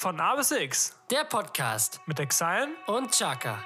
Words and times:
Von 0.00 0.20
A 0.20 0.36
bis 0.36 0.52
X. 0.52 0.94
Der 1.10 1.24
Podcast. 1.24 2.00
Mit 2.06 2.20
Exile 2.20 2.68
und 2.86 3.10
Chaka. 3.10 3.64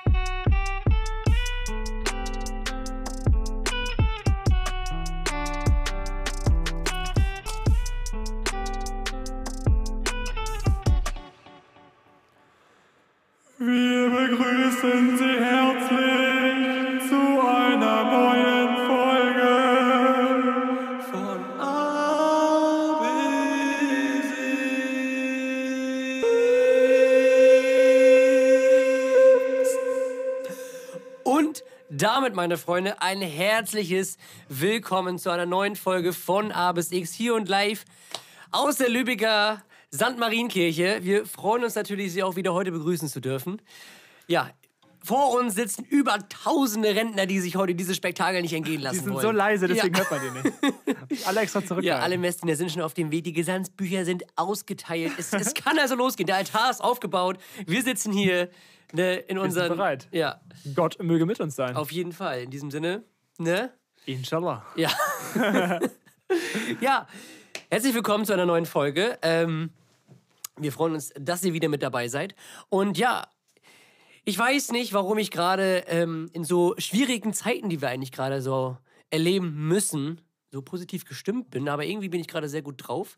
Wir 13.58 14.08
begrüßen 14.08 15.18
Sie 15.18 15.38
herzlich 15.38 15.71
damit, 32.22 32.36
meine 32.36 32.56
Freunde, 32.56 33.02
ein 33.02 33.20
herzliches 33.20 34.16
Willkommen 34.48 35.18
zu 35.18 35.28
einer 35.30 35.44
neuen 35.44 35.74
Folge 35.74 36.12
von 36.12 36.52
A 36.52 36.70
bis 36.70 36.92
X 36.92 37.12
hier 37.12 37.34
und 37.34 37.48
live 37.48 37.84
aus 38.52 38.76
der 38.76 38.90
Lübecker 38.90 39.60
St. 39.92 40.16
Marienkirche. 40.18 41.00
Wir 41.02 41.26
freuen 41.26 41.64
uns 41.64 41.74
natürlich, 41.74 42.12
Sie 42.12 42.22
auch 42.22 42.36
wieder 42.36 42.54
heute 42.54 42.70
begrüßen 42.70 43.08
zu 43.08 43.18
dürfen. 43.18 43.60
Ja, 44.28 44.50
vor 45.02 45.36
uns 45.36 45.56
sitzen 45.56 45.84
über 45.84 46.16
tausende 46.28 46.94
Rentner, 46.94 47.26
die 47.26 47.40
sich 47.40 47.56
heute 47.56 47.74
dieses 47.74 47.96
Spektakel 47.96 48.40
nicht 48.40 48.52
entgehen 48.52 48.82
lassen 48.82 48.98
Die 48.98 49.04
sind 49.04 49.14
wollen. 49.14 49.22
so 49.22 49.32
leise, 49.32 49.66
deswegen 49.66 49.96
ja. 49.96 50.00
hört 50.02 50.10
man 50.12 50.20
die 50.20 50.48
nicht. 50.48 51.26
Alle 51.26 51.40
extra 51.40 51.64
zurück. 51.64 51.82
Ja, 51.82 51.98
alle 51.98 52.18
Messdiener 52.18 52.54
sind 52.54 52.70
schon 52.70 52.82
auf 52.82 52.94
dem 52.94 53.10
Weg. 53.10 53.24
Die 53.24 53.32
Gesandsbücher 53.32 54.04
sind 54.04 54.22
ausgeteilt. 54.36 55.10
Es, 55.18 55.32
es 55.32 55.54
kann 55.54 55.76
also 55.76 55.96
losgehen. 55.96 56.28
Der 56.28 56.36
Altar 56.36 56.70
ist 56.70 56.80
aufgebaut. 56.84 57.38
Wir 57.66 57.82
sitzen 57.82 58.12
hier 58.12 58.48
ne, 58.92 59.16
in 59.16 59.38
unseren. 59.38 59.68
bereit. 59.68 60.08
Ja, 60.12 60.40
Gott 60.74 61.02
möge 61.02 61.26
mit 61.26 61.40
uns 61.40 61.56
sein. 61.56 61.76
auf 61.76 61.90
jeden 61.92 62.12
Fall. 62.12 62.42
In 62.42 62.50
diesem 62.50 62.70
Sinne, 62.70 63.02
ne? 63.38 63.72
Inshallah. 64.06 64.64
Ja. 64.76 64.90
ja. 66.80 67.06
Herzlich 67.70 67.94
willkommen 67.94 68.24
zu 68.24 68.32
einer 68.32 68.46
neuen 68.46 68.66
Folge. 68.66 69.18
Ähm, 69.22 69.70
wir 70.56 70.72
freuen 70.72 70.94
uns, 70.94 71.12
dass 71.18 71.42
ihr 71.44 71.52
wieder 71.52 71.68
mit 71.68 71.82
dabei 71.82 72.08
seid. 72.08 72.34
Und 72.68 72.98
ja, 72.98 73.26
ich 74.24 74.38
weiß 74.38 74.72
nicht, 74.72 74.92
warum 74.92 75.18
ich 75.18 75.30
gerade 75.30 75.84
ähm, 75.88 76.28
in 76.32 76.44
so 76.44 76.74
schwierigen 76.78 77.32
Zeiten, 77.32 77.68
die 77.68 77.80
wir 77.80 77.88
eigentlich 77.88 78.12
gerade 78.12 78.42
so 78.42 78.76
erleben 79.10 79.68
müssen, 79.68 80.20
so 80.50 80.62
positiv 80.62 81.04
gestimmt 81.04 81.50
bin, 81.50 81.68
aber 81.68 81.84
irgendwie 81.84 82.08
bin 82.08 82.20
ich 82.20 82.28
gerade 82.28 82.48
sehr 82.48 82.62
gut 82.62 82.76
drauf. 82.78 83.16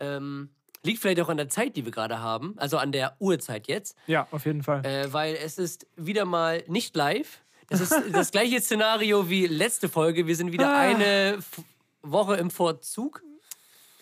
Ähm, 0.00 0.50
liegt 0.84 1.00
vielleicht 1.00 1.20
auch 1.20 1.28
an 1.28 1.36
der 1.36 1.48
Zeit, 1.48 1.76
die 1.76 1.84
wir 1.84 1.92
gerade 1.92 2.18
haben, 2.20 2.54
also 2.58 2.76
an 2.78 2.92
der 2.92 3.16
Uhrzeit 3.20 3.68
jetzt, 3.68 3.96
Ja, 4.06 4.26
auf 4.30 4.44
jeden 4.46 4.62
Fall. 4.62 4.84
äh, 4.84 5.12
weil 5.12 5.34
es 5.36 5.58
ist 5.58 5.86
wieder 5.96 6.24
mal 6.24 6.62
nicht 6.66 6.96
live. 6.96 7.40
Das 7.68 7.80
ist 7.80 7.94
das 8.12 8.30
gleiche 8.32 8.60
Szenario 8.60 9.28
wie 9.30 9.46
letzte 9.46 9.88
Folge. 9.88 10.26
Wir 10.26 10.36
sind 10.36 10.52
wieder 10.52 10.68
Ah. 10.70 10.80
eine 10.80 11.34
F 11.38 11.60
Woche 12.02 12.34
im 12.36 12.50
Vorzug. 12.50 13.22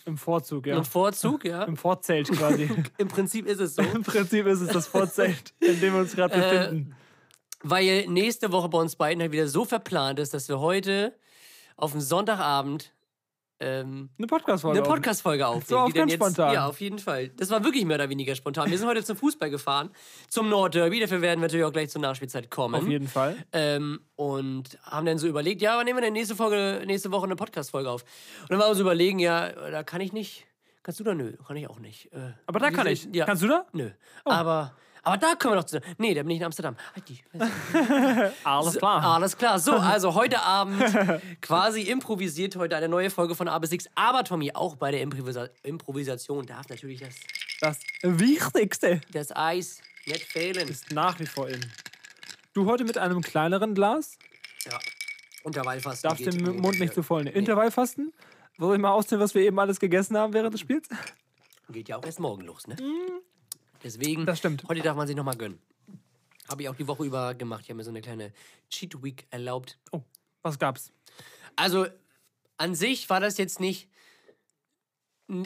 Im 0.06 0.17
Vorzug, 0.17 0.67
ja. 0.67 0.78
Im 0.78 0.84
Vorzug, 0.86 1.45
ja. 1.45 1.64
Im 1.64 1.77
Vorzelt 1.77 2.31
quasi. 2.33 2.69
Im 2.98 3.08
Prinzip 3.08 3.47
ist 3.47 3.61
es 3.61 3.75
so. 3.75 3.83
Im 3.83 4.03
Prinzip 4.03 4.47
ist 4.47 4.61
es 4.62 4.69
das 4.70 4.86
Vorzelt, 4.86 5.53
in 5.61 5.78
dem 5.81 5.92
wir 5.92 6.01
uns 6.01 6.17
gerade 6.17 6.34
Äh, 6.34 6.39
befinden. 6.58 6.97
Weil 7.62 8.06
nächste 8.08 8.53
Woche 8.53 8.70
bei 8.70 8.78
uns 8.78 8.97
beiden 8.97 9.20
halt 9.23 9.33
wieder 9.33 9.47
so 9.47 9.67
verplant 9.67 10.19
ist, 10.19 10.33
dass 10.33 10.48
wir 10.48 10.58
heute 10.61 11.14
auf 11.77 11.92
dem 11.92 12.01
Sonntagabend 12.01 12.92
ähm, 13.61 14.08
Eine 14.19 14.27
Podcast-Folge. 14.27 14.78
eine 14.80 14.89
Podcast-Folge 14.89 15.47
aufnehmen. 15.47 15.80
auf 15.80 15.92
die 15.92 15.98
dann 15.98 16.08
ganz 16.08 16.14
spontan. 16.14 16.55
Ja, 16.55 16.66
auf 16.66 16.80
jeden 16.80 16.98
Fall. 16.98 17.28
Das 17.28 17.50
war 17.50 17.62
wirklich 17.62 17.84
mehr 17.84 17.97
oder 17.97 18.08
weniger 18.08 18.34
spontan. 18.34 18.70
Wir 18.70 18.78
sind 18.78 18.89
heute 18.89 19.05
zum 19.05 19.17
Fußball 19.17 19.50
gefahren, 19.50 19.91
zum 20.28 20.48
Nordderby. 20.48 20.98
Dafür 21.00 21.20
werden 21.20 21.41
wir 21.41 21.47
natürlich 21.48 21.64
auch 21.67 21.72
gleich 21.72 21.91
zur 21.91 22.00
Nachspielzeit 22.00 22.50
kommen. 22.50 22.75
Auf 22.75 22.89
jeden 22.89 23.06
Fall. 23.08 23.36
Ähm, 23.52 24.00
und 24.17 24.78
haben 24.84 25.06
dann 25.06 25.19
so 25.19 25.27
überlegt, 25.28 25.61
ja, 25.62 25.77
wann 25.77 25.84
nehmen 25.84 25.98
wir 25.98 26.02
denn 26.02 26.12
nächste, 26.14 26.34
Folge, 26.34 26.83
nächste 26.86 27.12
Woche 27.12 27.24
eine 27.27 27.36
Podcast-Folge 27.36 27.90
auf? 27.90 28.02
Und 28.42 28.51
dann 28.51 28.58
waren 28.58 28.70
wir 28.70 28.74
so 28.74 28.83
überlegen, 28.83 29.18
ja, 29.18 29.51
da 29.70 29.83
kann 29.83 30.01
ich 30.01 30.13
nicht. 30.13 30.46
Kannst 30.83 30.98
du 30.98 31.05
da? 31.05 31.14
Nö, 31.14 31.34
kann 31.46 31.57
ich 31.57 31.68
auch 31.68 31.79
nicht. 31.79 32.11
Äh, 32.14 32.33
Aber 32.46 32.58
da 32.58 32.70
kann 32.70 32.86
ich. 32.86 33.07
Ja. 33.13 33.27
Kannst 33.27 33.42
du 33.42 33.48
da? 33.48 33.67
Nö. 33.73 33.90
Aber, 34.24 34.74
aber 35.02 35.16
da 35.16 35.34
können 35.34 35.55
wir 35.55 35.61
doch 35.61 35.64
zusammen. 35.64 35.86
Nee, 35.98 36.14
da 36.14 36.22
bin 36.22 36.30
ich 36.33 36.38
in 36.38 36.44
Amsterdam. 36.44 36.77
Halt 36.94 37.08
die. 37.08 37.20
Alles 38.44 38.77
klar. 38.77 39.02
Alles 39.05 39.36
klar. 39.36 39.58
So, 39.58 39.72
also 39.77 40.14
heute 40.14 40.40
Abend 40.42 40.83
quasi 41.40 41.83
improvisiert 41.83 42.56
heute 42.56 42.77
eine 42.77 42.88
neue 42.88 43.10
Folge 43.10 43.34
von 43.34 43.48
A 43.48 43.58
bis 43.58 43.72
X. 43.72 43.86
Aber 43.94 44.24
Tommy, 44.24 44.52
auch 44.52 44.77
bei 44.77 44.90
der 44.90 45.00
Improvisa 45.02 45.48
Improvisation 45.62 46.46
darf 46.46 46.68
natürlich 46.68 47.00
das, 47.00 47.14
Das 47.60 47.78
Wichtigste 48.02 49.00
das 49.12 49.34
Eis 49.34 49.80
nicht 50.06 50.22
fehlen. 50.24 50.68
ist 50.68 50.90
nach 50.92 51.18
wie 51.20 51.27
vor 51.27 51.48
in. 51.48 51.60
Du 52.52 52.66
heute 52.66 52.84
mit 52.84 52.98
einem 52.98 53.20
kleineren 53.22 53.74
Glas, 53.74 54.18
Ja. 54.64 54.78
Unterweilfasten. 55.42 56.08
darfst 56.08 56.27
den 56.27 56.42
Mund 56.60 56.78
nicht 56.80 56.92
zu 56.94 57.00
Moment, 57.00 57.06
voll 57.06 57.24
nehmen. 57.24 57.36
Intervallfasten? 57.36 58.12
Soll 58.58 58.74
ich 58.77 58.80
mal 58.83 58.90
auszählen, 58.90 59.22
was 59.22 59.34
wir 59.34 59.42
eben 59.42 59.58
alles 59.58 59.80
gegessen 59.80 60.16
haben 60.18 60.34
während 60.34 60.52
des 60.52 60.60
Spiels? 60.60 60.86
Geht 61.70 61.89
ja 61.89 61.96
auch 61.96 62.05
erst 62.05 62.20
morgen 62.20 62.42
los, 62.42 62.66
ne? 62.66 62.77
Deswegen, 63.83 64.27
Das 64.27 64.39
stimmt. 64.39 64.64
heute 64.68 64.83
darf 64.83 64.96
man 64.96 65.07
sich 65.07 65.17
nochmal 65.17 65.36
gönnen. 65.36 65.58
Habe 66.48 66.63
ich 66.63 66.68
auch 66.68 66.74
die 66.74 66.86
Woche 66.86 67.05
über 67.05 67.35
gemacht. 67.35 67.63
Ich 67.63 67.68
habe 67.70 67.77
mir 67.77 67.85
so 67.85 67.91
eine 67.91 68.02
kleine 68.02 68.33
Cheat 68.70 69.02
Week 69.02 69.27
erlaubt. 69.30 69.79
Oh, 69.92 70.02
was 70.42 70.58
gab's? 70.58 70.92
Also, 71.57 71.86
an 72.57 72.74
sich 72.74 73.08
war 73.08 73.20
das 73.20 73.39
jetzt 73.39 73.61
nicht. 73.61 73.89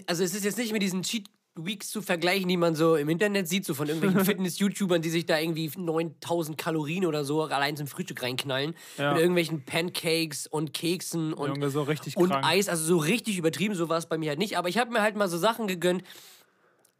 Also, 0.06 0.24
es 0.24 0.34
ist 0.34 0.44
jetzt 0.44 0.56
nicht 0.56 0.72
mit 0.72 0.82
diesen 0.82 1.02
Cheat 1.02 1.28
Weeks 1.56 1.90
zu 1.90 2.02
vergleichen, 2.02 2.48
die 2.48 2.56
man 2.56 2.74
so 2.74 2.96
im 2.96 3.08
Internet 3.08 3.48
sieht, 3.48 3.64
so 3.64 3.74
von 3.74 3.86
irgendwelchen 3.88 4.24
Fitness-YouTubern, 4.24 5.02
die 5.02 5.10
sich 5.10 5.26
da 5.26 5.38
irgendwie 5.38 5.70
9000 5.76 6.58
Kalorien 6.58 7.06
oder 7.06 7.24
so 7.24 7.42
allein 7.42 7.76
zum 7.76 7.86
Frühstück 7.86 8.22
reinknallen. 8.22 8.74
Ja. 8.96 9.12
Mit 9.12 9.20
irgendwelchen 9.20 9.64
Pancakes 9.64 10.46
und 10.46 10.72
Keksen 10.72 11.32
und, 11.32 11.70
so 11.70 11.86
und. 12.16 12.32
Eis. 12.32 12.68
Also, 12.68 12.84
so 12.84 12.96
richtig 12.96 13.36
übertrieben, 13.36 13.74
so 13.74 13.88
war 13.88 13.98
es 13.98 14.06
bei 14.06 14.16
mir 14.16 14.30
halt 14.30 14.38
nicht. 14.38 14.56
Aber 14.56 14.68
ich 14.68 14.78
habe 14.78 14.90
mir 14.90 15.02
halt 15.02 15.16
mal 15.16 15.28
so 15.28 15.38
Sachen 15.38 15.68
gegönnt, 15.68 16.02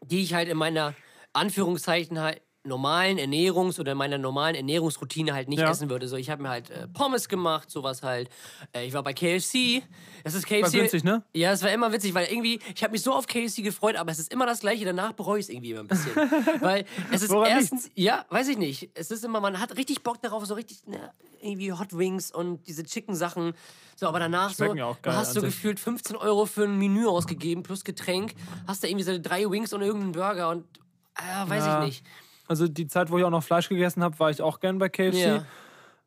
die 0.02 0.22
ich 0.22 0.34
halt 0.34 0.48
in 0.48 0.58
meiner 0.58 0.94
Anführungszeichen 1.34 2.18
halt 2.20 2.40
normalen 2.66 3.18
Ernährungs- 3.18 3.78
oder 3.78 3.92
in 3.92 3.98
meiner 3.98 4.16
normalen 4.16 4.54
Ernährungsroutine 4.54 5.34
halt 5.34 5.50
nicht 5.50 5.58
Ja. 5.60 5.68
essen 5.70 5.90
würde. 5.90 6.08
So, 6.08 6.16
ich 6.16 6.30
habe 6.30 6.42
mir 6.42 6.48
halt 6.48 6.70
äh, 6.70 6.88
Pommes 6.88 7.28
gemacht, 7.28 7.70
sowas 7.70 8.02
halt. 8.02 8.30
Äh, 8.74 8.86
ich 8.86 8.94
war 8.94 9.02
bei 9.02 9.12
KFC. 9.12 9.82
Das 10.24 10.32
ist 10.32 10.46
KFC. 10.46 10.62
War 10.62 10.70
günstig, 10.70 11.04
ne? 11.04 11.22
Ja, 11.34 11.52
es 11.52 11.62
war 11.62 11.70
immer 11.70 11.92
witzig, 11.92 12.14
weil 12.14 12.26
irgendwie, 12.32 12.60
ich 12.74 12.82
habe 12.82 12.92
mich 12.92 13.02
so 13.02 13.12
auf 13.12 13.26
KFC 13.26 13.62
gefreut, 13.62 13.96
aber 13.96 14.10
es 14.12 14.18
ist 14.18 14.32
immer 14.32 14.46
das 14.46 14.60
Gleiche. 14.60 14.86
Danach 14.86 15.12
bereue 15.12 15.40
ich 15.40 15.44
es 15.44 15.48
irgendwie 15.50 15.72
immer 15.72 15.80
ein 15.80 15.88
bisschen. 15.88 16.16
weil 16.60 16.86
es 17.12 17.20
ist 17.20 17.28
Woran 17.30 17.50
erstens, 17.50 17.90
ja, 17.96 18.24
weiß 18.30 18.48
ich 18.48 18.56
nicht. 18.56 18.88
Es 18.94 19.10
ist 19.10 19.26
immer, 19.26 19.40
man 19.40 19.60
hat 19.60 19.76
richtig 19.76 20.02
Bock 20.02 20.22
darauf, 20.22 20.46
so 20.46 20.54
richtig, 20.54 20.86
ne, 20.86 21.12
irgendwie 21.42 21.70
Hot 21.70 21.94
Wings 21.98 22.30
und 22.30 22.66
diese 22.66 22.82
Chicken-Sachen. 22.84 23.52
So, 23.94 24.08
aber 24.08 24.20
danach 24.20 24.48
so, 24.54 24.64
Schmecken 24.64 24.78
du 25.02 25.12
hast 25.12 25.34
so 25.34 25.40
sich. 25.40 25.50
gefühlt 25.50 25.78
15 25.78 26.16
Euro 26.16 26.46
für 26.46 26.64
ein 26.64 26.78
Menü 26.78 27.06
ausgegeben 27.06 27.62
plus 27.62 27.84
Getränk. 27.84 28.32
Hast 28.66 28.82
da 28.82 28.88
irgendwie 28.88 29.04
so 29.04 29.18
drei 29.20 29.50
Wings 29.50 29.74
und 29.74 29.82
irgendeinen 29.82 30.12
Burger 30.12 30.48
und, 30.48 30.64
äh, 31.16 31.48
weiß 31.50 31.66
Ja. 31.66 31.80
ich 31.80 31.86
nicht. 31.86 32.06
Also 32.46 32.68
die 32.68 32.86
Zeit, 32.86 33.10
wo 33.10 33.18
ich 33.18 33.24
auch 33.24 33.30
noch 33.30 33.42
Fleisch 33.42 33.68
gegessen 33.68 34.02
habe, 34.02 34.18
war 34.18 34.30
ich 34.30 34.42
auch 34.42 34.60
gern 34.60 34.78
bei 34.78 34.88
KFC. 34.88 35.14
Ja. 35.14 35.44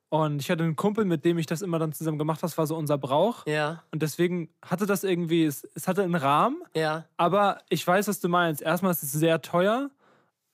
Und 0.09 0.39
ich 0.41 0.49
hatte 0.49 0.63
einen 0.63 0.75
Kumpel, 0.77 1.03
mit 1.03 1.25
dem 1.25 1.37
ich 1.37 1.47
das 1.47 1.61
immer 1.61 1.79
dann 1.79 1.91
zusammen 1.91 2.17
gemacht 2.17 2.37
habe. 2.37 2.49
Das 2.49 2.57
war 2.57 2.65
so 2.67 2.77
unser 2.77 2.97
Brauch. 2.97 3.45
Ja, 3.45 3.83
Und 3.91 4.01
deswegen 4.01 4.49
hatte 4.63 4.85
das 4.85 5.03
irgendwie, 5.03 5.43
es, 5.43 5.67
es 5.75 5.87
hatte 5.87 6.03
einen 6.03 6.15
Rahmen, 6.15 6.61
ja. 6.73 7.05
aber 7.17 7.59
ich 7.69 7.85
weiß, 7.85 8.07
was 8.07 8.19
du 8.21 8.29
meinst. 8.29 8.61
Erstmal 8.61 8.91
ist 8.91 9.03
es 9.03 9.11
sehr 9.11 9.41
teuer 9.41 9.89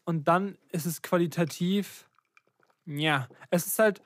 und 0.05 0.27
dann 0.27 0.57
ist 0.71 0.85
es 0.87 1.01
qualitativ, 1.03 2.09
ja, 2.85 3.27
es 3.51 3.67
ist 3.67 3.77
halt 3.77 4.01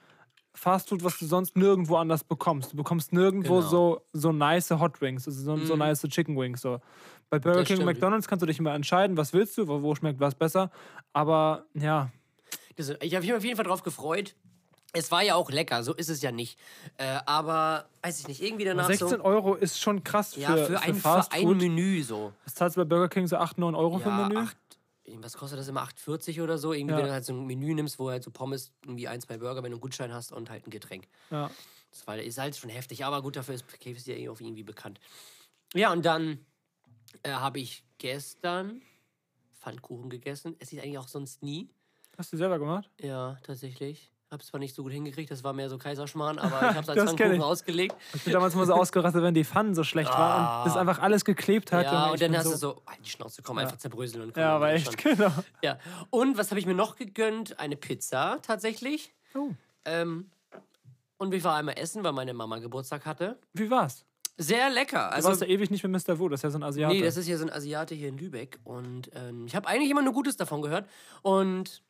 Fastfood, 0.58 1.04
was 1.04 1.18
du 1.20 1.26
sonst 1.26 1.56
nirgendwo 1.56 1.96
anders 1.98 2.24
bekommst. 2.24 2.74
Du 2.74 2.78
bekommst 2.78 3.14
nirgendwo 3.14 3.58
Genau. 3.60 3.70
so, 3.70 4.02
so 4.14 4.32
nice 4.32 4.70
Hot 4.72 5.00
Wings, 5.02 5.28
also 5.28 5.40
so, 5.42 5.66
so 5.66 5.74
Mhm. 5.74 5.80
nice 5.80 6.02
Chicken 6.10 6.36
Wings. 6.38 6.62
So. 6.62 6.80
Bei 7.30 7.40
Burger 7.40 7.60
Das 7.60 7.68
King 7.68 7.80
und. 7.80 7.86
McDonalds 7.86 8.28
kannst 8.28 8.42
du 8.42 8.46
dich 8.48 8.58
immer 8.60 8.74
entscheiden, 8.74 9.18
was 9.18 9.34
willst 9.34 9.58
du, 9.58 9.68
wo, 9.68 9.82
wo 9.84 9.94
schmeckt 9.96 10.20
was 10.20 10.34
besser. 10.36 10.72
Aber 11.14 11.66
ja, 11.74 12.10
Das, 12.76 12.90
ich 13.02 13.14
habe 13.16 13.26
mich 13.26 13.34
auf 13.34 13.44
jeden 13.44 13.56
Fall 13.56 13.66
drauf 13.66 13.84
gefreut. 13.84 14.36
Es 14.94 15.12
war 15.12 15.22
ja 15.22 15.36
auch 15.36 15.52
lecker, 15.52 15.84
so 15.84 15.94
ist 15.94 16.10
es 16.10 16.22
ja 16.22 16.32
nicht. 16.32 16.58
Äh, 16.98 17.20
aber, 17.26 17.86
weiß 18.02 18.20
ich 18.22 18.28
nicht, 18.28 18.42
irgendwie 18.42 18.64
danach 18.66 18.88
16 18.88 19.10
so. 19.10 19.24
Euro 19.24 19.54
ist 19.56 19.80
schon 19.80 20.04
krass 20.04 20.34
für, 20.36 20.40
Ja, 20.40 20.56
für, 20.58 20.66
für 20.66 20.82
ein, 20.82 20.96
für 20.96 21.32
ein. 21.32 21.58
Menü 21.58 22.02
so. 22.04 22.32
Das 22.46 22.56
zahlst 22.56 22.78
du 22.78 22.82
bei 22.82 22.86
Burger 22.86 23.10
King 23.10 23.28
so 23.28 23.36
8, 23.38 23.58
9 23.58 23.76
Euro 23.76 24.00
für 24.00 24.10
ein 24.12 24.18
Ja, 24.18 24.28
Menü. 24.30 24.40
acht, 24.40 24.58
was 25.20 25.38
kostet 25.38 25.60
das 25.60 25.68
immer? 25.68 25.84
8,40 25.84 26.42
oder 26.44 26.58
so? 26.58 26.74
Irgendwie, 26.74 26.94
Ja. 26.94 26.98
wenn 27.00 27.06
du 27.08 27.12
halt 27.14 27.26
so 27.26 27.34
ein 27.34 27.46
Menü 27.46 27.74
nimmst, 27.74 27.98
wo 28.00 28.10
halt 28.10 28.24
so 28.24 28.32
Pommes, 28.32 28.72
irgendwie 28.84 29.08
ein, 29.08 29.22
zwei 29.22 29.38
Burger, 29.38 29.64
wenn 29.64 29.72
du 29.72 29.76
einen 29.78 29.82
Gutschein 29.82 30.14
hast 30.14 30.32
und 30.32 30.50
halt 30.50 30.68
ein 30.68 30.70
Getränk. 30.70 31.08
Ja. 31.32 31.50
Das 31.92 32.06
war, 32.06 32.18
ist 32.20 32.38
halt 32.38 32.56
schon 32.56 32.70
heftig, 32.70 33.06
aber 33.06 33.22
gut, 33.22 33.36
dafür 33.38 33.56
ist 33.56 33.68
KFC 33.68 34.08
ja 34.08 34.16
eh 34.16 34.30
auch 34.30 34.40
irgendwie 34.40 34.64
bekannt. 34.64 35.00
Ja, 35.74 35.92
und 35.92 36.06
dann 36.06 36.46
äh, 37.24 37.32
habe 37.32 37.60
ich 37.60 37.84
gestern 37.98 38.82
Pfannkuchen 39.54 40.10
gegessen. 40.10 40.56
Esse 40.60 40.76
ich 40.76 40.82
eigentlich 40.84 40.98
auch 40.98 41.08
sonst 41.08 41.42
nie. 41.44 41.70
Hast 42.18 42.34
du 42.34 42.38
selber 42.38 42.60
gemacht? 42.60 42.90
Ja, 43.00 43.38
tatsächlich. 43.44 44.12
Habe 44.30 44.42
es 44.42 44.48
zwar 44.50 44.60
nicht 44.60 44.76
so 44.76 44.84
gut 44.84 44.92
hingekriegt, 44.92 45.32
das 45.32 45.44
war 45.46 45.54
mehr 45.54 45.70
so 45.70 45.78
Kaiserschmarrn, 45.78 46.38
aber 46.40 46.58
ich 46.70 46.76
habe 46.76 46.80
es 46.82 46.90
als 46.90 47.04
Pfannkuchen 47.04 47.36
ich. 47.36 47.42
ausgelegt. 47.42 47.96
Ich 48.14 48.24
bin 48.26 48.34
damals 48.34 48.56
mal 48.56 48.66
so 48.66 48.74
ausgerastet, 48.74 49.24
wenn 49.24 49.34
die 49.34 49.46
Pfannen 49.46 49.74
so 49.74 49.84
schlecht 49.86 50.12
waren 50.12 50.60
und 50.64 50.68
das 50.68 50.76
einfach 50.78 51.00
alles 51.00 51.24
geklebt 51.24 51.72
hat. 51.72 51.86
Ja, 51.86 52.08
und 52.08 52.16
ich 52.16 52.20
dann 52.20 52.36
hast 52.36 52.46
so, 52.46 52.52
du 52.52 52.58
so, 52.58 52.82
halt 52.86 53.06
die 53.06 53.10
Schnauze, 53.10 53.42
komm, 53.42 53.58
einfach 53.58 53.78
zerbröseln 53.78 54.24
und 54.24 54.34
komm. 54.34 54.42
Ja, 54.44 54.56
aber 54.58 54.72
echt, 54.74 54.98
genau. 54.98 55.32
Ja. 55.64 55.80
Und 56.10 56.38
was 56.38 56.50
habe 56.52 56.60
ich 56.60 56.66
mir 56.66 56.74
noch 56.74 56.98
gegönnt? 56.98 57.58
Eine 57.60 57.78
Pizza 57.78 58.40
tatsächlich. 58.42 59.14
Oh. 59.34 59.52
Ähm, 59.86 60.30
und 61.18 61.32
wir 61.32 61.42
waren 61.46 61.56
einmal 61.60 61.80
essen, 61.80 62.04
weil 62.04 62.12
meine 62.12 62.34
Mama 62.34 62.60
Geburtstag 62.60 63.06
hatte. 63.06 63.40
Wie 63.54 63.70
war's? 63.70 64.06
Sehr 64.40 64.70
lecker. 64.70 65.08
Du 65.10 65.16
Also, 65.16 65.30
warst 65.30 65.42
ja 65.42 65.48
ewig 65.48 65.72
nicht 65.72 65.84
mit 65.84 65.92
Mr. 66.08 66.20
Wu, 66.20 66.30
das 66.30 66.40
ist 66.40 66.44
ja 66.44 66.50
so 66.52 66.60
ein 66.60 66.64
Asiate. 66.64 66.94
nee, 66.94 67.02
das 67.02 67.18
ist 67.18 67.26
hier 67.26 67.38
so 67.40 67.46
ein 67.46 67.50
Asiate 67.52 67.96
hier 67.96 68.10
in 68.10 68.18
Lübeck. 68.18 68.60
Und 68.66 69.10
ähm, 69.16 69.46
ich 69.48 69.56
habe 69.56 69.68
eigentlich 69.68 69.90
immer 69.90 70.04
nur 70.04 70.14
Gutes 70.14 70.36
davon 70.38 70.62
gehört. 70.62 70.88
Und 71.24 71.82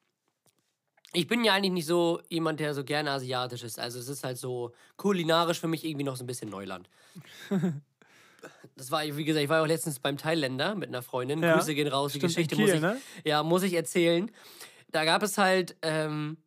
ich 1.13 1.27
bin 1.27 1.43
ja 1.43 1.53
eigentlich 1.53 1.71
nicht 1.71 1.85
so 1.85 2.21
jemand, 2.29 2.59
der 2.59 2.73
so 2.73 2.83
gerne 2.83 3.11
asiatisch 3.11 3.63
ist. 3.63 3.79
Also 3.79 3.99
es 3.99 4.07
ist 4.07 4.23
halt 4.23 4.37
so 4.37 4.73
kulinarisch 4.97 5.59
für 5.59 5.67
mich 5.67 5.85
irgendwie 5.85 6.03
noch 6.03 6.15
so 6.15 6.23
ein 6.23 6.27
bisschen 6.27 6.49
Neuland. 6.49 6.89
Das 8.75 8.91
war, 8.91 9.03
wie 9.03 9.25
gesagt, 9.25 9.43
ich 9.43 9.49
war 9.49 9.63
auch 9.63 9.67
letztens 9.67 9.99
beim 9.99 10.17
Thailänder 10.17 10.75
mit 10.75 10.89
einer 10.89 11.01
Freundin. 11.01 11.41
Ja, 11.41 11.55
Grüße 11.55 11.73
gehen 11.73 11.87
raus, 11.87 12.13
die 12.13 12.19
stimmt, 12.19 12.31
in 12.31 12.35
Geschichte 12.35 12.55
Kiel, 12.55 12.65
muss 12.65 12.75
ich, 12.75 12.81
ne? 12.81 13.01
ja, 13.23 13.41
muss 13.41 13.63
ich 13.63 13.73
erzählen. 13.73 14.29
Da 14.91 15.03
gab 15.03 15.23
es 15.23 15.39
halt 15.39 15.75
ähm, 15.81 16.37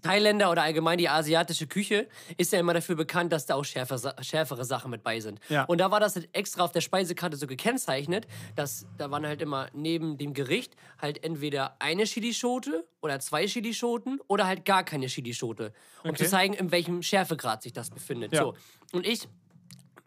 Thailänder 0.00 0.50
oder 0.50 0.62
allgemein 0.62 0.98
die 0.98 1.08
asiatische 1.08 1.66
Küche 1.66 2.08
ist 2.36 2.52
ja 2.52 2.58
immer 2.58 2.74
dafür 2.74 2.96
bekannt, 2.96 3.32
dass 3.32 3.46
da 3.46 3.54
auch 3.54 3.64
schärfer, 3.64 4.14
schärfere 4.22 4.64
Sachen 4.64 4.90
mit 4.90 5.02
bei 5.02 5.20
sind. 5.20 5.38
Ja. 5.48 5.64
Und 5.64 5.78
da 5.78 5.90
war 5.90 6.00
das 6.00 6.16
halt 6.16 6.28
extra 6.32 6.64
auf 6.64 6.72
der 6.72 6.80
Speisekarte 6.80 7.36
so 7.36 7.46
gekennzeichnet, 7.46 8.26
dass 8.56 8.86
da 8.96 9.10
waren 9.10 9.26
halt 9.26 9.42
immer 9.42 9.68
neben 9.74 10.16
dem 10.18 10.34
Gericht 10.34 10.74
halt 11.00 11.22
entweder 11.22 11.76
eine 11.78 12.04
Chilischote 12.04 12.84
oder 13.00 13.20
zwei 13.20 13.46
Chilischoten 13.46 14.20
oder 14.28 14.46
halt 14.46 14.64
gar 14.64 14.82
keine 14.84 15.06
Chilischote, 15.06 15.72
um 16.02 16.10
Okay. 16.10 16.24
zu 16.24 16.30
zeigen, 16.30 16.54
in 16.54 16.72
welchem 16.72 17.02
Schärfegrad 17.02 17.62
sich 17.62 17.72
das 17.72 17.90
befindet. 17.90 18.32
Ja. 18.32 18.42
So. 18.42 18.54
Und 18.92 19.06
ich 19.06 19.28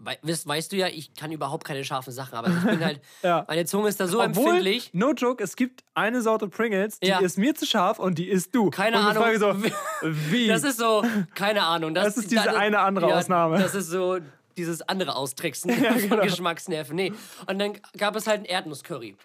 Weißt, 0.05 0.47
weißt 0.47 0.71
du 0.71 0.75
ja, 0.77 0.87
ich 0.87 1.13
kann 1.15 1.31
überhaupt 1.31 1.65
keine 1.65 1.83
scharfen 1.83 2.13
Sachen, 2.13 2.35
aber 2.35 2.49
ich 2.49 2.63
bin 2.63 2.83
halt, 2.85 3.01
Ja. 3.23 3.43
meine 3.47 3.65
Zunge 3.65 3.89
ist 3.89 3.99
da 3.99 4.07
so 4.07 4.21
Obwohl, 4.21 4.45
empfindlich. 4.49 4.91
no 4.93 5.11
joke, 5.13 5.43
es 5.43 5.55
gibt 5.55 5.83
eine 5.95 6.21
Sorte 6.21 6.47
Pringles, 6.47 6.99
die 6.99 7.07
Ja. 7.07 7.19
ist 7.19 7.37
mir 7.37 7.55
zu 7.55 7.65
scharf 7.65 7.97
und 7.99 8.17
die 8.19 8.29
isst 8.29 8.53
du. 8.53 8.69
Keine 8.69 8.97
und 8.97 9.03
ich 9.03 9.09
Ahnung, 9.09 9.23
Frage 9.23 9.39
so, 9.39 9.55
wie? 10.31 10.47
Das 10.47 10.63
ist 10.63 10.77
so, 10.77 11.03
keine 11.33 11.63
Ahnung. 11.63 11.93
Das, 11.95 12.05
Das 12.05 12.17
ist 12.17 12.31
diese 12.31 12.55
eine 12.55 12.79
andere 12.79 13.13
Ausnahme. 13.15 13.57
Das 13.57 13.73
ist 13.75 13.87
so 13.89 14.19
dieses 14.57 14.81
andere 14.87 15.15
Austricksen 15.15 15.71
von 15.73 15.97
genau. 16.09 16.21
Geschmacksnerven. 16.23 16.95
Nee. 16.95 17.11
Und 17.47 17.59
dann 17.59 17.73
gab 17.97 18.15
es 18.15 18.27
halt 18.27 18.41
ein 18.41 18.45
Erdnusscurry. 18.45 19.17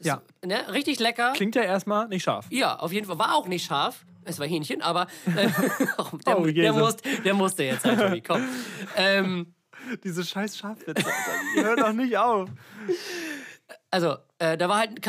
ja. 0.00 0.22
Ne? 0.44 0.60
Richtig 0.72 0.98
lecker. 0.98 1.32
Klingt 1.36 1.54
ja 1.54 1.62
erstmal 1.62 2.08
nicht 2.08 2.22
scharf. 2.24 2.46
Ja, 2.50 2.76
auf 2.76 2.92
jeden 2.92 3.06
Fall. 3.06 3.18
War 3.18 3.34
auch 3.36 3.46
nicht 3.48 3.66
scharf. 3.66 4.04
Es 4.24 4.38
war 4.38 4.46
Hähnchen, 4.46 4.82
aber 4.82 5.08
äh, 5.26 5.48
der, 6.26 6.38
Oh, 6.38 6.46
der, 6.46 6.72
musste, 6.72 7.08
der 7.24 7.34
musste 7.34 7.64
jetzt 7.64 7.84
halt, 7.84 7.98
Tobi, 8.00 8.20
komm. 8.20 8.44
Ähm, 8.96 9.52
Diese 10.04 10.24
scheiß 10.24 10.56
Schafwitze, 10.56 11.04
hören 11.54 11.76
doch 11.76 11.92
nicht 11.92 12.16
auf. 12.16 12.48
also, 13.90 14.16
äh, 14.38 14.56
da 14.56 14.68
war 14.68 14.78
halt 14.78 15.00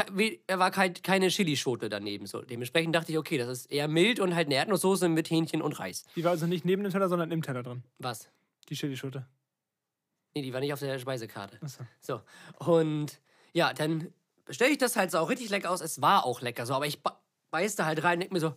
da 0.48 0.60
war 0.60 0.76
halt 0.76 1.04
keine 1.04 1.28
Chilischote 1.28 1.90
daneben. 1.90 2.26
So. 2.26 2.42
Dementsprechend 2.42 2.96
dachte 2.96 3.12
ich, 3.12 3.18
okay, 3.18 3.38
das 3.38 3.50
ist 3.50 3.72
eher 3.72 3.88
mild 3.88 4.20
und 4.20 4.36
halt 4.36 4.48
eine 4.48 4.56
Erdnusssoße 4.56 5.10
mit 5.10 5.30
Hähnchen 5.30 5.62
und 5.62 5.80
Reis. 5.80 6.06
Die 6.16 6.24
war 6.24 6.32
also 6.32 6.46
nicht 6.48 6.66
neben 6.66 6.84
dem 6.84 6.92
Teller, 6.92 7.10
sondern 7.10 7.32
im 7.32 7.42
Teller 7.42 7.64
drin. 7.64 7.84
Was? 8.00 8.30
Die 8.70 8.76
Chilischote. 8.76 9.26
Nee, 10.36 10.42
die 10.42 10.54
war 10.54 10.60
nicht 10.60 10.74
auf 10.74 10.80
der 10.80 10.98
Speisekarte. 10.98 11.60
Achso. 11.62 11.84
So, 12.00 12.22
und 12.60 13.20
ja, 13.54 13.74
dann 13.74 14.12
stelle 14.50 14.72
ich 14.72 14.78
das 14.78 14.96
halt 14.96 15.12
so 15.12 15.20
auch 15.20 15.30
richtig 15.30 15.50
lecker 15.50 15.70
aus. 15.70 15.82
Es 15.82 16.02
war 16.02 16.26
auch 16.26 16.42
lecker 16.42 16.66
so, 16.66 16.74
aber 16.74 16.88
ich 16.88 17.00
beiß 17.52 17.76
da 17.76 17.86
halt 17.86 18.04
rein 18.04 18.16
und 18.16 18.20
denk 18.22 18.32
mir 18.34 18.40
so. 18.40 18.56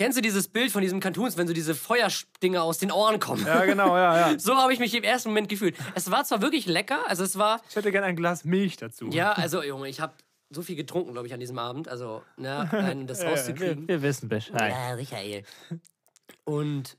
Kennst 0.00 0.16
du 0.16 0.22
dieses 0.22 0.48
Bild 0.48 0.72
von 0.72 0.80
diesen 0.80 0.98
Cartoons, 0.98 1.36
wenn 1.36 1.46
so 1.46 1.52
diese 1.52 1.74
Feuerdinger 1.74 2.62
aus 2.62 2.78
den 2.78 2.90
Ohren 2.90 3.20
kommen? 3.20 3.44
Ja, 3.44 3.66
genau, 3.66 3.98
ja, 3.98 4.30
ja. 4.30 4.38
So 4.38 4.56
habe 4.56 4.72
ich 4.72 4.78
mich 4.78 4.94
im 4.94 5.04
ersten 5.04 5.28
Moment 5.28 5.50
gefühlt. 5.50 5.76
Es 5.94 6.10
war 6.10 6.24
zwar 6.24 6.40
wirklich 6.40 6.64
lecker, 6.64 7.06
also 7.06 7.22
es 7.22 7.36
war, 7.36 7.60
Ich 7.68 7.76
hätte 7.76 7.92
gerne 7.92 8.06
ein 8.06 8.16
Glas 8.16 8.46
Milch 8.46 8.78
dazu. 8.78 9.08
ja, 9.10 9.32
also 9.32 9.62
Junge, 9.62 9.90
ich 9.90 10.00
habe 10.00 10.14
so 10.48 10.62
viel 10.62 10.74
getrunken, 10.74 11.12
glaube 11.12 11.26
ich, 11.26 11.34
an 11.34 11.40
diesem 11.40 11.58
Abend, 11.58 11.86
also, 11.86 12.22
ne, 12.38 12.66
um 12.94 13.06
das 13.06 13.22
rauszukriegen. 13.26 13.88
wir 13.88 14.00
wissen 14.00 14.30
Bescheid. 14.30 14.72
Ja, 14.72 14.96
Michael. 14.96 15.42
Und 16.44 16.96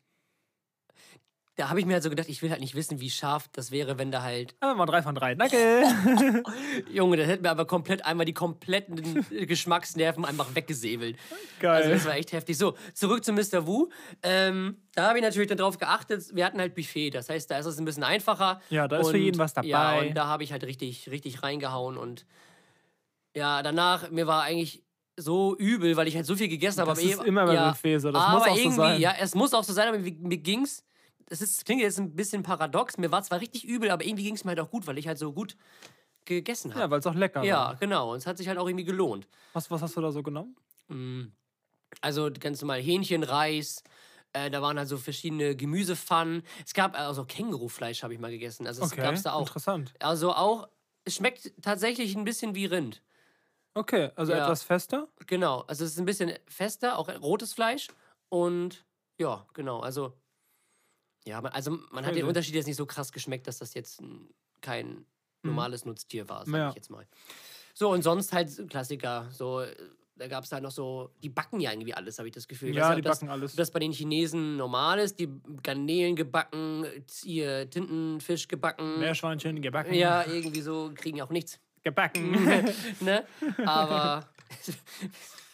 da 1.62 1.69
habe 1.69 1.80
ich 1.80 1.86
mir 1.86 1.94
halt 1.94 2.02
so 2.02 2.10
gedacht, 2.10 2.28
ich 2.28 2.42
will 2.42 2.50
halt 2.50 2.60
nicht 2.60 2.74
wissen, 2.74 3.00
wie 3.02 3.12
scharf 3.12 3.48
das 3.54 3.69
wäre, 3.69 4.00
wenn 4.00 4.10
da 4.10 4.24
halt 4.24 4.56
Aber 4.62 4.74
mal 4.74 4.88
drei 4.88 5.04
von 5.04 5.13
drei. 5.13 5.36
Danke. 5.36 5.84
Junge, 6.92 7.18
das 7.18 7.28
hätte 7.28 7.44
mir 7.44 7.52
aber 7.52 7.66
komplett 7.66 8.04
einmal 8.04 8.25
die 8.25 8.34
kompletten 8.34 9.24
Geschmacksnerven 9.30 10.25
einfach 10.25 10.56
weggesäbelt. 10.56 11.18
Geil. 11.60 11.84
Also 11.84 11.92
das 11.92 12.06
war 12.06 12.16
echt 12.16 12.31
heftig. 12.31 12.58
So, 12.58 12.75
zurück 12.96 13.24
zu 13.24 13.31
Mr. 13.31 13.68
Wu. 13.68 13.90
Ähm, 14.24 14.78
da 14.96 15.10
habe 15.10 15.19
ich 15.19 15.24
natürlich 15.24 15.50
dann 15.50 15.60
drauf 15.60 15.78
geachtet, 15.78 16.36
wir 16.36 16.46
hatten 16.46 16.60
halt 16.60 16.74
Buffet. 16.74 17.12
Das 17.12 17.30
heißt, 17.30 17.52
da 17.52 17.60
ist 17.60 17.68
es 17.68 17.78
ein 17.78 17.86
bisschen 17.86 18.04
einfacher. 18.04 18.60
Ja, 18.72 18.88
da 18.88 18.98
ist 18.98 19.12
für 19.12 19.18
jeden 19.18 19.38
was 19.38 19.54
Ja, 19.62 19.92
dabei. 19.92 20.08
und 20.08 20.16
da 20.16 20.25
habe 20.25 20.44
ich 20.44 20.52
halt 20.52 20.63
richtig, 20.63 21.12
richtig 21.12 21.44
reingehauen. 21.44 21.96
Und 21.96 22.25
ja, 23.36 23.62
danach, 23.62 24.10
mir 24.10 24.25
war 24.25 24.42
eigentlich 24.42 24.81
so 25.16 25.56
übel, 25.58 25.96
weil 25.96 26.08
ich 26.08 26.16
halt 26.16 26.25
so 26.25 26.36
viel 26.36 26.48
gegessen 26.48 26.80
habe. 26.81 26.90
Das 26.90 26.98
aber 26.98 27.08
ist 27.08 27.18
eben- 27.19 27.25
immer 27.28 27.46
beim 27.46 27.54
ja, 27.54 27.69
Buffet 27.69 28.00
so, 28.00 28.12
das 28.12 28.19
aber 28.19 28.40
muss 28.40 28.48
auch 28.48 28.56
so 28.56 28.60
irgendwie, 28.60 28.75
sein. 28.78 29.00
Ja, 29.02 29.13
es 29.19 29.36
muss 29.36 29.54
auch 29.54 29.63
so 29.63 29.74
sein, 29.74 29.90
aber 29.90 30.00
mir, 30.00 30.12
mir 30.12 30.38
ging's. 30.38 30.84
Das 31.29 31.41
ist, 31.41 31.65
klingt 31.65 31.81
jetzt 31.81 32.00
ein 32.00 32.15
bisschen 32.15 32.44
paradox. 32.44 32.97
Mir 32.97 33.12
war 33.12 33.23
zwar 33.23 33.39
richtig 33.41 33.65
übel, 33.65 33.89
aber 33.91 34.03
irgendwie 34.06 34.23
ging 34.23 34.35
es 34.35 34.44
mir 34.44 34.50
halt 34.51 34.59
auch 34.59 34.69
gut, 34.71 34.88
weil 34.88 34.97
ich 34.97 35.07
halt 35.07 35.18
so 35.18 35.33
gut 35.33 35.57
gegessen 36.25 36.75
habe. 36.75 36.81
Ja, 36.81 36.89
weil 36.89 37.00
es 37.00 37.07
auch 37.07 37.15
lecker 37.15 37.47
Ja, 37.47 37.50
war. 37.50 37.79
genau. 37.79 38.12
Und 38.13 38.18
es 38.19 38.27
hat 38.27 38.38
sich 38.38 38.47
halt 38.47 38.57
auch 38.59 38.68
irgendwie 38.68 38.85
gelohnt. 38.85 39.27
Was, 39.53 39.69
was 39.71 39.81
hast 39.81 39.95
du 39.95 40.01
da 40.01 40.12
so 40.12 40.23
genommen? 40.23 40.56
Also 42.01 42.29
ganz 42.31 42.62
normal 42.62 42.81
Hähnchen, 42.81 43.23
Reis. 43.23 43.83
Äh, 44.33 44.50
da 44.50 44.62
waren 44.62 44.77
halt 44.77 44.88
so 44.88 44.97
verschiedene 44.97 45.56
Gemüsepfannen. 45.56 46.44
Es 46.65 46.73
gab 46.73 46.97
also 46.97 47.25
Kängurufleisch, 47.25 48.03
habe 48.03 48.13
ich 48.13 48.19
mal 48.19 48.31
gegessen. 48.31 48.65
Also 48.67 48.81
das 48.81 48.91
Okay, 48.91 49.01
gab 49.01 49.15
es 49.15 49.24
da 49.24 49.33
auch. 49.33 49.47
interessant. 49.47 49.95
Also 50.00 50.33
auch, 50.33 50.69
es 51.03 51.15
schmeckt 51.15 51.51
tatsächlich 51.62 52.15
ein 52.15 52.24
bisschen 52.24 52.56
wie 52.56 52.65
Rind. 52.65 53.03
Okay, 53.75 54.12
also 54.15 54.33
Ja. 54.33 54.38
etwas 54.38 54.63
fester. 54.63 55.07
Genau. 55.27 55.62
Also 55.62 55.85
es 55.85 55.94
ist 55.94 56.00
ein 56.00 56.06
bisschen 56.06 56.33
fester, 56.47 56.97
auch 56.97 57.09
rotes 57.09 57.53
Fleisch. 57.53 57.89
Und 58.29 58.85
ja, 59.19 59.47
genau. 59.53 59.81
Also, 59.81 60.20
ja, 61.25 61.39
also 61.39 61.77
man 61.91 62.06
hat 62.06 62.15
den. 62.15 62.25
Unterschied 62.25 62.56
jetzt 62.56 62.68
nicht 62.68 62.77
so 62.77 62.85
krass 62.85 63.12
geschmeckt, 63.12 63.47
dass 63.47 63.59
das 63.59 63.73
jetzt 63.73 64.01
kein 64.62 65.06
normales 65.44 65.85
Nutztier 65.85 66.29
war, 66.29 66.39
sag 66.45 66.47
Mhm. 66.47 66.56
Ja. 66.56 66.69
ich 66.69 66.75
jetzt 66.75 66.89
mal. 66.89 67.07
So, 67.73 67.91
und 67.91 68.03
sonst 68.03 68.33
halt 68.33 68.69
Klassiker. 68.69 69.27
So, 69.31 69.62
äh, 69.62 69.75
da 70.15 70.27
gab 70.27 70.44
es 70.44 70.51
halt 70.51 70.62
noch 70.62 70.71
so, 70.71 71.09
die 71.23 71.29
backen 71.29 71.59
ja 71.59 71.71
irgendwie 71.71 71.94
alles, 71.95 72.19
habe 72.19 72.27
ich 72.27 72.33
das 72.35 72.47
Gefühl. 72.47 72.75
Ja, 72.75 72.89
nicht, 72.89 73.00
die 73.00 73.01
das, 73.01 73.19
backen 73.19 73.31
alles. 73.31 73.56
Das 73.56 73.71
bei 73.71 73.79
den 73.79 73.91
Chinesen 73.91 74.56
normal 74.57 75.00
ist, 75.00 75.19
die 75.19 75.29
Garnelen 75.63 76.15
gebacken, 76.15 76.85
ihr 77.24 77.67
Tintenfisch 77.69 78.47
gebacken. 78.47 79.00
Meerschweinchen 79.00 79.62
gebacken. 79.62 79.94
Ja, 79.95 80.25
irgendwie 80.27 80.62
so, 80.62 80.91
kriegen 80.94 81.17
ja 81.17 81.25
auch 81.25 81.29
nichts. 81.31 81.59
Gebacken. 81.83 82.31
ne? 83.00 83.25
Aber 83.65 84.29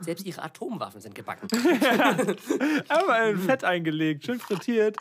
selbst 0.00 0.26
ihre 0.26 0.42
Atomwaffen 0.42 1.00
sind 1.00 1.14
gebacken. 1.14 1.48
Aber 2.88 3.24
in 3.26 3.38
Fett 3.38 3.64
eingelegt, 3.64 4.24
schön 4.24 4.40
frittiert. 4.40 4.96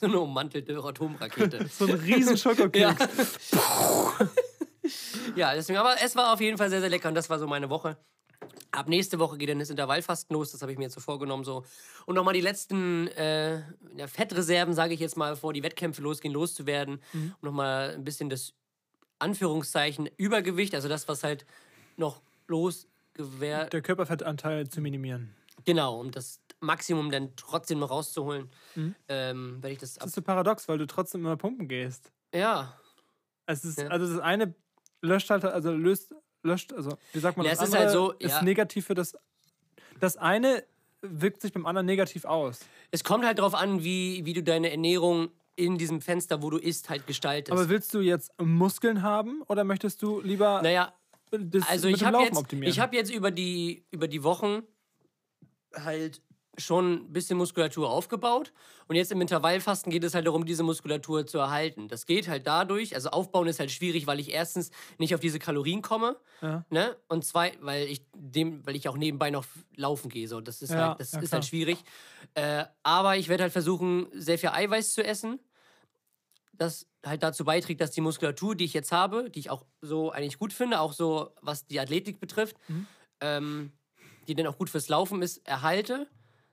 So 0.00 0.06
eine 0.06 0.20
ummantelte 0.20 0.76
Atomrakete. 0.78 1.66
So 1.68 1.86
ein 1.86 1.94
riesen 1.94 2.36
Schokokeks. 2.36 3.50
Ja. 3.52 4.30
ja, 5.34 5.54
deswegen, 5.54 5.78
aber 5.78 5.96
es 6.02 6.14
war 6.16 6.32
auf 6.32 6.40
jeden 6.40 6.58
Fall 6.58 6.70
sehr, 6.70 6.80
sehr 6.80 6.90
lecker 6.90 7.08
und 7.08 7.14
das 7.14 7.28
war 7.28 7.38
so 7.38 7.46
meine 7.46 7.68
Woche. 7.70 7.96
Ab 8.70 8.88
nächste 8.88 9.18
Woche 9.18 9.38
geht 9.38 9.48
dann 9.48 9.58
das 9.58 9.70
Intervallfasten 9.70 10.34
los, 10.34 10.52
das 10.52 10.62
habe 10.62 10.70
ich 10.72 10.78
mir 10.78 10.84
jetzt 10.84 10.94
so 10.94 11.00
vorgenommen. 11.00 11.42
So. 11.42 11.64
Und 12.06 12.14
nochmal 12.14 12.34
die 12.34 12.40
letzten 12.40 13.08
äh, 13.08 13.62
ja, 13.96 14.06
Fettreserven, 14.06 14.74
sage 14.74 14.94
ich 14.94 15.00
jetzt 15.00 15.16
mal, 15.16 15.32
bevor 15.32 15.52
die 15.52 15.62
Wettkämpfe 15.62 16.02
losgehen, 16.02 16.34
loszuwerden. 16.34 17.02
Mhm. 17.12 17.34
Und 17.40 17.42
nochmal 17.42 17.94
ein 17.96 18.04
bisschen 18.04 18.30
das 18.30 18.54
Anführungszeichen 19.18 20.08
Übergewicht, 20.16 20.74
also 20.74 20.88
das, 20.88 21.08
was 21.08 21.24
halt 21.24 21.44
noch 21.96 22.20
losgewährt. 22.46 23.72
Der 23.72 23.82
Körperfettanteil 23.82 24.68
zu 24.68 24.80
minimieren. 24.80 25.34
Genau, 25.64 26.00
um 26.00 26.10
das 26.10 26.40
Maximum 26.60 27.10
dann 27.10 27.34
trotzdem 27.36 27.78
noch 27.78 27.90
rauszuholen, 27.90 28.50
Mhm. 28.74 28.94
ähm, 29.08 29.62
werde 29.62 29.72
ich 29.74 29.78
das 29.78 29.96
ab. 29.98 30.02
Das 30.04 30.10
ist 30.10 30.14
so 30.16 30.22
paradox, 30.22 30.68
weil 30.68 30.78
du 30.78 30.86
trotzdem 30.86 31.20
immer 31.22 31.36
pumpen 31.36 31.68
gehst. 31.68 32.10
Ja, 32.34 32.78
Es 33.46 33.64
ist, 33.64 33.78
Ja. 33.78 33.88
Also 33.88 34.12
das 34.12 34.20
eine 34.22 34.54
löscht 35.00 35.30
halt, 35.30 35.44
also 35.44 35.72
löst, 35.72 36.14
löscht, 36.42 36.72
also 36.72 36.98
wie 37.12 37.18
sagt 37.18 37.36
man 37.38 37.46
Ja, 37.46 37.52
das 37.52 37.62
es 37.62 37.68
ist 37.70 37.74
halt 37.76 37.90
so, 37.90 38.12
ist 38.12 38.30
ja. 38.32 38.42
negativ 38.42 38.86
für 38.86 38.94
das. 38.94 39.16
Das 40.00 40.16
eine 40.18 40.64
wirkt 41.00 41.40
sich 41.42 41.52
beim 41.52 41.64
anderen 41.64 41.86
negativ 41.86 42.24
aus. 42.24 42.60
es 42.90 43.04
kommt 43.04 43.24
halt 43.24 43.38
darauf 43.38 43.54
an, 43.54 43.82
wie, 43.84 44.24
wie 44.26 44.32
du 44.34 44.42
deine 44.42 44.70
Ernährung 44.70 45.30
in 45.58 45.76
diesem 45.76 46.00
Fenster, 46.00 46.40
wo 46.42 46.50
du 46.50 46.58
isst, 46.58 46.88
halt 46.88 47.06
gestaltest. 47.06 47.52
Aber 47.52 47.68
willst 47.68 47.92
du 47.92 48.00
jetzt 48.00 48.30
Muskeln 48.40 49.02
haben 49.02 49.42
oder 49.48 49.64
möchtest 49.64 50.00
du 50.02 50.20
lieber 50.20 50.62
naja, 50.62 50.92
das 51.30 51.68
also 51.68 51.88
ich 51.88 52.04
habe 52.04 52.22
jetzt, 52.22 52.36
optimieren? 52.36 52.70
ich 52.70 52.78
hab 52.78 52.94
jetzt 52.94 53.10
über 53.10 53.30
die, 53.32 53.84
über 53.90 54.06
die 54.06 54.22
Wochen 54.22 54.62
halt 55.74 56.22
schon 56.56 56.94
ein 56.94 57.12
bisschen 57.12 57.38
Muskulatur 57.38 57.88
aufgebaut. 57.88 58.52
Und 58.88 58.96
jetzt 58.96 59.12
im 59.12 59.20
Intervallfasten 59.20 59.92
geht 59.92 60.02
es 60.02 60.14
halt 60.14 60.26
darum, 60.26 60.44
diese 60.44 60.62
Muskulatur 60.62 61.26
zu 61.26 61.38
erhalten. 61.38 61.88
Das 61.88 62.06
geht 62.06 62.26
halt 62.28 62.46
dadurch, 62.46 62.94
also 62.94 63.10
aufbauen 63.10 63.46
ist 63.46 63.60
halt 63.60 63.70
schwierig, 63.70 64.06
weil 64.06 64.18
ich 64.18 64.32
erstens 64.32 64.70
nicht 64.98 65.14
auf 65.14 65.20
diese 65.20 65.38
Kalorien 65.38 65.82
komme. 65.82 66.16
Ja. 66.42 66.64
Ne? 66.70 66.96
Und 67.08 67.24
zwei, 67.24 67.52
weil 67.60 67.86
ich 67.86 68.02
dem, 68.14 68.66
weil 68.66 68.74
ich 68.74 68.88
auch 68.88 68.96
nebenbei 68.96 69.30
noch 69.30 69.44
laufen 69.76 70.08
gehe. 70.08 70.26
So. 70.26 70.40
Das 70.40 70.62
ist 70.62 70.70
Ja, 70.70 70.88
halt, 70.88 71.00
das 71.00 71.12
ja, 71.12 71.20
ist 71.20 71.28
klar. 71.28 71.40
halt 71.40 71.48
schwierig. 71.48 71.78
Äh, 72.34 72.64
aber 72.82 73.16
ich 73.16 73.28
werde 73.28 73.44
halt 73.44 73.52
versuchen, 73.52 74.08
sehr 74.12 74.38
viel 74.38 74.48
Eiweiß 74.50 74.94
zu 74.94 75.04
essen. 75.04 75.38
Das 76.58 76.86
halt 77.06 77.22
dazu 77.22 77.44
beiträgt, 77.44 77.80
dass 77.80 77.92
die 77.92 78.00
Muskulatur, 78.00 78.54
die 78.54 78.64
ich 78.64 78.74
jetzt 78.74 78.92
habe, 78.92 79.30
die 79.30 79.38
ich 79.38 79.50
auch 79.50 79.64
so 79.80 80.10
eigentlich 80.10 80.38
gut 80.38 80.52
finde, 80.52 80.80
auch 80.80 80.92
so 80.92 81.30
was 81.40 81.66
die 81.66 81.78
Athletik 81.80 82.20
betrifft, 82.20 82.56
Mhm. 82.68 82.86
ähm, 83.20 83.72
die 84.26 84.34
dann 84.34 84.46
auch 84.46 84.58
gut 84.58 84.68
fürs 84.68 84.88
Laufen 84.88 85.22
ist, 85.22 85.46
erhalte, 85.48 86.08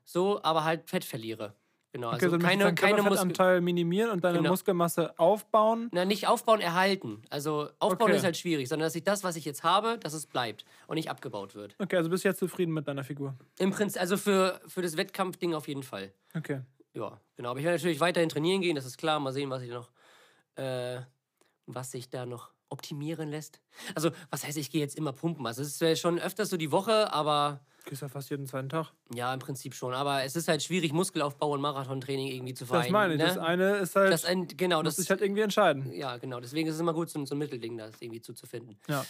so, 0.05 0.41
aber 0.43 0.63
halt 0.63 0.89
Fett 0.89 1.03
verliere. 1.03 1.55
Genau, 1.91 2.07
Okay, 2.07 2.25
also 2.25 2.35
also 2.35 2.39
keine, 2.39 2.75
keine 2.75 2.95
Muskel 2.97 3.05
Körperfettanteil 3.05 3.61
minimieren 3.61 4.11
und 4.11 4.23
deine 4.25 4.39
Genau. 4.39 4.49
Muskelmasse 4.49 5.17
aufbauen. 5.17 5.89
na, 5.93 6.03
nicht 6.03 6.27
aufbauen, 6.27 6.59
erhalten. 6.59 7.21
Also 7.29 7.69
aufbauen 7.79 8.09
Okay. 8.09 8.17
ist 8.17 8.23
halt 8.25 8.35
schwierig, 8.37 8.67
sondern 8.67 8.85
dass 8.85 8.95
ich 8.95 9.03
das, 9.05 9.23
was 9.23 9.37
ich 9.37 9.45
jetzt 9.45 9.63
habe, 9.63 9.97
dass 9.97 10.13
es 10.13 10.25
bleibt 10.27 10.65
und 10.87 10.95
nicht 10.95 11.09
abgebaut 11.09 11.55
wird. 11.55 11.75
Okay, 11.79 11.95
also 11.95 12.09
bist 12.09 12.25
du 12.25 12.27
jetzt 12.27 12.39
zufrieden 12.39 12.73
mit 12.73 12.87
deiner 12.89 13.05
Figur. 13.05 13.35
Im 13.59 13.71
Prinzip, 13.71 14.01
also 14.01 14.17
für, 14.17 14.59
für 14.67 14.81
das 14.81 14.97
Wettkampfding 14.97 15.53
auf 15.53 15.69
jeden 15.69 15.83
Fall. 15.83 16.11
Okay. 16.35 16.59
Ja, 16.95 17.19
genau. 17.35 17.51
Aber 17.51 17.59
ich 17.59 17.65
werde 17.65 17.77
natürlich 17.77 17.99
weiterhin 17.99 18.29
trainieren 18.29 18.61
gehen, 18.61 18.75
das 18.75 18.85
ist 18.85 18.97
klar. 18.97 19.19
Mal 19.19 19.33
sehen, 19.33 19.49
was 19.49 19.61
ich 19.61 19.69
noch, 19.69 19.91
äh, 20.55 21.01
was 21.67 21.91
sich 21.91 22.09
da 22.09 22.25
noch 22.25 22.51
optimieren 22.69 23.29
lässt. 23.29 23.59
Also, 23.93 24.09
was 24.31 24.43
heißt, 24.45 24.57
ich 24.57 24.71
gehe 24.71 24.81
jetzt 24.81 24.95
immer 24.95 25.13
pumpen? 25.13 25.45
Also, 25.45 25.61
es 25.61 25.79
ist 25.81 25.99
schon 25.99 26.17
öfters 26.19 26.49
so 26.49 26.57
die 26.57 26.71
Woche, 26.71 27.11
aber 27.13 27.59
Gehst 27.85 28.01
ja 28.01 28.07
fast 28.07 28.31
jeden 28.31 28.47
zweiten 28.47 28.67
Tag. 28.69 28.91
ja, 29.13 29.31
im 29.31 29.39
Prinzip 29.39 29.75
schon. 29.75 29.93
Aber 29.93 30.23
es 30.23 30.35
ist 30.35 30.47
halt 30.47 30.63
schwierig, 30.63 30.91
Muskelaufbau 30.91 31.51
und 31.51 31.61
Marathontraining 31.61 32.27
irgendwie 32.29 32.55
zu 32.55 32.63
Das 32.63 32.69
vereinen. 32.69 32.91
meine 32.91 33.13
ich. 33.13 33.19
ne? 33.19 33.25
Das 33.27 33.37
eine 33.37 33.75
ist 33.75 33.95
halt, 33.95 34.11
Das 34.11 34.25
ein, 34.25 34.47
genau, 34.47 34.77
muss 34.77 34.85
das 34.85 34.95
sich 34.95 35.09
halt 35.11 35.21
irgendwie 35.21 35.41
entscheiden. 35.41 35.93
ja, 35.93 36.17
genau. 36.17 36.39
Deswegen 36.39 36.67
ist 36.67 36.75
es 36.75 36.81
immer 36.81 36.93
gut, 36.95 37.11
so, 37.11 37.23
so 37.25 37.35
ein 37.35 37.37
Mittelding 37.37 37.77
da 37.77 37.91
irgendwie 37.99 38.21
zuzufinden. 38.21 38.79
Ja. 38.87 39.05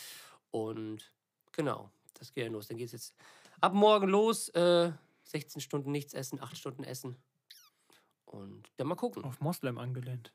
Und 0.51 1.09
genau, 1.53 1.89
das 2.19 2.33
geht 2.33 2.43
ja 2.45 2.51
los. 2.51 2.67
Dann 2.67 2.75
geht 2.77 2.87
es 2.87 2.91
jetzt 2.91 3.15
ab 3.61 3.73
morgen 3.73 4.09
los. 4.09 4.49
Äh, 4.49 4.91
16 5.23 5.61
Stunden 5.61 5.91
nichts 5.91 6.13
essen, 6.13 6.41
8 6.41 6.57
Stunden 6.57 6.83
essen. 6.83 7.15
Und 8.25 8.63
dann 8.77 8.87
mal 8.87 8.95
gucken. 8.95 9.23
Auf 9.23 9.39
Moslem 9.39 9.77
angelehnt. 9.77 10.31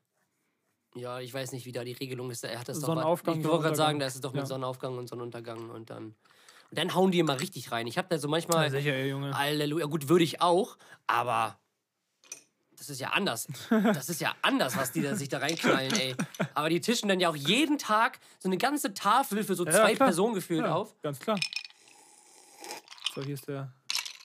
Ja, 0.95 1.19
ich 1.19 1.33
weiß 1.33 1.51
nicht, 1.53 1.65
wie 1.65 1.71
da 1.71 1.83
die 1.83 1.93
Regelung 1.93 2.31
ist. 2.31 2.43
Er 2.43 2.59
hat 2.59 2.67
das 2.67 2.79
doch. 2.79 2.87
Sonnenaufgang, 2.87 3.39
Ich 3.39 3.45
wollte 3.45 3.63
gerade 3.63 3.75
sagen, 3.75 3.99
da 3.99 4.07
ist 4.07 4.15
es 4.15 4.21
doch 4.21 4.33
mit 4.33 4.41
Ja. 4.41 4.45
Sonnenaufgang 4.45 4.97
und 4.97 5.07
Sonnenuntergang 5.07 5.69
und 5.69 5.89
dann. 5.89 6.15
Und 6.69 6.77
dann 6.77 6.93
hauen 6.95 7.11
die 7.11 7.19
immer 7.19 7.39
richtig 7.39 7.71
rein. 7.71 7.87
Ich 7.87 7.97
habe 7.97 8.07
da 8.09 8.17
so 8.17 8.27
manchmal. 8.27 8.69
sicher, 8.71 8.93
ey, 8.93 9.09
Junge. 9.09 9.37
Halleluja. 9.37 9.85
Gut, 9.85 10.09
würde 10.09 10.23
ich 10.23 10.41
auch, 10.41 10.77
aber. 11.07 11.57
Das 12.77 12.89
ist 12.89 12.99
ja 12.99 13.09
anders. 13.09 13.47
Das 13.69 14.09
ist 14.09 14.19
ja 14.21 14.33
anders, 14.41 14.75
was 14.75 14.91
die 14.91 15.01
da 15.03 15.15
sich 15.15 15.29
da 15.29 15.37
reinknallen, 15.37 15.93
ey. 15.93 16.15
Aber 16.55 16.67
die 16.69 16.81
tischen 16.81 17.07
dann 17.09 17.19
ja 17.19 17.29
auch 17.29 17.35
jeden 17.35 17.77
Tag 17.77 18.19
so 18.39 18.49
eine 18.49 18.57
ganze 18.57 18.93
Tafel 18.93 19.43
für 19.43 19.53
so 19.55 19.65
Ja, 19.65 19.71
zwei 19.71 19.93
klar. 19.95 20.07
Personen 20.07 20.33
gefühlt 20.33 20.61
Ja, 20.65 20.73
auf. 20.73 20.99
Ganz 21.01 21.19
klar. 21.19 21.39
So, 23.13 23.21
hier 23.21 23.35
ist 23.35 23.47
der, 23.47 23.71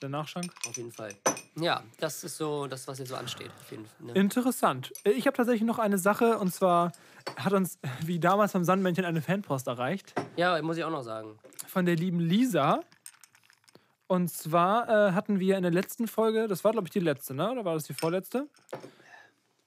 der 0.01 0.09
Nachschank. 0.09 0.51
Auf 0.67 0.75
jeden 0.77 0.91
Fall. 0.91 1.13
Ja, 1.59 1.83
das 1.99 2.23
ist 2.23 2.37
so 2.37 2.67
das, 2.67 2.87
was 2.87 2.99
jetzt 2.99 3.09
so 3.09 3.15
ansteht. 3.15 3.49
Auf 3.59 3.71
jeden 3.71 3.85
Fall, 3.85 4.05
ne? 4.07 4.13
Interessant. 4.13 4.93
Äh, 5.03 5.11
Ich 5.11 5.25
habe 5.27 5.35
tatsächlich 5.35 5.63
noch 5.65 5.79
eine 5.79 5.97
Sache 5.97 6.37
und 6.37 6.53
zwar 6.53 6.91
hat 7.37 7.53
uns 7.53 7.79
wie 8.05 8.19
damals 8.19 8.53
beim 8.53 8.63
Sandmännchen 8.63 9.05
eine 9.05 9.21
Fanpost 9.21 9.67
erreicht 9.67 10.13
Ja, 10.35 10.61
muss 10.61 10.77
ich 10.77 10.83
auch 10.83 10.91
noch 10.91 11.03
sagen. 11.03 11.37
von 11.67 11.85
der 11.85 11.95
lieben 11.95 12.19
Lisa. 12.19 12.81
Und 14.09 14.29
zwar 14.31 14.87
äh, 15.09 15.11
hatten 15.13 15.39
wir 15.39 15.57
in 15.57 15.63
der 15.63 15.71
letzten 15.71 16.07
Folge, 16.07 16.47
das 16.47 16.63
war 16.63 16.71
glaube 16.71 16.87
ich 16.87 16.91
die 16.91 16.99
letzte, 17.01 17.33
ne? 17.33 17.51
Oder 17.51 17.65
war 17.65 17.73
das 17.73 17.83
die 17.83 17.93
vorletzte? 17.93 18.47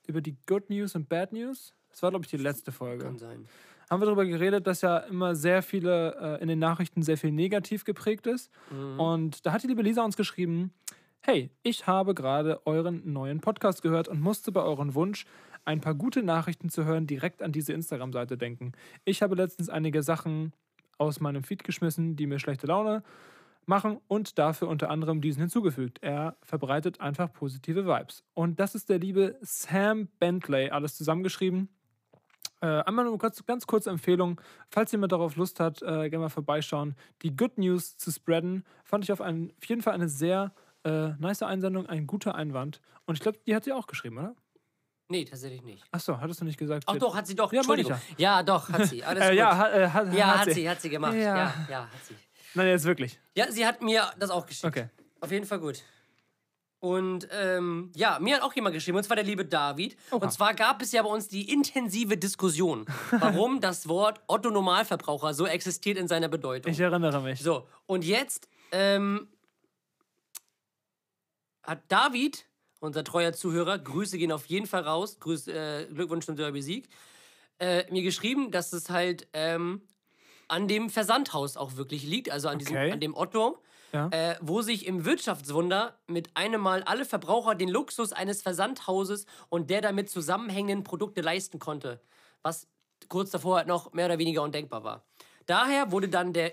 Über 0.07 0.21
die 0.23 0.37
Good 0.47 0.71
News 0.71 0.95
und 0.95 1.09
Bad 1.09 1.33
News. 1.33 1.75
Das 1.91 2.03
war 2.03 2.11
glaube 2.11 2.25
ich 2.25 2.31
die 2.31 2.37
letzte 2.39 2.73
Folge. 2.73 3.05
Kann 3.05 3.19
sein. 3.19 3.47
Haben 3.91 4.01
wir 4.01 4.07
darüber 4.07 4.25
geredet, 4.25 4.67
dass 4.67 4.83
ja 4.83 4.99
immer 4.99 5.35
sehr 5.35 5.63
viele 5.63 6.39
äh, 6.39 6.43
in 6.43 6.49
den 6.49 6.61
Nachrichten 6.61 7.03
sehr 7.03 7.19
viel 7.19 7.33
negativ 7.33 7.85
geprägt 7.85 8.27
ist. 8.27 8.51
Und 8.99 9.45
da 9.45 9.53
hat 9.53 9.63
die 9.63 9.67
liebe 9.67 9.83
Lisa 9.83 10.05
uns 10.05 10.17
geschrieben: 10.17 10.73
Hey, 11.21 11.51
ich 11.63 11.87
habe 11.87 12.15
gerade 12.15 12.65
euren 12.67 13.13
neuen 13.13 13.41
Podcast 13.41 13.83
gehört 13.83 14.09
und 14.09 14.21
musste 14.21 14.53
bei 14.53 14.63
eurem 14.63 14.95
Wunsch, 14.95 15.27
ein 15.65 15.81
paar 15.81 15.95
gute 15.95 16.23
Nachrichten 16.23 16.71
zu 16.71 16.85
hören, 16.85 17.07
direkt 17.07 17.43
an 17.43 17.53
diese 17.53 17.73
Instagram-Seite 17.73 18.39
denken. 18.39 18.73
Ich 19.05 19.23
habe 19.23 19.35
letztens 19.35 19.69
einige 19.69 20.03
Sachen 20.03 20.53
aus 20.97 21.21
meinem 21.21 21.43
Feed 21.43 21.65
geschmissen, 21.65 22.17
die 22.17 22.27
mir 22.27 22.39
schlechte 22.39 22.67
Laune 22.67 23.03
machen 23.67 23.99
und 24.09 24.39
dafür 24.39 24.69
unter 24.69 24.91
anderem 24.91 25.21
diesen 25.21 25.41
hinzugefügt. 25.41 25.99
Er 26.03 26.37
verbreitet 26.43 27.01
einfach 27.01 27.33
positive 27.33 27.87
Vibes. 27.87 28.25
Und 28.35 28.59
das 28.59 28.75
ist 28.75 28.89
der 28.89 28.99
liebe 28.99 29.39
Sam 29.43 30.09
Bentley, 30.19 30.71
alles 30.71 30.97
zusammengeschrieben. 30.97 31.69
Äh, 32.63 32.67
einmal 32.83 33.05
nur 33.07 33.17
kurz, 33.19 33.45
ganz 33.47 33.67
kurze 33.67 33.91
Empfehlung, 33.91 34.41
falls 34.71 34.93
jemand 34.93 35.13
darauf 35.13 35.37
Lust 35.37 35.61
hat, 35.61 35.81
äh, 35.83 36.09
gerne 36.11 36.19
mal 36.19 36.29
vorbeischauen. 36.29 36.95
Die 37.23 37.35
Good 37.35 37.57
News 37.59 37.97
zu 37.97 38.11
spreaden, 38.11 38.65
fand 38.85 39.05
ich 39.05 39.13
auf, 39.13 39.21
einen, 39.21 39.51
auf 39.57 39.65
jeden 39.65 39.81
Fall 39.83 39.95
eine 39.95 40.09
sehr 40.09 40.53
äh, 40.85 41.09
nice 41.19 41.43
Einsendung, 41.43 41.87
ein 41.87 42.07
guter 42.07 42.35
Einwand. 42.35 42.81
Und 43.07 43.15
ich 43.15 43.21
glaube, 43.21 43.39
die 43.47 43.55
hat 43.57 43.65
sie 43.65 43.73
auch 43.73 43.87
geschrieben, 43.87 44.19
oder? 44.19 44.35
Nee, 45.09 45.25
tatsächlich 45.25 45.63
nicht. 45.65 45.83
Achso, 45.91 46.21
hattest 46.21 46.41
du 46.41 46.45
nicht 46.45 46.59
gesagt? 46.59 46.85
Ach 46.87 46.97
doch, 46.97 47.17
hat 47.17 47.27
sie 47.27 47.35
doch. 47.35 47.53
Ja, 47.53 47.59
Entschuldigung. 47.61 47.95
Ja, 48.17 48.43
doch, 48.45 48.69
hat 48.69 48.85
sie. 48.87 49.03
Alles 49.05 49.25
Äh, 49.25 49.29
gut. 49.31 49.39
ja, 49.39 49.57
hat, 49.57 49.73
äh, 49.73 49.89
hat, 49.89 50.15
Ja, 50.15 50.27
hat, 50.39 50.47
hat 50.47 50.55
sie, 50.55 50.71
hat 50.71 50.81
sie 50.81 50.89
gemacht. 50.91 51.15
Ja. 51.15 51.37
Ja, 51.37 51.55
ja, 51.69 51.81
hat 51.83 52.05
sie. 52.07 52.15
Nein, 52.55 52.69
jetzt 52.69 52.85
wirklich. 52.85 53.19
Ja, 53.35 53.51
sie 53.51 53.67
hat 53.67 53.83
mir 53.83 54.09
das 54.19 54.31
auch 54.31 54.47
geschickt. 54.47 54.67
Okay. 54.67 54.89
Auf 55.21 55.33
jeden 55.33 55.47
Fall 55.47 55.59
gut. 55.61 55.83
Und 56.81 57.29
ähm, 57.31 57.93
ja, 57.95 58.19
mir 58.21 58.37
hat 58.37 58.43
auch 58.43 58.55
jemand 58.55 58.75
geschrieben, 58.75 58.97
und 58.97 59.05
zwar 59.05 59.17
der 59.17 59.25
liebe 59.25 59.45
David. 59.45 59.97
Oha. 60.11 60.25
Und 60.25 60.33
zwar 60.33 60.55
gab 60.55 60.81
es 60.81 60.93
ja 60.93 61.03
bei 61.03 61.11
uns 61.11 61.29
die 61.29 61.53
intensive 61.53 62.17
Diskussion, 62.17 62.87
warum 63.11 63.61
das 63.61 63.87
Wort 63.87 64.21
Otto 64.27 64.51
Normalverbraucher 64.51 65.35
so 65.35 65.47
existiert 65.47 65.99
in 65.99 66.09
seiner 66.09 66.29
Bedeutung. 66.29 66.73
Ich 66.73 66.81
erinnere 66.81 67.21
mich. 67.21 67.41
So, 67.43 67.69
und 67.85 68.03
jetzt 68.05 68.49
ähm, 68.73 69.29
hat 71.63 71.83
David, 71.89 72.47
unser 72.81 73.05
treuer 73.05 73.35
Zuhörer, 73.35 73.79
Grüße 73.79 74.17
gehen 74.17 74.33
auf 74.33 74.47
jeden 74.47 74.67
Fall 74.67 74.83
raus, 74.83 75.21
Grüß, 75.21 75.49
äh, 75.49 75.87
Glückwunsch 75.93 76.25
zum 76.25 76.37
Derby-Sieg, 76.37 76.89
äh, 77.59 77.85
mir 77.93 78.03
geschrieben, 78.03 78.51
dass 78.51 78.73
es 78.73 78.89
halt 78.89 79.29
ähm, 79.35 79.83
an 80.49 80.67
dem 80.67 80.89
Versandhaus 80.89 81.59
auch 81.59 81.77
wirklich 81.77 82.05
liegt, 82.05 82.31
also 82.31 82.49
an, 82.49 82.59
diesem, 82.59 82.75
Okay. 82.75 82.91
an 82.91 83.01
dem 83.01 83.15
Otto, 83.15 83.59
Ja. 83.93 84.09
äh, 84.13 84.37
wo 84.41 84.63
sich 84.63 84.87
im 84.87 85.05
Wirtschaftswunder 85.05 85.99
mit 86.07 86.37
einem 86.37 86.61
Mal 86.61 86.83
alle 86.85 87.05
Verbraucher 87.05 87.55
den 87.55 87.69
Luxus 87.69 88.13
eines 88.13 88.43
Versandhauses 88.43 89.27
und 89.49 89.69
der 89.71 89.81
damit 89.81 90.09
zusammenhängenden 90.11 90.85
Produkte 90.85 91.21
leisten 91.23 91.59
konnte, 91.59 92.01
was 92.43 92.69
kurz 93.09 93.31
davor 93.31 93.57
halt 93.57 93.67
noch 93.67 93.93
mehr 93.93 94.07
oder 94.07 94.19
weniger 94.19 94.43
undenkbar 94.43 94.85
war. 94.85 95.05
Daher 95.47 95.91
wurde 95.91 96.09
dann 96.09 96.33
der 96.33 96.53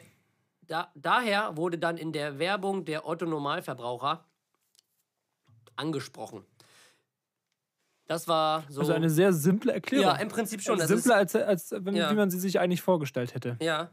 da, 0.61 0.91
daher 0.95 1.55
wurde 1.55 1.77
dann 1.77 1.97
in 1.97 2.11
der 2.11 2.39
Werbung 2.39 2.83
der 2.83 3.07
Otto 3.07 3.25
Normalverbraucher 3.25 4.25
angesprochen. 5.75 6.43
Das 8.07 8.27
war 8.27 8.63
so. 8.69 8.81
Also 8.81 8.93
eine 8.93 9.09
sehr 9.09 9.33
simple 9.33 9.73
Erklärung. 9.73 10.05
ja, 10.07 10.15
im 10.15 10.29
Prinzip 10.29 10.61
schon. 10.61 10.79
Das 10.79 10.87
Simpler, 10.87 11.15
als, 11.15 11.35
als 11.35 11.71
wenn, 11.71 11.95
Ja. 11.95 12.09
wie 12.11 12.15
man 12.15 12.29
sie 12.29 12.39
sich 12.39 12.59
eigentlich 12.59 12.81
vorgestellt 12.81 13.33
hätte. 13.35 13.49
Ist, 13.59 13.61
ja. 13.61 13.89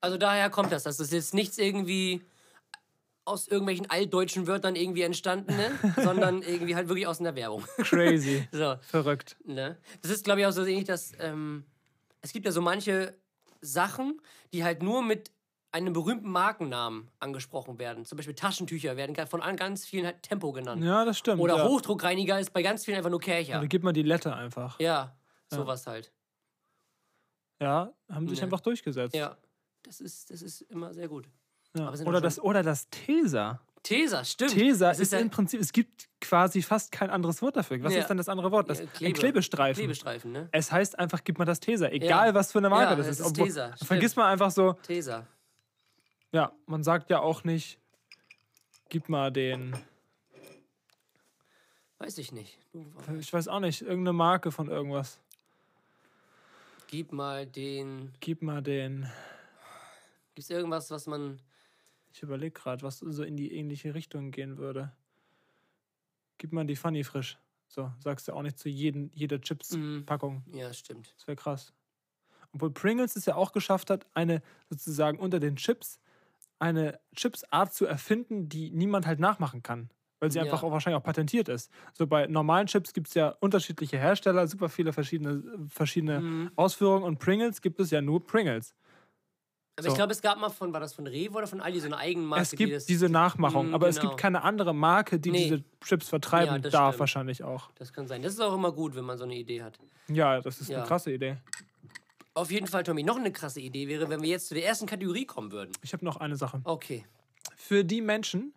Also 0.00 0.16
daher 0.16 0.50
kommt 0.50 0.70
das. 0.70 0.84
Das 0.84 1.00
ist 1.00 1.12
jetzt 1.12 1.34
nichts 1.34 1.58
irgendwie 1.58 2.22
aus 3.28 3.46
irgendwelchen 3.48 3.88
altdeutschen 3.90 4.46
Wörtern 4.46 4.74
irgendwie 4.76 5.02
entstanden, 5.02 5.54
ne? 5.56 5.70
sondern 6.02 6.42
irgendwie 6.42 6.74
halt 6.74 6.88
wirklich 6.88 7.06
aus 7.06 7.20
einer 7.20 7.34
Werbung. 7.36 7.64
Crazy. 7.78 8.46
So, 8.52 8.76
Verrückt. 8.82 9.36
ne? 9.44 9.76
Das 10.02 10.10
ist, 10.10 10.24
glaube 10.24 10.40
ich, 10.40 10.46
auch 10.46 10.52
so 10.52 10.64
ähnlich, 10.64 10.84
dass 10.86 11.12
ähm, 11.20 11.64
es 12.20 12.32
gibt 12.32 12.46
ja 12.46 12.52
so 12.52 12.60
manche 12.62 13.14
Sachen, 13.60 14.20
die 14.52 14.64
halt 14.64 14.82
nur 14.82 15.02
mit 15.02 15.30
einem 15.70 15.92
berühmten 15.92 16.30
Markennamen 16.30 17.10
angesprochen 17.20 17.78
werden. 17.78 18.04
Zum 18.06 18.16
Beispiel 18.16 18.34
Taschentücher 18.34 18.96
werden 18.96 19.14
von 19.26 19.42
an- 19.42 19.56
ganz 19.56 19.84
vielen 19.84 20.06
halt 20.06 20.22
Tempo 20.22 20.50
genannt. 20.52 20.82
Ja, 20.82 21.04
das 21.04 21.18
stimmt. 21.18 21.40
Oder 21.40 21.58
ja. 21.58 21.68
Hochdruckreiniger 21.68 22.40
ist 22.40 22.52
bei 22.54 22.62
ganz 22.62 22.84
vielen 22.86 22.96
einfach 22.96 23.10
nur 23.10 23.20
Kercher. 23.20 23.58
Oder 23.58 23.68
gib 23.68 23.82
mal 23.82 23.92
die 23.92 24.02
Letter 24.02 24.34
einfach. 24.34 24.80
Ja, 24.80 25.14
sowas 25.50 25.86
halt. 25.86 26.10
Ja, 27.60 27.92
haben 28.08 28.28
sich 28.28 28.38
Ja. 28.38 28.44
einfach 28.44 28.60
durchgesetzt. 28.60 29.14
Ja, 29.14 29.36
das 29.82 30.00
ist, 30.00 30.30
das 30.30 30.42
ist 30.42 30.62
immer 30.62 30.94
sehr 30.94 31.08
gut. 31.08 31.28
Ja. 31.74 31.90
Oder, 32.06 32.20
das, 32.20 32.40
oder 32.40 32.62
das 32.62 32.88
Tesa. 32.90 33.60
Tesa, 33.82 34.24
stimmt. 34.24 34.50
Tesa 34.52 34.90
ist, 34.90 35.12
ja- 35.12 35.18
im 35.20 35.30
Prinzip, 35.30 35.60
es 35.60 35.72
gibt 35.72 36.08
quasi 36.20 36.62
fast 36.62 36.90
kein 36.92 37.10
anderes 37.10 37.40
Wort 37.42 37.56
dafür. 37.56 37.82
Was 37.82 37.92
Ja. 37.94 38.00
ist 38.00 38.08
dann 38.08 38.16
das 38.16 38.28
andere 38.28 38.50
Wort? 38.50 38.68
Das, 38.68 38.78
Ja, 38.80 38.84
Ein 38.84 38.92
Klebe- 38.92 39.18
Klebestreifen. 39.18 39.80
Klebestreifen, 39.82 40.32
ne? 40.32 40.48
Es 40.52 40.72
heißt 40.72 40.98
einfach, 40.98 41.22
gib 41.24 41.38
mal 41.38 41.44
das 41.44 41.60
Tesa. 41.60 41.86
Egal, 41.88 42.34
was 42.34 42.52
für 42.52 42.58
eine 42.58 42.68
Marke 42.70 42.90
Ja, 42.90 42.96
das 42.96 43.06
ist. 43.06 43.20
ist 43.20 43.32
Tesa, 43.34 43.72
stimmt. 43.76 43.86
vergisst 43.86 44.16
man 44.16 44.26
einfach 44.26 44.50
so, 44.50 44.72
Tesa. 44.82 45.26
ja, 46.32 46.52
man 46.66 46.82
sagt 46.82 47.08
ja 47.10 47.20
auch 47.20 47.44
nicht, 47.44 47.78
gib 48.88 49.08
mal 49.08 49.30
den, 49.30 49.76
Weiß 52.00 52.16
ich 52.18 52.30
nicht. 52.30 52.58
Ich 53.18 53.32
weiß 53.32 53.48
auch 53.48 53.58
nicht, 53.60 53.82
irgendeine 53.82 54.12
Marke 54.12 54.52
von 54.52 54.68
irgendwas. 54.68 55.18
gib 56.86 57.12
mal 57.12 57.44
den. 57.46 58.12
Gib 58.20 58.40
mal 58.42 58.62
den, 58.62 59.02
Gibt 60.34 60.44
es 60.44 60.50
irgendwas, 60.50 60.90
was 60.92 61.06
man. 61.08 61.40
Ich 62.12 62.22
überlege 62.22 62.52
gerade, 62.52 62.82
was 62.82 62.98
so 62.98 63.22
in 63.22 63.36
die 63.36 63.52
ähnliche 63.52 63.94
Richtung 63.94 64.30
gehen 64.30 64.56
würde. 64.58 64.92
gib 66.38 66.52
mal 66.52 66.64
die 66.66 66.76
Funny 66.76 67.04
frisch. 67.04 67.38
So, 67.68 67.92
sagst 67.98 68.28
du 68.28 68.32
auch 68.32 68.42
nicht 68.42 68.58
zu 68.58 68.68
jedem, 68.68 69.10
jeder 69.12 69.40
Chips-Packung. 69.40 70.42
Ja, 70.52 70.72
stimmt. 70.72 71.12
Das 71.16 71.26
wäre 71.26 71.36
krass. 71.36 71.74
Obwohl 72.52 72.70
Pringles 72.70 73.16
es 73.16 73.26
ja 73.26 73.34
auch 73.34 73.52
geschafft 73.52 73.90
hat, 73.90 74.06
eine 74.14 74.42
sozusagen 74.70 75.18
unter 75.18 75.38
den 75.38 75.56
Chips 75.56 76.00
eine 76.60 77.00
Chipsart 77.14 77.72
zu 77.72 77.86
erfinden, 77.86 78.48
die 78.48 78.70
niemand 78.70 79.06
halt 79.06 79.20
nachmachen 79.20 79.62
kann. 79.62 79.90
Weil 80.20 80.32
sie 80.32 80.38
Ja. 80.38 80.44
einfach 80.44 80.64
auch 80.64 80.72
wahrscheinlich 80.72 80.98
auch 81.00 81.04
patentiert 81.04 81.48
ist. 81.48 81.70
So 81.92 82.06
bei 82.08 82.26
normalen 82.26 82.66
Chips 82.66 82.92
gibt 82.92 83.08
es 83.08 83.14
ja 83.14 83.28
unterschiedliche 83.40 83.98
Hersteller, 83.98 84.48
super 84.48 84.68
viele 84.68 84.92
verschiedene, 84.92 85.42
verschiedene 85.68 86.20
Mhm. 86.22 86.50
Ausführungen 86.56 87.04
und 87.04 87.18
Pringles 87.20 87.62
gibt 87.62 87.78
es 87.80 87.90
ja 87.92 88.00
nur 88.02 88.26
Pringles. 88.26 88.74
Aber 89.78 89.84
So. 89.84 89.88
ich 89.90 89.94
glaube, 89.94 90.12
es 90.12 90.20
gab 90.20 90.38
mal 90.38 90.48
von, 90.50 90.72
war 90.72 90.80
das 90.80 90.92
von 90.92 91.06
Rewe 91.06 91.34
oder 91.38 91.46
von 91.46 91.60
Aldi 91.60 91.78
so 91.80 91.86
eine 91.86 91.96
Eigenmarke? 91.98 92.42
es 92.42 92.50
die 92.50 92.56
gibt 92.56 92.72
das, 92.74 92.86
diese 92.86 93.08
Nachmachung, 93.08 93.70
Mm, 93.70 93.74
aber 93.74 93.88
es 93.88 93.96
genau. 93.96 94.10
gibt 94.10 94.20
keine 94.20 94.42
andere 94.42 94.74
Marke, 94.74 95.20
die 95.20 95.30
Nee. 95.30 95.44
diese 95.44 95.64
Chips 95.84 96.08
vertreiben 96.08 96.62
Ja, 96.64 96.70
darf 96.70 96.88
stimmt. 96.94 97.00
wahrscheinlich 97.00 97.44
auch. 97.44 97.70
Das 97.76 97.92
kann 97.92 98.08
sein. 98.08 98.22
Das 98.22 98.32
ist 98.32 98.40
auch 98.40 98.54
immer 98.54 98.72
gut, 98.72 98.96
wenn 98.96 99.04
man 99.04 99.16
so 99.16 99.24
eine 99.24 99.36
Idee 99.36 99.62
hat. 99.62 99.78
Ja, 100.08 100.40
das 100.40 100.60
ist 100.60 100.68
Ja. 100.68 100.78
eine 100.78 100.86
krasse 100.86 101.12
Idee. 101.12 101.36
Auf 102.34 102.50
jeden 102.50 102.66
Fall, 102.66 102.82
Tommy, 102.82 103.02
noch 103.02 103.16
eine 103.16 103.32
krasse 103.32 103.60
Idee 103.60 103.88
wäre, 103.88 104.08
wenn 104.08 104.22
wir 104.22 104.28
jetzt 104.28 104.48
zu 104.48 104.54
der 104.54 104.64
ersten 104.66 104.86
Kategorie 104.86 105.24
kommen 105.26 105.50
würden. 105.52 105.72
Ich 105.82 105.92
habe 105.92 106.04
noch 106.04 106.16
eine 106.18 106.36
Sache. 106.36 106.60
Okay. 106.64 107.04
für 107.56 107.84
die 107.84 108.00
Menschen. 108.00 108.54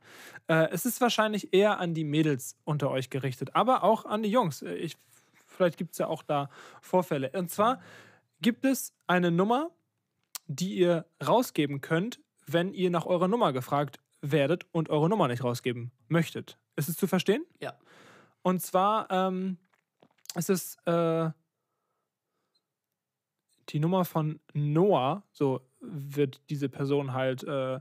Äh, 0.48 0.70
es 0.72 0.86
ist 0.86 1.02
wahrscheinlich 1.02 1.54
eher 1.54 1.80
an 1.80 1.94
die 1.96 2.04
Mädels 2.04 2.56
unter 2.66 2.92
euch 2.92 3.10
gerichtet, 3.10 3.50
aber 3.56 3.84
auch 3.84 4.06
an 4.06 4.22
die 4.24 4.30
Jungs. 4.30 4.62
Äh, 4.62 4.76
Ich, 4.76 4.96
vielleicht 5.48 5.78
gibt 5.78 5.94
es 5.94 5.98
ja 5.98 6.08
auch 6.08 6.22
da 6.24 6.50
Vorfälle. 6.82 7.32
Und 7.34 7.50
zwar 7.50 7.82
gibt 8.42 8.64
es 8.64 8.94
eine 9.08 9.32
Nummer, 9.32 9.72
die 10.56 10.76
ihr 10.76 11.06
rausgeben 11.26 11.82
könnt, 11.82 12.20
wenn 12.46 12.74
ihr 12.74 12.90
nach 12.90 13.06
eurer 13.06 13.28
Nummer 13.28 13.54
gefragt 13.54 14.00
werdet 14.22 14.66
und 14.72 14.90
eure 14.90 15.10
Nummer 15.10 15.28
nicht 15.28 15.44
rausgeben 15.44 15.92
möchtet. 16.08 16.58
Ist 16.76 16.90
es 16.90 16.96
zu 16.96 17.08
verstehen? 17.08 17.44
Ja. 17.60 17.74
Und 18.42 18.62
zwar 18.62 19.10
ähm, 19.10 19.58
ist 20.36 20.50
es 20.50 20.76
äh, 20.86 21.30
die 23.70 23.80
Nummer 23.80 24.06
von 24.06 24.40
Noah, 24.54 25.24
so 25.32 25.62
wird 25.80 26.42
diese 26.50 26.70
Person 26.70 27.14
halt 27.14 27.44
äh, 27.44 27.80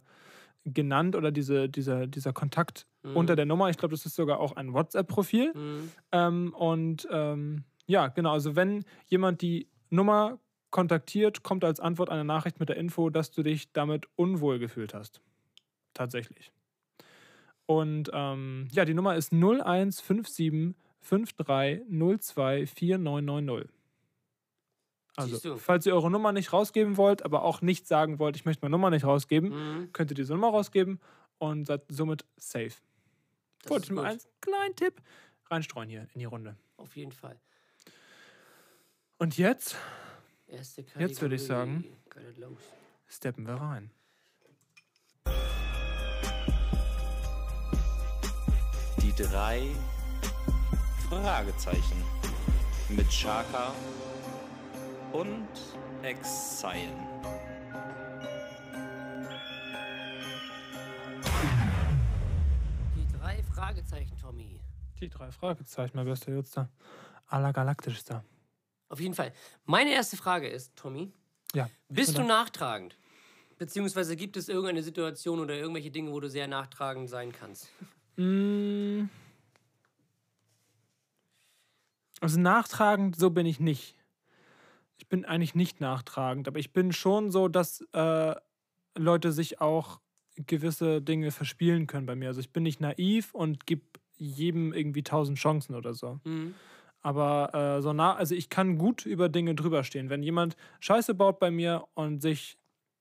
genannt 0.64 1.16
oder 1.16 1.30
diese, 1.32 1.68
dieser, 1.68 2.06
dieser 2.06 2.32
Kontakt 2.32 2.86
Mhm. 3.02 3.16
unter 3.16 3.36
der 3.36 3.46
Nummer. 3.46 3.70
Ich 3.70 3.78
glaube, 3.78 3.94
das 3.94 4.04
ist 4.06 4.14
sogar 4.14 4.40
auch 4.40 4.56
ein 4.56 4.72
WhatsApp-Profil. 4.72 5.52
Mhm. 5.54 5.92
Ähm, 6.12 6.54
und 6.54 7.08
ähm, 7.10 7.64
ja, 7.86 8.08
genau, 8.08 8.32
also 8.32 8.56
wenn 8.56 8.84
jemand 9.06 9.42
die 9.42 9.68
Nummer 9.88 10.38
kontaktiert, 10.70 11.42
kommt 11.42 11.64
als 11.64 11.80
Antwort 11.80 12.10
eine 12.10 12.24
Nachricht 12.24 12.60
mit 12.60 12.68
der 12.68 12.76
Info, 12.76 13.10
dass 13.10 13.30
du 13.30 13.42
dich 13.42 13.72
damit 13.72 14.06
unwohl 14.16 14.58
gefühlt 14.58 14.94
hast. 14.94 15.20
Tatsächlich. 15.94 16.52
Und 17.66 18.10
ähm, 18.12 18.68
ja, 18.72 18.84
die 18.84 18.94
Nummer 18.94 19.16
ist 19.16 19.32
0157 19.32 20.74
5302 21.00 22.66
4990. 22.66 23.70
Siehst 25.18 25.44
du. 25.44 25.50
Also, 25.52 25.56
falls 25.58 25.86
ihr 25.86 25.94
eure 25.94 26.10
Nummer 26.10 26.32
nicht 26.32 26.52
rausgeben 26.52 26.96
wollt, 26.96 27.24
aber 27.24 27.42
auch 27.42 27.60
nicht 27.62 27.86
sagen 27.86 28.18
wollt, 28.18 28.36
ich 28.36 28.44
möchte 28.44 28.62
meine 28.62 28.72
Nummer 28.72 28.90
nicht 28.90 29.04
rausgeben, 29.04 29.50
Mhm. 29.50 29.92
könnt 29.92 30.10
ihr 30.10 30.14
diese 30.14 30.32
Nummer 30.34 30.48
rausgeben 30.48 31.00
und 31.38 31.66
seid 31.66 31.82
somit 31.88 32.24
safe. 32.36 32.72
Das 33.62 33.88
gut. 33.88 33.98
einen 33.98 34.20
kleinen 34.40 34.76
Tipp 34.76 35.00
reinstreuen 35.50 35.88
hier 35.88 36.06
in 36.14 36.18
die 36.20 36.24
Runde. 36.24 36.56
Auf 36.76 36.96
jeden 36.96 37.12
Fall. 37.12 37.38
Und 39.18 39.36
jetzt. 39.36 39.76
Jetzt 40.98 41.20
würde 41.20 41.34
ich 41.36 41.44
sagen- 41.44 41.84
steppen 43.06 43.46
wir 43.46 43.54
rein. 43.54 43.90
Die 49.02 49.12
drei 49.22 49.62
Fragezeichen 51.08 52.02
mit 52.88 53.08
Chaka 53.08 53.72
und 55.12 55.48
Exile. 56.02 56.88
Die 62.96 63.06
drei 63.18 63.42
Fragezeichen, 63.42 64.16
Tommy. 64.18 64.60
Die 65.00 65.08
drei 65.08 65.30
Fragezeichen, 65.30 65.96
mein 65.96 66.06
bester 66.06 66.32
Jutster. 66.32 66.68
Allergalaktischster. 67.26 68.24
Auf 68.90 69.00
jeden 69.00 69.14
Fall. 69.14 69.32
Meine 69.64 69.92
erste 69.92 70.16
Frage 70.16 70.48
ist, 70.48 70.76
Tommy, 70.76 71.12
Ja. 71.54 71.70
bist 71.88 72.18
du 72.18 72.22
nachtragend? 72.22 72.96
Beziehungsweise 73.56 74.16
gibt 74.16 74.36
es 74.36 74.48
irgendeine 74.48 74.82
Situation 74.82 75.38
oder 75.38 75.54
irgendwelche 75.54 75.90
Dinge, 75.90 76.10
wo 76.12 76.18
du 76.18 76.28
sehr 76.28 76.48
nachtragend 76.48 77.08
sein 77.08 77.30
kannst? 77.32 77.68
Mm. 78.16 79.04
Also 82.20 82.40
nachtragend, 82.40 83.16
so 83.16 83.30
bin 83.30 83.46
ich 83.46 83.60
nicht. 83.60 83.94
Ich 84.98 85.08
bin 85.08 85.24
eigentlich 85.24 85.54
nicht 85.54 85.80
nachtragend, 85.80 86.48
aber 86.48 86.58
ich 86.58 86.72
bin 86.72 86.92
schon 86.92 87.30
so, 87.30 87.48
dass 87.48 87.82
äh, 87.92 88.34
Leute 88.96 89.32
sich 89.32 89.60
auch 89.60 90.00
gewisse 90.34 91.00
Dinge 91.00 91.30
verspielen 91.30 91.86
können 91.86 92.06
bei 92.06 92.16
mir. 92.16 92.28
Also 92.28 92.40
ich 92.40 92.52
bin 92.52 92.64
nicht 92.64 92.80
naiv 92.80 93.34
und 93.34 93.66
gebe 93.66 93.82
jedem 94.16 94.72
irgendwie 94.72 95.02
tausend 95.02 95.38
Chancen 95.38 95.74
oder 95.74 95.94
so. 95.94 96.18
Mhm. 96.24 96.54
Aber 97.02 97.78
äh, 97.78 97.82
so 97.82 97.92
nah, 97.92 98.14
also 98.14 98.34
ich 98.34 98.48
kann 98.50 98.76
gut 98.78 99.06
über 99.06 99.28
Dinge 99.28 99.54
drüber 99.54 99.84
stehen. 99.84 100.10
Wenn 100.10 100.22
jemand 100.22 100.56
Scheiße 100.80 101.14
baut 101.14 101.38
bei 101.38 101.50
mir 101.50 101.86
und 101.94 102.20
sich 102.20 102.58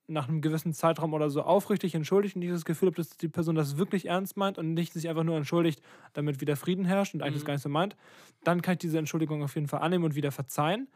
nach 0.08 0.28
einem 0.28 0.42
gewissen 0.42 0.74
Zeitraum 0.74 1.14
oder 1.14 1.30
so 1.30 1.44
aufrichtig 1.44 1.94
entschuldigt 1.94 2.36
und 2.36 2.42
ich 2.42 2.50
das 2.50 2.66
Gefühl 2.66 2.88
habe, 2.88 2.96
dass 2.96 3.10
die 3.18 3.28
Person 3.28 3.56
das 3.56 3.78
wirklich 3.78 4.08
ernst 4.08 4.38
meint 4.38 4.58
und 4.58 4.74
nicht 4.74 4.94
sich 4.94 5.08
einfach 5.08 5.24
nur 5.24 5.38
entschuldigt, 5.38 5.82
damit 6.14 6.42
wieder 6.42 6.56
Frieden 6.56 6.86
herrscht 6.86 7.14
und 7.14 7.22
eigentlich 7.22 7.36
das 7.36 7.44
Mhm. 7.44 7.46
gar 7.46 7.54
nicht 7.54 7.62
so 7.62 7.70
meint, 7.70 7.96
dann 8.44 8.62
kann 8.64 8.74
ich 8.74 8.80
diese 8.80 8.98
Entschuldigung 8.98 9.44
auf 9.44 9.54
jeden 9.56 9.68
Fall 9.68 9.82
annehmen 9.82 10.06
und 10.06 10.16
wieder 10.16 10.32
verzeihen. 10.32 10.90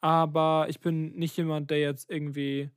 Aber 0.00 0.66
ich 0.68 0.80
bin 0.80 1.12
nicht 1.16 1.36
jemand, 1.36 1.70
der 1.70 1.80
jetzt 1.80 2.10
irgendwie, 2.10 2.70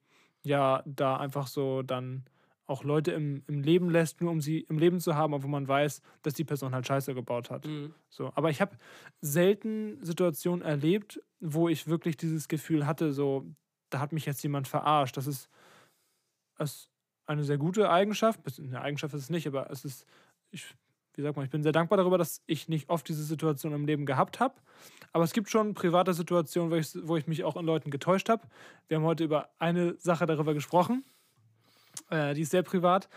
ja, 0.43 0.81
da 0.85 1.17
einfach 1.17 1.47
so 1.47 1.83
dann 1.83 2.25
auch 2.65 2.83
Leute 2.83 3.11
im, 3.11 3.43
im 3.47 3.61
Leben 3.61 3.89
lässt, 3.89 4.21
nur 4.21 4.31
um 4.31 4.39
sie 4.39 4.61
im 4.61 4.77
Leben 4.77 4.99
zu 4.99 5.15
haben, 5.15 5.33
obwohl 5.33 5.49
man 5.49 5.67
weiß, 5.67 6.01
dass 6.21 6.33
die 6.33 6.45
Person 6.45 6.73
halt 6.73 6.87
Scheiße 6.87 7.13
gebaut 7.13 7.49
hat. 7.49 7.65
Mhm. 7.65 7.93
So, 8.09 8.31
aber 8.35 8.49
ich 8.49 8.61
habe 8.61 8.77
selten 9.21 10.03
Situationen 10.03 10.61
erlebt, 10.61 11.21
wo 11.39 11.67
ich 11.67 11.87
wirklich 11.87 12.15
dieses 12.15 12.47
Gefühl 12.47 12.87
hatte, 12.87 13.11
so, 13.11 13.45
da 13.89 13.99
hat 13.99 14.13
mich 14.13 14.25
jetzt 14.25 14.41
jemand 14.43 14.67
verarscht. 14.67 15.17
Das 15.17 15.27
ist, 15.27 15.49
ist 16.57 16.89
eine 17.25 17.43
sehr 17.43 17.57
gute 17.57 17.89
Eigenschaft. 17.89 18.39
Eine 18.57 18.81
Eigenschaft 18.81 19.13
ist 19.13 19.23
es 19.23 19.29
nicht, 19.29 19.47
aber 19.47 19.69
es 19.69 19.83
ist, 19.83 20.05
ich, 20.51 20.73
wie 21.15 21.21
sagt 21.21 21.35
man, 21.35 21.45
ich 21.45 21.51
bin 21.51 21.63
sehr 21.63 21.73
dankbar 21.73 21.97
darüber, 21.97 22.17
dass 22.17 22.41
ich 22.47 22.69
nicht 22.69 22.89
oft 22.89 23.07
diese 23.07 23.23
Situation 23.23 23.73
im 23.73 23.85
Leben 23.85 24.05
gehabt 24.05 24.39
habe. 24.39 24.55
Aber 25.11 25.25
es 25.25 25.33
gibt 25.33 25.49
schon 25.49 25.73
private 25.73 26.13
Situationen, 26.13 26.71
wo 26.71 26.75
ich, 26.75 26.97
wo 27.03 27.17
ich 27.17 27.27
mich 27.27 27.43
auch 27.43 27.57
in 27.57 27.65
Leuten 27.65 27.91
getäuscht 27.91 28.29
habe. 28.29 28.47
Wir 28.87 28.97
haben 28.97 29.03
heute 29.03 29.25
über 29.25 29.49
eine 29.59 29.95
Sache 29.99 30.25
darüber 30.25 30.53
gesprochen. 30.53 31.03
Äh, 32.09 32.33
die 32.33 32.41
ist 32.41 32.51
sehr 32.51 32.63
privat. 32.63 33.09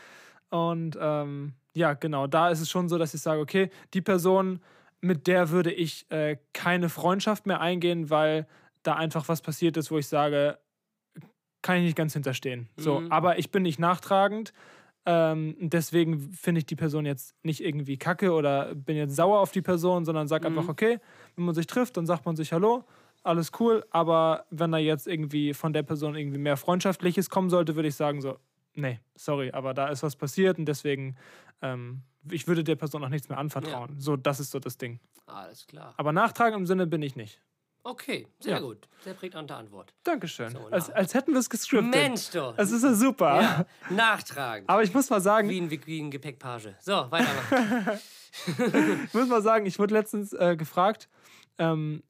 Und 0.51 0.97
ähm, 1.01 1.55
ja, 1.75 1.95
genau, 1.95 2.27
da 2.27 2.51
ist 2.51 2.61
es 2.61 2.71
schon 2.71 2.89
so, 2.89 2.99
dass 2.99 3.15
ich 3.15 3.21
sage, 3.21 3.41
okay, 3.41 3.71
die 3.95 4.01
Person, 4.01 4.61
mit 5.01 5.27
der 5.27 5.51
würde 5.51 5.73
ich 5.73 6.11
äh, 6.11 6.37
keine 6.53 6.89
Freundschaft 6.89 7.47
mehr 7.47 7.61
eingehen, 7.61 8.11
weil 8.11 8.47
da 8.83 8.95
einfach 8.95 9.29
was 9.29 9.43
passiert 9.43 9.77
ist, 9.77 9.91
wo 9.91 9.99
ich 9.99 10.07
sage, 10.07 10.59
kann 11.62 11.77
ich 11.79 11.83
nicht 11.85 11.97
ganz 11.97 12.12
hinterstehen. 12.12 12.69
So, 12.77 13.01
Mhm. 13.01 13.12
aber 13.12 13.39
ich 13.39 13.51
bin 13.51 13.62
nicht 13.65 13.79
nachtragend. 13.79 14.53
Ähm, 15.05 15.57
deswegen 15.61 16.33
finde 16.33 16.61
ich 16.61 16.67
die 16.67 16.77
Person 16.77 17.07
jetzt 17.07 17.35
nicht 17.45 17.62
irgendwie 17.62 17.97
kacke 17.97 18.33
oder 18.33 18.75
bin 18.75 18.97
jetzt 18.97 19.15
sauer 19.17 19.41
auf 19.41 19.53
die 19.53 19.62
Person, 19.62 20.05
sondern 20.05 20.27
sag 20.29 20.43
Mhm. 20.43 20.49
einfach, 20.49 20.69
okay, 20.69 20.99
wenn 21.37 21.45
man 21.45 21.55
sich 21.55 21.67
trifft, 21.67 21.97
dann 21.97 22.07
sagt 22.07 22.25
man 22.27 22.37
sich 22.37 22.53
Hallo, 22.53 22.85
alles 23.23 23.51
cool. 23.61 23.85
Aber 23.91 24.47
wenn 24.51 24.73
da 24.73 24.79
jetzt 24.79 25.07
irgendwie 25.07 25.55
von 25.55 25.73
der 25.73 25.83
Person 25.83 26.15
irgendwie 26.17 26.39
mehr 26.39 26.57
Freundschaftliches 26.57 27.31
kommen 27.31 27.51
sollte, 27.51 27.77
würde 27.77 27.89
ich 27.89 27.95
sagen, 27.97 28.21
so, 28.21 28.37
nee, 28.77 29.01
sorry, 29.15 29.51
aber 29.53 29.75
da 29.75 29.89
ist 29.89 30.03
was 30.03 30.17
passiert 30.17 30.59
und 30.59 30.67
deswegen, 30.67 31.17
ähm, 31.62 32.03
ich 32.31 32.47
würde 32.47 32.62
der 32.65 32.77
Person 32.77 33.05
auch 33.05 33.09
nichts 33.09 33.29
mehr 33.29 33.39
anvertrauen. 33.39 33.99
So, 33.99 34.17
das 34.17 34.41
ist 34.41 34.51
so 34.51 34.59
das 34.59 34.79
Ding. 34.79 35.01
Alles 35.27 35.67
klar. 35.67 35.95
Aber 35.97 36.12
nachtragend 36.12 36.59
im 36.59 36.67
Sinne 36.67 36.87
bin 36.87 37.03
ich 37.03 37.17
nicht. 37.17 37.41
Okay, 37.83 38.27
sehr 38.41 38.55
Ja. 38.55 38.61
gut. 38.61 38.89
Sehr 39.05 39.15
prägnante 39.15 39.55
Antwort. 39.55 39.95
Dankeschön. 40.03 40.51
So, 40.51 40.59
als, 40.73 40.91
als 40.91 41.15
hätten 41.15 41.33
wir 41.33 41.39
es 41.39 41.49
gescriptet. 41.49 41.89
Mensch, 41.95 42.31
doch. 42.31 42.55
Es 42.57 42.73
ist 42.73 42.83
ja 42.83 42.95
super. 42.95 43.41
Ja, 43.41 43.67
nachtragend. 43.91 44.69
Aber 44.69 44.83
ich 44.83 44.93
muss 44.93 45.09
mal 45.09 45.21
sagen, 45.21 45.49
Wie 45.49 45.61
ein, 45.61 45.71
wie 45.71 46.01
ein 46.01 46.11
Gepäckpage. 46.11 46.71
So, 46.81 46.93
weitermachen. 47.11 48.01
ich 49.07 49.15
muss 49.15 49.29
mal 49.29 49.41
sagen, 49.41 49.67
ich 49.67 49.79
wurde 49.79 49.95
letztens 49.95 50.33
äh, 50.33 50.57
gefragt, 50.57 51.09
ähm, 51.59 52.03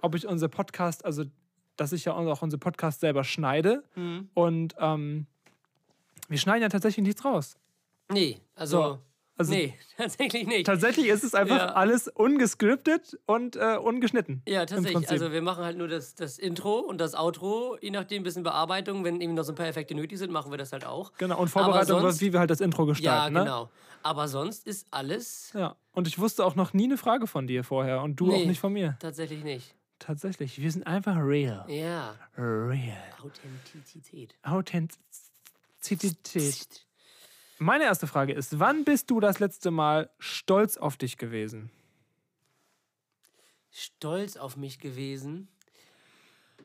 ob 0.00 0.14
ich 0.14 0.26
unser 0.28 0.48
Podcast, 0.48 1.04
also 1.04 1.24
dass 1.76 1.92
ich 1.92 2.04
ja 2.04 2.12
auch 2.12 2.42
unser 2.42 2.58
Podcast 2.58 3.00
selber 3.00 3.24
schneide. 3.24 3.82
Mhm. 3.96 4.30
Und 4.34 4.76
ähm, 4.78 5.26
wir 6.28 6.38
schneiden 6.38 6.62
ja 6.62 6.68
tatsächlich 6.68 7.04
nichts 7.04 7.24
raus. 7.24 7.56
Nee, 8.10 8.40
also. 8.54 8.98
Also 9.36 9.52
Nee, 9.52 9.74
tatsächlich 9.96 10.46
nicht. 10.46 10.64
tatsächlich 10.64 11.06
ist 11.08 11.24
es 11.24 11.34
einfach 11.34 11.56
Ja. 11.56 11.66
alles 11.72 12.06
ungescriptet 12.06 13.18
und 13.26 13.56
äh, 13.56 13.76
ungeschnitten. 13.78 14.42
Ja, 14.46 14.64
tatsächlich. 14.64 15.10
Also 15.10 15.32
wir 15.32 15.42
machen 15.42 15.64
halt 15.64 15.76
nur 15.76 15.88
das, 15.88 16.14
das 16.14 16.38
Intro 16.38 16.78
und 16.78 16.98
das 16.98 17.16
Outro, 17.16 17.76
je 17.80 17.90
nachdem 17.90 18.20
ein 18.20 18.22
bisschen 18.22 18.44
Bearbeitung. 18.44 19.02
Wenn 19.02 19.20
eben 19.20 19.34
noch 19.34 19.42
so 19.42 19.50
ein 19.50 19.56
paar 19.56 19.66
Effekte 19.66 19.96
nötig 19.96 20.18
sind, 20.20 20.30
machen 20.30 20.52
wir 20.52 20.58
das 20.58 20.70
halt 20.72 20.84
auch. 20.86 21.12
Genau, 21.18 21.40
und 21.40 21.48
Vorbereitung, 21.48 22.00
sonst- 22.00 22.20
wie 22.20 22.32
wir 22.32 22.38
halt 22.38 22.50
das 22.50 22.60
Intro 22.60 22.82
Ja, 22.84 22.88
gestalten. 22.90 23.34
Ne? 23.34 23.40
genau. 23.40 23.70
Aber 24.04 24.28
sonst 24.28 24.68
ist 24.68 24.86
alles 24.92 25.50
Ja, 25.52 25.74
und 25.92 26.06
ich 26.06 26.18
wusste 26.20 26.44
auch 26.44 26.54
noch 26.54 26.72
nie 26.72 26.84
eine 26.84 26.96
Frage 26.98 27.26
von 27.26 27.48
dir 27.48 27.64
vorher 27.64 28.02
und 28.02 28.14
du 28.20 28.28
auch 28.32 28.36
Nee. 28.38 28.46
nicht 28.46 28.60
von 28.60 28.72
mir. 28.72 28.96
tatsächlich 29.00 29.42
nicht. 29.42 29.74
Tatsächlich, 29.98 30.60
wir 30.60 30.70
sind 30.70 30.86
einfach 30.86 31.16
real. 31.16 31.64
Ja, 31.68 32.14
Real. 32.36 32.96
Authentizität. 33.24 34.34
Authentizität. 34.42 35.00
Meine 37.58 37.84
erste 37.84 38.06
Frage 38.06 38.32
ist, 38.32 38.58
wann 38.58 38.84
bist 38.84 39.10
du 39.10 39.20
das 39.20 39.38
letzte 39.38 39.70
Mal 39.70 40.10
stolz 40.18 40.76
auf 40.76 40.96
dich 40.96 41.16
gewesen? 41.18 41.70
Stolz 43.70 44.36
auf 44.36 44.56
mich 44.56 44.78
gewesen. 44.78 45.48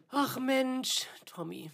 Ach 0.10 0.39
Mensch, 0.39 1.08
Tommy. 1.25 1.71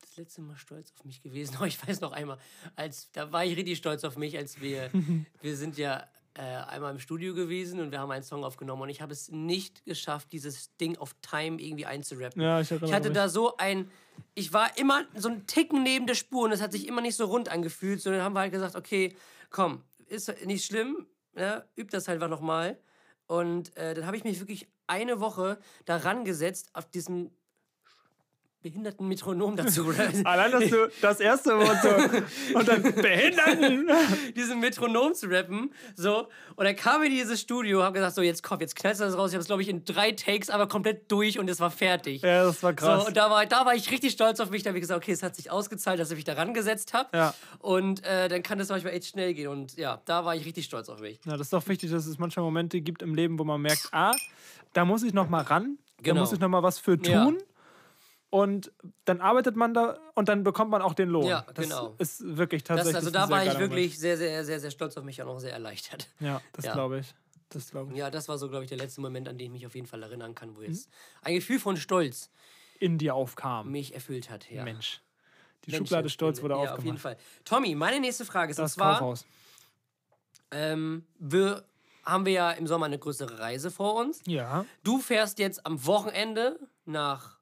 Das 0.00 0.16
letzte 0.16 0.40
Mal 0.40 0.56
stolz 0.56 0.92
auf 0.96 1.04
mich 1.04 1.22
gewesen. 1.22 1.56
Oh, 1.60 1.64
ich 1.64 1.86
weiß 1.86 2.00
noch 2.00 2.12
einmal, 2.12 2.38
als 2.74 3.10
da 3.12 3.32
war 3.32 3.44
ich 3.44 3.56
richtig 3.56 3.78
stolz 3.78 4.04
auf 4.04 4.16
mich, 4.16 4.36
als 4.36 4.60
wir 4.60 4.90
wir 5.40 5.56
sind 5.56 5.78
ja 5.78 6.08
äh, 6.36 6.40
einmal 6.42 6.92
im 6.92 6.98
Studio 6.98 7.34
gewesen 7.34 7.80
und 7.80 7.90
wir 7.92 7.98
haben 8.00 8.10
einen 8.10 8.22
Song 8.22 8.44
aufgenommen 8.44 8.82
und 8.82 8.88
ich 8.90 9.00
habe 9.00 9.12
es 9.12 9.30
nicht 9.30 9.84
geschafft, 9.84 10.32
dieses 10.32 10.76
Ding 10.76 10.98
auf 10.98 11.14
Time 11.22 11.60
irgendwie 11.60 11.86
einzurappen. 11.86 12.42
Ja, 12.42 12.60
ich 12.60 12.70
Ich 12.70 12.92
hatte 12.92 13.08
mich. 13.08 13.16
da 13.16 13.28
so 13.28 13.56
ein, 13.56 13.90
ich 14.34 14.52
war 14.52 14.76
immer 14.76 15.04
so 15.14 15.28
ein 15.28 15.46
Ticken 15.46 15.82
neben 15.82 16.06
der 16.06 16.14
Spur 16.14 16.44
und 16.44 16.52
es 16.52 16.60
hat 16.60 16.72
sich 16.72 16.86
immer 16.86 17.00
nicht 17.00 17.16
so 17.16 17.24
rund 17.24 17.48
angefühlt. 17.48 18.00
So, 18.02 18.10
dann 18.10 18.20
haben 18.20 18.34
wir 18.34 18.40
halt 18.40 18.52
gesagt, 18.52 18.76
okay, 18.76 19.16
komm, 19.50 19.82
ist 20.08 20.44
nicht 20.44 20.66
schlimm, 20.66 21.06
ne? 21.34 21.64
üb 21.78 21.90
das 21.90 22.06
halt 22.06 22.16
einfach 22.16 22.28
nochmal. 22.28 22.78
Und 23.26 23.76
äh, 23.76 23.94
dann 23.94 24.06
habe 24.06 24.16
ich 24.16 24.24
mich 24.24 24.38
wirklich 24.38 24.68
eine 24.86 25.20
Woche 25.20 25.58
daran 25.84 26.24
gesetzt, 26.24 26.70
auf 26.74 26.88
diesem 26.90 27.30
behinderten 28.70 29.06
Metronom 29.06 29.54
dazu. 29.56 29.86
oder? 29.86 30.08
Allein, 30.24 30.50
dass 30.50 30.68
du 30.68 30.88
das 31.00 31.20
erste 31.20 31.56
Wort 31.56 31.78
so 31.82 32.58
und 32.58 32.66
dann 32.68 32.82
Behinderten. 32.82 33.88
diesen 34.36 34.60
Metronom 34.60 35.14
zu 35.14 35.26
rappen. 35.28 35.72
So. 35.94 36.28
Und 36.56 36.64
dann 36.64 36.74
kam 36.76 37.02
ich 37.02 37.10
in 37.10 37.14
dieses 37.16 37.40
Studio, 37.40 37.82
habe 37.82 37.94
gesagt, 37.94 38.14
so 38.16 38.22
jetzt 38.22 38.42
komm, 38.42 38.60
jetzt 38.60 38.74
knallst 38.76 39.00
du 39.00 39.04
das 39.04 39.16
raus. 39.16 39.30
Ich 39.30 39.34
habe 39.34 39.40
es, 39.42 39.46
glaube 39.46 39.62
ich, 39.62 39.68
in 39.68 39.84
drei 39.84 40.12
Takes 40.12 40.50
aber 40.50 40.66
komplett 40.66 41.10
durch 41.12 41.38
und 41.38 41.48
es 41.48 41.60
war 41.60 41.70
fertig. 41.70 42.22
Ja, 42.22 42.44
das 42.44 42.62
war 42.62 42.72
krass. 42.72 43.02
So, 43.02 43.08
und 43.08 43.16
da 43.16 43.30
war, 43.30 43.46
da 43.46 43.64
war 43.64 43.74
ich 43.74 43.90
richtig 43.90 44.12
stolz 44.12 44.40
auf 44.40 44.50
mich. 44.50 44.62
Da 44.62 44.70
habe 44.70 44.78
ich 44.78 44.82
gesagt, 44.82 45.02
okay, 45.02 45.12
es 45.12 45.22
hat 45.22 45.36
sich 45.36 45.50
ausgezahlt, 45.50 46.00
dass 46.00 46.10
ich 46.10 46.16
mich 46.16 46.24
daran 46.24 46.54
gesetzt 46.54 46.92
habe. 46.94 47.08
Ja. 47.16 47.34
Und 47.60 48.04
äh, 48.04 48.28
dann 48.28 48.42
kann 48.42 48.58
das 48.58 48.68
manchmal 48.68 48.94
echt 48.94 49.06
schnell 49.06 49.34
gehen. 49.34 49.48
Und 49.48 49.76
ja, 49.76 50.00
da 50.06 50.24
war 50.24 50.34
ich 50.34 50.44
richtig 50.44 50.64
stolz 50.64 50.88
auf 50.88 51.00
mich. 51.00 51.20
Ja, 51.24 51.32
das 51.32 51.42
ist 51.46 51.52
doch 51.52 51.66
wichtig, 51.68 51.90
dass 51.90 52.06
es 52.06 52.18
manchmal 52.18 52.44
Momente 52.44 52.80
gibt 52.80 53.02
im 53.02 53.14
Leben, 53.14 53.38
wo 53.38 53.44
man 53.44 53.60
merkt, 53.60 53.88
ah, 53.92 54.12
da 54.72 54.84
muss 54.84 55.02
ich 55.02 55.14
noch 55.14 55.28
mal 55.28 55.42
ran, 55.42 55.78
da 55.98 56.02
Genau. 56.02 56.20
muss 56.20 56.32
ich 56.32 56.40
noch 56.40 56.48
mal 56.48 56.62
was 56.62 56.78
für 56.78 56.98
Ja. 57.02 57.30
Und 58.30 58.72
dann 59.04 59.20
arbeitet 59.20 59.54
man 59.56 59.72
da 59.72 59.98
und 60.14 60.28
dann 60.28 60.42
bekommt 60.42 60.70
man 60.70 60.82
auch 60.82 60.94
den 60.94 61.08
Lohn. 61.08 61.26
Ja, 61.26 61.46
das 61.54 61.64
genau. 61.64 61.94
ist 61.98 62.22
wirklich 62.36 62.64
Das, 62.64 62.76
tatsächlich. 62.78 62.96
also 62.96 63.08
ein 63.08 63.12
da 63.12 63.28
war 63.30 63.44
ich 63.46 63.58
wirklich 63.58 63.98
sehr, 63.98 64.16
sehr, 64.16 64.44
sehr, 64.44 64.58
sehr 64.60 64.70
stolz 64.72 64.96
auf 64.96 65.04
mich 65.04 65.20
und 65.22 65.28
auch 65.28 65.38
sehr 65.38 65.52
erleichtert. 65.52 66.08
Ja, 66.20 66.40
das 66.52 66.64
Ja. 66.64 66.72
glaube 66.72 66.98
ich. 67.00 67.14
Das 67.50 67.70
glaube 67.70 67.92
ich. 67.92 67.98
Ja, 67.98 68.10
das 68.10 68.28
war 68.28 68.36
so, 68.38 68.48
glaube 68.48 68.64
ich, 68.64 68.68
der 68.68 68.78
letzte 68.78 69.00
Moment, 69.00 69.28
an 69.28 69.38
den 69.38 69.46
ich 69.46 69.52
mich 69.52 69.66
auf 69.66 69.74
jeden 69.76 69.86
Fall 69.86 70.02
erinnern 70.02 70.34
kann, 70.34 70.50
Mhm. 70.50 70.56
wo 70.56 70.62
jetzt 70.62 70.88
ein 71.22 71.34
Gefühl 71.36 71.60
von 71.60 71.76
Stolz 71.76 72.28
In 72.80 72.98
dir 72.98 73.14
aufkam. 73.14 73.70
mich 73.70 73.94
erfüllt 73.94 74.28
hat. 74.28 74.50
Ja. 74.50 74.64
Mensch. 74.64 75.00
Die 75.64 75.70
Mensch, 75.70 75.88
Schublade 75.88 76.08
Stolz 76.10 76.42
wurde 76.42 76.54
ja, 76.54 76.58
aufgemacht. 76.60 76.78
auf 76.78 76.84
jeden 76.84 76.98
Fall. 76.98 77.16
Tommy, 77.44 77.74
meine 77.76 78.00
nächste 78.00 78.24
Frage 78.24 78.50
ist, 78.50 78.58
Das 78.58 78.72
und 78.72 78.74
zwar, 78.80 78.98
Kaufhaus. 78.98 79.24
ähm, 80.50 81.06
wir, 81.18 81.64
haben 82.04 82.26
wir 82.26 82.32
ja 82.32 82.50
im 82.52 82.66
Sommer 82.66 82.86
eine 82.86 82.98
größere 82.98 83.38
Reise 83.38 83.70
vor 83.70 83.94
uns. 83.94 84.20
Ja, 84.26 84.64
Du 84.82 84.98
fährst 84.98 85.38
jetzt 85.38 85.64
am 85.66 85.84
Wochenende 85.86 86.58
nach 86.84 87.35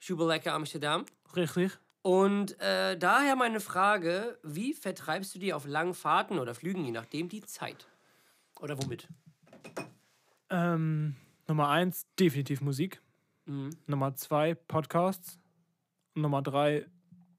Schubelecke 0.00 0.52
Amsterdam. 0.52 1.04
richtig. 1.36 1.78
Und 2.02 2.58
äh, 2.60 2.96
daher 2.96 3.36
meine 3.36 3.60
Frage, 3.60 4.38
wie 4.42 4.72
vertreibst 4.72 5.34
du 5.34 5.38
dir 5.38 5.54
auf 5.54 5.66
langen 5.66 5.92
Fahrten 5.92 6.38
oder 6.38 6.54
Flügen, 6.54 6.84
je 6.84 6.92
nachdem, 6.92 7.28
die 7.28 7.42
Zeit? 7.42 7.86
Oder 8.58 8.82
womit? 8.82 9.06
Ähm, 10.48 11.14
Nummer 11.46 11.68
eins, 11.68 12.06
definitiv 12.18 12.62
Musik. 12.62 13.02
Mhm. 13.44 13.70
Nummer 13.86 14.14
zwei, 14.14 14.54
Podcasts. 14.54 15.38
Nummer 16.14 16.42
drei, 16.42 16.86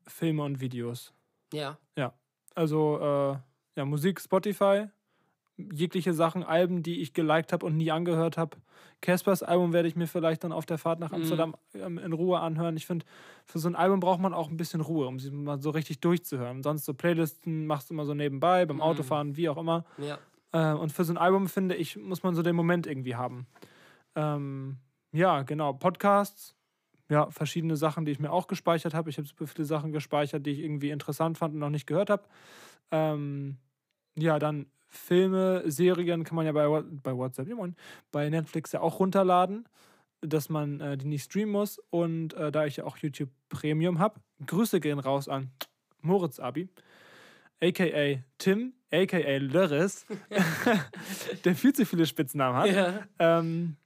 Filme 0.08 0.44
und 0.44 0.60
Videos. 0.62 1.14
Ja, 1.52 1.78
Ja, 1.98 2.14
also 2.56 3.00
äh, 3.00 3.38
ja, 3.76 3.86
Musik, 3.86 4.22
Spotify, 4.22 4.88
jegliche 5.58 6.14
Sachen, 6.14 6.44
Alben, 6.44 6.84
die 6.84 7.02
ich 7.02 7.14
geliked 7.14 7.54
habe 7.54 7.66
und 7.66 7.78
nie 7.78 7.92
angehört 7.92 8.38
habe. 8.38 8.58
Caspers 9.02 9.44
Album 9.44 9.74
werde 9.74 9.88
ich 9.88 9.96
mir 9.96 10.08
vielleicht 10.08 10.44
dann 10.44 10.52
auf 10.52 10.66
der 10.66 10.78
Fahrt 10.78 11.00
nach 11.00 11.12
Amsterdam 11.12 11.56
ähm, 11.74 11.98
in 11.98 12.14
Ruhe 12.14 12.40
anhören. 12.40 12.78
Ich 12.78 12.86
finde, 12.86 13.06
für 13.46 13.60
so 13.60 13.68
ein 13.68 13.76
Album 13.76 14.00
braucht 14.00 14.20
man 14.20 14.34
auch 14.34 14.50
ein 14.50 14.58
bisschen 14.58 14.82
Ruhe, 14.82 15.08
um 15.08 15.20
sie 15.20 15.32
mal 15.32 15.60
so 15.60 15.72
richtig 15.72 16.00
durchzuhören. 16.00 16.64
Sonst 16.64 16.86
so 16.86 16.94
Playlisten 16.94 17.68
machst 17.68 17.90
du 17.90 17.94
immer 17.94 18.06
so 18.06 18.14
nebenbei, 18.14 18.66
beim 18.66 18.82
Autofahren, 18.82 19.38
wie 19.38 19.50
auch 19.50 19.58
immer. 19.58 19.86
ja. 19.98 20.18
Äh, 20.54 20.74
und 20.74 20.92
für 20.92 21.04
so 21.04 21.14
ein 21.14 21.18
Album, 21.18 21.48
finde 21.48 21.76
ich, 21.76 21.96
muss 21.98 22.24
man 22.24 22.36
so 22.36 22.42
den 22.42 22.56
Moment 22.56 22.86
irgendwie 22.86 23.16
haben. 23.16 23.48
Ähm, 24.16 24.78
ja, 25.14 25.44
genau. 25.44 25.74
Podcasts, 25.74 26.56
ja, 27.10 27.30
verschiedene 27.30 27.76
Sachen, 27.76 28.06
die 28.06 28.12
ich 28.12 28.20
mir 28.20 28.32
auch 28.32 28.48
gespeichert 28.48 28.94
habe. 28.94 29.10
Ich 29.10 29.18
habe 29.18 29.28
super 29.28 29.48
viele 29.48 29.66
Sachen 29.66 29.92
gespeichert, 29.92 30.46
die 30.46 30.52
ich 30.52 30.60
irgendwie 30.60 30.92
interessant 30.92 31.38
fand 31.38 31.54
und 31.54 31.60
noch 31.60 31.70
nicht 31.70 31.88
gehört 31.88 32.10
habe. 32.10 32.24
Ähm, 32.92 33.58
ja, 34.16 34.40
dann 34.40 34.66
Filme, 34.92 35.64
Serien 35.66 36.26
kann 36.26 36.36
man 36.36 36.46
ja 36.46 36.52
bei, 36.52 36.68
bei 36.82 37.16
WhatsApp, 37.16 37.48
bei 38.12 38.30
Netflix 38.30 38.74
ja 38.74 38.82
auch 38.82 39.00
runterladen, 39.00 39.68
dass 40.20 40.50
man 40.50 40.82
äh, 40.82 40.98
die 40.98 41.08
nicht 41.08 41.24
streamen 41.24 41.54
muss. 41.54 41.80
Und 41.90 42.34
äh, 42.34 42.52
da 42.52 42.66
ich 42.66 42.78
ja 42.78 42.84
auch 42.84 42.98
YouTube 42.98 43.30
Premium 43.50 44.00
habe, 44.00 44.20
Grüße 44.46 44.82
gehen 44.82 45.00
raus 45.00 45.30
an 45.30 45.50
Moritz 46.02 46.40
Abi, 46.40 46.68
aka 47.62 48.22
Tim, 48.38 48.74
aka 48.92 49.38
Lörres, 49.38 50.06
der 51.46 51.56
viel 51.56 51.74
zu 51.74 51.86
viele 51.86 52.06
Spitznamen 52.06 52.58
hat 52.58 52.70
ja. 52.70 53.00
ähm, 53.20 53.78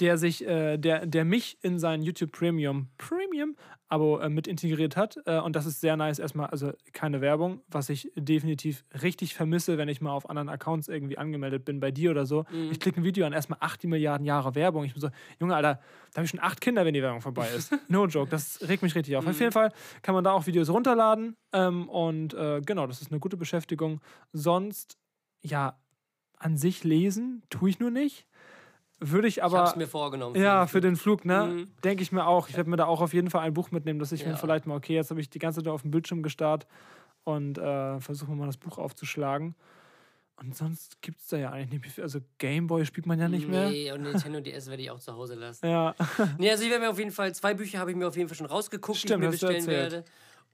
der 0.00 0.18
sich, 0.18 0.46
äh, 0.46 0.76
der, 0.78 1.06
der 1.06 1.24
mich 1.24 1.58
in 1.62 1.78
sein 1.78 2.02
YouTube 2.02 2.32
Premium 2.32 2.88
Premium 2.98 3.56
Abo 3.88 4.18
äh, 4.18 4.28
mit 4.28 4.48
integriert 4.48 4.96
hat. 4.96 5.18
Äh, 5.26 5.38
und 5.38 5.54
das 5.54 5.64
ist 5.64 5.80
sehr 5.80 5.96
nice. 5.96 6.18
Erstmal, 6.18 6.48
also 6.48 6.72
keine 6.92 7.20
Werbung, 7.20 7.60
was 7.68 7.88
ich 7.88 8.10
definitiv 8.16 8.84
richtig 9.02 9.34
vermisse, 9.34 9.78
wenn 9.78 9.88
ich 9.88 10.00
mal 10.00 10.10
auf 10.10 10.28
anderen 10.28 10.48
Accounts 10.48 10.88
irgendwie 10.88 11.18
angemeldet 11.18 11.64
bin, 11.64 11.78
bei 11.78 11.90
dir 11.92 12.10
oder 12.10 12.26
so. 12.26 12.44
Ich 12.70 12.80
klicke 12.80 13.00
ein 13.00 13.04
Video 13.04 13.26
an, 13.26 13.32
erstmal 13.32 13.58
8 13.60 13.84
Milliarden 13.84 14.26
Jahre 14.26 14.54
Werbung. 14.54 14.84
Ich 14.84 14.92
bin 14.92 15.00
so, 15.00 15.10
Junge, 15.38 15.54
Alter, 15.54 15.80
da 16.12 16.16
habe 16.16 16.24
ich 16.24 16.30
schon 16.30 16.40
acht 16.40 16.60
Kinder, 16.60 16.84
wenn 16.84 16.94
die 16.94 17.02
Werbung 17.02 17.20
vorbei 17.20 17.48
ist. 17.56 17.72
No 17.88 18.06
joke, 18.06 18.28
das 18.30 18.60
regt 18.66 18.82
mich 18.82 18.94
richtig 18.94 19.16
auf. 19.16 19.26
Auf 19.26 19.38
jeden 19.38 19.52
Fall 19.52 19.72
kann 20.02 20.14
man 20.14 20.24
da 20.24 20.32
auch 20.32 20.46
Videos 20.46 20.68
runterladen. 20.68 21.36
Ähm, 21.52 21.88
und 21.88 22.34
äh, 22.34 22.60
genau, 22.64 22.86
das 22.86 23.00
ist 23.00 23.12
eine 23.12 23.20
gute 23.20 23.36
Beschäftigung. 23.36 24.00
Sonst, 24.32 24.98
ja, 25.42 25.78
an 26.38 26.56
sich 26.56 26.84
lesen 26.84 27.42
tue 27.50 27.70
ich 27.70 27.78
nur 27.78 27.90
nicht. 27.90 28.26
Würde 28.98 29.28
ich 29.28 29.38
Ich 29.38 29.44
aber. 29.44 29.58
hab's 29.58 29.76
mir 29.76 29.86
vorgenommen. 29.86 30.36
Ja, 30.40 30.66
für 30.66 30.80
den 30.80 30.96
Flug, 30.96 31.24
ne? 31.24 31.44
Mhm. 31.46 31.68
Denke 31.84 32.02
ich 32.02 32.12
mir 32.12 32.26
auch. 32.26 32.48
Ich 32.48 32.56
werde 32.56 32.70
mir 32.70 32.76
da 32.76 32.86
auch 32.86 33.00
auf 33.02 33.12
jeden 33.12 33.28
Fall 33.30 33.42
ein 33.42 33.52
Buch 33.54 33.70
mitnehmen, 33.70 33.98
dass 33.98 34.12
ich 34.12 34.24
mir 34.24 34.30
Ja. 34.32 34.36
vielleicht 34.36 34.66
mal, 34.66 34.74
okay, 34.76 34.94
jetzt 34.94 35.10
habe 35.10 35.20
ich 35.20 35.28
die 35.28 35.38
ganze 35.38 35.62
Zeit 35.62 35.68
auf 35.72 35.82
dem 35.82 35.90
Bildschirm 35.90 36.22
gestarrt 36.22 36.66
und 37.24 37.58
äh, 37.58 38.00
versuche 38.00 38.30
mal 38.32 38.46
das 38.46 38.56
Buch 38.56 38.78
aufzuschlagen. 38.78 39.54
Und 40.38 40.54
sonst 40.54 41.00
gibt 41.00 41.20
es 41.20 41.28
da 41.28 41.38
ja 41.38 41.50
eigentlich 41.50 41.82
nicht 41.82 41.94
viel. 41.94 42.04
Also 42.04 42.20
Gameboy 42.38 42.84
spielt 42.84 43.06
man 43.06 43.18
ja 43.18 43.26
nicht 43.28 43.48
mehr. 43.48 43.70
Nee, 43.70 43.90
und 43.92 44.02
Nintendo 44.02 44.40
DS 44.42 44.68
werde 44.68 44.82
ich 44.82 44.90
auch 44.90 44.98
zu 45.00 45.14
Hause 45.14 45.34
lassen. 45.34 45.66
Ja, 45.66 45.94
Nee, 46.38 46.50
also 46.50 46.62
ich 46.64 46.70
werde 46.70 46.84
mir 46.84 46.90
auf 46.90 46.98
jeden 46.98 47.10
Fall, 47.10 47.34
zwei 47.34 47.54
Bücher 47.54 47.78
habe 47.78 47.90
ich 47.90 47.96
mir 47.96 48.06
auf 48.06 48.16
jeden 48.16 48.28
Fall 48.28 48.36
schon 48.36 48.46
rausgeguckt, 48.46 48.98
Stimmt, 48.98 49.10
die 49.10 49.14
ich 49.14 49.20
mir 49.42 49.48
bestellen 49.48 49.66
werde. 49.66 50.04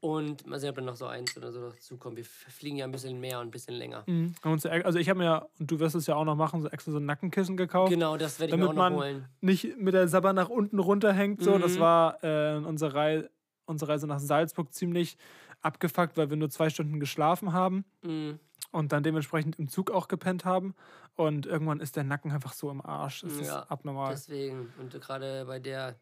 Und 0.03 0.49
mal 0.49 0.59
sehen, 0.59 0.71
ob 0.71 0.75
dann 0.75 0.87
noch 0.87 0.97
so 0.97 1.07
eins 1.07 1.37
oder 1.37 1.53
so 1.53 1.71
dazu 1.71 1.97
kommt. 1.97 2.17
Wir 2.17 2.25
fliegen 2.25 2.77
ja 2.77 2.85
ein 2.87 2.91
bisschen 2.91 3.21
mehr 3.21 3.39
und 3.39 3.47
ein 3.47 3.51
bisschen 3.53 3.75
länger. 3.77 4.03
Mhm. 4.09 4.35
Also 4.43 4.99
ich 4.99 5.09
habe 5.09 5.21
mir, 5.21 5.49
und 5.61 5.71
du 5.71 5.79
wirst 5.79 5.95
es 5.95 6.09
ja 6.09 6.17
auch 6.17 6.25
noch 6.25 6.35
machen, 6.35 6.61
so 6.61 6.69
extra 6.69 6.91
so 6.91 6.99
ein 6.99 7.07
Nackenkissen 7.07 7.57
gekauft. 7.57 7.93
Genau, 7.93 8.17
das 8.17 8.41
werde 8.41 8.53
ich 8.53 8.57
mir 8.59 8.67
damit 8.67 8.71
auch 8.71 8.75
noch 8.91 8.91
man 8.91 8.95
holen. 8.99 9.29
nicht 9.41 9.79
mit 9.79 9.95
der 9.95 10.09
Sabber 10.09 10.33
nach 10.33 10.49
unten 10.49 10.81
runterhängt. 10.81 11.41
So. 11.41 11.57
Das 11.57 11.77
Mhm. 11.77 11.81
war 11.81 12.25
äh, 12.25 12.57
unsere, 12.57 12.95
Rei 12.95 13.29
unsere 13.67 13.93
Reise 13.93 14.09
nach 14.09 14.19
Salzburg 14.19 14.73
ziemlich 14.75 15.17
abgefuckt, 15.61 16.17
weil 16.17 16.29
wir 16.31 16.37
nur 16.37 16.51
zwei 16.51 16.69
Stunden 16.69 16.99
geschlafen 16.99 17.53
haben 17.53 17.85
Mhm. 18.03 18.41
und 18.73 18.91
dann 18.91 19.05
dementsprechend 19.05 19.57
im 19.61 19.69
Zug 19.69 19.93
auch 19.93 20.09
gepennt 20.09 20.45
haben. 20.45 20.75
Und 21.15 21.47
irgendwann 21.47 21.79
ist 21.79 21.95
der 21.95 22.03
Nacken 22.03 22.33
einfach 22.33 22.55
so 22.55 22.73
im 22.73 22.85
Arsch. 22.85 23.21
Das 23.21 23.37
Ja, 23.39 23.61
ist 23.61 23.71
abnormal. 23.71 24.11
Deswegen, 24.15 24.73
und 24.81 25.01
gerade 25.01 25.45
bei 25.47 25.61
der 25.61 25.95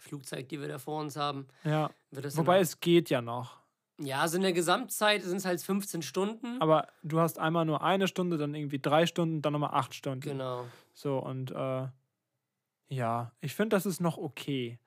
Flugzeit, 0.00 0.50
die 0.50 0.60
wir 0.60 0.68
da 0.68 0.78
vor 0.78 1.00
uns 1.00 1.16
haben, 1.16 1.46
ja. 1.64 1.90
Wobei 2.10 2.54
dann, 2.54 2.62
es 2.62 2.80
geht 2.80 3.10
ja 3.10 3.22
noch. 3.22 3.60
Ja, 3.98 4.20
also 4.22 4.36
in 4.36 4.42
der 4.42 4.52
Gesamtzeit 4.52 5.22
sind 5.22 5.36
es 5.36 5.44
halt 5.44 5.60
15 5.60 6.02
Stunden. 6.02 6.60
Aber 6.60 6.88
du 7.02 7.20
hast 7.20 7.38
einmal 7.38 7.66
nur 7.66 7.82
eine 7.82 8.08
Stunde, 8.08 8.38
dann 8.38 8.54
irgendwie 8.54 8.78
drei 8.78 9.06
Stunden, 9.06 9.42
dann 9.42 9.52
nochmal 9.52 9.74
acht 9.74 9.94
Stunden. 9.94 10.20
Genau. 10.20 10.64
So, 10.94 11.18
und 11.18 11.50
äh, 11.50 11.86
ja, 12.88 13.32
ich 13.40 13.54
finde, 13.54 13.76
das 13.76 13.86
ist 13.86 14.00
noch 14.00 14.16
okay. 14.16 14.78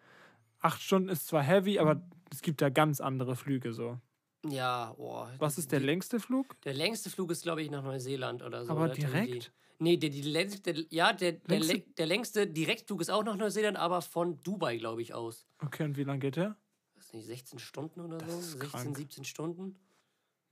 Acht 0.60 0.82
Stunden 0.82 1.10
ist 1.10 1.28
zwar 1.28 1.44
heavy, 1.44 1.80
aber 1.80 2.02
es 2.32 2.42
gibt 2.42 2.62
da 2.62 2.70
ganz 2.70 3.02
andere 3.02 3.36
Flüge 3.36 3.74
so. 3.74 4.00
Ja, 4.46 4.94
oh. 4.98 5.26
Was 5.38 5.58
ist 5.58 5.72
der 5.72 5.80
längste 5.80 6.20
Flug? 6.20 6.60
Der 6.64 6.74
längste 6.74 7.10
Flug 7.10 7.32
ist, 7.32 7.44
glaube 7.44 7.62
ich, 7.62 7.72
nach 7.72 7.84
Neuseeland 7.84 8.44
oder 8.44 8.66
so. 8.66 8.72
Aber 8.72 8.92
tun 8.92 9.00
direkt? 9.00 9.54
Nee, 9.84 9.98
der, 9.98 10.10
die 10.10 10.22
längste, 10.22 10.86
ja, 10.90 11.12
der, 11.14 11.34
der, 11.34 11.60
Längste- 11.60 11.94
der 11.98 12.06
längste 12.06 12.48
Direktflug 12.48 13.02
ist 13.02 13.10
auch 13.12 13.24
nach 13.24 13.36
Neuseeland, 13.36 13.78
aber 13.78 14.02
von 14.02 14.42
Dubai, 14.44 14.78
glaube 14.78 15.02
ich, 15.02 15.14
aus. 15.14 15.46
Okay, 15.60 15.84
und 15.84 15.98
wie 15.98 16.04
lang 16.04 16.20
geht 16.22 16.38
der? 16.38 16.56
Was 16.96 17.12
nicht, 17.14 17.26
16 17.26 17.60
Stunden 17.60 18.00
oder 18.00 18.20
so? 18.20 18.40
ist 18.40 18.52
16, 18.52 18.60
krank. 18.70 18.98
17 18.98 19.26
Stunden? 19.26 19.76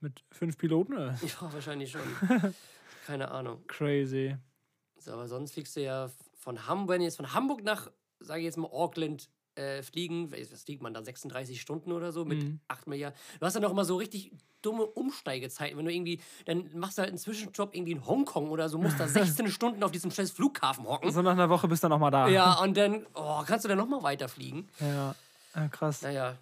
Mit 0.00 0.22
fünf 0.30 0.58
Piloten? 0.58 0.92
Oder? 0.94 1.18
Ja, 1.22 1.52
wahrscheinlich 1.52 1.90
schon. 1.90 2.02
Keine 3.06 3.30
Ahnung. 3.30 3.66
Crazy. 3.68 4.36
So, 4.98 5.12
aber 5.12 5.26
sonst 5.28 5.52
fliegst 5.54 5.74
du 5.76 5.82
ja 5.82 6.10
von 6.34 6.66
Hamburg, 6.66 6.90
wenn 6.96 7.02
jetzt 7.02 7.16
von 7.16 7.32
Hamburg 7.32 7.62
nach, 7.64 7.90
sage 8.20 8.40
ich 8.40 8.44
jetzt 8.44 8.58
mal, 8.58 8.68
Auckland 8.70 9.30
äh, 9.54 9.82
fliegen, 9.82 10.32
was 10.32 10.62
fliegt 10.64 10.82
man 10.82 10.94
da, 10.94 11.02
36 11.02 11.60
Stunden 11.60 11.92
oder 11.92 12.12
so 12.12 12.24
mit 12.24 12.42
Mhm. 12.42 12.60
8 12.68 12.86
Milliarden. 12.86 13.18
Du 13.38 13.46
hast 13.46 13.54
dann 13.54 13.64
auch 13.64 13.70
immer 13.70 13.84
so 13.84 13.96
richtig 13.96 14.32
dumme 14.62 14.84
Umsteigezeiten, 14.86 15.76
wenn 15.76 15.84
du 15.84 15.92
irgendwie, 15.92 16.20
dann 16.46 16.70
machst 16.74 16.96
du 16.96 17.02
halt 17.02 17.10
einen 17.10 17.18
Zwischenjob 17.18 17.74
irgendwie 17.74 17.92
in 17.92 18.06
Hongkong 18.06 18.48
oder 18.50 18.68
so, 18.68 18.78
musst 18.78 18.98
da 19.00 19.08
16 19.08 19.48
Stunden 19.48 19.82
auf 19.82 19.90
diesem 19.90 20.10
scheiß 20.10 20.30
Flughafen 20.30 20.86
hocken. 20.86 21.10
So 21.10 21.20
nach 21.22 21.32
einer 21.32 21.50
Woche 21.50 21.66
bist 21.68 21.82
du 21.82 21.86
dann 21.88 21.92
auch 21.96 22.00
mal 22.00 22.10
da. 22.10 22.28
Ja, 22.28 22.60
und 22.62 22.76
dann, 22.76 23.04
oh, 23.14 23.42
kannst 23.46 23.64
du 23.64 23.68
dann 23.68 23.78
nochmal 23.78 24.02
weiterfliegen? 24.02 24.68
Ja, 24.80 25.14
ja 25.54 25.68
krass. 25.68 26.02
Naja, 26.02 26.36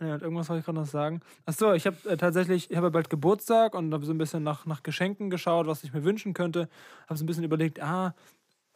Ja, 0.00 0.14
und 0.14 0.22
irgendwas 0.22 0.48
wollte 0.48 0.60
ich 0.60 0.64
gerade 0.66 0.78
noch 0.78 0.86
sagen. 0.86 1.20
Achso, 1.46 1.72
ich 1.72 1.86
habe 1.86 1.96
äh, 2.08 2.16
tatsächlich, 2.16 2.70
ich 2.70 2.76
habe 2.76 2.86
ja 2.86 2.90
bald 2.90 3.10
Geburtstag 3.10 3.74
und 3.74 3.92
habe 3.92 4.04
so 4.06 4.12
ein 4.12 4.18
bisschen 4.18 4.42
nach, 4.42 4.66
nach 4.66 4.82
Geschenken 4.82 5.30
geschaut, 5.30 5.66
was 5.66 5.82
ich 5.84 5.92
mir 5.92 6.04
wünschen 6.04 6.32
könnte. 6.34 6.68
Habe 7.08 7.16
so 7.18 7.24
ein 7.24 7.26
bisschen 7.26 7.44
überlegt, 7.44 7.80
ah, 7.82 8.14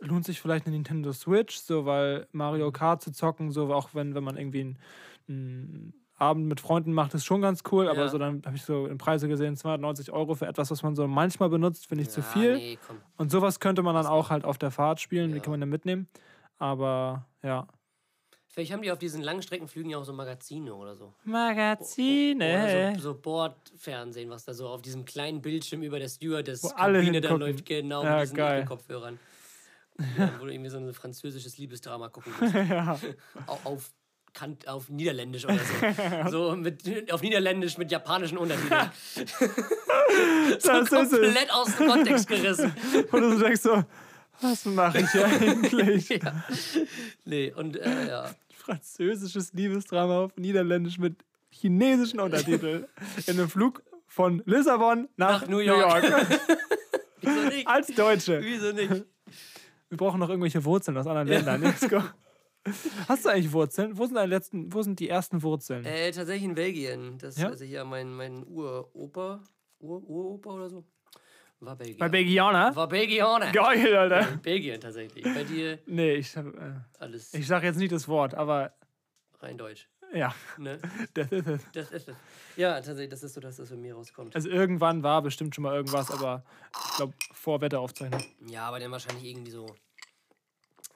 lohnt 0.01 0.25
sich 0.25 0.41
vielleicht 0.41 0.67
eine 0.67 0.75
Nintendo 0.77 1.13
Switch, 1.13 1.57
so 1.57 1.87
weil 1.87 2.27
Mario 2.33 2.71
Kart 2.73 3.03
zu 3.03 3.13
zocken, 3.13 3.51
so 3.51 3.73
auch 3.73 3.91
wenn, 3.95 4.15
wenn 4.15 4.25
man 4.25 4.37
irgendwie 4.37 4.77
einen, 5.29 5.95
Abend 6.17 6.47
mit 6.47 6.61
Freunden 6.61 6.93
macht, 6.93 7.13
ist 7.15 7.25
schon 7.25 7.41
ganz 7.43 7.65
cool, 7.73 7.89
aber 7.89 8.03
Ja. 8.03 8.09
so 8.09 8.19
dann 8.19 8.41
habe 8.47 8.55
ich 8.55 8.63
so 8.63 8.87
in 8.87 8.99
Preise 8.99 9.27
gesehen, 9.27 9.57
290 9.57 10.13
Euro 10.13 10.35
für 10.37 10.47
etwas, 10.47 10.71
was 10.71 10.83
man 10.85 10.95
so 10.95 11.09
manchmal 11.09 11.49
benutzt, 11.49 11.87
finde 11.89 12.03
ich 12.03 12.11
zu 12.11 12.21
ja, 12.21 12.27
viel. 12.27 12.55
Nee. 12.57 12.79
Und 13.17 13.33
sowas 13.33 13.59
könnte 13.59 13.83
man 13.83 13.97
dann 13.97 14.07
auch 14.07 14.31
halt 14.31 14.45
auf 14.45 14.57
der 14.57 14.71
Fahrt 14.71 15.01
spielen, 15.01 15.31
die 15.33 15.39
Ja. 15.39 15.43
kann 15.43 15.51
man 15.51 15.61
dann 15.61 15.71
mitnehmen. 15.71 16.07
Aber 16.57 17.27
ja. 17.43 17.67
Vielleicht 18.47 18.73
haben 18.73 18.83
die 18.83 18.93
auf 18.93 18.99
diesen 18.99 19.23
Langstreckenflügen 19.23 19.91
ja 19.91 19.99
auch 19.99 20.05
so 20.05 20.13
Magazine 20.13 20.73
oder 20.73 20.95
so. 20.95 21.13
Magazine. 21.25 22.45
Oder 22.45 22.95
so, 22.95 23.01
so 23.01 23.15
Bordfernsehen, 23.21 24.31
was 24.31 24.45
da 24.45 24.55
so 24.55 24.69
auf 24.69 24.83
diesem 24.83 25.05
kleinen 25.05 25.43
Bildschirm 25.43 25.83
über 25.83 25.99
der 25.99 26.09
Stewardess 26.09 26.63
Kabine 26.63 27.21
dann 27.21 27.33
hingucken. 27.33 27.39
läuft, 27.41 27.67
genau 27.67 28.05
Ja, 28.05 28.13
mit 28.13 28.23
diesen 28.23 28.37
geil. 28.37 28.65
Kopfhörern. 28.65 29.19
Ja, 30.19 30.33
wo 30.41 30.47
du 30.47 30.53
irgendwie 30.53 30.71
so 30.71 30.79
ein 30.79 30.93
französisches 30.93 31.57
Liebesdrama 31.59 32.09
gucken 32.09 32.33
musst. 32.41 32.55
ja. 32.55 32.99
auf, 33.47 33.93
Kant, 34.33 34.67
auf 34.67 34.89
Niederländisch 34.89 35.45
oder 35.45 35.59
so. 35.59 36.31
so 36.31 36.57
mit, 36.57 37.13
auf 37.13 37.23
Niederländisch 37.23 37.79
mit 37.79 37.91
japanischen 37.93 38.39
Untertiteln. 38.39 38.91
so 40.59 40.69
Das 40.69 40.91
komplett 40.91 41.53
aus 41.53 41.77
dem 41.77 41.89
Kontext 41.89 42.27
gerissen. 42.27 42.73
Und 43.13 43.21
du 43.21 43.39
denkst 43.39 43.61
so, 43.61 43.85
was 44.41 44.65
mache 44.65 45.01
ich 45.01 45.25
eigentlich? 45.25 46.09
ja. 46.09 46.45
Nee, 47.25 47.53
und 47.53 47.77
äh, 47.77 48.09
ja. 48.09 48.35
Französisches 48.53 49.53
Liebesdrama 49.53 50.25
auf 50.25 50.37
Niederländisch 50.37 50.99
mit 50.99 51.25
chinesischen 51.51 52.19
Untertiteln. 52.19 52.87
In 53.27 53.39
einem 53.39 53.49
Flug 53.49 53.83
von 54.09 54.43
Lissabon 54.45 55.09
nach, 55.17 55.43
Nach 55.43 55.49
New 55.49 55.59
York. 55.59 56.05
Wieso 57.21 57.41
nicht? 57.49 57.69
Als 57.69 57.87
Deutsche. 57.89 58.41
Wieso 58.43 58.73
nicht? 58.73 59.05
Wir 59.95 59.99
brauchen 59.99 60.19
noch 60.19 60.29
irgendwelche 60.29 60.65
Wurzeln 60.65 60.97
aus 60.97 61.07
anderen 61.07 61.29
Ländern. 61.29 61.63
Let's 61.63 61.89
go. 61.89 62.01
Hast 63.09 63.25
du 63.25 63.29
eigentlich 63.29 63.53
Wurzeln? 63.53 63.97
Wo 63.97 64.07
sind 64.07 64.17
deine 64.17 64.27
letzten, 64.27 64.73
wo 64.73 64.83
sind 64.83 64.99
die 64.99 65.09
ersten 65.09 65.41
Wurzeln? 65.45 65.85
Äh, 65.85 66.11
tatsächlich 66.11 66.43
in 66.49 66.57
Belgien. 66.57 67.17
Das 67.19 67.37
Ja? 67.39 67.47
ist 67.47 67.53
also 67.53 67.65
hier 67.65 67.85
mein, 67.85 68.13
mein 68.13 68.45
Uropa, 68.45 69.41
Ur, 69.79 70.03
Uropa 70.03 70.51
oder 70.51 70.69
so. 70.69 70.85
War 71.61 71.77
Belgier. 71.77 71.99
Bei 71.99 72.09
Belgianer? 72.09 72.75
War 72.75 72.89
Belgianer. 72.89 73.53
Geil, 73.53 73.95
Alter. 73.97 74.33
In 74.33 74.43
Belgien 74.43 74.81
tatsächlich. 74.81 75.23
Bei 75.23 75.45
dir 75.45 75.79
Nee, 75.87 76.15
ich, 76.17 76.37
hab, 76.37 76.47
äh, 76.47 76.73
alles 76.99 77.33
ich 77.35 77.47
sag 77.47 77.63
jetzt 77.63 77.77
nicht 77.79 77.93
das 77.93 78.09
Wort, 78.09 78.35
aber 78.35 78.75
rein 79.39 79.57
deutsch. 79.57 79.89
Ja, 80.15 80.35
Ne? 80.59 80.81
das 81.15 81.31
ist 81.33 81.47
es. 81.47 81.63
Das 81.73 81.91
ist 81.91 82.09
es. 82.09 82.17
Ja, 82.57 82.75
tatsächlich, 82.77 83.11
das 83.11 83.23
ist 83.23 83.35
so, 83.35 83.41
dass 83.41 83.57
das 83.57 83.69
von 83.69 83.81
mir 83.81 83.95
rauskommt. 83.95 84.35
Also 84.35 84.49
irgendwann 84.49 85.03
war 85.03 85.21
bestimmt 85.23 85.55
schon 85.55 85.63
mal 85.63 85.75
irgendwas, 85.75 86.11
aber 86.11 86.45
ich 86.91 86.97
glaube 86.97 87.15
vor 87.33 87.61
Wetteraufzeichnung. 87.61 88.23
Ja, 88.47 88.67
aber 88.69 88.79
dann 88.81 88.91
wahrscheinlich 88.93 89.25
irgendwie 89.25 89.51
so 89.51 89.67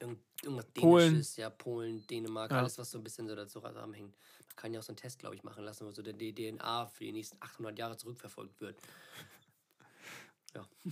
irgend, 0.00 0.20
irgendwas 0.42 0.66
Polen. 0.66 1.10
Dänisches, 1.14 1.36
ja, 1.36 1.50
Polen, 1.50 2.06
Dänemark, 2.06 2.50
Ja. 2.52 2.58
alles, 2.58 2.78
was 2.78 2.90
so 2.90 2.98
ein 2.98 3.04
bisschen 3.04 3.26
so 3.28 3.34
dazu 3.34 3.60
zusammenhängt. 3.60 4.14
Man 4.48 4.56
kann 4.56 4.72
ja 4.72 4.80
auch 4.80 4.84
so 4.84 4.90
einen 4.92 4.96
Test, 4.96 5.18
glaube 5.18 5.34
ich, 5.34 5.42
machen 5.42 5.64
lassen, 5.64 5.86
wo 5.86 5.90
so 5.90 6.02
der 6.02 6.14
DNA 6.16 6.86
für 6.86 7.04
die 7.04 7.12
nächsten 7.12 7.36
800 7.40 7.78
Jahre 7.78 7.96
zurückverfolgt 7.96 8.60
wird. 8.60 8.76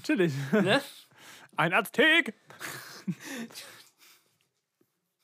Chillig. 0.02 0.32
Ne? 0.52 0.80
Ein 1.56 1.72
Aztek! 1.72 2.34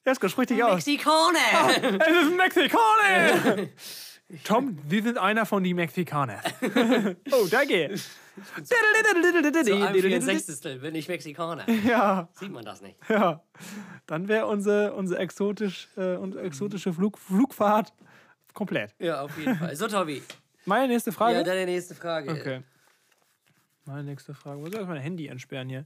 Jesko, 0.05 0.29
sprich 0.29 0.49
dich 0.49 0.63
aus. 0.63 0.75
Mexikaner! 0.75 1.69
Es 1.71 1.85
ist 1.85 2.31
ein 2.31 2.37
Mexikaner! 2.37 3.69
Tom, 4.45 4.79
wir 4.89 5.03
sind 5.03 5.19
einer 5.19 5.45
von 5.45 5.63
den 5.63 5.77
Mexikanern. 5.77 6.41
oh, 7.31 7.47
danke. 7.51 7.95
So 8.63 8.75
ein 9.75 9.95
64. 9.95 10.81
bin 10.81 10.95
ich 10.95 11.07
Mexikaner. 11.07 11.69
Ja, 11.69 12.29
Sieht 12.33 12.51
man 12.51 12.65
das 12.65 12.81
nicht? 12.81 12.97
ja. 13.11 13.43
Dann 14.07 14.29
wäre 14.29 14.47
unsere, 14.47 14.95
unsere 14.95 15.21
exotisch, 15.21 15.89
äh, 15.99 16.15
exotische 16.39 16.95
Flug, 16.95 17.19
Flugfahrt 17.19 17.93
komplett. 18.55 18.95
Ja, 18.99 19.21
auf 19.21 19.37
jeden 19.37 19.57
Fall. 19.57 19.77
So, 19.77 19.87
Tobi. 19.87 20.23
Meine 20.65 20.89
nächste 20.89 21.13
Frage. 21.13 21.37
Ja, 21.37 21.43
deine 21.43 21.67
nächste 21.67 21.95
Frage. 21.95 22.31
Okay. 22.31 22.63
Meine 23.85 24.05
nächste 24.05 24.33
Frage. 24.33 24.61
Muss 24.61 24.71
ich 24.71 24.77
erst 24.77 24.89
mein 24.89 25.01
Handy 25.01 25.27
entsperren 25.27 25.69
hier. 25.69 25.85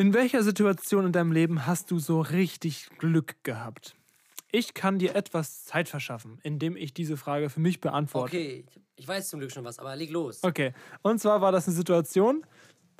In 0.00 0.14
welcher 0.14 0.44
Situation 0.44 1.06
in 1.06 1.12
deinem 1.12 1.32
Leben 1.32 1.66
hast 1.66 1.90
du 1.90 1.98
so 1.98 2.20
richtig 2.20 2.88
Glück 2.98 3.34
gehabt? 3.42 3.96
Ich 4.52 4.72
kann 4.72 5.00
dir 5.00 5.16
etwas 5.16 5.64
Zeit 5.64 5.88
verschaffen, 5.88 6.38
indem 6.44 6.76
ich 6.76 6.94
diese 6.94 7.16
Frage 7.16 7.50
für 7.50 7.58
mich 7.58 7.80
beantworte. 7.80 8.36
Okay, 8.36 8.64
ich- 8.94 9.08
weiß 9.08 9.28
zum 9.28 9.40
Glück 9.40 9.50
schon 9.50 9.64
was, 9.64 9.80
aber 9.80 9.96
leg 9.96 10.10
los. 10.10 10.44
Okay. 10.44 10.72
Und 11.02 11.18
zwar 11.18 11.40
war 11.40 11.50
das 11.50 11.66
eine 11.66 11.74
Situation, 11.76 12.46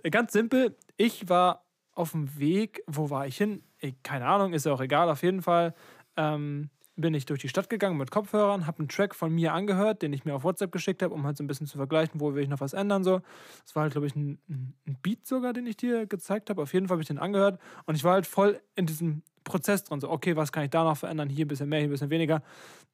äh, 0.02 0.10
ganz 0.10 0.32
simpel. 0.32 0.76
Ich 0.96 1.28
war 1.28 1.64
auf 1.92 2.10
dem 2.10 2.36
Weg, 2.36 2.82
wo 2.88 3.10
war 3.10 3.28
ich 3.28 3.36
hin? 3.36 3.62
Keine 4.02 4.26
Ahnung, 4.26 4.52
ist 4.52 4.66
ja 4.66 4.72
auch 4.72 4.80
egal. 4.80 5.08
Auf 5.08 5.22
jeden 5.22 5.40
Fall 5.40 5.76
ähm, 6.16 6.68
bin 6.98 7.14
ich 7.14 7.26
durch 7.26 7.40
die 7.40 7.48
Stadt 7.48 7.70
gegangen 7.70 7.96
mit 7.96 8.10
Kopfhörern, 8.10 8.66
habe 8.66 8.80
einen 8.80 8.88
Track 8.88 9.14
von 9.14 9.32
mir 9.32 9.52
angehört, 9.52 10.02
den 10.02 10.12
ich 10.12 10.24
mir 10.24 10.34
auf 10.34 10.42
WhatsApp 10.42 10.72
geschickt 10.72 11.02
habe, 11.02 11.14
um 11.14 11.24
halt 11.24 11.36
so 11.36 11.44
ein 11.44 11.46
bisschen 11.46 11.66
zu 11.66 11.76
vergleichen, 11.76 12.20
wo 12.20 12.34
will 12.34 12.42
ich 12.42 12.48
noch 12.48 12.60
was 12.60 12.72
ändern. 12.72 13.04
So. 13.04 13.20
Das 13.64 13.76
war 13.76 13.84
halt, 13.84 13.92
glaube 13.92 14.08
ich, 14.08 14.16
ein, 14.16 14.38
ein 14.48 14.98
Beat 15.00 15.26
sogar, 15.26 15.52
den 15.52 15.66
ich 15.66 15.76
dir 15.76 16.06
gezeigt 16.06 16.50
habe. 16.50 16.60
Auf 16.60 16.74
jeden 16.74 16.88
Fall 16.88 16.96
habe 16.96 17.02
ich 17.02 17.08
den 17.08 17.18
angehört 17.18 17.60
und 17.86 17.94
ich 17.94 18.02
war 18.02 18.14
halt 18.14 18.26
voll 18.26 18.60
in 18.74 18.86
diesem 18.86 19.22
Prozess 19.44 19.84
drin. 19.84 20.00
So, 20.00 20.10
okay, 20.10 20.36
was 20.36 20.50
kann 20.50 20.64
ich 20.64 20.70
da 20.70 20.82
noch 20.82 20.96
verändern? 20.96 21.28
Hier 21.28 21.44
ein 21.44 21.48
bisschen 21.48 21.68
mehr, 21.68 21.78
hier 21.78 21.88
ein 21.88 21.92
bisschen 21.92 22.10
weniger. 22.10 22.42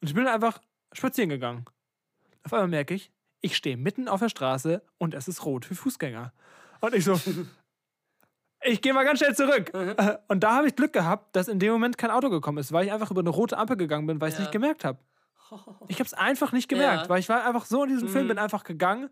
Und 0.01 0.09
ich 0.09 0.15
bin 0.15 0.27
einfach 0.27 0.61
spazieren 0.93 1.31
gegangen. 1.31 1.65
Auf 2.45 2.53
einmal 2.53 2.69
merke 2.69 2.95
ich, 2.95 3.11
ich 3.41 3.57
stehe 3.57 3.77
mitten 3.77 4.09
auf 4.09 4.21
der 4.21 4.29
Straße 4.29 4.83
und 4.99 5.15
es 5.15 5.29
ist 5.29 5.45
rot 5.47 5.65
für 5.65 5.75
Fußgänger. 5.75 6.33
Und 6.81 6.95
ich 6.95 7.05
so, 7.05 7.19
ich 8.65 8.83
gehe 8.83 8.93
mal 8.93 9.05
ganz 9.05 9.19
schnell 9.21 9.35
zurück. 9.35 9.73
Äh, 9.75 10.19
Und 10.29 10.41
da 10.41 10.57
habe 10.57 10.67
ich 10.69 10.75
Glück 10.77 10.93
gehabt, 10.93 11.35
dass 11.37 11.49
in 11.49 11.59
dem 11.59 11.73
Moment 11.73 11.99
kein 11.99 12.11
Auto 12.11 12.31
gekommen 12.31 12.59
ist, 12.59 12.73
weil 12.73 12.87
ich 12.87 12.93
einfach 12.93 13.11
über 13.11 13.21
eine 13.21 13.31
rote 13.31 13.57
Ampel 13.59 13.77
gegangen 13.77 14.07
bin, 14.07 14.21
weil 14.21 14.29
ich 14.29 14.35
es 14.35 14.39
Ja. 14.39 14.43
nicht 14.45 14.53
gemerkt 14.53 14.85
habe. 14.85 14.99
Ich 15.89 15.97
habe 16.01 16.07
es 16.07 16.15
einfach 16.15 16.53
nicht 16.53 16.69
gemerkt, 16.69 17.05
Ja. 17.05 17.09
weil 17.09 17.21
ich 17.21 17.29
war 17.29 17.45
einfach 17.45 17.67
so 17.67 17.85
in 17.85 17.91
diesem 17.91 18.09
Film, 18.09 18.29
bin 18.29 18.39
einfach 18.39 18.65
gegangen 18.65 19.11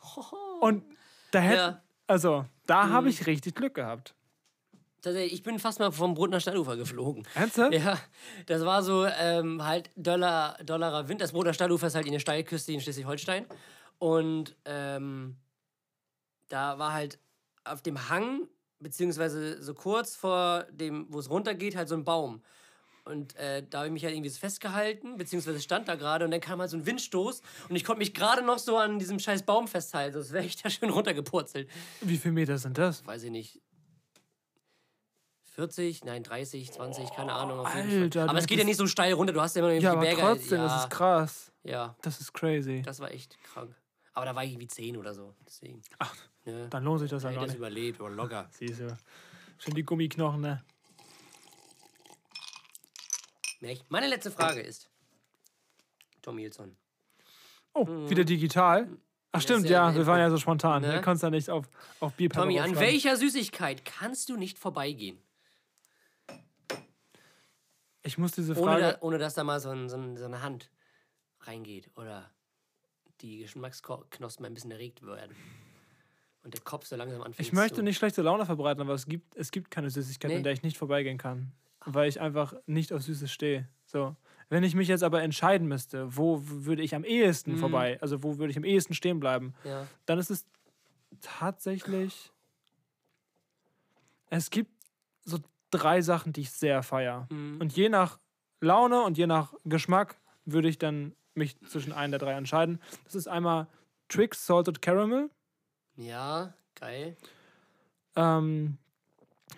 und 0.60 0.82
da 1.30 1.38
hätte, 1.40 1.56
Ja. 1.56 1.82
also 2.06 2.44
da 2.66 2.88
habe 2.90 3.08
ich 3.08 3.26
richtig 3.26 3.54
Glück 3.54 3.74
gehabt. 3.74 4.14
Tatsächlich, 5.02 5.34
ich 5.34 5.42
bin 5.44 5.58
fast 5.60 5.78
mal 5.78 5.92
vom 5.92 6.14
Brunner 6.14 6.40
Stadtufer 6.40 6.76
geflogen. 6.76 7.24
Ernsthaft? 7.34 7.72
Ja, 7.78 7.96
das 8.46 8.64
war 8.64 8.82
so 8.82 9.06
ähm, 9.06 9.64
halt 9.64 9.90
Dollar, 9.94 10.56
Dollarer 10.64 11.08
Wind. 11.08 11.20
Das 11.20 11.30
Brunner 11.32 11.52
Stadtufer 11.52 11.86
ist 11.86 11.94
halt 11.94 12.06
in 12.06 12.12
der 12.12 12.18
Steilküste 12.18 12.72
in 12.72 12.80
Schleswig-Holstein. 12.80 13.46
Und 13.98 14.56
ähm, 14.64 15.36
da 16.48 16.78
war 16.78 16.92
halt 16.92 17.18
auf 17.64 17.82
dem 17.82 18.08
Hang, 18.08 18.48
beziehungsweise 18.80 19.62
so 19.62 19.74
kurz 19.74 20.14
vor 20.16 20.64
dem, 20.70 21.06
wo 21.10 21.18
es 21.18 21.30
runtergeht, 21.30 21.76
halt 21.76 21.88
so 21.88 21.94
ein 21.94 22.04
Baum. 22.04 22.42
Und 23.04 23.36
äh, 23.36 23.64
da 23.70 23.78
habe 23.78 23.86
ich 23.86 23.92
mich 23.92 24.04
halt 24.04 24.14
irgendwie 24.14 24.30
so 24.30 24.38
festgehalten, 24.40 25.16
beziehungsweise 25.16 25.60
stand 25.60 25.86
da 25.86 25.94
gerade 25.94 26.24
und 26.24 26.32
dann 26.32 26.40
kam 26.40 26.60
halt 26.60 26.70
so 26.70 26.76
ein 26.76 26.86
Windstoß 26.86 27.40
und 27.68 27.76
ich 27.76 27.84
konnte 27.84 28.00
mich 28.00 28.12
gerade 28.14 28.42
noch 28.42 28.58
so 28.58 28.76
an 28.78 28.98
diesem 28.98 29.20
scheiß 29.20 29.44
Baum 29.44 29.68
festhalten, 29.68 30.14
sonst 30.14 30.32
wäre 30.32 30.44
ich 30.44 30.56
da 30.60 30.68
schön 30.70 30.90
runtergepurzelt. 30.90 31.70
Wie 32.00 32.16
viele 32.16 32.32
Meter 32.34 32.58
sind 32.58 32.76
das? 32.78 33.06
Weiß 33.06 33.22
ich 33.22 33.30
nicht. 33.30 33.60
40, 35.54 36.04
nein, 36.04 36.22
30, 36.22 36.70
20, 36.72 37.10
keine 37.14 37.32
Ahnung. 37.32 37.60
Auf 37.60 37.74
jeden 37.74 38.02
Alter, 38.02 38.20
Fall. 38.20 38.28
Aber 38.28 38.38
es 38.38 38.46
geht 38.46 38.58
ja 38.58 38.64
nicht 38.64 38.76
so 38.76 38.86
steil 38.86 39.12
runter, 39.14 39.32
du 39.32 39.40
hast 39.40 39.56
ja 39.56 39.60
immer 39.62 39.72
noch 39.74 39.80
Ja, 39.80 39.90
die 39.92 39.96
aber 39.96 40.00
Berge. 40.06 40.20
trotzdem, 40.20 40.58
ja, 40.58 40.64
das 40.66 40.82
ist 40.84 40.90
krass. 40.90 41.52
Ja, 41.62 41.96
Das 42.02 42.20
ist 42.20 42.32
crazy. 42.34 42.82
das 42.82 43.00
war 43.00 43.10
echt 43.10 43.40
krank. 43.42 43.74
Aber 44.12 44.26
da 44.26 44.34
war 44.34 44.44
ich 44.44 44.50
irgendwie 44.52 44.68
10 44.68 44.96
oder 44.96 45.14
so. 45.14 45.34
Deswegen. 45.46 45.80
Ach, 45.98 46.14
Ja. 46.46 46.68
Dann 46.68 46.84
lohnt 46.84 47.00
sich 47.00 47.10
das 47.10 47.22
ja 47.24 47.28
Hätte 47.28 47.36
gar 47.40 47.44
das 47.46 47.52
nicht. 47.54 47.58
überlebt 47.58 48.00
oder 48.00 48.14
locker. 48.14 48.48
Siehst 48.52 48.80
du. 48.80 48.96
Schon 49.58 49.74
die 49.74 49.82
Gummiknochen, 49.84 50.40
ne? 50.40 50.64
Nicht? 53.60 53.90
Meine 53.90 54.06
letzte 54.08 54.30
Frage 54.30 54.60
ist: 54.60 54.88
Tom 56.22 56.38
Hilson. 56.38 56.76
Oh, 57.74 57.86
wieder 58.08 58.24
digital. 58.24 58.88
Ach 59.32 59.40
stimmt, 59.40 59.68
ja- 59.68 59.90
ja, 59.90 59.94
wir 59.94 60.06
waren 60.06 60.18
ja 60.20 60.30
so 60.30 60.38
spontan. 60.38 60.82
Ne? 60.82 60.92
Wir 60.94 61.02
konnten 61.02 61.22
ja 61.24 61.30
nicht 61.30 61.50
auf, 61.50 61.68
auf 62.00 62.14
Bierpappe 62.14 62.42
Tommy, 62.46 62.58
an 62.60 62.78
welcher 62.78 63.16
Süßigkeit 63.16 63.84
kannst 63.84 64.28
du 64.30 64.36
nicht 64.36 64.58
vorbeigehen? 64.58 65.18
Ich 68.02 68.16
muss 68.18 68.32
diese 68.32 68.52
Ohne, 68.54 68.62
Frage... 68.62 68.82
da, 68.82 68.98
ohne 69.00 69.18
dass 69.18 69.34
da 69.34 69.44
mal 69.44 69.60
so, 69.60 69.68
ein, 69.70 69.88
so 69.88 69.96
eine 69.96 70.40
Hand 70.42 70.70
reingeht 71.40 71.90
oder 71.96 72.30
die 73.20 73.38
Geschmacksknospen 73.38 74.46
ein 74.46 74.54
bisschen 74.54 74.70
erregt 74.70 75.04
werden. 75.04 75.34
Und 76.46 76.54
der 76.54 76.60
Kopf 76.62 76.86
so 76.86 76.94
langsam 76.94 77.22
anfängt 77.22 77.40
Ich 77.46 77.52
möchte 77.52 77.82
nicht 77.82 77.96
schlechte 77.98 78.22
Laune 78.22 78.46
verbreiten, 78.46 78.80
aber 78.80 78.94
es 78.94 79.06
gibt, 79.06 79.34
es 79.36 79.50
gibt 79.50 79.68
keine 79.70 79.90
Süßigkeit, 79.90 80.30
Nee. 80.30 80.36
an 80.38 80.42
der 80.44 80.52
ich 80.52 80.62
nicht 80.62 80.78
vorbeigehen 80.78 81.18
kann. 81.18 81.50
Weil 81.84 82.08
ich 82.08 82.20
einfach 82.20 82.54
nicht 82.66 82.92
auf 82.92 83.02
Süßes 83.02 83.30
stehe. 83.32 83.68
So. 83.84 84.14
Wenn 84.48 84.62
ich 84.62 84.76
mich 84.76 84.86
jetzt 84.86 85.02
aber 85.02 85.22
entscheiden 85.22 85.66
müsste, 85.66 86.16
wo 86.16 86.40
würde 86.44 86.82
ich 86.82 86.94
am 86.94 87.02
ehesten 87.02 87.54
Mhm. 87.54 87.58
vorbei, 87.58 87.98
also 88.00 88.22
wo 88.22 88.38
würde 88.38 88.52
ich 88.52 88.56
am 88.56 88.62
ehesten 88.64 88.94
stehen 88.94 89.18
bleiben, 89.18 89.54
Ja. 89.64 89.88
dann 90.06 90.20
ist 90.20 90.30
es 90.30 90.46
tatsächlich. 91.20 92.30
Es 94.30 94.50
gibt 94.50 94.70
so 95.24 95.38
drei 95.72 96.00
Sachen, 96.00 96.32
die 96.32 96.42
ich 96.42 96.52
sehr 96.52 96.82
feier. 96.84 97.26
Mhm. 97.30 97.60
Und 97.60 97.74
je 97.76 97.88
nach 97.88 98.18
Laune 98.60 99.02
und 99.02 99.18
je 99.18 99.26
nach 99.26 99.52
Geschmack 99.64 100.16
würde 100.44 100.68
ich 100.68 100.78
dann 100.78 101.12
mich 101.34 101.58
zwischen 101.68 101.92
einen 101.92 102.12
der 102.12 102.20
drei 102.20 102.32
entscheiden. 102.34 102.80
Das 103.04 103.14
ist 103.16 103.26
einmal 103.28 103.66
Trix 104.08 104.46
Salted 104.46 104.80
Caramel, 104.80 105.28
ja, 105.96 106.52
geil. 106.78 107.16
ähm, 108.16 108.78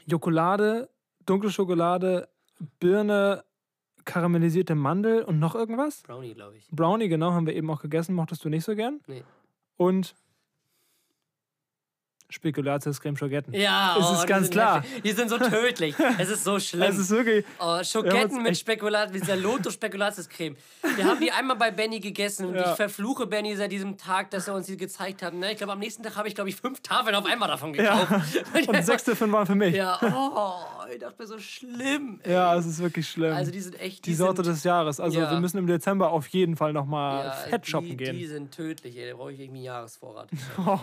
Jokolade, 0.07 0.89
dunkle 1.27 1.51
Schokolade, 1.51 2.29
Birne, 2.81 3.45
karamellisierte 4.05 4.75
Mandel 4.75 5.23
und 5.23 5.39
noch 5.39 5.55
irgendwas? 5.55 6.03
Brownie, 6.03 6.35
glaube 6.35 6.57
ich. 6.57 6.69
Brownie, 6.71 7.09
genau, 7.09 7.33
haben 7.33 7.47
wir 7.47 7.55
eben 7.55 7.71
auch 7.71 7.83
gegessen, 7.83 8.15
mochtest 8.15 8.45
du 8.45 8.49
nicht 8.49 8.65
so 8.65 8.75
gern. 8.75 9.01
Nee. 9.07 9.23
Und 9.77 10.15
Spekulatius 12.31 13.01
Creme 13.01 13.17
Schogetten. 13.17 13.55
Ja, 13.55 13.97
Es 13.99 14.05
oh, 14.07 14.13
ist 14.15 14.23
die 14.23 14.27
ganz 14.27 14.51
klar. 14.51 14.83
heftig. 14.83 15.03
Die 15.03 15.13
sind 15.13 15.31
so 15.31 15.39
tödlich. 15.39 15.95
Es 16.19 16.29
ist 16.29 16.45
so 16.45 16.59
schlimm. 16.61 16.83
Es 16.91 16.99
ist 16.99 17.09
wirklich. 17.11 17.45
Oh, 17.59 17.79
uns 17.79 17.95
mit 17.95 18.47
echt- 18.49 18.61
Spekulat, 18.61 19.13
mit 19.13 19.23
dieser 19.23 19.37
Lotus 19.37 19.75
Spekulatius-Creme. 19.75 20.57
Wir 20.97 21.05
haben 21.07 21.21
die 21.21 21.33
einmal 21.33 21.57
bei 21.57 21.71
Benny 21.71 22.01
gegessen 22.01 22.47
und 22.47 22.55
Ja. 22.55 22.71
ich 22.71 22.77
verfluche 22.77 23.27
Benny 23.27 23.57
seit 23.57 23.73
diesem 23.73 23.97
Tag, 23.97 24.31
dass 24.31 24.47
er 24.47 24.55
uns 24.55 24.67
die 24.67 24.77
gezeigt 24.77 25.23
hat. 25.23 25.33
Ne? 25.33 25.53
Ich 25.53 25.59
glaube, 25.59 25.73
am 25.73 25.79
nächsten 25.79 26.03
Tag 26.03 26.17
habe 26.17 26.29
ich, 26.29 26.35
glaube 26.35 26.51
ich, 26.51 26.57
fünf 26.57 26.81
Tafeln 26.83 27.15
auf 27.17 27.25
einmal 27.25 27.49
davon 27.49 27.73
gekauft. 27.73 28.11
Ja. 28.11 28.61
Und 28.69 28.85
sechs 28.85 29.05
davon 29.05 29.33
waren 29.33 29.47
für 29.47 29.55
mich. 29.55 29.75
Ja, 29.75 29.99
Ja, 30.03 30.13
oh, 30.15 30.93
ich 30.93 30.99
dachte 30.99 31.15
mir 31.23 31.27
so 31.27 31.39
schlimm. 31.39 32.21
ey. 32.25 32.59
es 32.59 32.67
ist 32.67 32.79
wirklich 32.81 33.09
schlimm. 33.09 33.33
Also 33.33 33.51
die 33.51 33.61
sind 33.61 33.81
echt. 33.81 34.05
die 34.05 34.15
Sorte 34.15 34.45
sind, 34.45 34.55
des 34.55 34.65
Jahres. 34.65 35.01
Also 35.01 35.19
Ja. 35.19 35.31
wir 35.31 35.41
müssen 35.41 35.57
im 35.59 35.67
Dezember 35.67 36.11
auf 36.11 36.27
jeden 36.29 36.57
Fall 36.57 36.73
nochmal 36.75 37.25
ja, 37.25 37.31
fett 37.33 37.67
shoppen 37.67 37.89
die, 37.89 37.97
gehen. 37.97 38.17
Die 38.19 38.27
sind 38.27 38.53
tödlich, 38.55 38.97
ey. 38.99 39.11
Da 39.11 39.17
brauche 39.17 39.33
ich 39.33 39.41
irgendwie 39.41 39.59
einen 39.61 39.65
Jahresvorrat. 39.65 40.29
Oh, 40.59 40.79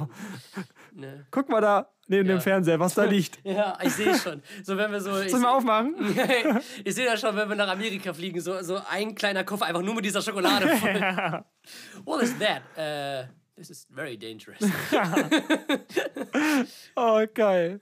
ne? 0.96 1.26
Guck 1.36 1.50
mal 1.50 1.62
da 1.62 1.90
neben 2.08 2.28
Ja. 2.30 2.36
dem 2.36 2.42
Fernseher, 2.42 2.80
was 2.80 2.94
da 2.96 3.04
liegt. 3.16 3.40
Ja, 3.44 3.78
ich 3.82 3.94
sehe 3.94 4.18
schon. 4.18 4.42
So, 4.64 4.78
wenn 4.78 4.92
wir 4.92 5.02
so. 5.02 5.12
Sollen 5.14 5.42
wir 5.42 5.52
aufmachen? 5.52 5.96
ich 6.84 6.96
sehe 6.96 7.06
das 7.06 7.20
schon, 7.20 7.36
wenn 7.36 7.50
wir 7.50 7.56
nach 7.56 7.68
Amerika 7.70 8.14
fliegen, 8.14 8.40
so, 8.42 8.62
so 8.64 8.80
ein 8.90 9.14
kleiner 9.16 9.44
Koffer 9.44 9.66
einfach 9.66 9.82
nur 9.82 9.94
mit 9.96 10.06
dieser 10.06 10.22
Schokolade 10.22 10.68
voll. 10.78 11.44
What 12.06 12.24
is 12.24 12.34
that? 12.40 12.62
Uh, 12.78 13.28
this 13.58 13.70
is 13.70 13.86
very 13.90 14.18
dangerous. 14.18 14.60
Oh, 16.96 17.26
geil. 17.34 17.80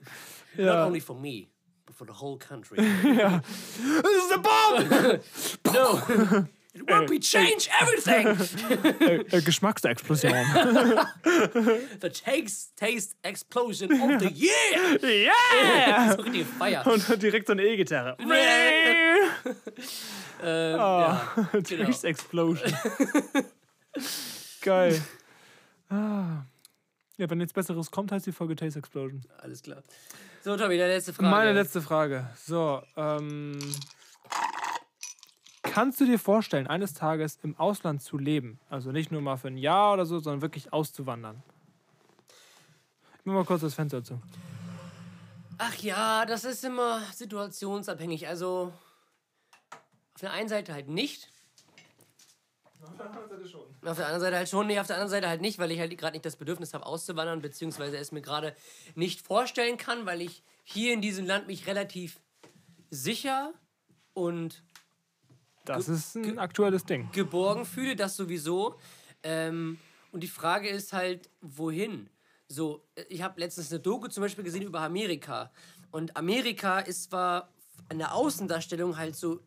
Not 0.56 0.64
Ja. 0.66 0.86
only 0.86 1.00
for 1.00 1.16
me, 1.16 1.48
but 1.86 1.94
for 1.96 2.06
the 2.06 2.12
whole 2.20 2.38
country. 2.38 2.76
Das 2.78 3.42
ist 4.10 4.32
eine 4.32 4.42
Bombe! 4.42 5.20
No, 5.72 6.46
it 6.74 6.86
will 6.88 7.06
be 7.06 7.18
change 7.20 7.68
everything. 7.80 8.26
Geschmacksexplosion. 9.44 10.34
The 12.00 12.10
taste, 12.10 12.76
taste 12.76 13.16
explosion 13.22 13.90
of 13.92 14.20
the 14.20 14.30
year. 14.34 14.98
yeah! 15.02 16.14
So 16.16 16.22
richtig 16.22 16.46
Feier. 16.58 16.86
Und 16.86 17.22
direkt 17.22 17.46
so 17.46 17.52
eine 17.52 17.62
E-Gitarre. 17.62 18.16
Ähm, 20.42 20.74
Oh, 20.74 21.00
ja, 21.00 21.32
genau. 21.52 21.84
Taste 21.86 22.06
Explosion. 22.08 22.72
Geil. 24.60 25.00
Ah. 25.88 26.44
Ja, 27.16 27.30
wenn 27.30 27.38
nichts 27.38 27.52
Besseres 27.52 27.90
kommt, 27.90 28.10
heißt 28.12 28.26
die 28.26 28.32
Folge 28.32 28.56
Taste 28.56 28.78
Explosion. 28.78 29.22
Alles 29.38 29.62
klar. 29.62 29.82
So, 30.42 30.56
Tommy, 30.56 30.76
deine 30.76 30.94
letzte 30.94 31.12
Frage. 31.12 31.30
Meine 31.30 31.52
letzte 31.52 31.80
Frage. 31.80 32.28
So, 32.36 32.82
ähm. 32.96 33.58
Kannst 35.64 36.00
du 36.00 36.04
dir 36.04 36.18
vorstellen, 36.18 36.66
eines 36.66 36.94
Tages 36.94 37.38
im 37.42 37.58
Ausland 37.58 38.02
zu 38.02 38.16
leben? 38.16 38.60
Also 38.70 38.92
nicht 38.92 39.10
nur 39.10 39.20
mal 39.20 39.36
für 39.36 39.48
ein 39.48 39.56
Jahr 39.56 39.94
oder 39.94 40.06
so, 40.06 40.18
sondern 40.20 40.42
wirklich 40.42 40.72
auszuwandern? 40.72 41.42
Ich 43.18 43.24
mach 43.24 43.34
mal 43.34 43.44
kurz 43.44 43.62
das 43.62 43.74
Fenster 43.74 44.04
zu. 44.04 44.20
Ach 45.58 45.74
ja, 45.76 46.26
das 46.26 46.44
ist 46.44 46.64
immer 46.64 47.00
situationsabhängig. 47.12 48.28
Also 48.28 48.72
auf 50.14 50.20
der 50.20 50.32
einen 50.32 50.48
Seite 50.48 50.74
halt 50.74 50.88
nicht. 50.88 51.30
Auf 52.82 52.96
der 53.96 54.06
anderen 54.06 54.20
Seite 54.20 54.36
halt 54.36 54.48
schon, 54.48 54.66
nee, 54.66 54.78
auf 54.78 54.86
der 54.86 54.96
anderen 54.96 55.10
Seite 55.10 55.28
halt 55.28 55.40
nicht, 55.40 55.58
weil 55.58 55.70
ich 55.70 55.80
halt 55.80 55.96
gerade 55.96 56.12
nicht 56.12 56.26
das 56.26 56.36
Bedürfnis 56.36 56.74
habe, 56.74 56.84
auszuwandern, 56.84 57.40
beziehungsweise 57.40 57.96
es 57.96 58.12
mir 58.12 58.20
gerade 58.20 58.54
nicht 58.94 59.22
vorstellen 59.22 59.78
kann, 59.78 60.04
weil 60.04 60.20
ich 60.20 60.42
hier 60.62 60.92
in 60.92 61.00
diesem 61.00 61.26
Land 61.26 61.46
mich 61.46 61.66
relativ 61.66 62.20
sicher 62.90 63.54
und 64.12 64.62
Das 65.64 65.88
ist 65.88 66.16
ein 66.16 66.38
aktuelles 66.38 66.84
Ding. 66.84 67.10
geborgen 67.12 67.64
fühle, 67.64 67.96
das 67.96 68.16
sowieso. 68.16 68.76
Ähm, 69.22 69.78
und 70.12 70.22
die 70.22 70.28
Frage 70.28 70.68
ist 70.68 70.92
halt, 70.92 71.30
wohin? 71.40 72.08
So, 72.48 72.84
ich 73.08 73.22
habe 73.22 73.40
letztens 73.40 73.72
eine 73.72 73.80
Doku 73.80 74.08
zum 74.08 74.22
Beispiel 74.22 74.44
gesehen 74.44 74.62
über 74.62 74.80
Amerika. 74.80 75.50
Und 75.90 76.16
Amerika 76.16 76.80
ist 76.80 77.04
zwar 77.04 77.48
an 77.88 77.98
der 77.98 78.14
Außendarstellung 78.14 78.96
halt 78.96 79.16
so 79.16 79.40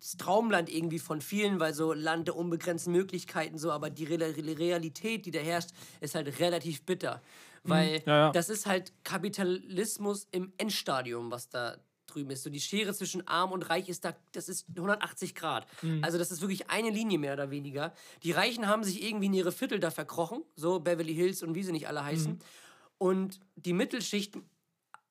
das 0.00 0.16
Traumland 0.16 0.70
irgendwie 0.70 0.98
von 0.98 1.20
vielen, 1.20 1.60
weil 1.60 1.74
so 1.74 1.92
Land 1.92 2.28
der 2.28 2.36
unbegrenzten 2.36 2.92
Möglichkeiten 2.92 3.58
so, 3.58 3.70
aber 3.70 3.90
die 3.90 4.04
Re 4.04 4.18
Re 4.18 4.58
Realität, 4.58 5.26
die 5.26 5.30
da 5.30 5.40
herrscht, 5.40 5.70
ist 6.00 6.14
halt 6.14 6.40
relativ 6.40 6.84
bitter. 6.84 7.22
Weil 7.62 8.02
ja, 8.06 8.16
ja. 8.16 8.32
das 8.32 8.48
ist 8.48 8.66
halt 8.66 8.92
Kapitalismus 9.04 10.26
im 10.30 10.52
Endstadium, 10.56 11.30
was 11.30 11.50
da 11.50 11.76
drüben 12.14 12.30
ist. 12.30 12.42
So 12.42 12.50
die 12.50 12.60
Schere 12.60 12.92
zwischen 12.94 13.26
arm 13.26 13.52
und 13.52 13.68
reich 13.70 13.88
ist 13.88 14.04
da, 14.04 14.14
das 14.32 14.48
ist 14.48 14.66
180 14.70 15.34
Grad. 15.34 15.66
Also 16.02 16.18
das 16.18 16.30
ist 16.30 16.40
wirklich 16.40 16.68
eine 16.70 16.90
Linie 16.90 17.18
mehr 17.18 17.32
oder 17.34 17.50
weniger. 17.50 17.94
Die 18.22 18.32
Reichen 18.32 18.66
haben 18.68 18.84
sich 18.84 19.02
irgendwie 19.02 19.26
in 19.26 19.34
ihre 19.34 19.52
Viertel 19.52 19.80
da 19.80 19.90
verkrochen, 19.90 20.42
so 20.56 20.80
Beverly 20.80 21.14
Hills 21.14 21.42
und 21.42 21.54
wie 21.54 21.62
sie 21.62 21.72
nicht 21.72 21.88
alle 21.88 22.04
heißen. 22.04 22.38
Und 22.98 23.40
die 23.56 23.72
Mittelschicht, 23.72 24.34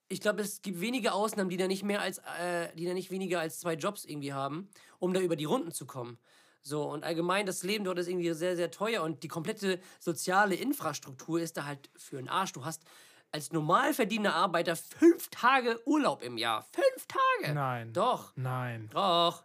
ich 0.07 0.21
glaube, 0.21 0.41
es 0.41 0.61
gibt 0.61 0.79
wenige 0.81 1.13
Ausnahmen, 1.13 1.49
die 1.49 1.57
da 1.57 1.67
nicht 1.67 1.83
mehr 1.83 2.01
als, 2.01 2.19
äh, 2.39 2.69
die 2.75 2.85
da 2.85 2.93
nicht 2.93 3.09
weniger 3.11 3.39
als 3.39 3.59
zwei 3.59 3.73
Jobs 3.73 4.05
irgendwie 4.05 4.33
haben, 4.33 4.69
um 4.99 5.13
da 5.13 5.19
über 5.21 5.35
die 5.35 5.45
Runden 5.45 5.71
zu 5.71 5.85
kommen. 5.85 6.17
So, 6.61 6.83
und 6.83 7.03
allgemein, 7.03 7.45
das 7.45 7.63
Leben 7.63 7.85
dort 7.85 7.99
ist 7.99 8.07
irgendwie 8.07 8.33
sehr, 8.33 8.55
sehr 8.55 8.69
teuer 8.69 9.01
und 9.01 9.23
die 9.23 9.27
komplette 9.27 9.79
soziale 9.99 10.55
Infrastruktur 10.55 11.39
ist 11.39 11.57
da 11.57 11.65
halt 11.65 11.89
für 11.95 12.17
einen 12.17 12.27
Arsch. 12.27 12.51
Du 12.51 12.65
hast 12.65 12.83
als 13.31 13.51
normal 13.51 13.93
verdienender 13.93 14.35
Arbeiter 14.35 14.75
fünf 14.75 15.29
Tage 15.29 15.79
Urlaub 15.85 16.21
im 16.23 16.37
Jahr. 16.37 16.63
Fünf 16.73 17.07
Tage! 17.07 17.53
Nein. 17.53 17.93
Doch, 17.93 18.33
Nein. 18.35 18.89
doch. 18.91 19.43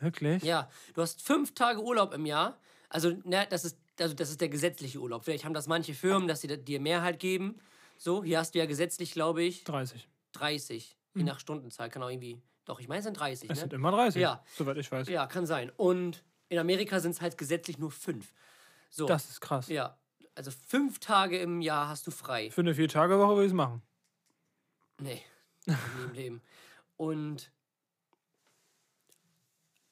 Wirklich? 0.00 0.42
Ja, 0.42 0.68
du 0.94 1.02
hast 1.02 1.22
fünf 1.22 1.54
Tage 1.54 1.80
Urlaub 1.82 2.12
im 2.12 2.26
Jahr. 2.26 2.58
Also, 2.88 3.10
ne, 3.24 3.46
das 3.48 3.64
ist, 3.64 3.78
also 3.98 4.14
das 4.14 4.30
ist 4.30 4.40
der 4.40 4.48
gesetzliche 4.48 4.98
Urlaub. 4.98 5.24
Vielleicht 5.24 5.44
haben 5.44 5.54
das 5.54 5.66
manche 5.66 5.94
Firmen, 5.94 6.28
dass 6.28 6.40
sie 6.40 6.62
dir 6.62 6.80
mehr 6.80 7.02
halt 7.02 7.18
geben. 7.20 7.58
So, 7.96 8.22
hier 8.24 8.38
hast 8.38 8.54
du 8.54 8.58
ja 8.58 8.66
gesetzlich, 8.66 9.12
glaube 9.12 9.42
ich, 9.42 9.64
30. 9.64 10.08
30. 10.32 10.96
Je 11.14 11.22
nach 11.22 11.38
Stundenzahl. 11.38 11.88
Kann 11.90 12.02
auch 12.02 12.10
irgendwie. 12.10 12.42
Doch, 12.64 12.80
ich 12.80 12.88
meine, 12.88 12.98
es 12.98 13.04
sind 13.04 13.14
30. 13.18 13.48
Es 13.50 13.56
Ne? 13.56 13.60
sind 13.60 13.72
immer 13.72 13.92
30. 13.92 14.20
Ja. 14.20 14.42
Soweit 14.56 14.76
ich 14.78 14.90
weiß. 14.90 15.08
Ja, 15.08 15.26
kann 15.26 15.46
sein. 15.46 15.70
Und 15.76 16.24
in 16.48 16.58
Amerika 16.58 16.98
sind 17.00 17.12
es 17.12 17.20
halt 17.20 17.38
gesetzlich 17.38 17.78
nur 17.78 17.90
fünf. 17.92 18.32
So. 18.90 19.06
Das 19.06 19.30
ist 19.30 19.40
krass. 19.40 19.68
Ja. 19.68 19.96
Also 20.34 20.50
fünf 20.50 20.98
Tage 20.98 21.38
im 21.38 21.60
Jahr 21.60 21.88
hast 21.88 22.06
du 22.06 22.10
frei. 22.10 22.50
Für 22.50 22.62
eine 22.62 22.74
Vier-Tage-Woche 22.74 23.34
würde 23.34 23.44
ich 23.46 23.52
es 23.52 23.56
machen. 23.56 23.82
Nee, 24.98 25.22
nie 25.66 25.74
im 26.04 26.12
Leben. 26.12 26.42
Und 26.96 27.52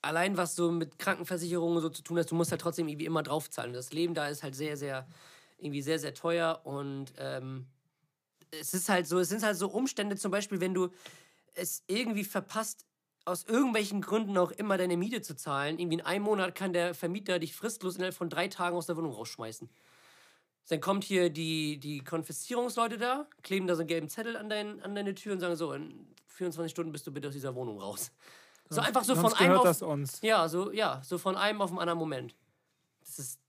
allein 0.00 0.36
was 0.36 0.56
so 0.56 0.72
mit 0.72 0.98
Krankenversicherungen 0.98 1.80
so 1.80 1.88
zu 1.88 2.02
tun 2.02 2.18
hat, 2.18 2.30
du 2.30 2.34
musst 2.34 2.50
halt 2.50 2.60
trotzdem 2.60 2.88
irgendwie 2.88 3.06
immer 3.06 3.22
draufzahlen. 3.22 3.72
Das 3.72 3.92
Leben 3.92 4.14
da 4.14 4.28
ist 4.28 4.42
halt 4.42 4.54
sehr, 4.54 4.76
sehr, 4.76 5.06
irgendwie 5.58 5.82
sehr, 5.82 5.98
sehr 5.98 6.14
teuer 6.14 6.60
und 6.64 7.12
ähm, 7.18 7.66
es 8.50 8.74
ist 8.74 8.88
halt 8.88 9.06
so, 9.06 9.18
es 9.18 9.28
sind 9.28 9.42
halt 9.42 9.56
so 9.56 9.68
Umstände, 9.68 10.16
zum 10.16 10.30
Beispiel, 10.30 10.60
wenn 10.60 10.74
du 10.74 10.90
es 11.54 11.84
irgendwie 11.86 12.24
verpasst, 12.24 12.84
aus 13.24 13.44
irgendwelchen 13.44 14.00
Gründen 14.00 14.36
auch 14.36 14.50
immer 14.50 14.76
deine 14.76 14.96
Miete 14.96 15.22
zu 15.22 15.36
zahlen. 15.36 15.78
Irgendwie 15.78 15.98
in 15.98 16.04
einem 16.04 16.24
Monat 16.24 16.54
kann 16.56 16.72
der 16.72 16.92
Vermieter 16.92 17.38
dich 17.38 17.54
fristlos 17.54 17.94
innerhalb 17.94 18.14
von 18.14 18.28
drei 18.28 18.48
Tagen 18.48 18.76
aus 18.76 18.86
der 18.86 18.96
Wohnung 18.96 19.12
rausschmeißen. 19.12 19.70
Dann 20.68 20.80
kommt 20.80 21.04
hier 21.04 21.28
die, 21.30 21.78
die 21.78 22.02
Konfiszierungsleute 22.02 22.96
da, 22.96 23.26
kleben 23.42 23.66
da 23.66 23.74
so 23.74 23.80
einen 23.80 23.88
gelben 23.88 24.08
Zettel 24.08 24.36
an, 24.36 24.48
dein, 24.48 24.80
an 24.82 24.94
deine 24.94 25.14
Tür 25.14 25.34
und 25.34 25.40
sagen 25.40 25.56
so, 25.56 25.72
in 25.72 26.06
24 26.28 26.70
Stunden 26.70 26.92
bist 26.92 27.06
du 27.06 27.12
bitte 27.12 27.28
aus 27.28 27.34
dieser 27.34 27.54
Wohnung 27.54 27.78
raus. 27.80 28.12
So 28.68 28.80
einfach 28.80 29.04
so 29.04 29.14
von 29.14 29.24
Sonst 29.24 29.40
einem 29.40 29.56
auf, 29.56 29.64
das 29.64 29.82
uns. 29.82 30.20
ja, 30.22 30.48
so, 30.48 30.72
ja, 30.72 31.02
so 31.04 31.18
von 31.18 31.36
einem 31.36 31.60
auf 31.60 31.70
den 31.70 31.78
anderen 31.78 31.98
Moment. 31.98 32.34
Das 33.00 33.18
ist 33.18 33.40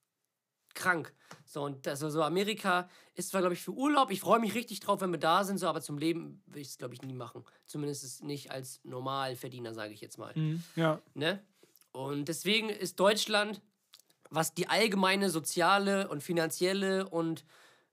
krank. 0.73 1.13
So, 1.45 1.63
und 1.63 1.85
das, 1.85 2.03
also 2.03 2.23
Amerika 2.23 2.89
ist 3.15 3.29
zwar, 3.29 3.41
glaube 3.41 3.53
ich, 3.53 3.61
für 3.61 3.71
Urlaub. 3.71 4.11
Ich 4.11 4.19
freue 4.19 4.39
mich 4.39 4.55
richtig 4.55 4.79
drauf, 4.79 5.01
wenn 5.01 5.11
wir 5.11 5.19
da 5.19 5.43
sind, 5.43 5.59
so, 5.59 5.67
aber 5.67 5.81
zum 5.81 5.97
Leben 5.97 6.41
will 6.47 6.61
ich 6.61 6.69
es, 6.69 6.77
glaube 6.77 6.93
ich, 6.93 7.01
nie 7.01 7.13
machen. 7.13 7.43
Zumindest 7.65 8.23
nicht 8.23 8.51
als 8.51 8.81
Normalverdiener, 8.83 9.73
sage 9.73 9.93
ich 9.93 10.01
jetzt 10.01 10.17
mal. 10.17 10.33
Ja. 10.75 11.01
Ne? 11.13 11.43
Und 11.91 12.27
deswegen 12.27 12.69
ist 12.69 12.99
Deutschland, 12.99 13.61
was 14.33 14.53
die 14.53 14.67
allgemeine 14.67 15.29
soziale 15.29 16.07
und 16.09 16.21
finanzielle 16.23 17.07
und 17.09 17.45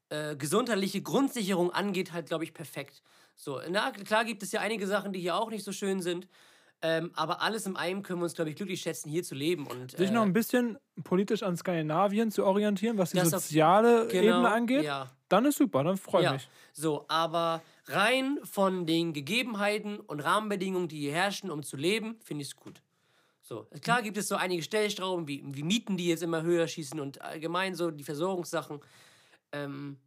äh, 0.08 0.36
gesundheitliche 0.36 1.02
Grundsicherung 1.02 1.70
angeht, 1.72 2.12
halt, 2.12 2.26
glaube 2.26 2.44
ich, 2.44 2.54
perfekt. 2.54 3.02
So, 3.36 3.60
na, 3.70 3.90
klar 3.90 4.24
gibt 4.24 4.42
es 4.42 4.52
ja 4.52 4.60
einige 4.60 4.86
Sachen, 4.86 5.12
die 5.12 5.20
hier 5.20 5.36
auch 5.36 5.50
nicht 5.50 5.64
so 5.64 5.72
schön 5.72 6.00
sind. 6.02 6.28
Ähm, 6.82 7.10
aber 7.14 7.42
alles 7.42 7.66
in 7.66 7.76
einem 7.76 8.02
können 8.02 8.20
wir 8.20 8.24
uns, 8.24 8.34
glaube 8.34 8.48
ich, 8.50 8.56
glücklich 8.56 8.80
schätzen, 8.80 9.10
hier 9.10 9.22
zu 9.22 9.34
leben. 9.34 9.66
Und, 9.66 9.90
Sich 9.98 10.08
äh, 10.08 10.12
noch 10.14 10.22
ein 10.22 10.32
bisschen 10.32 10.78
politisch 11.04 11.42
an 11.42 11.54
Skandinavien 11.56 12.30
zu 12.30 12.44
orientieren, 12.46 12.96
was 12.96 13.10
die 13.10 13.18
Das 13.18 13.34
auf- 13.34 13.42
soziale 13.42 14.08
genau, 14.08 14.22
Ebene 14.38 14.50
angeht, 14.50 14.84
ja. 14.84 15.10
dann 15.28 15.44
ist 15.44 15.58
super, 15.58 15.84
dann 15.84 15.98
freue 15.98 16.22
ich 16.22 16.24
Ja, 16.24 16.32
mich. 16.32 16.48
so, 16.72 17.04
aber 17.08 17.60
rein 17.86 18.38
von 18.44 18.86
den 18.86 19.12
Gegebenheiten 19.12 20.00
und 20.00 20.20
Rahmenbedingungen, 20.20 20.88
die 20.88 21.00
hier 21.00 21.12
herrschen, 21.12 21.50
um 21.50 21.62
zu 21.62 21.76
leben, 21.76 22.18
finde 22.24 22.42
ich 22.42 22.48
es 22.48 22.56
gut. 22.56 22.82
So, 23.50 23.66
klar 23.82 24.00
gibt 24.02 24.16
es 24.16 24.28
so 24.28 24.36
einige 24.36 24.62
Stellstrauben, 24.62 25.26
wie, 25.26 25.42
wie 25.44 25.64
Mieten, 25.64 25.96
die 25.96 26.06
jetzt 26.06 26.22
immer 26.22 26.42
höher 26.42 26.68
schießen 26.68 27.00
und 27.00 27.20
allgemein 27.20 27.74
so 27.74 27.90
die 27.90 28.04
Versorgungssachen, 28.04 28.78
ähm, 29.50 29.98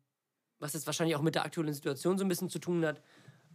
was 0.60 0.72
jetzt 0.72 0.86
wahrscheinlich 0.86 1.18
auch 1.18 1.22
mit 1.22 1.36
der 1.36 1.44
aktuellen 1.44 1.74
Situation 1.74 2.18
so 2.18 2.24
ein 2.24 2.30
bisschen 2.30 2.50
zu 2.50 2.60
tun 2.60 2.86
hat. 2.86 3.02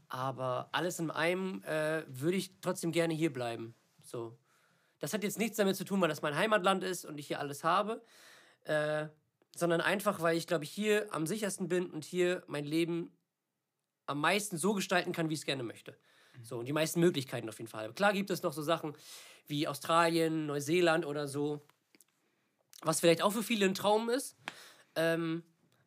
Aber 0.09 0.69
alles 0.73 0.99
in 0.99 1.11
einem 1.11 1.63
äh, 1.63 2.03
würde 2.07 2.37
ich 2.37 2.53
trotzdem 2.61 2.93
gerne 2.93 3.15
hier 3.15 3.33
bleiben. 3.33 3.75
So. 4.03 4.37
Das 4.99 5.15
hat 5.15 5.23
jetzt 5.23 5.39
nichts 5.39 5.57
damit 5.57 5.77
zu 5.77 5.85
tun, 5.85 6.03
weil 6.03 6.11
das 6.11 6.21
mein 6.21 6.37
Heimatland 6.37 6.85
ist 6.85 7.07
und 7.07 7.17
ich 7.19 7.29
hier 7.29 7.41
alles 7.41 7.65
habe, 7.65 8.03
äh, 8.65 9.07
sondern 9.57 9.81
einfach, 9.81 10.21
weil 10.21 10.37
ich 10.37 10.47
glaube 10.47 10.65
ich 10.65 10.71
hier 10.71 11.07
am 11.15 11.27
sichersten 11.27 11.67
bin 11.67 11.89
und 11.89 12.05
hier 12.05 12.43
mein 12.47 12.67
Leben 12.67 13.11
am 14.05 14.21
meisten 14.21 14.59
so 14.59 14.75
gestalten 14.75 15.13
kann, 15.13 15.31
wie 15.31 15.35
ich 15.35 15.41
es 15.41 15.47
gerne 15.47 15.63
möchte. 15.63 15.97
So, 16.43 16.59
und 16.59 16.67
die 16.67 16.75
meisten 16.75 17.01
Möglichkeiten 17.01 17.49
auf 17.49 17.59
jeden 17.59 17.71
Fall. 17.71 17.93
Klar 17.95 18.13
gibt 18.13 18.29
es 18.29 18.43
noch 18.43 18.53
so 18.53 18.63
Sachen 18.63 18.95
wie 19.49 19.67
Australien, 19.67 20.47
Neuseeland 20.47 21.05
oder 21.05 21.27
so, 21.27 21.67
was 22.83 23.01
vielleicht 23.01 23.23
auch 23.23 23.33
für 23.33 23.43
viele 23.43 23.67
ein 23.67 23.75
Traum 23.75 24.09
ist. 24.11 24.37
Ähm, 24.95 25.43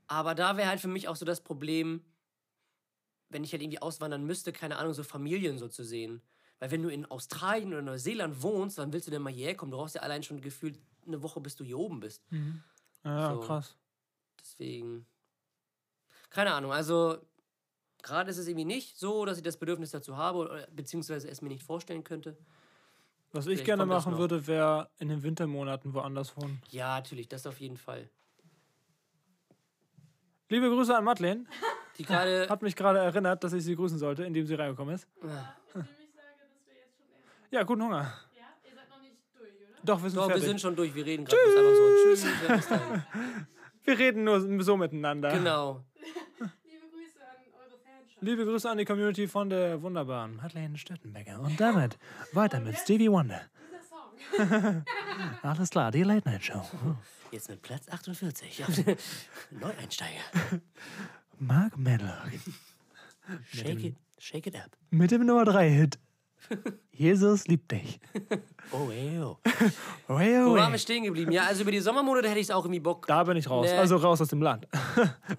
aber 0.07 0.35
da 0.35 0.57
wäre 0.57 0.67
halt 0.67 0.81
für 0.81 0.87
mich 0.87 1.07
auch 1.07 1.15
so 1.15 1.25
das 1.25 1.41
Problem, 1.41 2.03
wenn 3.29 3.43
ich 3.43 3.53
halt 3.53 3.61
irgendwie 3.61 3.81
auswandern 3.81 4.25
müsste, 4.25 4.51
keine 4.51 4.77
Ahnung, 4.77 4.93
so 4.93 5.03
Familien 5.03 5.57
so 5.57 5.67
zu 5.67 5.83
sehen. 5.83 6.21
Weil 6.59 6.71
wenn 6.71 6.83
du 6.83 6.89
in 6.89 7.05
Australien 7.05 7.69
oder 7.69 7.81
Neuseeland 7.81 8.41
wohnst, 8.43 8.77
dann 8.77 8.91
willst 8.93 9.07
du 9.07 9.11
denn 9.11 9.21
mal 9.21 9.31
hierher 9.31 9.55
kommen. 9.55 9.71
Du 9.71 9.77
brauchst 9.77 9.95
ja 9.95 10.01
allein 10.01 10.21
schon 10.21 10.41
gefühlt 10.41 10.79
eine 11.07 11.23
Woche, 11.23 11.39
bis 11.39 11.55
du 11.55 11.63
hier 11.63 11.79
oben 11.79 11.99
bist. 11.99 12.23
Ja, 13.03 13.33
So. 13.33 13.39
krass. 13.39 13.77
Deswegen. 14.39 15.05
Keine 16.29 16.53
Ahnung, 16.53 16.71
also 16.71 17.17
gerade 18.01 18.29
ist 18.31 18.37
es 18.37 18.47
irgendwie 18.47 18.65
nicht 18.65 18.97
so, 18.97 19.25
dass 19.25 19.37
ich 19.37 19.43
das 19.43 19.57
Bedürfnis 19.57 19.91
dazu 19.91 20.17
habe, 20.17 20.67
beziehungsweise 20.71 21.27
es 21.27 21.41
mir 21.41 21.49
nicht 21.49 21.63
vorstellen 21.63 22.03
könnte. 22.03 22.37
Was 23.33 23.45
ich 23.45 23.51
Vielleicht 23.53 23.65
gerne 23.65 23.85
machen 23.85 24.17
würde, 24.17 24.45
wäre 24.47 24.89
in 24.99 25.07
den 25.07 25.23
Wintermonaten 25.23 25.93
woanders 25.93 26.35
wohnen. 26.35 26.61
Ja, 26.69 26.95
natürlich, 26.95 27.29
das 27.29 27.47
auf 27.47 27.59
jeden 27.59 27.77
Fall. 27.77 28.09
Liebe 30.49 30.67
Grüße 30.69 30.95
an 30.95 31.05
Madeleine. 31.05 31.45
Die 31.97 32.03
gerade. 32.03 32.45
Hat 32.49 32.61
mich 32.61 32.75
gerade 32.75 32.99
erinnert, 32.99 33.41
dass 33.41 33.53
ich 33.53 33.63
sie 33.63 33.73
grüßen 33.75 33.97
sollte, 33.97 34.25
indem 34.25 34.45
sie 34.45 34.55
reingekommen 34.55 34.95
ist. 34.95 35.07
Sage, 35.21 35.31
wir 35.71 35.81
essen. 35.81 35.87
Ja, 37.51 37.63
guten 37.63 37.83
Hunger. 37.83 38.13
Ja, 38.35 38.43
ihr 38.69 38.75
seid 38.75 38.89
noch 38.89 38.99
nicht 39.01 39.15
durch, 39.37 39.53
oder? 39.55 39.79
Doch, 39.81 40.03
wir 40.03 40.09
sind 40.09 40.17
Doch, 40.17 40.27
wir 40.27 40.31
fertig. 40.31 40.47
sind 40.49 40.59
schon 40.61 40.75
durch, 40.75 40.93
wir 40.93 41.05
reden 41.05 41.23
gerade 41.23 41.41
einfach 41.41 41.75
so. 41.75 41.89
Tschüss. 42.03 42.25
Ja, 42.69 43.05
wir 43.85 43.99
reden 43.99 44.25
nur 44.25 44.61
so 44.61 44.75
miteinander. 44.75 45.31
Genau. 45.31 45.85
Liebe 46.65 46.85
Grüße 46.91 47.21
an 47.21 47.37
eure 47.53 47.77
Fanschaft. 47.79 48.10
Liebe 48.23 48.45
Grüße 48.45 48.69
an 48.69 48.77
die 48.77 48.85
Community 48.85 49.27
von 49.27 49.49
der 49.49 49.81
wunderbaren 49.81 50.35
Madeleine 50.35 50.77
Stöttenbecker. 50.77 51.39
Und 51.39 51.59
damit 51.59 51.97
weiter 52.33 52.59
mit 52.59 52.77
Stevie 52.77 53.09
Wonder. 53.11 53.41
Alles 55.41 55.69
klar, 55.71 55.91
die 55.91 56.03
Late 56.03 56.29
Night 56.29 56.43
Show. 56.43 56.61
Jetzt 57.31 57.49
mit 57.49 57.61
Platz 57.63 57.89
48. 57.89 58.63
Neueinsteiger. 59.51 60.61
Mark 61.39 61.77
Medlock. 61.77 62.29
Shake 63.51 63.83
it, 63.83 63.95
shake 64.19 64.47
it 64.47 64.55
up. 64.55 64.69
Mit 64.91 65.09
dem 65.11 65.25
Nummer 65.25 65.45
3 65.45 65.69
Hit. 65.69 65.99
Jesus 66.91 67.47
liebt 67.47 67.71
dich. 67.71 67.99
Oh, 68.71 68.89
ey, 68.91 69.19
oh. 69.19 69.37
Way 70.07 70.45
Wo 70.45 70.51
away. 70.51 70.59
waren 70.59 70.71
wir 70.71 70.79
stehen 70.79 71.03
geblieben? 71.03 71.31
Ja, 71.31 71.43
also 71.45 71.61
über 71.61 71.71
die 71.71 71.79
Sommermonate 71.79 72.27
hätte 72.29 72.39
ich 72.39 72.47
es 72.47 72.51
auch 72.51 72.65
irgendwie 72.65 72.79
Bock. 72.79 73.07
Da 73.07 73.23
bin 73.23 73.37
ich 73.37 73.49
raus. 73.49 73.67
Nee. 73.71 73.77
Also 73.77 73.95
raus 73.97 74.21
aus 74.21 74.27
dem 74.27 74.41
Land. 74.41 74.67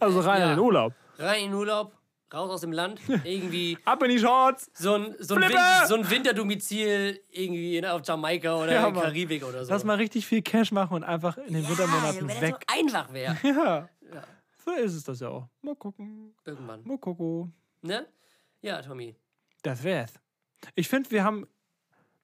also 0.01 0.20
rein 0.20 0.41
Ja. 0.41 0.45
in 0.51 0.57
den 0.57 0.64
Urlaub. 0.64 0.95
Rein 1.18 1.45
in 1.45 1.51
den 1.51 1.55
Urlaub, 1.59 1.93
raus 2.35 2.51
aus 2.51 2.61
dem 2.62 2.72
Land. 2.72 3.01
Irgendwie 3.24 3.78
Ab 3.85 4.03
in 4.03 4.11
die 4.11 4.18
Shorts. 4.18 4.70
so 4.74 4.95
ein, 4.95 5.14
so 5.18 5.35
ein! 5.35 5.43
Win 5.43 5.57
so 5.89 5.95
ein 5.97 6.09
Winterdomizil 6.11 7.20
irgendwie 7.30 7.76
in, 7.78 7.85
auf 7.87 8.03
Jamaika 8.05 8.57
oder 8.57 8.72
Ja, 8.72 8.87
in 8.89 8.95
Mann. 8.95 9.03
Karibik 9.05 9.45
oder 9.45 9.64
so. 9.64 9.72
Lass 9.72 9.85
mal 9.85 9.97
richtig 9.97 10.26
viel 10.26 10.43
Cash 10.43 10.72
machen 10.72 10.95
und 10.95 11.05
einfach 11.05 11.37
in 11.39 11.55
den 11.55 11.68
Wintermonaten 11.68 12.28
wenn 12.28 12.41
weg. 12.41 12.57
das 12.66 12.76
so 12.76 12.80
einfach 12.80 13.12
wäre. 13.12 13.37
Ja. 14.12 14.22
So 14.64 14.70
ist 14.72 14.95
es 14.95 15.03
das 15.05 15.18
ja 15.20 15.28
auch. 15.28 15.49
Mal 15.62 15.74
gucken. 15.74 16.35
Irgendwann. 16.45 16.83
Mal 16.85 16.99
gucken. 16.99 17.53
Ne? 17.80 18.07
Ja, 18.61 18.80
Tommy. 18.80 19.16
Das 19.62 19.83
wär's. 19.83 20.12
Ich 20.76 20.89
finde, 20.89 21.11
wir 21.11 21.24
haben 21.24 21.49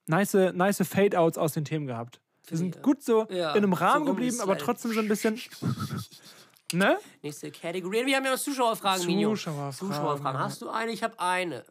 nice, 0.05 0.33
nice 0.53 0.87
Fade-Outs 0.87 1.37
aus 1.37 1.51
den 1.53 1.65
Themen 1.65 1.85
gehabt. 1.87 2.21
Wir 2.47 2.57
sind 2.57 2.75
Ja. 2.77 2.81
gut 2.81 3.03
so 3.03 3.27
Ja, 3.29 3.51
in 3.51 3.57
einem 3.57 3.73
Rahmen 3.73 4.05
so 4.05 4.13
geblieben, 4.13 4.39
aber 4.39 4.57
trotzdem 4.57 4.93
so 4.93 5.01
ein 5.01 5.09
bisschen. 5.09 5.37
Ne? 6.73 6.99
Nächste 7.23 7.51
Kategorie. 7.51 8.05
Wir 8.05 8.17
haben 8.17 8.25
ja 8.25 8.31
noch 8.31 8.39
Zuschauerfragen, 8.39 9.05
Minion. 9.05 9.35
Zuschauerfragen. 9.35 9.73
Zuschauerfragen. 9.73 10.39
Hast 10.39 10.61
du 10.61 10.69
eine? 10.69 10.91
Ich 10.91 11.01
habe 11.01 11.19
eine. 11.19 11.65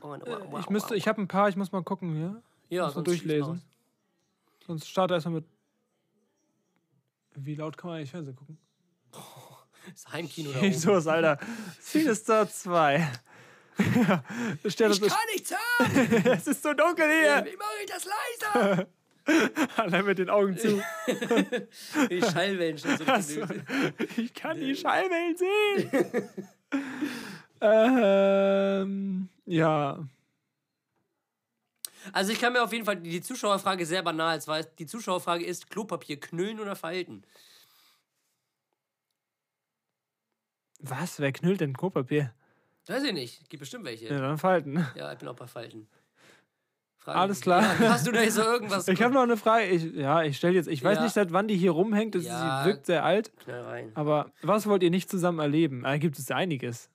Oh, 0.00 0.10
wow, 0.10 0.20
wow, 0.50 0.60
Ich 0.60 0.70
müsste, 0.70 0.90
wow. 0.90 0.96
ich 0.96 1.06
habe 1.08 1.20
ein 1.20 1.28
paar, 1.28 1.48
ich 1.48 1.56
muss 1.56 1.70
mal 1.72 1.82
gucken 1.82 2.14
hier. 2.14 2.42
ja, 2.68 2.84
muss 2.86 2.94
sonst 2.94 3.06
durchlesen. 3.06 3.62
Sonst 4.66 4.88
starte 4.88 5.14
erstmal 5.14 5.36
mit. 5.36 5.44
Wie 7.36 7.54
laut 7.54 7.76
kann 7.78 7.90
man 7.90 7.98
eigentlich 7.98 8.10
Fernsehen 8.10 8.36
gucken? 8.36 8.58
Das 9.90 10.12
Heimkino 10.12 10.50
da 10.52 10.58
oben. 10.58 10.66
Jesus, 10.66 11.06
Alter. 11.06 11.38
Sinister 11.80 12.46
2. 12.46 12.98
ja, 12.98 14.24
stell 14.66 14.88
das 14.90 14.98
Ich 15.00 15.08
kann 15.08 15.18
nichts 15.32 15.50
hören! 15.50 16.26
es 16.26 16.46
ist 16.46 16.62
so 16.62 16.74
dunkel 16.74 17.06
hier. 17.06 17.46
Wie 17.46 17.56
mache 17.56 17.70
ich 17.82 17.90
das 17.90 18.04
leiser? 18.04 18.86
Allein 19.76 20.04
mit 20.04 20.18
den 20.18 20.30
Augen 20.30 20.56
zu. 20.56 20.82
Die 22.10 22.22
Schallwellen 22.22 22.78
schon 22.78 22.96
so 22.96 23.04
benötigt. 23.04 24.18
Ich 24.18 24.34
kann 24.34 24.58
die 24.58 24.74
Schallwellen 24.74 25.36
sehen. 25.36 26.28
ähm, 27.60 29.28
ja. 29.44 30.08
Also 32.12 32.32
ich 32.32 32.40
kann 32.40 32.52
mir 32.52 32.62
auf 32.62 32.72
jeden 32.72 32.84
Fall 32.84 32.96
die 32.96 33.20
Zuschauerfrage 33.20 33.84
sehr 33.84 34.02
banal. 34.02 34.38
Ist, 34.38 34.48
die 34.78 34.86
Zuschauerfrage 34.86 35.44
ist 35.44 35.68
Klopapier 35.68 36.18
knüllen 36.18 36.60
oder 36.60 36.76
falten? 36.76 37.22
Was? 40.80 41.20
Wer 41.20 41.32
knüllt 41.32 41.60
denn 41.60 41.76
Klopapier? 41.76 42.32
Weiß 42.86 43.02
ich 43.02 43.12
nicht. 43.12 43.50
Gibt 43.50 43.60
bestimmt 43.60 43.84
welche. 43.84 44.06
Ja, 44.06 44.20
dann 44.20 44.38
falten. 44.38 44.86
Ja, 44.94 45.12
ich 45.12 45.18
bin 45.18 45.28
auch 45.28 45.36
bei 45.36 45.46
Falten. 45.46 45.88
Frage 47.08 47.18
Alles 47.20 47.40
klar. 47.40 47.62
Ja, 47.80 47.88
hast 47.90 48.06
du 48.06 48.12
da 48.12 48.30
so 48.30 48.42
irgendwas? 48.42 48.86
Ich 48.88 49.02
habe 49.02 49.14
noch 49.14 49.22
eine 49.22 49.36
Frage. 49.36 49.64
Ich, 49.66 49.94
ja, 49.94 50.22
ich 50.22 50.36
stelle 50.36 50.54
jetzt. 50.54 50.68
Ich 50.68 50.82
weiß 50.84 50.98
Ja. 50.98 51.04
nicht, 51.04 51.14
seit 51.14 51.32
wann 51.32 51.48
die 51.48 51.56
hier 51.56 51.70
rumhängt. 51.70 52.14
Das 52.14 52.24
Ja. 52.24 52.62
Sie 52.62 52.68
wirkt 52.68 52.86
sehr 52.86 53.04
alt. 53.04 53.32
Knall 53.44 53.62
rein. 53.62 53.90
Aber 53.94 54.30
was 54.42 54.66
wollt 54.66 54.82
ihr 54.82 54.90
nicht 54.90 55.10
zusammen 55.10 55.38
erleben? 55.38 55.82
Da 55.84 55.96
gibt 55.96 56.18
es 56.18 56.28
ja 56.28 56.36
einiges. 56.36 56.90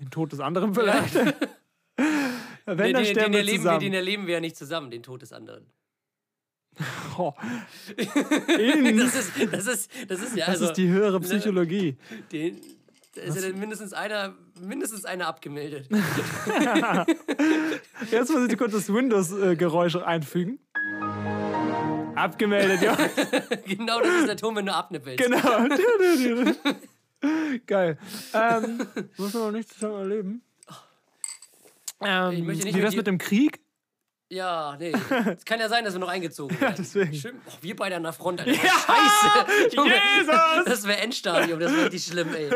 Den 0.00 0.10
Tod 0.10 0.32
des 0.32 0.40
anderen 0.40 0.74
vielleicht. 0.74 1.14
Wenn, 2.66 2.94
Den, 2.94 3.04
den, 3.04 3.14
den, 3.14 3.14
wir 3.16 3.22
erleben 3.38 3.46
wir, 3.46 3.56
zusammen. 3.58 3.80
den 3.80 3.94
erleben 3.94 4.26
wir 4.26 4.34
ja 4.34 4.40
nicht 4.40 4.56
zusammen, 4.56 4.90
den 4.90 5.02
Tod 5.02 5.22
des 5.22 5.32
anderen. 5.32 5.66
oh. 7.18 7.32
Das 7.96 9.14
ist, 9.14 9.32
das 9.52 9.66
ist, 9.66 9.90
das 10.08 10.22
ist 10.22 10.36
ja 10.36 10.46
das 10.46 10.48
also. 10.56 10.64
ist 10.66 10.72
die 10.74 10.88
höhere 10.88 11.20
Psychologie. 11.20 11.96
den, 12.32 12.60
ist 13.14 13.44
ja 13.44 13.52
mindestens 13.54 13.92
einer, 13.92 14.34
mindestens 14.60 15.04
einer 15.04 15.26
abgemeldet. 15.26 15.88
Jetzt 18.10 18.30
muss 18.30 18.50
ich 18.50 18.58
kurz 18.58 18.72
das 18.72 18.92
Windows-Geräusch 18.92 19.96
einfügen. 19.96 20.58
Abgemeldet, 22.14 22.82
ja. 22.82 22.96
genau 23.66 24.00
das 24.00 24.14
ist 24.20 24.28
der 24.28 24.36
Ton, 24.36 24.56
wenn 24.56 24.66
du 24.66 24.74
abnippelst. 24.74 25.24
Genau. 25.24 25.40
Geil. 27.66 27.98
Ähm, 28.32 28.86
muss 29.16 29.34
man 29.34 29.42
noch 29.44 29.52
nicht 29.52 29.72
zusammen 29.72 29.98
erleben. 30.00 30.42
Ähm, 32.02 32.32
Ich 32.32 32.42
möchte 32.42 32.64
nicht 32.64 32.76
wie 32.76 32.80
das 32.80 32.96
mit 32.96 33.06
dem 33.06 33.18
Krieg? 33.18 33.60
Ja, 34.32 34.76
nee. 34.78 34.92
Es 35.36 35.44
kann 35.44 35.58
ja 35.58 35.68
sein, 35.68 35.84
dass 35.84 35.92
wir 35.94 35.98
noch 35.98 36.08
eingezogen 36.08 36.58
werden. 36.60 36.76
deswegen. 36.78 37.12
Schön. 37.14 37.40
Oh, 37.46 37.52
wir 37.60 37.74
beide 37.74 37.96
an 37.96 38.04
der 38.04 38.12
Front, 38.12 38.40
Alter. 38.40 38.54
Scheiße. 38.54 39.68
Junge, 39.76 39.92
Jesus! 40.18 40.64
Das 40.66 40.86
wäre 40.86 40.98
Endstadium, 41.00 41.58
das 41.58 41.72
wäre 41.72 41.84
richtig 41.86 42.04
schlimm, 42.04 42.32
ey. 42.34 42.48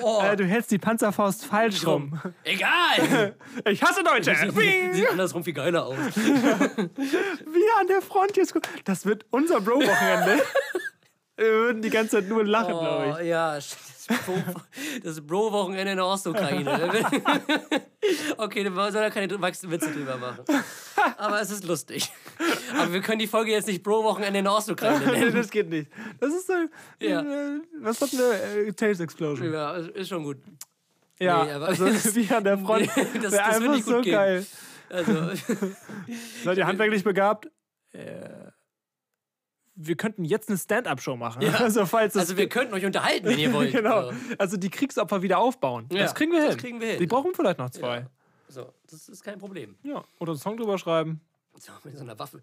Oh, 0.00 0.22
Äh, 0.22 0.36
du 0.36 0.44
hältst 0.44 0.70
die 0.70 0.78
Panzerfaust 0.78 1.44
falsch 1.44 1.84
rum. 1.84 2.20
egal. 2.44 3.34
Ich 3.68 3.82
hasse 3.82 4.04
Deutsche. 4.04 4.34
Bing! 4.52 4.94
Sieht 4.94 5.10
andersrum 5.10 5.42
viel 5.42 5.52
geiler 5.52 5.86
aus. 5.86 5.96
Wir 6.16 7.76
an 7.80 7.86
der 7.88 8.02
Front 8.02 8.36
jetzt. 8.36 8.54
Das 8.84 9.04
wird 9.04 9.26
unser 9.30 9.60
Bro-Wochenende. 9.60 10.42
Wir 11.36 11.46
würden 11.50 11.82
die 11.82 11.90
ganze 11.90 12.20
Zeit 12.20 12.28
nur 12.28 12.44
lachen, 12.44 12.68
glaube 12.72 13.14
Oh, 13.16 13.20
ich. 13.20 13.26
ja, 13.26 13.56
das 13.56 13.66
Bro- 13.68 13.76
das 15.02 15.20
Bro-Wochenende 15.20 15.92
in 15.92 15.96
der 15.96 16.06
Ostukraine. 16.06 16.90
okay, 18.36 18.64
dann 18.64 18.74
soll 18.92 19.02
er 19.02 19.10
keine 19.10 19.40
Wachs- 19.40 19.68
Witze 19.68 19.90
drüber 19.92 20.16
machen. 20.16 20.44
Aber 21.18 21.40
es 21.40 21.50
ist 21.50 21.64
lustig. 21.64 22.10
Aber 22.78 22.92
wir 22.92 23.00
können 23.00 23.18
die 23.18 23.26
Folge 23.26 23.50
jetzt 23.52 23.66
nicht 23.68 23.82
Bro-Wochenende 23.82 24.38
in 24.38 24.44
der 24.44 24.54
Ostukraine 24.54 24.98
Nee, 25.06 25.12
nennen. 25.20 25.34
das 25.36 25.50
geht 25.50 25.68
nicht. 25.68 25.90
Das 26.20 26.32
ist 26.32 26.46
so. 26.46 26.52
Ja. 27.00 27.20
Äh, 27.22 27.60
was 27.80 28.00
hat 28.00 28.10
eine 28.12 28.66
äh, 28.68 28.72
Taste 28.72 29.02
Explosion? 29.04 29.52
Ja, 29.52 29.76
ist 29.76 30.08
schon 30.08 30.24
gut. 30.24 30.38
Ja, 31.18 31.44
Nee, 31.44 31.52
aber- 31.52 31.68
also 31.68 31.86
wie 32.14 32.28
an 32.34 32.44
der 32.44 32.58
Front. 32.58 32.88
Das 33.22 33.32
wird 33.32 33.40
einfach 33.42 33.78
so 33.82 34.00
gehen. 34.02 34.12
geil. 34.12 34.46
Also, 34.88 35.30
Seid 36.44 36.58
ihr 36.58 36.66
handwerklich 36.66 37.02
begabt? 37.02 37.48
Äh, 37.92 38.45
wir 39.76 39.96
könnten 39.96 40.24
jetzt 40.24 40.48
eine 40.48 40.58
Stand-up-Show 40.58 41.16
machen. 41.16 41.42
Ja. 41.42 41.52
Also, 41.60 41.86
falls 41.86 42.16
also 42.16 42.36
wir 42.36 42.48
könnten 42.48 42.74
euch 42.74 42.84
unterhalten, 42.84 43.26
wenn 43.26 43.38
ihr 43.38 43.52
wollt. 43.52 43.72
genau. 43.72 44.10
So. 44.10 44.16
Also 44.38 44.56
die 44.56 44.70
Kriegsopfer 44.70 45.22
wieder 45.22 45.38
aufbauen. 45.38 45.86
Ja, 45.92 45.98
das 46.00 46.14
kriegen 46.14 46.32
wir 46.32 46.40
das 46.40 46.50
hin. 46.50 46.58
kriegen 46.58 46.80
wir 46.80 46.88
hin. 46.88 46.98
Die 46.98 47.06
brauchen 47.06 47.32
vielleicht 47.34 47.58
noch 47.58 47.70
zwei. 47.70 47.98
Ja. 47.98 48.06
So, 48.48 48.72
das 48.90 49.08
ist 49.08 49.22
kein 49.22 49.38
Problem. 49.38 49.76
Ja. 49.82 50.02
Oder 50.18 50.32
einen 50.32 50.38
Song 50.40 50.56
drüber 50.56 50.78
schreiben. 50.78 51.20
So, 51.58 51.72
mit 51.84 51.96
so 51.96 52.04
einer 52.04 52.18
Waffe. 52.18 52.42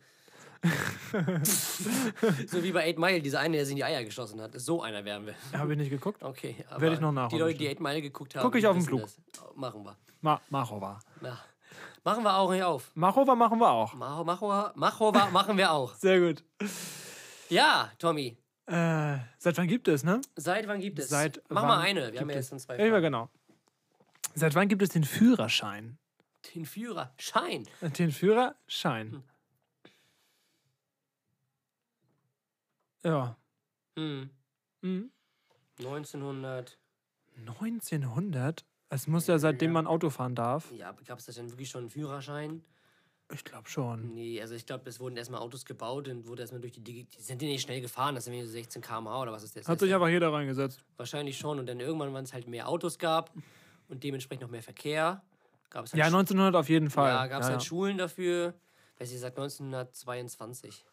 so 2.47 2.63
wie 2.63 2.71
bei 2.71 2.89
8 2.89 2.97
Mile, 2.97 3.21
dieser 3.21 3.39
eine, 3.41 3.57
der 3.57 3.65
sich 3.65 3.73
in 3.73 3.77
die 3.77 3.83
Eier 3.83 4.03
geschossen 4.03 4.39
hat. 4.41 4.51
So 4.59 4.81
einer 4.81 5.03
wären 5.05 5.25
wir. 5.25 5.35
Habe 5.57 5.73
ich 5.73 5.77
nicht 5.77 5.89
geguckt. 5.89 6.23
Okay, 6.23 6.55
aber 6.69 6.81
Werd 6.81 6.93
ich 6.93 6.99
noch 7.01 7.09
Die 7.09 7.15
nachholen, 7.15 7.39
Leute, 7.45 7.57
die 7.57 7.69
8 7.69 7.79
Mile 7.81 8.01
geguckt 8.01 8.35
haben, 8.35 8.43
Guck 8.43 8.55
ich 8.55 8.65
auf 8.67 8.75
den 8.75 8.83
Flug. 8.85 9.01
das. 9.01 9.17
Oh, 9.41 9.51
Machen 9.59 9.83
wir. 9.83 9.95
Ma 10.21 10.39
Machova. 10.49 10.99
Na, 11.21 11.37
machen 12.03 12.23
wir 12.23 12.35
auch 12.37 12.51
nicht 12.51 12.63
auf. 12.63 12.91
Machova 12.95 13.35
machen 13.35 13.59
wir 13.59 13.69
auch. 13.69 13.93
Macho, 13.93 14.23
Macho, 14.23 14.71
Macho 14.75 15.11
machen 15.31 15.57
wir 15.57 15.71
auch. 15.71 15.93
Sehr 15.95 16.19
gut. 16.19 16.43
Ja, 17.49 17.91
Tommy. 17.99 18.37
Äh, 18.65 19.17
seit 19.37 19.57
wann 19.57 19.67
gibt 19.67 19.87
es, 19.87 20.03
ne? 20.03 20.21
Seit 20.35 20.67
wann 20.67 20.79
gibt 20.79 20.99
es? 20.99 21.09
Seit 21.09 21.41
Mach 21.49 21.63
mal 21.63 21.79
eine. 21.79 22.13
Wir 22.13 22.21
haben 22.21 22.29
ja 22.29 22.37
jetzt 22.37 22.49
schon 22.49 22.59
zwei. 22.59 22.77
Ja, 22.77 22.99
genau. 22.99 23.29
Seit 24.35 24.55
wann 24.55 24.67
gibt 24.67 24.81
es 24.81 24.89
den 24.89 25.03
Führerschein? 25.03 25.97
Den 26.55 26.65
Führer. 26.65 27.13
Schein. 27.17 27.67
Den 27.81 28.11
Führerschein. 28.11 29.23
Ja. 33.03 33.37
Hm. 33.97 34.29
Mhm. 34.81 35.11
1900. 35.79 36.77
1900? 37.37 38.65
Es 38.89 39.07
muss 39.07 39.27
ja 39.27 39.39
seitdem 39.39 39.71
man 39.71 39.87
Auto 39.87 40.09
fahren 40.09 40.35
darf. 40.35 40.71
Ja, 40.71 40.89
aber 40.89 41.01
gab 41.03 41.19
es 41.19 41.25
da 41.25 41.31
denn 41.31 41.49
wirklich 41.49 41.69
schon 41.69 41.81
einen 41.81 41.89
Führerschein? 41.89 42.63
Ich 43.33 43.43
glaube 43.43 43.67
schon. 43.69 44.13
Nee, 44.13 44.39
also 44.41 44.53
ich 44.53 44.65
glaube, 44.65 44.87
es 44.89 44.99
wurden 44.99 45.17
erstmal 45.17 45.41
Autos 45.41 45.65
gebaut 45.65 46.07
und 46.07 46.27
wurde 46.27 46.41
erstmal 46.43 46.61
durch 46.61 46.73
die 46.73 46.81
Digi 46.83 47.05
Die 47.05 47.21
sind 47.21 47.41
die 47.41 47.47
nicht 47.47 47.61
schnell 47.61 47.81
gefahren, 47.81 48.15
das 48.15 48.25
sind 48.25 48.39
so 48.45 48.51
16 48.51 48.81
km/h 48.81 49.21
oder 49.21 49.31
was 49.31 49.43
ist 49.43 49.55
das? 49.55 49.67
Hat 49.67 49.79
sich 49.79 49.93
einfach 49.93 50.09
jeder 50.09 50.31
reingesetzt. 50.31 50.83
Wahrscheinlich 50.97 51.37
schon. 51.37 51.57
Und 51.59 51.65
dann 51.65 51.79
irgendwann, 51.79 52.13
wenn 52.13 52.23
es 52.23 52.33
halt 52.33 52.47
mehr 52.47 52.67
Autos 52.69 52.99
gab 52.99 53.31
und 53.87 54.03
dementsprechend 54.03 54.43
noch 54.43 54.49
mehr 54.51 54.61
Verkehr, 54.63 55.23
gab 55.69 55.85
es 55.85 55.93
halt, 55.93 55.99
Ja, 55.99 56.05
Schu- 56.09 56.17
1900 56.17 56.55
auf 56.55 56.69
jeden 56.69 56.89
Fall. 56.89 57.09
ja, 57.09 57.27
gab's 57.27 57.45
ja, 57.47 57.51
halt 57.53 57.61
ja. 57.61 57.65
Schulen 57.67 57.97
dafür. 57.97 58.53
Weiß 58.99 59.11
ich, 59.11 59.19
seit 59.19 59.35
1922. 59.37 60.85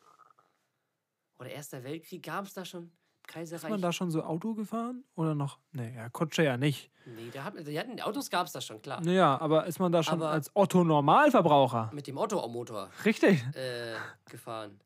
Oder 1.39 1.51
Erster 1.51 1.85
Weltkrieg 1.85 2.23
gab 2.23 2.47
es 2.47 2.55
da 2.55 2.65
schon? 2.65 2.91
Ist 3.31 3.35
Kaiserreich? 3.35 3.71
man 3.71 3.81
da 3.81 3.93
schon 3.93 4.11
so 4.11 4.23
Auto 4.25 4.55
gefahren? 4.55 5.05
Oder 5.15 5.35
noch? 5.37 5.59
Nee, 5.73 5.95
ja, 5.95 6.09
Kutsche 6.09 6.43
ja 6.43 6.57
nicht. 6.57 6.91
nee, 7.07 7.31
da 7.33 7.45
hat, 7.45 7.55
die 7.67 7.79
hatten, 7.79 8.01
Autos 8.01 8.29
gab 8.29 8.47
es 8.47 8.53
da 8.53 8.61
schon, 8.61 8.83
klar. 8.83 9.01
Naja, 9.03 9.41
aber 9.41 9.67
ist 9.67 9.79
man 9.79 9.93
da 9.93 10.03
schon 10.03 10.15
Aber- 10.21 10.31
als 10.31 10.51
Otto-Normalverbraucher? 10.55 11.91
Mit 11.95 12.07
dem 12.09 12.19
Otto-Motor 12.19 12.91
Richtig. 13.05 13.45
äh, 13.55 13.95
gefahren. 14.29 14.81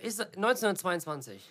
Ist 0.00 0.20
1922. 0.20 1.50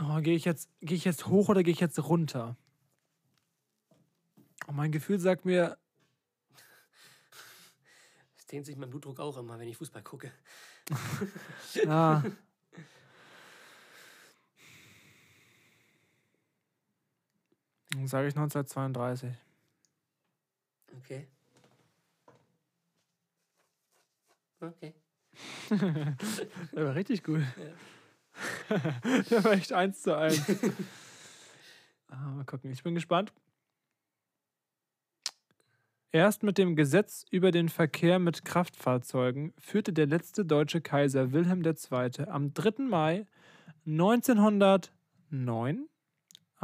Oh, 0.00 0.20
gehe 0.20 0.34
ich, 0.34 0.44
jetzt, 0.44 0.70
geh 0.80 0.94
ich 0.94 1.04
jetzt 1.04 1.26
hoch 1.26 1.48
oder 1.50 1.62
gehe 1.62 1.72
ich 1.72 1.80
jetzt 1.80 1.98
runter? 2.02 2.56
Oh, 4.66 4.72
mein 4.72 4.92
Gefühl 4.92 5.18
sagt 5.20 5.44
mir, 5.44 5.76
Es 8.38 8.46
dehnt 8.46 8.66
sich 8.66 8.76
mein 8.76 8.88
Blutdruck 8.90 9.20
auch 9.20 9.36
immer, 9.36 9.58
wenn 9.58 9.68
ich 9.68 9.76
Fußball 9.76 10.02
gucke. 10.02 10.32
ja. 11.84 12.22
Sage 18.06 18.28
ich 18.28 18.36
1932. 18.36 19.30
Okay. 20.98 21.26
Okay. 24.60 24.94
Der 26.72 26.86
war 26.86 26.94
richtig 26.94 27.22
gut. 27.22 27.42
Der 29.30 29.44
war 29.44 29.52
echt 29.52 29.72
eins 29.72 30.02
zu 30.02 30.16
eins. 30.16 30.44
ah, 32.08 32.30
mal 32.30 32.44
gucken, 32.44 32.70
ich 32.70 32.82
bin 32.82 32.94
gespannt. 32.94 33.32
Erst 36.12 36.44
mit 36.44 36.58
dem 36.58 36.76
Gesetz 36.76 37.24
über 37.30 37.50
den 37.50 37.68
Verkehr 37.68 38.20
mit 38.20 38.44
Kraftfahrzeugen 38.44 39.52
führte 39.58 39.92
der 39.92 40.06
letzte 40.06 40.44
deutsche 40.44 40.80
Kaiser 40.80 41.32
Wilhelm 41.32 41.64
II. 41.64 42.28
am 42.28 42.54
3. 42.54 42.84
Mai 42.84 43.26
1909 43.86 45.88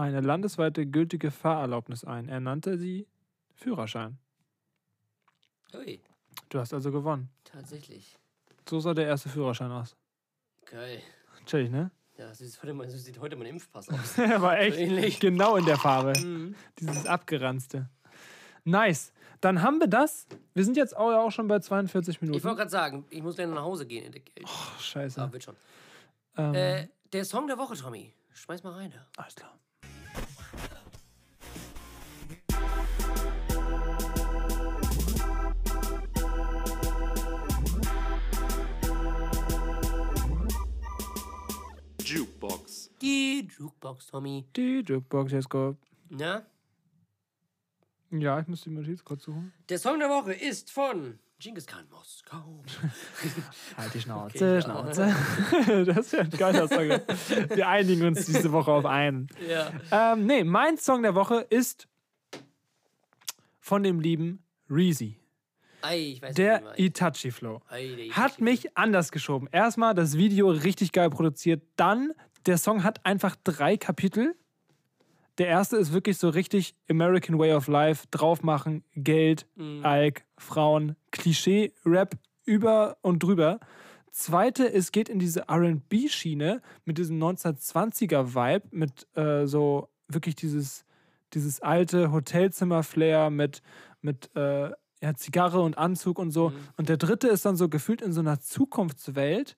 eine 0.01 0.20
landesweite 0.20 0.86
gültige 0.86 1.30
Fahrerlaubnis 1.30 2.05
ein. 2.05 2.28
Er 2.28 2.40
nannte 2.40 2.78
sie 2.78 3.07
Führerschein. 3.55 4.18
Ui, 5.74 6.01
Du 6.48 6.59
hast 6.59 6.72
also 6.74 6.90
gewonnen. 6.90 7.28
tatsächlich. 7.44 8.16
So 8.68 8.80
sah 8.80 8.94
der 8.94 9.07
erste 9.07 9.28
Führerschein 9.28 9.70
aus. 9.70 9.96
Geil. 10.66 11.01
Chillig, 11.46 11.70
ne? 11.70 11.90
Ja, 12.16 12.34
so 12.34 12.44
sieht 12.44 12.61
heute, 12.62 12.74
mein, 12.74 12.90
so 12.90 12.96
sieht 12.98 13.18
heute 13.20 13.36
mein 13.36 13.46
Impfpass 13.46 13.88
aus. 13.88 14.18
Er 14.18 14.42
war 14.42 14.59
echt 14.59 14.78
ähnlich. 14.78 15.20
genau 15.20 15.57
in 15.57 15.64
der 15.64 15.76
Farbe. 15.78 16.12
Mhm. 16.18 16.55
Dieses 16.78 17.07
abgeranzte. 17.07 17.88
Nice. 18.64 19.12
Dann 19.40 19.62
haben 19.62 19.80
wir 19.80 19.86
das. 19.86 20.26
Wir 20.55 20.64
sind 20.64 20.76
jetzt 20.76 20.94
auch, 20.96 21.30
schon 21.30 21.48
bei 21.48 21.59
42 21.61 22.20
Minuten. 22.20 22.36
Ich 22.38 22.44
wollte 22.44 22.59
gerade 22.59 22.70
sagen, 22.70 23.07
ich 23.11 23.22
muss 23.22 23.36
gleich 23.36 23.48
nach 23.48 23.62
Hause 23.62 23.86
gehen. 23.86 24.12
Ach, 24.44 24.80
scheiße. 24.80 25.20
Ah, 25.22 25.32
wird 25.32 25.42
schon. 25.44 25.57
ähm, 26.36 26.55
Äh, 26.55 26.88
der 27.12 27.24
Song 27.24 27.46
der 27.46 27.57
Woche, 27.59 27.74
Tommy. 27.74 28.12
Schmeiß 28.34 28.62
mal 28.62 28.74
rein. 28.74 28.90
da. 28.92 29.07
alles 29.22 29.34
klar. 29.34 29.59
Die 43.03 43.48
Jukebox, 43.59 44.07
Tommy. 44.09 44.44
Die 44.57 44.80
Jukebox, 44.86 45.48
go. 45.48 45.76
Na? 46.09 46.42
Ja, 48.11 48.40
ich 48.40 48.48
muss 48.48 48.62
die 48.62 48.70
Notiz 48.70 49.05
kurz 49.05 49.24
suchen. 49.24 49.53
Der 49.68 49.78
Song 49.78 49.98
der 49.98 50.09
Woche 50.09 50.32
ist 50.32 50.70
von 50.70 51.18
Genghis 51.38 51.66
Khan 51.66 51.86
Moskau. 51.90 52.62
Halt 53.76 53.94
die 53.94 54.01
Schnauze, 54.01 54.36
Okay, 54.36 54.55
ja. 54.55 54.61
Schnauze. 54.61 55.84
das 55.86 55.98
ist 56.07 56.12
ja 56.12 56.20
ein 56.20 56.30
geiler 56.30 56.68
Song. 56.68 56.88
Wir 57.57 57.68
einigen 57.68 58.05
uns 58.07 58.26
diese 58.26 58.51
Woche 58.53 58.72
auf 58.72 58.84
einen. 58.84 59.28
ja. 59.48 59.72
Ähm, 59.92 60.26
nee, 60.26 60.44
mein 60.44 60.76
Song 60.76 61.03
der 61.03 61.14
Woche 61.14 61.36
ist 61.48 61.86
von 63.61 63.82
dem 63.82 64.01
lieben 64.01 64.42
Reezy. 64.68 65.16
Ei, 65.82 65.98
ich 66.12 66.20
weiß 66.22 66.34
Der 66.34 66.61
nicht, 66.61 66.78
Itachi 66.78 67.30
Flow. 67.30 67.62
Ei, 67.70 67.86
der 67.96 68.16
Hat 68.16 68.32
Itachi. 68.32 68.42
mich 68.44 68.76
anders 68.76 69.11
geschoben. 69.12 69.48
Erstmal 69.51 69.94
das 69.94 70.16
Video 70.18 70.51
richtig 70.51 70.92
geil 70.92 71.09
produziert. 71.09 71.62
Dann, 71.76 72.12
der 72.47 72.59
Song 72.59 72.84
hat 72.84 73.05
einfach 73.05 73.36
drei 73.45 73.76
Kapitel. 73.76 74.34
Der 75.38 75.47
erste 75.47 75.76
ist 75.76 75.93
wirklich 75.93 76.18
so 76.18 76.28
richtig 76.28 76.74
American 76.91 77.38
Way 77.38 77.55
of 77.55 77.66
Life, 77.68 78.07
draufmachen, 78.11 78.84
Geld, 78.95 79.47
Mhm. 79.57 79.84
Alk, 79.84 80.24
Frauen, 80.38 80.97
Klischee, 81.12 81.72
Rap 81.84 82.16
über 82.45 82.97
und 83.03 83.22
drüber. 83.22 83.61
Zweite, 84.11 84.70
es 84.72 84.91
geht 84.93 85.09
in 85.09 85.18
diese 85.18 85.49
RB-Schiene 85.49 86.61
mit 86.84 86.99
diesem 86.99 87.18
1920er-Vibe, 87.22 88.66
mit 88.72 89.07
äh, 89.16 89.47
so 89.47 89.88
wirklich 90.09 90.34
dieses, 90.34 90.84
dieses 91.32 91.61
alte 91.62 92.11
Hotelzimmer-Flair 92.11 93.30
mit, 93.30 93.62
mit 94.03 94.34
äh, 94.34 94.70
ja, 95.03 95.14
Zigarre 95.14 95.61
und 95.61 95.78
Anzug 95.78 96.18
und 96.18 96.32
so. 96.32 96.53
Und 96.76 96.88
der 96.88 96.97
dritte 96.97 97.28
ist 97.28 97.45
dann 97.47 97.57
so 97.57 97.68
gefühlt 97.68 98.03
in 98.03 98.12
so 98.12 98.20
einer 98.20 98.41
Zukunftswelt, 98.41 99.57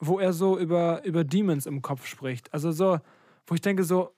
wo 0.00 0.18
er 0.18 0.32
so 0.32 0.58
über, 0.58 1.04
über 1.04 1.24
Demons 1.24 1.66
im 1.66 1.82
Kopf 1.82 2.06
spricht. 2.06 2.52
Also 2.52 2.72
so, 2.72 2.98
wo 3.46 3.54
ich 3.54 3.60
denke, 3.60 3.84
so, 3.84 4.14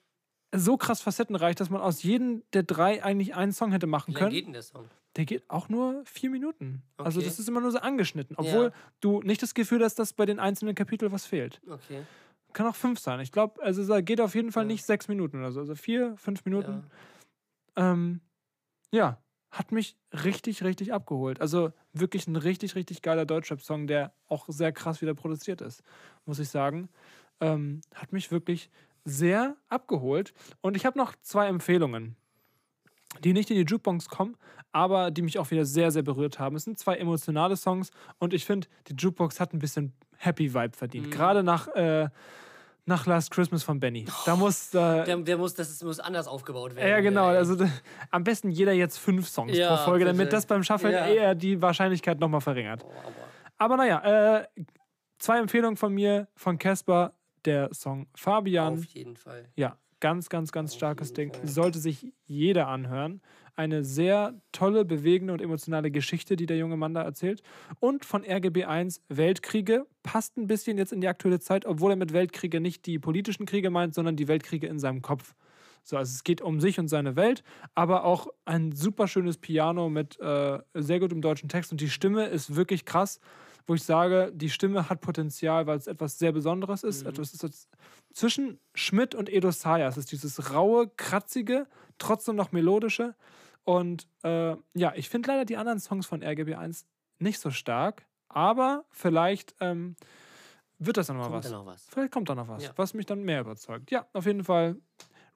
so 0.55 0.77
krass 0.77 1.01
facettenreich, 1.01 1.55
dass 1.55 1.69
man 1.69 1.81
aus 1.81 2.03
jedem 2.03 2.43
der 2.53 2.63
drei 2.63 3.03
eigentlich 3.03 3.35
einen 3.35 3.51
Song 3.51 3.71
hätte 3.71 3.87
machen 3.87 4.13
Wie 4.13 4.17
können. 4.19 4.31
geht 4.31 4.45
denn 4.45 4.53
der 4.53 4.61
Song? 4.61 4.85
Der 5.15 5.25
geht 5.25 5.47
auch 5.49 5.69
nur 5.69 6.01
vier 6.05 6.29
Minuten. 6.31 6.81
Also 6.97 7.19
Okay. 7.19 7.27
das 7.27 7.37
ist 7.39 7.47
immer 7.47 7.61
nur 7.61 7.71
so 7.71 7.77
angeschnitten. 7.79 8.35
Obwohl 8.37 8.65
Ja. 8.65 8.71
du 8.99 9.21
nicht 9.21 9.41
das 9.43 9.53
Gefühl 9.53 9.83
hast, 9.83 9.99
dass 9.99 10.13
bei 10.13 10.25
den 10.25 10.39
einzelnen 10.39 10.73
Kapiteln 10.73 11.11
was 11.11 11.25
fehlt. 11.25 11.61
Okay. 11.69 12.03
Kann 12.53 12.65
auch 12.67 12.75
fünf 12.75 12.99
sein. 12.99 13.19
Ich 13.19 13.31
glaube, 13.31 13.61
also 13.61 13.81
es 13.81 14.05
geht 14.05 14.21
auf 14.21 14.35
jeden 14.35 14.51
Fall 14.51 14.63
Ja. 14.63 14.67
nicht 14.67 14.85
sechs 14.85 15.07
Minuten 15.07 15.37
oder 15.39 15.51
so. 15.51 15.59
Also 15.59 15.75
vier, 15.75 16.15
fünf 16.17 16.45
Minuten. 16.45 16.83
Ja. 17.77 17.91
Ähm, 17.91 18.21
ja, 18.91 19.17
hat 19.53 19.71
mich 19.71 19.95
richtig, 20.11 20.63
richtig 20.63 20.91
abgeholt. 20.93 21.39
Also 21.39 21.71
wirklich 21.93 22.27
ein 22.27 22.35
richtig, 22.35 22.73
richtig 22.75 23.03
geiler 23.03 23.25
Deutschrap-Song, 23.25 23.85
der 23.85 24.11
auch 24.27 24.45
sehr 24.49 24.71
krass 24.71 25.01
wieder 25.01 25.13
produziert 25.13 25.61
ist, 25.61 25.83
muss 26.25 26.39
ich 26.39 26.49
sagen. 26.49 26.89
ähm, 27.39 27.81
hat 27.93 28.13
mich 28.13 28.31
wirklich 28.31 28.69
sehr 29.05 29.55
abgeholt. 29.69 30.33
Und 30.61 30.75
ich 30.75 30.85
habe 30.85 30.97
noch 30.97 31.13
zwei 31.21 31.47
Empfehlungen, 31.47 32.15
die 33.23 33.33
nicht 33.33 33.51
in 33.51 33.57
die 33.57 33.63
Jukebox 33.63 34.07
kommen, 34.09 34.37
aber 34.71 35.11
die 35.11 35.21
mich 35.21 35.37
auch 35.37 35.51
wieder 35.51 35.65
sehr, 35.65 35.91
sehr 35.91 36.03
berührt 36.03 36.39
haben. 36.39 36.55
Es 36.55 36.63
sind 36.63 36.79
zwei 36.79 36.95
emotionale 36.95 37.57
Songs 37.57 37.91
und 38.17 38.33
ich 38.33 38.45
finde, 38.45 38.67
die 38.87 38.95
Jukebox 38.95 39.39
hat 39.39 39.53
ein 39.53 39.59
bisschen 39.59 39.93
Happy 40.17 40.53
Vibe 40.53 40.75
verdient. 40.75 41.11
Gerade 41.11 41.43
nach, 41.43 41.67
äh, 41.75 42.09
nach 42.85 43.05
Last 43.05 43.31
Christmas 43.31 43.63
von 43.63 43.79
Benny. 43.79 44.05
Da 44.25 44.35
muss. 44.35 44.73
Äh, 44.73 45.05
Der, 45.05 45.17
der 45.17 45.37
muss, 45.37 45.53
das 45.53 45.69
ist- 45.69 45.83
muss 45.83 45.99
anders 45.99 46.27
aufgebaut 46.27 46.75
werden. 46.75 46.89
ja, 46.89 46.99
genau. 46.99 47.29
Ey. 47.29 47.37
Also 47.37 47.55
am 48.11 48.23
besten 48.23 48.49
jeder 48.49 48.73
jetzt 48.73 48.97
fünf 48.97 49.27
Songs 49.29 49.57
Ja, 49.57 49.75
pro 49.75 49.85
Folge, 49.85 50.05
damit 50.05 50.19
bitte. 50.19 50.31
das 50.31 50.45
beim 50.45 50.63
Shuffle 50.63 50.91
Ja. 50.91 51.07
eher 51.07 51.35
die 51.35 51.61
Wahrscheinlichkeit 51.61 52.19
nochmal 52.19 52.41
verringert. 52.41 52.81
Boah, 52.81 52.91
aber- 53.05 53.13
Aber 53.57 53.77
naja, 53.77 54.39
äh, 54.39 54.47
zwei 55.19 55.39
Empfehlungen 55.39 55.77
von 55.77 55.93
mir, 55.93 56.27
von 56.35 56.57
Casper, 56.57 57.13
der 57.45 57.73
Song 57.73 58.07
Fabian. 58.15 58.73
Auf 58.73 58.85
jeden 58.85 59.15
Fall. 59.15 59.47
Ja, 59.55 59.77
ganz, 60.01 60.27
ganz, 60.29 60.51
ganz 60.51 60.71
Auf 60.71 60.77
starkes 60.77 61.13
Ding. 61.13 61.33
Fall. 61.33 61.47
Sollte 61.47 61.79
sich 61.79 62.11
jeder 62.25 62.67
anhören. 62.67 63.21
Eine 63.55 63.83
sehr 63.83 64.33
tolle, 64.51 64.83
bewegende 64.83 65.33
und 65.33 65.41
emotionale 65.41 65.91
Geschichte, 65.91 66.35
die 66.35 66.45
der 66.45 66.57
junge 66.57 66.77
Mann 66.77 66.93
da 66.93 67.03
erzählt. 67.03 67.43
Und 67.79 68.05
von 68.05 68.23
RGB1 68.23 69.01
Weltkriege. 69.09 69.85
Passt 70.01 70.37
ein 70.37 70.47
bisschen 70.47 70.77
jetzt 70.77 70.91
in 70.91 71.01
die 71.01 71.07
aktuelle 71.07 71.39
Zeit, 71.39 71.65
obwohl 71.65 71.91
er 71.91 71.95
mit 71.95 72.13
Weltkriege 72.13 72.59
nicht 72.59 72.85
die 72.85 72.99
politischen 72.99 73.45
Kriege 73.45 73.69
meint, 73.69 73.93
sondern 73.93 74.15
die 74.15 74.27
Weltkriege 74.27 74.67
in 74.67 74.79
seinem 74.79 75.01
Kopf. 75.01 75.33
So, 75.83 75.97
also 75.97 76.11
es 76.11 76.23
geht 76.23 76.41
um 76.41 76.61
sich 76.61 76.79
und 76.79 76.87
seine 76.87 77.15
Welt, 77.15 77.43
aber 77.75 78.05
auch 78.05 78.27
ein 78.45 78.71
super 78.71 79.07
schönes 79.07 79.37
Piano 79.37 79.89
mit 79.89 80.19
äh, 80.19 80.59
sehr 80.73 80.99
gutem 80.99 81.21
deutschen 81.21 81.49
Text 81.49 81.71
und 81.71 81.81
die 81.81 81.89
Stimme 81.89 82.25
ist 82.25 82.55
wirklich 82.55 82.85
krass, 82.85 83.19
wo 83.65 83.75
ich 83.75 83.83
sage, 83.83 84.31
die 84.33 84.49
Stimme 84.49 84.89
hat 84.89 85.01
Potenzial, 85.01 85.67
weil 85.67 85.77
es 85.77 85.87
etwas 85.87 86.19
sehr 86.19 86.31
Besonderes 86.31 86.83
ist. 86.83 87.05
Etwas 87.05 87.33
ist 87.33 87.69
zwischen 88.13 88.59
Schmidt 88.75 89.15
und 89.15 89.29
Edo 89.31 89.51
Saya. 89.51 89.87
Es 89.87 89.97
ist 89.97 90.11
dieses 90.11 90.51
raue, 90.53 90.89
kratzige, 90.97 91.67
trotzdem 91.97 92.35
noch 92.35 92.51
melodische. 92.51 93.15
Und 93.63 94.07
äh, 94.23 94.55
ja, 94.73 94.93
ich 94.95 95.09
finde 95.09 95.29
leider 95.29 95.45
die 95.45 95.57
anderen 95.57 95.79
Songs 95.79 96.05
von 96.05 96.21
RGB1 96.21 96.83
nicht 97.19 97.39
so 97.39 97.49
stark, 97.51 98.05
aber 98.27 98.83
vielleicht 98.91 99.55
ähm, 99.61 99.95
wird 100.79 100.97
das 100.97 101.07
dann 101.07 101.15
mal 101.17 101.23
Kommt 101.29 101.35
was. 101.35 101.49
da 101.51 101.57
noch 101.57 101.65
was? 101.65 101.85
Vielleicht 101.89 102.11
kommt 102.11 102.29
da 102.29 102.35
noch 102.35 102.47
was, 102.49 102.63
Ja. 102.63 102.71
was 102.75 102.93
mich 102.93 103.05
dann 103.05 103.23
mehr 103.23 103.39
überzeugt. 103.41 103.89
Ja, 103.91 104.05
auf 104.11 104.25
jeden 104.25 104.43
Fall 104.43 104.75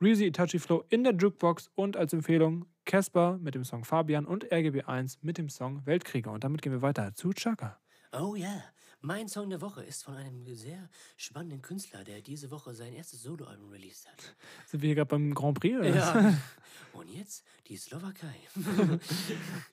Reezy 0.02 0.26
Itachi 0.26 0.60
Flow 0.60 0.84
in 0.90 1.04
der 1.06 1.14
Jukebox 1.16 1.72
und 1.76 1.96
als 1.96 2.12
Empfehlung 2.14 2.66
Casper 2.86 3.38
mit 3.40 3.56
dem 3.56 3.64
Song 3.64 3.84
Fabian 3.86 4.26
und 4.26 4.46
RGB1 4.52 5.18
mit 5.22 5.38
dem 5.38 5.50
Song 5.50 5.86
Weltkrieger. 5.86 6.32
Und 6.32 6.44
damit 6.44 6.62
gehen 6.62 6.72
wir 6.74 6.82
weiter 6.82 7.14
zu 7.16 7.32
Chaka. 7.32 7.80
Oh 8.12 8.36
ja, 8.36 8.64
mein 9.02 9.28
Song 9.28 9.50
der 9.50 9.62
Woche 9.62 9.84
ist 9.84 10.04
von 10.04 10.16
einem 10.16 10.56
sehr 10.56 10.90
spannenden 11.18 11.62
Künstler, 11.62 12.04
der 12.04 12.22
diese 12.22 12.50
Woche 12.52 12.74
sein 12.74 12.94
erstes 12.94 13.24
Soloalbum 13.24 13.70
released 13.70 14.08
hat. 14.08 14.36
Sind 14.68 14.82
wir 14.82 14.88
hier 14.88 14.96
gerade 14.96 15.10
beim 15.10 15.34
Grand 15.34 15.60
Prix? 15.60 15.78
Oder? 15.78 15.96
Ja. 15.96 16.38
Und 16.94 17.10
jetzt 17.10 17.44
die 17.68 17.78
Slowakei 17.78 18.36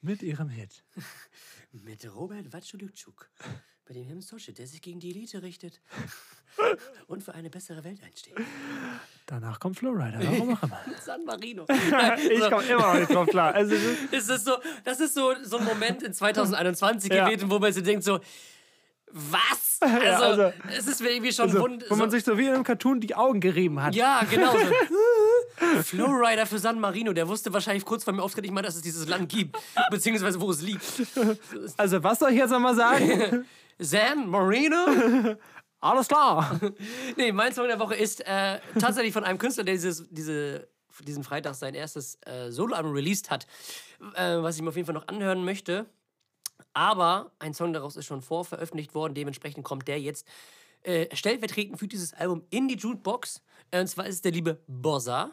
Mit 0.03 0.23
ihrem 0.23 0.49
Hit. 0.49 0.85
mit 1.73 2.05
Robert 2.15 2.53
Watschulutschuk, 2.53 3.31
bei 3.87 3.95
dem 3.95 4.05
Hemsosche, 4.07 4.53
der 4.53 4.67
sich 4.67 4.83
gegen 4.83 5.01
die 5.01 5.11
Elite 5.11 5.43
richtet 5.43 5.81
und 7.07 7.23
für 7.23 7.35
eine 7.35 7.51
bessere 7.51 7.83
Welt 7.83 8.03
einsteht. 8.03 8.37
Danach 9.27 9.59
kommt 9.59 9.79
Flowrider. 9.79 10.19
Warum 10.23 10.55
auch 10.55 10.63
immer. 10.63 10.81
San 11.03 11.25
Marino. 11.25 11.65
ich 12.31 12.41
So. 12.43 12.51
komme 12.51 12.65
immer 12.65 12.93
noch 12.93 13.01
nicht 13.01 13.15
drauf 13.15 13.27
klar. 13.27 13.55
Also, 13.55 13.75
das- 13.75 13.83
ist 14.21 14.31
das 14.31 14.45
so, 14.45 14.53
das 14.85 15.01
ist 15.01 15.15
so, 15.15 15.33
so 15.43 15.57
ein 15.59 15.65
Moment 15.65 16.03
in 16.03 16.13
2021 16.13 17.11
Ja. 17.13 17.27
gewesen, 17.29 17.51
wo 17.51 17.59
man 17.59 17.73
sich 17.73 17.83
denkt 17.83 18.05
so, 18.05 18.21
was? 19.11 19.79
Also, 19.81 19.97
Ja, 20.05 20.19
also- 20.19 20.53
es 20.77 20.87
ist 20.87 21.01
mir 21.01 21.11
irgendwie 21.11 21.33
schon 21.33 21.47
also, 21.47 21.61
wund. 21.61 21.85
wo 21.89 21.95
man 21.97 22.11
so, 22.11 22.17
sich 22.17 22.25
so 22.25 22.37
wie 22.37 22.47
in 22.47 22.55
einem 22.55 22.65
Cartoon 22.65 23.01
die 23.01 23.15
Augen 23.15 23.41
gerieben 23.41 23.83
hat. 23.83 23.95
ja, 23.95 24.23
genau. 24.29 24.53
So. 24.53 25.83
Flowrider 25.83 26.47
für 26.47 26.59
San 26.59 26.81
Marino, 26.81 27.13
der 27.13 27.29
wusste 27.29 27.53
wahrscheinlich 27.53 27.85
kurz 27.85 28.05
vor 28.05 28.13
dem 28.13 28.21
Auftritt 28.21 28.43
nicht 28.45 28.53
mal, 28.53 28.63
dass 28.63 28.75
es 28.77 28.83
dieses 28.83 29.09
Land 29.09 29.29
gibt, 29.29 29.57
beziehungsweise 29.91 30.41
wo 30.41 30.51
es 30.51 30.61
liegt. 30.63 30.83
Also, 31.77 32.03
was 32.03 32.19
soll 32.19 32.31
ich 32.33 32.39
jetzt 32.39 32.51
nochmal 32.51 32.75
sagen? 32.75 33.47
San 33.79 34.29
Marino? 34.29 35.37
Alles 35.85 36.09
klar. 36.09 36.59
Nee, 37.19 37.31
mein 37.31 37.53
Song 37.53 37.69
der 37.69 37.79
Woche 37.79 37.95
ist 37.95 38.27
äh, 38.27 38.59
tatsächlich 38.81 39.13
von 39.13 39.23
einem 39.23 39.39
Künstler, 39.39 39.65
der 39.65 39.75
dieses, 39.75 40.07
diese, 40.09 40.67
diesen 41.01 41.23
Freitag 41.23 41.55
sein 41.57 41.75
erstes 41.75 42.19
äh, 42.23 42.51
Soloalbum 42.51 42.93
released 42.93 43.31
hat, 43.31 43.47
äh, 44.15 44.39
was 44.39 44.57
ich 44.57 44.63
mir 44.63 44.71
auf 44.71 44.77
jeden 44.77 44.87
Fall 44.87 44.95
noch 44.95 45.09
anhören 45.09 45.45
möchte. 45.45 45.85
Aber 46.73 47.33
ein 47.39 47.53
Song 47.53 47.75
daraus 47.75 47.97
ist 47.97 48.07
schon 48.07 48.23
vorveröffentlicht 48.23 48.95
worden, 48.95 49.13
dementsprechend 49.13 49.63
kommt 49.63 49.87
der 49.87 50.01
jetzt 50.01 50.27
äh, 50.85 51.15
stellvertretend 51.15 51.79
für 51.79 51.87
dieses 51.87 52.15
Album 52.15 52.47
in 52.49 52.67
die 52.67 52.77
Jukebox. 52.77 53.43
Äh, 53.71 53.81
und 53.83 53.89
zwar 53.89 54.07
ist 54.07 54.15
es 54.15 54.23
der 54.23 54.33
liebe 54.33 54.63
Bossa. 54.67 55.33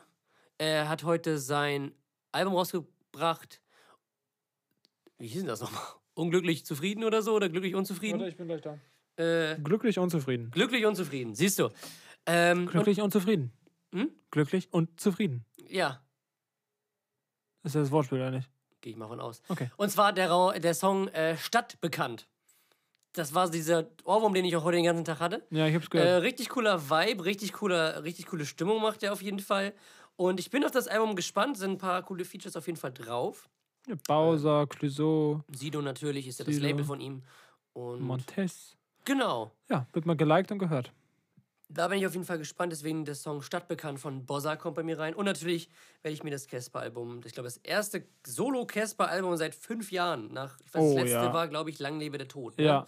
Er 0.57 0.89
hat 0.89 1.05
heute 1.05 1.37
sein 1.37 1.93
Album 2.33 2.55
rausgebracht. 2.55 3.61
Wie 5.17 5.27
hieß 5.27 5.43
denn 5.43 5.47
das 5.47 5.61
nochmal? 5.61 5.81
Unglücklich 6.13 6.65
zufrieden 6.65 7.05
oder 7.05 7.21
so? 7.21 7.35
Oder 7.35 7.47
glücklich 7.47 7.73
unzufrieden? 7.73 8.19
ich 8.27 8.35
bin 8.35 8.47
gleich 8.47 8.61
da. 8.61 8.77
Äh, 9.21 9.57
Glücklich 9.63 9.99
unzufrieden. 9.99 10.51
glücklich 10.51 10.85
unzufrieden, 10.85 11.35
siehst 11.35 11.59
du. 11.59 11.69
Ähm, 12.25 12.61
und, 12.61 12.67
Glücklich 12.71 13.01
unzufrieden. 13.01 13.51
Hm? 13.93 14.09
Glücklich 14.31 14.71
und 14.71 14.99
zufrieden. 14.99 15.45
ja, 15.67 16.01
Ist 17.63 17.75
das 17.75 17.91
Wortspiel 17.91 18.19
oder 18.19 18.31
nicht? 18.31 18.49
gehe 18.81 18.91
ich 18.93 18.97
mal 18.97 19.07
von 19.07 19.19
aus. 19.19 19.43
Okay. 19.47 19.69
Und 19.77 19.89
zwar 19.91 20.11
der, 20.11 20.59
der 20.59 20.73
Song 20.73 21.07
äh, 21.09 21.37
Stadt 21.37 21.79
bekannt. 21.81 22.27
Das 23.13 23.35
war 23.35 23.47
dieser 23.49 23.87
Ohrwurm, 24.05 24.33
den 24.33 24.43
ich 24.45 24.55
auch 24.55 24.63
heute 24.63 24.77
den 24.77 24.85
ganzen 24.85 25.05
Tag 25.05 25.19
hatte. 25.19 25.45
Ja, 25.51 25.67
ich 25.67 25.75
hab's 25.75 25.85
Äh, 25.87 25.89
gehört. 25.89 26.23
richtig 26.23 26.49
cooler 26.49 26.89
Vibe, 26.89 27.25
richtig 27.25 27.53
cooler, 27.53 28.03
richtig 28.03 28.25
coole 28.25 28.45
Stimmung 28.45 28.81
macht 28.81 29.03
er 29.03 29.13
auf 29.13 29.21
jeden 29.21 29.39
Fall. 29.39 29.73
Und 30.15 30.39
ich 30.39 30.49
bin 30.49 30.63
auf 30.65 30.71
das 30.71 30.87
Album 30.87 31.15
gespannt, 31.15 31.57
sind 31.57 31.71
ein 31.73 31.77
paar 31.77 32.01
coole 32.03 32.25
Features 32.25 32.55
auf 32.55 32.65
jeden 32.65 32.79
Fall 32.79 32.91
drauf. 32.93 33.49
Bowser, 34.07 34.65
Clouseau, 34.67 35.41
Sido 35.51 35.81
natürlich 35.81 36.27
ist 36.27 36.39
ja 36.39 36.45
das. 36.45 36.57
Label 36.57 36.83
von 36.85 37.01
ihm. 37.01 37.21
Und 37.73 38.01
Montes. 38.01 38.77
Genau, 39.05 39.51
Ja, 39.69 39.85
wird 39.93 40.05
mal 40.05 40.15
geliked 40.15 40.51
und 40.51 40.59
gehört. 40.59 40.91
da 41.69 41.87
bin 41.87 41.99
ich 41.99 42.05
auf 42.05 42.13
jeden 42.13 42.25
Fall 42.25 42.37
gespannt. 42.37 42.71
Deswegen 42.73 43.05
der 43.05 43.15
Song 43.15 43.41
Stadtbekannt 43.41 43.99
von 43.99 44.25
Bossa 44.25 44.55
kommt 44.57 44.75
bei 44.75 44.83
mir 44.83 44.99
rein. 44.99 45.13
Und 45.15 45.25
natürlich 45.25 45.69
werde 46.01 46.13
ich 46.13 46.23
mir 46.23 46.31
das 46.31 46.47
Casper-Album, 46.47 47.21
ich 47.25 47.33
glaube, 47.33 47.47
das 47.47 47.57
erste 47.57 48.05
Solo-Casper-Album 48.27 49.37
seit 49.37 49.55
fünf 49.55 49.91
Jahren. 49.91 50.31
Nach, 50.33 50.59
ich 50.65 50.73
weiß, 50.73 50.81
Oh, 50.81 50.93
das 50.95 51.03
letzte 51.03 51.17
ja. 51.17 51.33
war, 51.33 51.47
glaube 51.47 51.69
ich, 51.69 51.79
Lang 51.79 51.99
lebe 51.99 52.17
der 52.17 52.27
Tod. 52.27 52.57
ne? 52.57 52.63
Ja. 52.65 52.85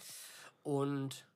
Und 0.62 1.26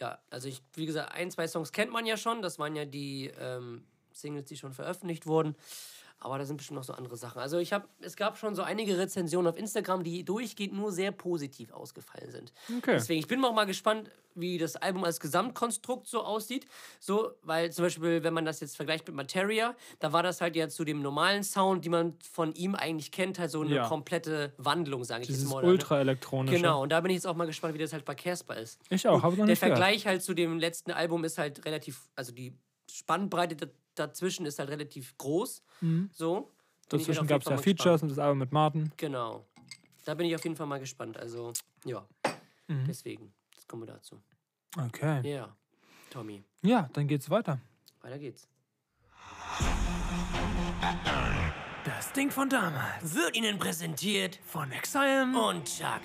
ja, 0.00 0.18
also 0.30 0.48
ich, 0.48 0.62
wie 0.74 0.86
gesagt, 0.86 1.12
ein, 1.12 1.30
zwei 1.30 1.46
Songs 1.48 1.72
kennt 1.72 1.92
man 1.92 2.06
ja 2.06 2.16
schon. 2.16 2.42
Das 2.42 2.58
waren 2.58 2.74
ja 2.76 2.84
die 2.84 3.32
ähm, 3.40 3.84
Singles, 4.12 4.46
die 4.46 4.56
schon 4.56 4.72
veröffentlicht 4.72 5.26
wurden. 5.26 5.54
Aber 6.20 6.36
da 6.38 6.44
sind 6.44 6.56
bestimmt 6.56 6.76
noch 6.76 6.84
so 6.84 6.92
andere 6.94 7.16
Sachen. 7.16 7.40
Also 7.40 7.58
ich 7.58 7.72
habe, 7.72 7.86
es 8.00 8.16
gab 8.16 8.36
schon 8.38 8.54
so 8.56 8.62
einige 8.62 8.98
Rezensionen 8.98 9.46
auf 9.52 9.56
Instagram, 9.56 10.02
die 10.02 10.24
durchgehend 10.24 10.74
nur 10.74 10.90
sehr 10.90 11.12
positiv 11.12 11.70
ausgefallen 11.72 12.30
sind. 12.32 12.52
Okay. 12.78 12.92
Deswegen, 12.94 13.20
ich 13.20 13.28
bin 13.28 13.44
auch 13.44 13.54
mal 13.54 13.66
gespannt, 13.66 14.10
wie 14.34 14.58
das 14.58 14.74
Album 14.76 15.04
als 15.04 15.20
Gesamtkonstrukt 15.20 16.06
so 16.08 16.22
aussieht. 16.22 16.66
So, 16.98 17.30
weil 17.42 17.70
zum 17.72 17.84
Beispiel, 17.84 18.22
wenn 18.24 18.34
man 18.34 18.44
das 18.44 18.58
jetzt 18.60 18.76
vergleicht 18.76 19.06
mit 19.06 19.14
Materia, 19.16 19.74
da 20.00 20.12
war 20.12 20.22
das 20.24 20.40
halt 20.40 20.56
ja 20.56 20.68
zu 20.68 20.84
dem 20.84 21.02
normalen 21.02 21.44
Sound, 21.44 21.84
die 21.84 21.88
man 21.88 22.16
von 22.32 22.52
ihm 22.54 22.74
eigentlich 22.74 23.12
kennt, 23.12 23.38
halt 23.38 23.50
so 23.52 23.60
eine 23.62 23.76
Ja. 23.76 23.88
komplette 23.88 24.52
Wandlung, 24.58 25.04
sage 25.04 25.22
ich 25.22 25.28
jetzt 25.30 25.48
mal. 25.48 25.64
ultra-elektronische. 25.64 26.56
Genau, 26.56 26.82
und 26.82 26.90
da 26.90 27.00
bin 27.00 27.10
ich 27.12 27.16
jetzt 27.16 27.26
auch 27.26 27.36
mal 27.36 27.46
gespannt, 27.46 27.74
wie 27.74 27.78
das 27.78 27.92
halt 27.92 28.04
bei 28.04 28.14
Casper 28.16 28.56
ist. 28.56 28.80
Ich 28.90 29.06
auch, 29.06 29.22
habe 29.22 29.32
noch 29.36 29.36
Der 29.38 29.46
nicht 29.46 29.60
gehört. 29.60 29.78
Vergleich 29.78 30.06
halt 30.06 30.22
zu 30.22 30.34
dem 30.34 30.58
letzten 30.58 30.90
Album 30.90 31.22
ist 31.24 31.38
halt 31.38 31.64
relativ, 31.64 32.08
also 32.16 32.32
die 32.32 32.56
Spannbreite 32.90 33.70
dazwischen 33.98 34.46
ist 34.46 34.58
halt 34.58 34.70
relativ 34.70 35.16
groß. 35.18 35.62
So. 35.80 35.86
Bin 36.90 37.00
ich 37.00 37.06
halt 37.08 37.08
Dazwischen 37.08 37.26
gab 37.26 37.42
es 37.42 37.48
ja 37.48 37.56
Features 37.58 38.02
und 38.02 38.08
das 38.08 38.18
Album 38.18 38.38
mit 38.38 38.52
Martin. 38.52 38.90
Genau. 38.96 39.46
Da 40.04 40.14
bin 40.14 40.26
ich 40.26 40.34
auf 40.34 40.42
jeden 40.44 40.56
Fall 40.56 40.66
mal 40.66 40.80
gespannt. 40.80 41.16
Also, 41.18 41.52
ja. 41.84 42.06
Mhm. 42.66 42.84
Deswegen. 42.86 43.32
Jetzt 43.54 43.68
kommen 43.68 43.82
wir 43.82 43.92
dazu. 43.94 44.20
Okay. 44.76 45.30
Ja. 45.30 45.54
Tommy, 46.10 46.42
Ja, 46.62 46.88
dann 46.94 47.06
geht's 47.06 47.28
weiter. 47.28 47.60
weiter 48.00 48.18
geht's. 48.18 48.48
Das 51.84 52.12
Ding 52.12 52.30
von 52.30 52.48
damals. 52.48 53.14
Wird 53.14 53.36
Ihnen 53.36 53.58
präsentiert 53.58 54.38
Von 54.44 54.70
Exile. 54.72 55.24
und 55.24 55.64
Chaka. 55.66 56.00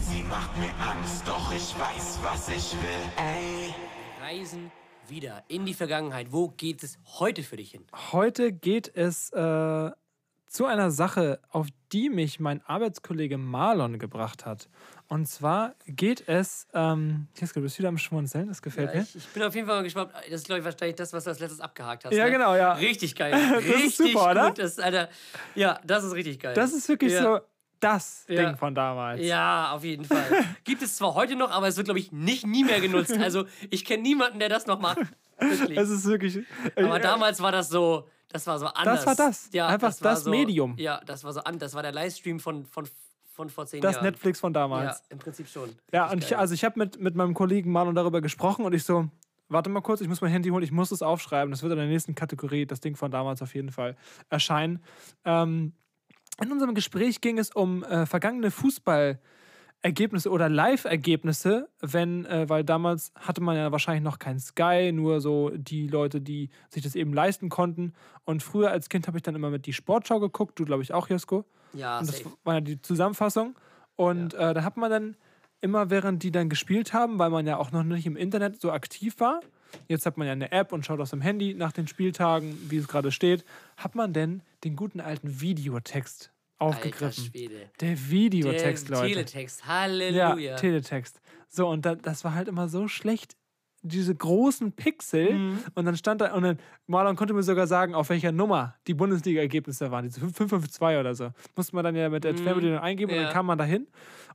Sie 0.00 0.22
macht 0.24 0.56
mir 0.58 0.70
Angst, 0.80 1.26
doch 1.26 1.52
ich 1.52 1.78
weiß, 1.78 2.18
was 2.22 2.48
ich 2.48 2.72
will. 2.72 3.10
Ey. 3.16 3.74
Reisen 4.20 4.70
wieder 5.08 5.44
in 5.48 5.64
die 5.66 5.74
Vergangenheit. 5.74 6.32
Wo 6.32 6.48
geht 6.48 6.82
es 6.82 6.98
heute 7.18 7.42
für 7.42 7.56
dich 7.56 7.70
hin? 7.70 7.84
Heute 8.12 8.52
geht 8.52 8.90
es 8.94 9.30
äh, 9.30 9.90
zu 10.46 10.64
einer 10.66 10.90
Sache, 10.90 11.40
auf 11.50 11.68
die 11.92 12.08
mich 12.08 12.40
mein 12.40 12.62
Arbeitskollege 12.64 13.38
Marlon 13.38 13.98
gebracht 13.98 14.46
hat. 14.46 14.68
Und 15.08 15.26
zwar 15.28 15.74
geht 15.86 16.28
es, 16.28 16.66
ähm, 16.74 17.28
Jeske, 17.36 17.60
du 17.60 17.64
bist 17.64 17.78
wieder 17.78 17.88
am 17.88 17.98
Schmunzeln, 17.98 18.48
das 18.48 18.60
gefällt 18.60 18.90
Ja, 18.90 18.96
mir. 18.96 19.02
ich, 19.02 19.14
ich 19.16 19.26
bin 19.28 19.42
auf 19.42 19.54
jeden 19.54 19.66
Fall 19.66 19.82
gespannt. 19.82 20.10
Das 20.14 20.40
ist, 20.40 20.46
glaube 20.46 20.60
ich, 20.60 20.64
wahrscheinlich 20.64 20.96
das, 20.96 21.12
was 21.12 21.24
du 21.24 21.30
als 21.30 21.38
letztes 21.38 21.60
abgehakt 21.60 22.04
hast. 22.04 22.12
Ja, 22.12 22.24
ne? 22.24 22.30
genau, 22.32 22.56
ja. 22.56 22.72
Richtig 22.72 23.14
geil. 23.14 23.34
ist 23.58 23.68
Richtig 23.68 24.14
super, 24.14 24.30
oder? 24.30 24.48
gut. 24.48 24.58
Das, 24.58 24.78
Alter, 24.78 25.08
ja, 25.54 25.78
das 25.84 26.04
ist 26.04 26.14
richtig 26.14 26.40
geil. 26.40 26.54
Das 26.54 26.72
ist 26.72 26.88
wirklich 26.88 27.12
ja. 27.12 27.22
so, 27.22 27.40
das 27.80 28.24
Ja. 28.28 28.46
Ding 28.46 28.56
von 28.56 28.74
damals. 28.74 29.20
Ja, 29.24 29.72
auf 29.72 29.84
jeden 29.84 30.04
Fall. 30.04 30.24
Gibt 30.64 30.82
es 30.82 30.96
zwar 30.96 31.14
heute 31.14 31.36
noch, 31.36 31.50
aber 31.50 31.68
es 31.68 31.76
wird, 31.76 31.86
glaube 31.86 32.00
ich, 32.00 32.12
nicht 32.12 32.46
nie 32.46 32.64
mehr 32.64 32.80
genutzt. 32.80 33.16
Also 33.18 33.44
ich 33.70 33.84
kenne 33.84 34.02
niemanden, 34.02 34.38
der 34.38 34.48
das 34.48 34.66
noch 34.66 34.80
macht. 34.80 34.98
Wirklich. 35.38 35.76
Es 35.78 35.90
ist 35.90 36.04
wirklich. 36.06 36.44
Aber 36.76 36.96
äh, 36.96 37.00
damals 37.00 37.40
war 37.40 37.52
das 37.52 37.68
so, 37.68 38.08
das 38.28 38.46
war 38.46 38.58
so 38.58 38.66
anders. 38.66 39.06
war 39.06 39.14
das. 39.14 39.50
Ja, 39.52 39.68
Einfach 39.68 39.92
war 40.00 40.12
das 40.12 40.24
so, 40.24 40.30
Medium. 40.30 40.74
Ja, 40.78 41.00
das 41.04 41.24
war 41.24 41.32
so 41.32 41.40
an, 41.40 41.58
das 41.58 41.74
war 41.74 41.82
der 41.82 41.92
Livestream 41.92 42.40
von, 42.40 42.64
von, 42.66 42.88
von 43.32 43.50
vor 43.50 43.66
zehn 43.66 43.80
das 43.82 43.96
Jahren. 43.96 44.04
Netflix 44.06 44.40
von 44.40 44.52
damals. 44.52 44.98
Ja, 44.98 45.04
im 45.10 45.18
Prinzip 45.18 45.48
schon. 45.48 45.70
Ja, 45.92 46.10
und 46.10 46.24
ich, 46.24 46.36
also 46.36 46.54
ich 46.54 46.64
habe 46.64 46.78
mit, 46.78 46.98
mit 47.00 47.14
meinem 47.14 47.34
Kollegen 47.34 47.70
Marlon 47.70 47.94
darüber 47.94 48.20
gesprochen 48.22 48.64
und 48.64 48.72
ich 48.72 48.84
so, 48.84 49.08
warte 49.48 49.68
mal 49.70 49.82
kurz, 49.82 50.00
ich 50.00 50.08
muss 50.08 50.20
mein 50.22 50.30
Handy 50.30 50.48
holen, 50.48 50.64
ich 50.64 50.72
muss 50.72 50.90
es 50.90 51.02
aufschreiben. 51.02 51.50
Das 51.50 51.62
wird 51.62 51.72
in 51.72 51.78
der 51.78 51.86
nächsten 51.86 52.14
Kategorie, 52.14 52.64
das 52.66 52.80
Ding 52.80 52.96
von 52.96 53.10
damals 53.10 53.42
auf 53.42 53.54
jeden 53.54 53.70
Fall, 53.70 53.96
erscheinen. 54.30 54.82
Ähm, 55.24 55.74
in 56.40 56.52
unserem 56.52 56.74
Gespräch 56.74 57.20
ging 57.20 57.38
es 57.38 57.50
um 57.50 57.82
äh, 57.84 58.06
vergangene 58.06 58.50
Fußballergebnisse 58.50 60.30
oder 60.30 60.48
Live-Ergebnisse, 60.48 61.68
wenn, 61.80 62.26
äh, 62.26 62.48
weil 62.48 62.64
damals 62.64 63.12
hatte 63.14 63.42
man 63.42 63.56
ja 63.56 63.72
wahrscheinlich 63.72 64.04
noch 64.04 64.18
kein 64.18 64.38
Sky, 64.38 64.92
nur 64.92 65.20
so 65.20 65.50
die 65.50 65.88
Leute, 65.88 66.20
die 66.20 66.50
sich 66.68 66.82
das 66.82 66.94
eben 66.94 67.12
leisten 67.12 67.48
konnten. 67.48 67.94
Und 68.24 68.42
früher 68.42 68.70
als 68.70 68.88
Kind 68.88 69.06
habe 69.06 69.16
ich 69.18 69.22
dann 69.22 69.34
immer 69.34 69.50
mit 69.50 69.66
die 69.66 69.72
Sportschau 69.72 70.20
geguckt, 70.20 70.58
du 70.58 70.64
glaube 70.64 70.82
ich 70.82 70.92
auch, 70.92 71.08
Josko. 71.08 71.44
ja, 71.72 71.98
Und 71.98 72.08
das 72.08 72.18
safe. 72.18 72.30
war 72.44 72.54
ja 72.54 72.60
die 72.60 72.80
Zusammenfassung. 72.82 73.56
Und 73.96 74.34
äh, 74.34 74.52
da 74.52 74.62
hat 74.62 74.76
man 74.76 74.90
dann 74.90 75.16
immer, 75.62 75.88
während 75.88 76.22
die 76.22 76.30
dann 76.30 76.50
gespielt 76.50 76.92
haben, 76.92 77.18
weil 77.18 77.30
man 77.30 77.46
ja 77.46 77.56
auch 77.56 77.72
noch 77.72 77.82
nicht 77.82 78.06
im 78.06 78.16
Internet 78.16 78.60
so 78.60 78.70
aktiv 78.72 79.18
war, 79.20 79.40
jetzt 79.88 80.06
hat 80.06 80.16
man 80.16 80.26
ja 80.26 80.32
eine 80.32 80.52
App 80.52 80.72
und 80.72 80.84
schaut 80.86 81.00
aus 81.00 81.10
dem 81.10 81.20
Handy 81.20 81.54
nach 81.54 81.72
den 81.72 81.86
Spieltagen, 81.88 82.56
wie 82.70 82.76
es 82.78 82.88
gerade 82.88 83.10
steht, 83.12 83.44
hat 83.76 83.94
man 83.94 84.12
denn 84.12 84.42
den 84.64 84.76
guten 84.76 85.00
alten 85.00 85.40
Videotext 85.40 86.32
aufgegriffen. 86.58 87.30
Der 87.80 88.10
Videotext, 88.10 88.88
der 88.88 88.96
Leute. 88.96 89.12
Teletext, 89.14 89.60
ja, 89.60 89.66
Halleluja. 89.68 90.56
Teletext. 90.56 91.20
So, 91.48 91.68
und 91.68 91.84
da, 91.86 91.94
das 91.94 92.24
war 92.24 92.34
halt 92.34 92.48
immer 92.48 92.68
so 92.68 92.88
schlecht, 92.88 93.36
diese 93.82 94.14
großen 94.14 94.72
Pixel. 94.72 95.32
Mhm. 95.34 95.58
Und 95.74 95.84
dann 95.84 95.96
stand 95.96 96.20
da, 96.20 96.32
und 96.34 96.42
dann 96.42 96.58
Marlon 96.86 97.14
konnte 97.14 97.34
mir 97.34 97.42
sogar 97.42 97.66
sagen, 97.66 97.94
auf 97.94 98.08
welcher 98.08 98.32
Nummer 98.32 98.74
die 98.86 98.94
Bundesliga-Ergebnisse 98.94 99.90
waren. 99.90 100.04
Diese 100.04 100.18
552 100.20 100.98
oder 100.98 101.14
so. 101.14 101.30
Musste 101.54 101.74
man 101.76 101.84
dann 101.84 101.94
ja 101.94 102.08
mit 102.08 102.24
der 102.24 102.34
Fernbedienung 102.36 102.78
eingeben 102.80 103.10
und 103.12 103.16
Mhm. 103.16 103.20
Ja. 103.22 103.26
dann 103.28 103.34
kam 103.34 103.46
man 103.46 103.58
da 103.58 103.64
hin. 103.64 103.86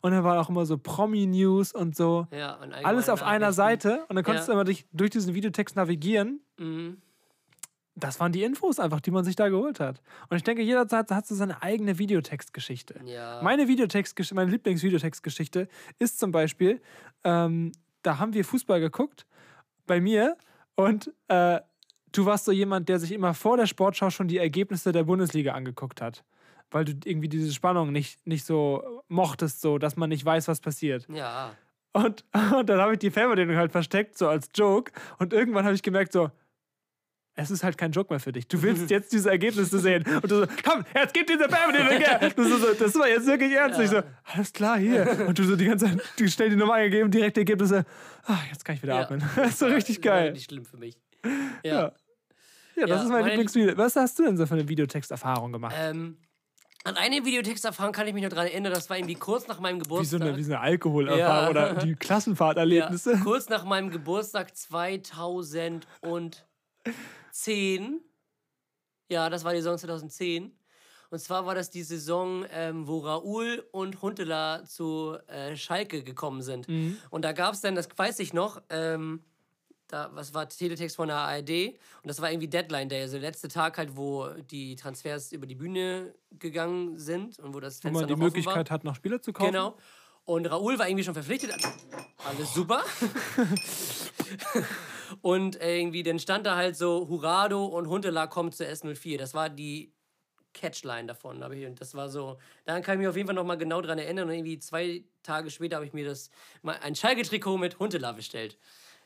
Und 0.02 0.12
dann 0.12 0.24
war 0.24 0.40
auch 0.42 0.50
immer 0.50 0.66
so 0.66 0.78
Promi-News 0.78 1.74
und 1.74 1.96
so. 1.96 2.28
ja, 2.32 2.56
und 2.56 2.74
Alles 2.74 3.08
auf 3.10 3.22
einer. 3.24 3.54
Seite. 3.54 4.04
Und 4.10 4.16
dann 4.16 4.24
konntest 4.26 4.48
Ja. 4.48 4.54
du 4.54 4.60
immer 4.60 4.64
dich 4.66 4.86
durch 4.92 5.12
diesen 5.12 5.34
Videotext 5.36 5.76
navigieren. 5.76 6.42
Mhm. 6.58 6.98
Das 7.96 8.20
waren 8.20 8.32
die 8.32 8.44
Infos 8.44 8.80
einfach, 8.80 9.02
die 9.02 9.12
man 9.12 9.26
sich 9.26 9.36
da 9.36 9.50
geholt 9.50 9.80
hat. 9.80 10.02
Und 10.30 10.38
ich 10.38 10.44
denke, 10.44 10.64
jeder 10.64 10.88
hat, 10.90 11.12
hat 11.12 11.28
so 11.28 11.36
seine 11.36 11.62
eigene 11.62 12.00
Videotextgeschichte. 12.00 13.02
Ja. 13.06 13.42
Meine 13.44 13.68
Videotextgeschichte, 13.68 14.34
meine 14.34 14.50
Lieblingsvideotextgeschichte 14.50 15.68
ist 16.00 16.18
zum 16.18 16.32
Beispiel, 16.32 16.82
ähm, 17.24 17.74
da 18.02 18.18
haben 18.18 18.34
wir 18.34 18.46
Fußball 18.46 18.80
geguckt 18.80 19.28
bei 19.88 20.00
mir 20.00 20.38
und 20.76 21.12
äh, 21.28 21.60
du 22.14 22.26
warst 22.26 22.46
so 22.46 22.52
jemand, 22.54 22.88
der 22.90 22.98
sich 23.00 23.12
immer 23.12 23.34
vor 23.34 23.58
der 23.58 23.68
Sportschau 23.68 24.10
schon 24.10 24.28
die 24.30 24.38
Ergebnisse 24.38 24.94
der 24.94 25.04
Bundesliga 25.04 25.54
angeguckt 25.54 26.02
hat. 26.02 26.24
Weil 26.72 26.86
du 26.86 26.94
irgendwie 27.04 27.28
diese 27.30 27.54
Spannung 27.54 27.92
nicht, 27.92 28.26
nicht 28.26 28.46
so 28.46 29.02
mochtest, 29.10 29.62
so 29.62 29.78
dass 29.78 29.98
man 29.98 30.10
nicht 30.10 30.26
weiß, 30.26 30.48
was 30.48 30.60
passiert. 30.62 31.06
ja. 31.10 31.54
Und, 31.94 32.24
und 32.58 32.70
dann 32.70 32.80
habe 32.80 32.94
ich 32.94 33.00
die 33.00 33.12
Fernbedienung 33.12 33.58
halt 33.58 33.74
versteckt, 33.74 34.18
so 34.18 34.30
als 34.30 34.48
Joke. 34.56 34.94
Und 35.20 35.34
irgendwann 35.34 35.66
habe 35.66 35.76
ich 35.76 35.84
gemerkt, 35.84 36.14
so, 36.14 36.32
es 37.36 37.52
ist 37.52 37.64
halt 37.66 37.78
kein 37.78 37.92
Joke 37.92 38.14
mehr 38.14 38.22
für 38.22 38.32
dich. 38.32 38.48
Du 38.48 38.62
willst 38.62 38.90
jetzt 38.90 39.12
diese 39.12 39.30
Ergebnisse 39.30 39.78
sehen. 39.80 40.06
Und 40.08 40.32
du 40.32 40.40
so, 40.42 40.46
komm, 40.64 40.86
jetzt 40.96 41.14
gib 41.14 41.28
diese 41.28 41.50
Fernbedienung 41.50 41.92
her. 42.02 42.30
Du 42.34 42.44
so, 42.58 42.74
das 42.74 42.96
war 42.96 43.10
jetzt 43.10 43.26
wirklich 43.28 43.52
ernst. 43.52 43.78
Ich 43.82 43.90
so, 43.90 44.02
alles 44.24 44.54
klar, 44.54 44.78
hier. 44.78 45.26
Und 45.28 45.38
du 45.38 45.44
so 45.44 45.58
die 45.58 45.66
ganze 45.66 45.86
Zeit, 45.88 46.02
du 46.18 46.30
schnell 46.30 46.50
die 46.52 46.56
Nummer 46.56 46.76
eingegeben, 46.76 47.12
direkt 47.12 47.36
die 47.36 47.42
Ergebnisse. 47.42 47.84
Ah, 48.24 48.38
jetzt 48.50 48.64
kann 48.64 48.76
ich 48.76 48.84
wieder 48.84 48.94
Ja. 48.96 49.02
atmen. 49.02 49.22
Das 49.36 49.50
ist 49.50 49.60
so 49.60 49.66
richtig 49.66 49.98
Das 49.98 50.04
geil. 50.04 50.32
Nicht 50.32 50.46
schlimm 50.50 50.64
für 50.64 50.78
mich. 50.78 50.98
Ja. 51.64 51.72
Ja. 51.74 51.92
Ja, 52.78 52.88
das 52.88 52.90
Ja, 52.90 53.04
ist 53.04 53.10
mein 53.10 53.26
Lieblingsvideo. 53.26 53.78
Was 53.78 53.98
hast 53.98 54.18
du 54.18 54.24
denn 54.24 54.38
so 54.38 54.46
für 54.46 54.54
eine 54.54 54.70
Videotexterfahrung 54.70 55.52
gemacht? 55.52 55.76
Ähm, 55.78 56.18
an 56.84 56.96
eine 56.98 57.24
Videotexterfahrung 57.26 57.94
kann 57.94 58.08
ich 58.08 58.14
mich 58.14 58.24
noch 58.24 58.30
dran 58.32 58.48
erinnern, 58.48 58.74
das 58.74 58.90
war 58.90 58.98
irgendwie 58.98 59.16
kurz 59.16 59.48
nach 59.48 59.60
meinem 59.60 59.78
wie, 59.78 59.84
so 59.84 59.86
Geburtstag. 59.86 60.22
eine, 60.22 60.38
wie 60.38 60.44
so 60.44 60.52
eine 60.54 60.62
Alkoholerfahrung 60.62 61.20
Ja. 61.20 61.50
oder 61.50 61.76
die 61.76 61.90
ja, 61.90 61.96
Klassenfahrterlebnisse. 61.96 63.20
kurz 63.24 63.50
nach 63.50 63.64
meinem 63.66 63.90
Geburtstag 63.92 64.56
2010. 64.56 65.82
Ja, 69.10 69.30
das 69.30 69.44
war 69.44 69.52
die 69.54 69.60
Saison 69.60 69.78
2010. 69.78 70.58
Und 71.10 71.20
zwar 71.20 71.46
war 71.46 71.56
das 71.56 71.70
die 71.70 71.84
Saison, 71.84 72.46
ähm, 72.52 72.88
wo 72.88 73.00
Raoul 73.00 73.68
und 73.72 74.02
Huntela 74.02 74.64
zu 74.64 75.18
äh, 75.28 75.58
Schalke 75.58 76.04
gekommen 76.04 76.42
sind. 76.42 76.70
Mhm. 76.70 76.98
Und 77.10 77.26
da 77.26 77.34
gab 77.34 77.54
es 77.54 77.60
dann, 77.60 77.76
das 77.76 77.90
weiß 77.96 78.20
ich 78.20 78.34
noch, 78.34 78.62
ähm, 78.70 79.22
da, 79.92 80.10
was 80.14 80.34
war 80.34 80.48
Teletext 80.48 80.96
von 80.96 81.08
der 81.10 81.18
ARD 81.18 81.50
und 81.50 81.76
das 82.06 82.22
war 82.22 82.32
irgendwie 82.32 82.48
Deadline 82.48 82.90
Day, 82.90 83.02
also 83.02 83.20
der 83.20 83.30
letzte 83.30 83.48
Tag 83.48 83.78
halt, 83.78 83.96
wo 83.98 84.28
die 84.50 84.76
Transfers 84.76 85.32
über 85.32 85.46
die 85.46 85.56
Bühne 85.56 86.14
gegangen 86.32 86.98
sind 86.98 87.38
und 87.40 87.54
wo 87.54 87.60
das 87.60 87.80
Wo 87.80 87.90
Fenster 87.90 88.02
man 88.02 88.08
die 88.08 88.14
offen 88.14 88.22
war. 88.22 88.26
Möglichkeit 88.28 88.72
hat, 88.72 88.84
noch 88.84 88.96
Spieler 88.96 89.22
zu 89.22 89.34
kaufen. 89.34 89.52
Genau. 89.52 89.78
Und 90.26 90.46
Raoul 90.46 90.78
war 90.80 90.88
irgendwie 90.88 91.04
schon 91.04 91.16
verpflichtet. 91.16 91.52
Alles 92.26 92.54
super. 92.54 92.84
und 95.22 95.56
irgendwie, 95.62 96.04
dann 96.04 96.20
stand 96.20 96.46
da 96.46 96.56
halt 96.56 96.76
so, 96.76 97.08
Hurado 97.10 97.66
und 97.66 97.88
Huntela 97.88 98.28
kommen 98.28 98.52
zur 98.52 98.68
S04. 98.68 99.18
Das 99.18 99.34
war 99.34 99.50
die 99.50 99.94
Catchline 100.54 101.08
davon. 101.08 101.42
ich- 101.54 101.66
Und 101.66 101.80
das 101.82 101.96
war 101.96 102.10
so, 102.10 102.38
daran 102.66 102.84
kann 102.84 102.96
ich 102.96 103.00
mich 103.00 103.08
auf 103.08 103.16
jeden 103.16 103.28
Fall 103.28 103.36
noch 103.36 103.46
mal 103.46 103.58
genau 103.58 103.82
dran 103.82 103.98
erinnern. 103.98 104.28
Und 104.28 104.36
irgendwie 104.36 104.60
zwei 104.60 105.04
Tage 105.24 105.50
später 105.50 105.78
habe 105.78 105.86
ich 105.86 105.94
mir 105.94 106.06
das, 106.06 106.30
mal 106.62 106.78
ein 106.82 106.96
Schalke-Trikot 106.96 107.58
mit 107.58 107.80
Huntela 107.80 108.12
bestellt. 108.12 108.58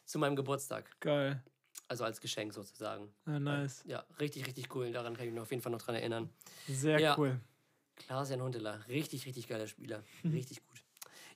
Zu 0.06 0.20
meinem 0.20 0.36
Geburtstag. 0.36 0.90
Geil. 1.00 1.44
Also 1.88 2.04
als 2.04 2.20
Geschenk 2.22 2.54
sozusagen. 2.54 3.14
Ja, 3.28 3.40
nice. 3.40 3.84
Ja, 3.86 4.06
richtig, 4.20 4.46
richtig 4.48 4.74
cool. 4.76 4.92
Daran 4.92 5.16
kann 5.16 5.26
ich 5.28 5.32
mich 5.34 5.42
auf 5.42 5.52
jeden 5.52 5.62
Fall 5.62 5.72
noch 5.72 5.82
dran 5.82 5.96
erinnern. 5.96 6.30
Sehr 6.68 7.00
Ja. 7.00 7.18
cool. 7.18 7.40
Klaas-Jan 7.98 8.42
Huntela, 8.42 8.76
richtig, 8.88 9.26
richtig 9.26 9.48
geiler 9.48 9.68
Spieler. 9.68 10.04
Mhm. 10.24 10.32
Richtig 10.34 10.66
gut. 10.68 10.84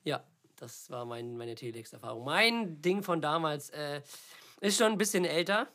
Ja, 0.04 0.22
das 0.56 0.90
war 0.90 1.04
mein, 1.04 1.36
meine 1.36 1.54
Teletext-Erfahrung. 1.54 2.24
Mein 2.24 2.82
Ding 2.82 3.02
von 3.02 3.20
damals 3.20 3.70
äh, 3.70 4.02
ist 4.60 4.76
schon 4.78 4.92
ein 4.92 4.98
bisschen 4.98 5.24
älter. 5.24 5.68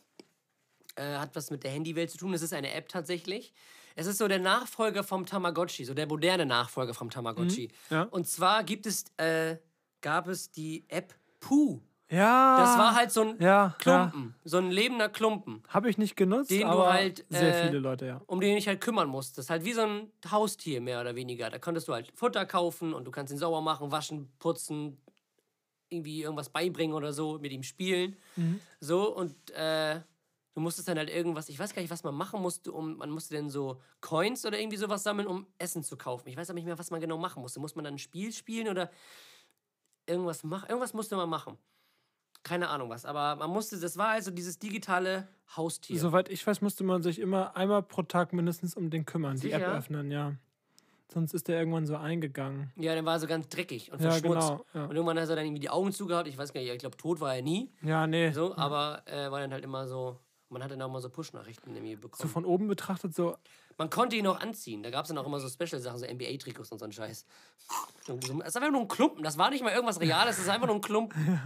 Äh, 0.94 1.16
hat 1.16 1.34
was 1.34 1.50
mit 1.50 1.64
der 1.64 1.70
Handywelt 1.72 2.10
zu 2.10 2.18
tun. 2.18 2.32
Es 2.34 2.42
ist 2.42 2.52
eine 2.52 2.72
App 2.72 2.88
tatsächlich. 2.88 3.52
Es 3.96 4.06
ist 4.06 4.18
so 4.18 4.28
der 4.28 4.38
Nachfolger 4.38 5.02
vom 5.02 5.26
Tamagotchi, 5.26 5.84
so 5.84 5.94
der 5.94 6.06
moderne 6.06 6.46
Nachfolger 6.46 6.94
vom 6.94 7.10
Tamagotchi. 7.10 7.70
ja. 7.90 8.02
Und 8.04 8.28
zwar 8.28 8.62
gibt 8.62 8.86
es, 8.86 9.04
äh, 9.16 9.56
gab 10.02 10.28
es 10.28 10.50
die 10.52 10.84
App 10.88 11.14
Pooh. 11.40 11.80
Ja. 12.08 12.56
Das 12.58 12.78
war 12.78 12.94
halt 12.94 13.10
so 13.10 13.22
ein 13.22 13.36
ja, 13.40 13.74
Klumpen, 13.78 14.34
so 14.44 14.58
ein 14.58 14.70
lebender 14.70 15.08
Klumpen. 15.08 15.62
Habe 15.68 15.90
ich 15.90 15.98
nicht 15.98 16.16
genutzt, 16.16 16.50
Den 16.50 16.60
du 16.60 16.66
aber 16.68 16.92
halt, 16.92 17.24
sehr 17.28 17.64
äh, 17.64 17.66
viele 17.66 17.80
Leute, 17.80 18.06
ja. 18.06 18.20
um 18.26 18.40
den 18.40 18.50
du 18.50 18.56
dich 18.56 18.68
halt 18.68 18.80
kümmern 18.80 19.08
musstest. 19.08 19.50
Halt 19.50 19.64
wie 19.64 19.72
so 19.72 19.82
ein 19.82 20.12
Haustier 20.30 20.80
mehr 20.80 21.00
oder 21.00 21.16
weniger. 21.16 21.50
Da 21.50 21.58
konntest 21.58 21.88
du 21.88 21.94
halt 21.94 22.12
Futter 22.14 22.46
kaufen 22.46 22.94
und 22.94 23.04
du 23.04 23.10
kannst 23.10 23.32
ihn 23.32 23.38
sauber 23.38 23.60
machen, 23.60 23.90
waschen, 23.90 24.30
putzen, 24.38 25.00
irgendwie 25.88 26.22
irgendwas 26.22 26.48
beibringen 26.48 26.94
oder 26.94 27.12
so, 27.12 27.38
mit 27.38 27.50
ihm 27.52 27.64
spielen. 27.64 28.16
So 28.80 29.14
und 29.14 29.50
äh, 29.50 30.00
du 30.54 30.60
musstest 30.60 30.88
dann 30.88 30.98
halt 30.98 31.10
irgendwas, 31.10 31.48
ich 31.48 31.58
weiß 31.58 31.74
gar 31.74 31.82
nicht, 31.82 31.90
was 31.90 32.02
man 32.02 32.14
machen 32.14 32.40
musste, 32.40 32.72
um, 32.72 32.96
man 32.96 33.10
musste 33.10 33.34
dann 33.34 33.50
so 33.50 33.80
Coins 34.00 34.46
oder 34.46 34.58
irgendwie 34.58 34.78
sowas 34.78 35.02
sammeln, 35.02 35.28
um 35.28 35.46
Essen 35.58 35.82
zu 35.82 35.96
kaufen. 35.96 36.28
Ich 36.28 36.36
weiß 36.36 36.50
aber 36.50 36.54
nicht 36.54 36.66
mehr, 36.66 36.78
was 36.78 36.90
man 36.90 37.00
genau 37.00 37.18
machen 37.18 37.42
musste. 37.42 37.60
Muss 37.60 37.74
man 37.74 37.84
dann 37.84 37.94
ein 37.94 37.98
Spiel 37.98 38.32
spielen 38.32 38.68
oder 38.68 38.90
irgendwas 40.06 40.44
machen? 40.44 40.68
Irgendwas 40.68 40.94
musste 40.94 41.16
man 41.16 41.28
machen. 41.28 41.58
Keine 42.42 42.68
Ahnung 42.68 42.90
was, 42.90 43.04
aber 43.04 43.36
man 43.36 43.50
musste, 43.50 43.78
das 43.80 43.96
war 43.96 44.08
also 44.10 44.30
dieses 44.30 44.58
digitale 44.58 45.26
Haustier. 45.56 45.98
Soweit 45.98 46.28
ich 46.28 46.46
weiß, 46.46 46.60
musste 46.60 46.84
man 46.84 47.02
sich 47.02 47.18
immer 47.18 47.56
einmal 47.56 47.82
pro 47.82 48.02
Tag 48.02 48.32
mindestens 48.32 48.74
um 48.76 48.88
den 48.90 49.04
kümmern, 49.04 49.34
die 49.34 49.42
Sicher? 49.50 49.56
App 49.72 49.78
öffnen, 49.78 50.10
ja. 50.10 50.34
Sonst 51.12 51.34
ist 51.34 51.48
der 51.48 51.58
irgendwann 51.58 51.86
so 51.86 51.96
eingegangen. 51.96 52.72
Ja, 52.76 52.94
der 52.94 53.04
war 53.04 53.18
so 53.20 53.26
ganz 53.26 53.48
dreckig 53.48 53.92
und 53.92 54.00
Ja, 54.00 54.10
verschmutzt. 54.10 54.48
genau, 54.48 54.64
ja. 54.74 54.84
Und 54.86 54.94
irgendwann 54.96 55.18
hat 55.20 55.28
er 55.28 55.36
dann 55.36 55.44
irgendwie 55.46 55.60
die 55.60 55.70
Augen 55.70 55.92
zugehabt. 55.92 56.28
Ich 56.28 56.36
weiß 56.36 56.52
gar 56.52 56.60
nicht, 56.60 56.70
ich 56.70 56.78
glaube, 56.78 56.96
tot 56.96 57.20
war 57.20 57.34
er 57.34 57.42
nie. 57.42 57.72
Ja, 57.82 58.06
nee. 58.06 58.32
So, 58.32 58.56
aber 58.56 59.02
äh, 59.06 59.30
war 59.30 59.40
dann 59.40 59.52
halt 59.52 59.64
immer 59.64 59.86
so. 59.86 60.18
Man 60.48 60.62
hat 60.62 60.70
dann 60.70 60.82
auch 60.82 60.90
mal 60.90 61.00
so 61.00 61.08
Push-Nachrichten 61.10 61.74
irgendwie 61.74 61.94
So 61.94 62.00
bekommen. 62.02 62.28
von 62.30 62.44
oben 62.44 62.68
betrachtet 62.68 63.14
so, 63.14 63.36
Man 63.78 63.90
konnte 63.90 64.16
ihn 64.16 64.26
auch 64.26 64.40
anziehen. 64.40 64.82
Da 64.82 64.90
gab 64.90 65.04
es 65.04 65.08
dann 65.08 65.18
auch 65.18 65.26
immer 65.26 65.38
so 65.38 65.48
Special-Sachen, 65.48 65.98
so 65.98 66.06
NBA-Trikots 66.06 66.72
und 66.72 66.78
so 66.78 66.84
ein 66.84 66.92
Scheiß. 66.92 67.26
Es 68.06 68.08
ist 68.08 68.56
einfach 68.56 68.70
nur 68.70 68.80
ein 68.80 68.88
Klumpen. 68.88 69.22
Das 69.22 69.36
war 69.36 69.50
nicht 69.50 69.62
mal 69.62 69.72
irgendwas 69.72 70.00
Reales, 70.00 70.36
es 70.36 70.44
ist 70.44 70.48
einfach 70.48 70.66
nur 70.66 70.76
ein 70.76 70.80
Klumpen. 70.80 71.40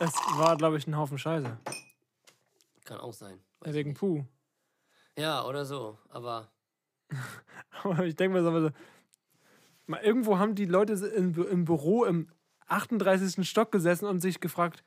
es 0.00 0.12
war, 0.36 0.56
glaube 0.56 0.78
ich, 0.78 0.86
ein 0.86 0.96
Haufen 0.96 1.18
Scheiße. 1.18 1.58
Kann 2.84 2.98
auch 2.98 3.12
sein. 3.12 3.38
Ja, 3.64 3.74
Wegen 3.74 3.94
Puh. 3.94 4.24
Ja, 5.16 5.44
oder 5.44 5.64
so. 5.64 5.98
Aber 6.08 6.50
Aber 7.82 8.04
ich 8.04 8.16
denke 8.16 8.38
mir 8.38 8.42
so, 8.42 8.68
so, 8.68 8.70
mal 9.86 10.00
irgendwo 10.02 10.38
haben 10.38 10.54
die 10.54 10.66
Leute 10.66 10.92
im, 10.92 11.34
im 11.46 11.64
Büro 11.64 12.04
im 12.04 12.28
38. 12.66 13.48
Stock 13.48 13.72
gesessen 13.72 14.06
und 14.06 14.20
sich 14.20 14.40
gefragt, 14.40 14.84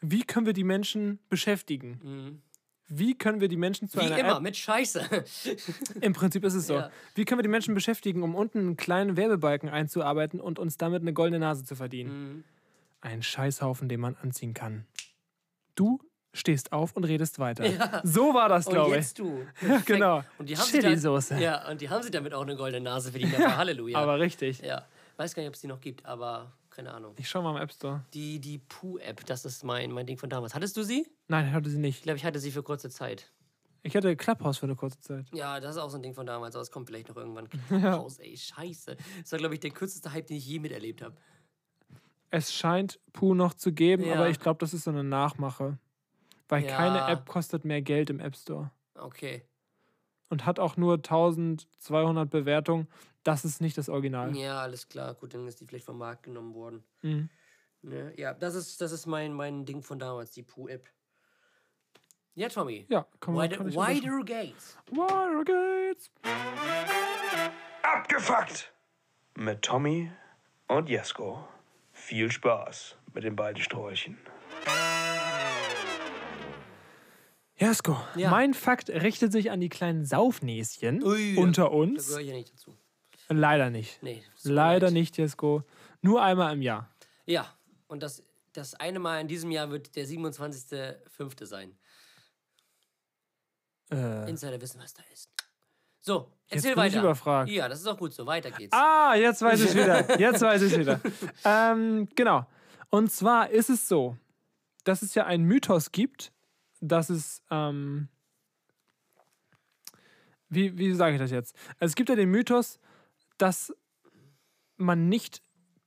wie 0.00 0.24
können 0.24 0.46
wir 0.46 0.52
die 0.52 0.64
Menschen 0.64 1.18
beschäftigen? 1.28 2.00
mhm. 2.02 2.42
Wie 2.88 3.16
können 3.16 3.40
wir 3.40 3.48
die 3.48 3.56
Menschen 3.56 3.88
zu 3.88 3.98
Wie 3.98 4.02
einer 4.04 4.18
immer, 4.18 4.36
App 4.36 4.42
mit 4.42 4.56
Scheiße. 4.56 5.24
Im 6.00 6.12
Prinzip 6.12 6.44
ist 6.44 6.54
es 6.54 6.66
so. 6.66 6.74
Ja. 6.74 6.90
Wie 7.14 7.24
können 7.24 7.38
wir 7.38 7.42
die 7.42 7.48
Menschen 7.48 7.74
beschäftigen, 7.74 8.22
um 8.22 8.34
unten 8.34 8.58
einen 8.58 8.76
kleinen 8.76 9.16
Werbebalken 9.16 9.68
einzuarbeiten 9.68 10.40
und 10.40 10.58
uns 10.58 10.76
damit 10.76 11.02
eine 11.02 11.12
goldene 11.12 11.38
Nase 11.38 11.64
zu 11.64 11.76
verdienen? 11.76 12.10
Mhm. 12.10 12.44
Ein 13.00 13.22
Scheißhaufen, 13.22 13.88
den 13.88 14.00
man 14.00 14.16
anziehen 14.16 14.54
kann. 14.54 14.86
Du 15.74 15.98
stehst 16.32 16.72
auf 16.72 16.92
und 16.94 17.04
redest 17.04 17.38
weiter. 17.38 18.00
So 18.02 18.34
war 18.34 18.48
das, 18.48 18.66
glaube 18.66 18.90
ich. 18.90 18.96
jetzt 18.96 19.18
du. 19.18 19.46
Genau. 19.86 20.22
Und 20.38 20.48
die 20.48 20.56
haben 20.56 20.64
sich 20.66 20.80
Chili-Soße. 20.80 21.34
dann- 21.34 21.42
Ja, 21.42 21.68
und 21.70 21.80
die 21.80 21.88
haben 21.88 22.02
sie 22.02 22.10
damit 22.10 22.34
auch 22.34 22.42
eine 22.42 22.56
goldene 22.56 22.82
Nase 22.84 23.10
verdient. 23.12 23.34
Aber 23.38 23.56
Halleluja. 23.56 23.98
Aber 24.02 24.18
richtig. 24.20 24.60
ja. 24.60 24.84
Weiß 25.16 25.34
gar 25.34 25.42
nicht, 25.42 25.48
ob 25.48 25.54
es 25.54 25.60
die 25.60 25.68
noch 25.68 25.80
gibt, 25.80 26.04
aber 26.04 26.50
keine 26.74 26.92
Ahnung. 26.92 27.14
Ich 27.18 27.28
schau 27.28 27.40
mal 27.42 27.52
im 27.56 27.62
App 27.62 27.72
Store. 27.72 28.04
Die, 28.12 28.38
die 28.40 28.58
Pooh-App, 28.58 29.24
das 29.26 29.44
ist 29.44 29.64
mein, 29.64 29.90
mein 29.92 30.06
Ding 30.06 30.18
von 30.18 30.28
damals. 30.28 30.54
Hattest 30.54 30.76
du 30.76 30.82
sie? 30.82 31.06
Nein, 31.28 31.46
ich 31.48 31.52
hatte 31.52 31.70
sie 31.70 31.76
Ich 31.76 31.80
nicht. 31.82 32.02
glaube, 32.02 32.16
ich 32.18 32.24
hatte 32.24 32.38
sie 32.38 32.50
für 32.50 32.62
kurze 32.62 32.90
Zeit. 32.90 33.30
Ich 33.82 33.94
hatte 33.96 34.16
Clubhouse 34.16 34.58
für 34.58 34.66
eine 34.66 34.76
kurze 34.76 34.98
Zeit. 35.00 35.26
Ja, 35.34 35.60
das 35.60 35.76
ist 35.76 35.80
auch 35.82 35.90
so 35.90 35.96
ein 35.96 36.02
Ding 36.02 36.14
von 36.14 36.26
damals, 36.26 36.54
aber 36.54 36.62
es 36.62 36.70
kommt 36.70 36.86
vielleicht 36.88 37.08
noch 37.08 37.16
irgendwann 37.16 37.48
raus. 37.84 38.18
Ey, 38.18 38.36
scheiße. 38.36 38.96
Das 39.22 39.32
war, 39.32 39.38
glaube 39.38 39.54
ich, 39.54 39.60
der 39.60 39.70
kürzeste 39.70 40.12
Hype, 40.12 40.26
den 40.26 40.38
ich 40.38 40.46
je 40.46 40.58
miterlebt 40.58 41.02
habe. 41.02 41.14
Es 42.30 42.52
scheint 42.52 42.98
Pooh 43.12 43.34
noch 43.34 43.54
zu 43.54 43.72
geben, 43.72 44.04
Ja. 44.06 44.14
aber 44.14 44.28
ich 44.28 44.40
glaube, 44.40 44.58
das 44.58 44.74
ist 44.74 44.84
so 44.84 44.90
eine 44.90 45.04
Nachmache. 45.04 45.78
Weil 46.48 46.64
Ja. 46.64 46.76
keine 46.76 47.06
App 47.06 47.26
kostet 47.28 47.64
mehr 47.64 47.80
Geld 47.82 48.10
im 48.10 48.20
App 48.20 48.36
Store. 48.36 48.70
Okay. 48.96 49.44
Und 50.30 50.46
hat 50.46 50.58
auch 50.58 50.76
nur 50.76 50.94
1200 51.02 52.28
Bewertungen. 52.30 52.88
Das 53.24 53.44
ist 53.44 53.60
nicht 53.60 53.76
das 53.78 53.88
Original. 53.88 54.36
Ja, 54.36 54.60
alles 54.60 54.88
klar. 54.88 55.14
Gut, 55.14 55.34
dann 55.34 55.46
ist 55.48 55.60
die 55.60 55.66
vielleicht 55.66 55.86
vom 55.86 55.98
Markt 55.98 56.22
genommen 56.24 56.54
worden. 56.54 56.84
Mhm. 57.02 57.28
Ne? 57.82 58.12
Ja, 58.16 58.32
das 58.34 58.54
ist, 58.54 58.80
das 58.80 58.92
ist 58.92 59.06
mein, 59.06 59.32
mein 59.32 59.64
Ding 59.64 59.82
von 59.82 59.98
damals, 59.98 60.30
die 60.30 60.42
Pooh-App. 60.42 60.88
Ja, 62.34 62.48
Tommy. 62.48 62.86
Ja, 62.88 63.06
kann 63.20 63.34
man. 63.34 63.50
Wider, 63.50 63.64
wider 63.66 64.24
Gates. 64.24 64.76
Wider 64.90 65.44
Gates. 65.44 66.10
Abgefuckt! 67.82 68.72
Mit 69.36 69.62
Tommy 69.62 70.10
und 70.68 70.88
Jesko. 70.88 71.46
Viel 71.92 72.30
Spaß 72.30 72.96
mit 73.14 73.24
den 73.24 73.36
beiden 73.36 73.62
Sträuchen. 73.62 74.18
Jasko, 77.56 77.96
Ja. 78.16 78.30
mein 78.30 78.52
Fakt 78.52 78.90
richtet 78.90 79.30
sich 79.32 79.50
an 79.52 79.60
die 79.60 79.68
kleinen 79.68 80.04
Saufnäschen 80.04 81.04
Ui, 81.04 81.36
unter 81.36 81.62
Da 81.64 81.68
uns. 81.68 82.06
gehöre 82.08 82.20
ich 82.20 82.28
ja 82.28 82.34
nicht 82.34 82.52
dazu. 82.52 82.76
Leider 83.28 83.70
nicht. 83.70 84.02
Nee. 84.02 84.22
Leider 84.42 84.86
leid. 84.86 84.92
nicht, 84.94 85.16
Jesko. 85.16 85.62
Nur 86.02 86.22
einmal 86.22 86.52
im 86.52 86.62
Jahr. 86.62 86.90
Ja, 87.26 87.46
und 87.86 88.02
das, 88.02 88.22
das 88.52 88.74
eine 88.74 88.98
Mal 88.98 89.20
in 89.20 89.28
diesem 89.28 89.50
Jahr 89.50 89.70
wird 89.70 89.96
der 89.96 90.06
27.05. 90.06 91.46
sein. 91.46 91.76
Äh, 93.90 94.28
Insider 94.28 94.60
wissen, 94.60 94.80
was 94.82 94.94
da 94.94 95.02
ist. 95.12 95.30
So, 96.00 96.30
Jetzt 96.48 96.56
erzähl 96.66 96.74
bin 96.74 96.84
ich 96.84 96.92
weiter. 96.92 97.00
überfragt. 97.00 97.50
Ja, 97.50 97.68
das 97.68 97.80
ist 97.80 97.86
auch 97.86 97.96
gut 97.96 98.12
so. 98.12 98.26
Weiter 98.26 98.50
geht's. 98.50 98.72
ah, 98.76 99.14
jetzt 99.14 99.40
weiß 99.40 99.60
ich 99.62 99.74
wieder. 99.74 100.18
Jetzt 100.20 100.42
weiß 100.42 100.60
ich 100.62 100.76
wieder. 100.78 101.00
ähm, 101.44 102.08
genau. 102.14 102.46
Und 102.90 103.10
zwar 103.10 103.48
ist 103.50 103.70
es 103.70 103.88
so, 103.88 104.16
dass 104.84 105.00
es 105.00 105.14
ja 105.14 105.24
einen 105.24 105.44
Mythos 105.44 105.92
gibt, 105.92 106.30
dass 106.80 107.08
es. 107.08 107.42
Ähm, 107.50 108.08
wie 110.50 110.76
wie 110.76 110.92
sage 110.92 111.14
ich 111.16 111.20
das 111.20 111.30
jetzt? 111.30 111.56
Also 111.80 111.92
es 111.92 111.94
gibt 111.96 112.08
ja 112.10 112.14
den 112.16 112.30
Mythos, 112.30 112.78
dass 113.38 113.74
man 114.76 115.08
nicht 115.08 115.42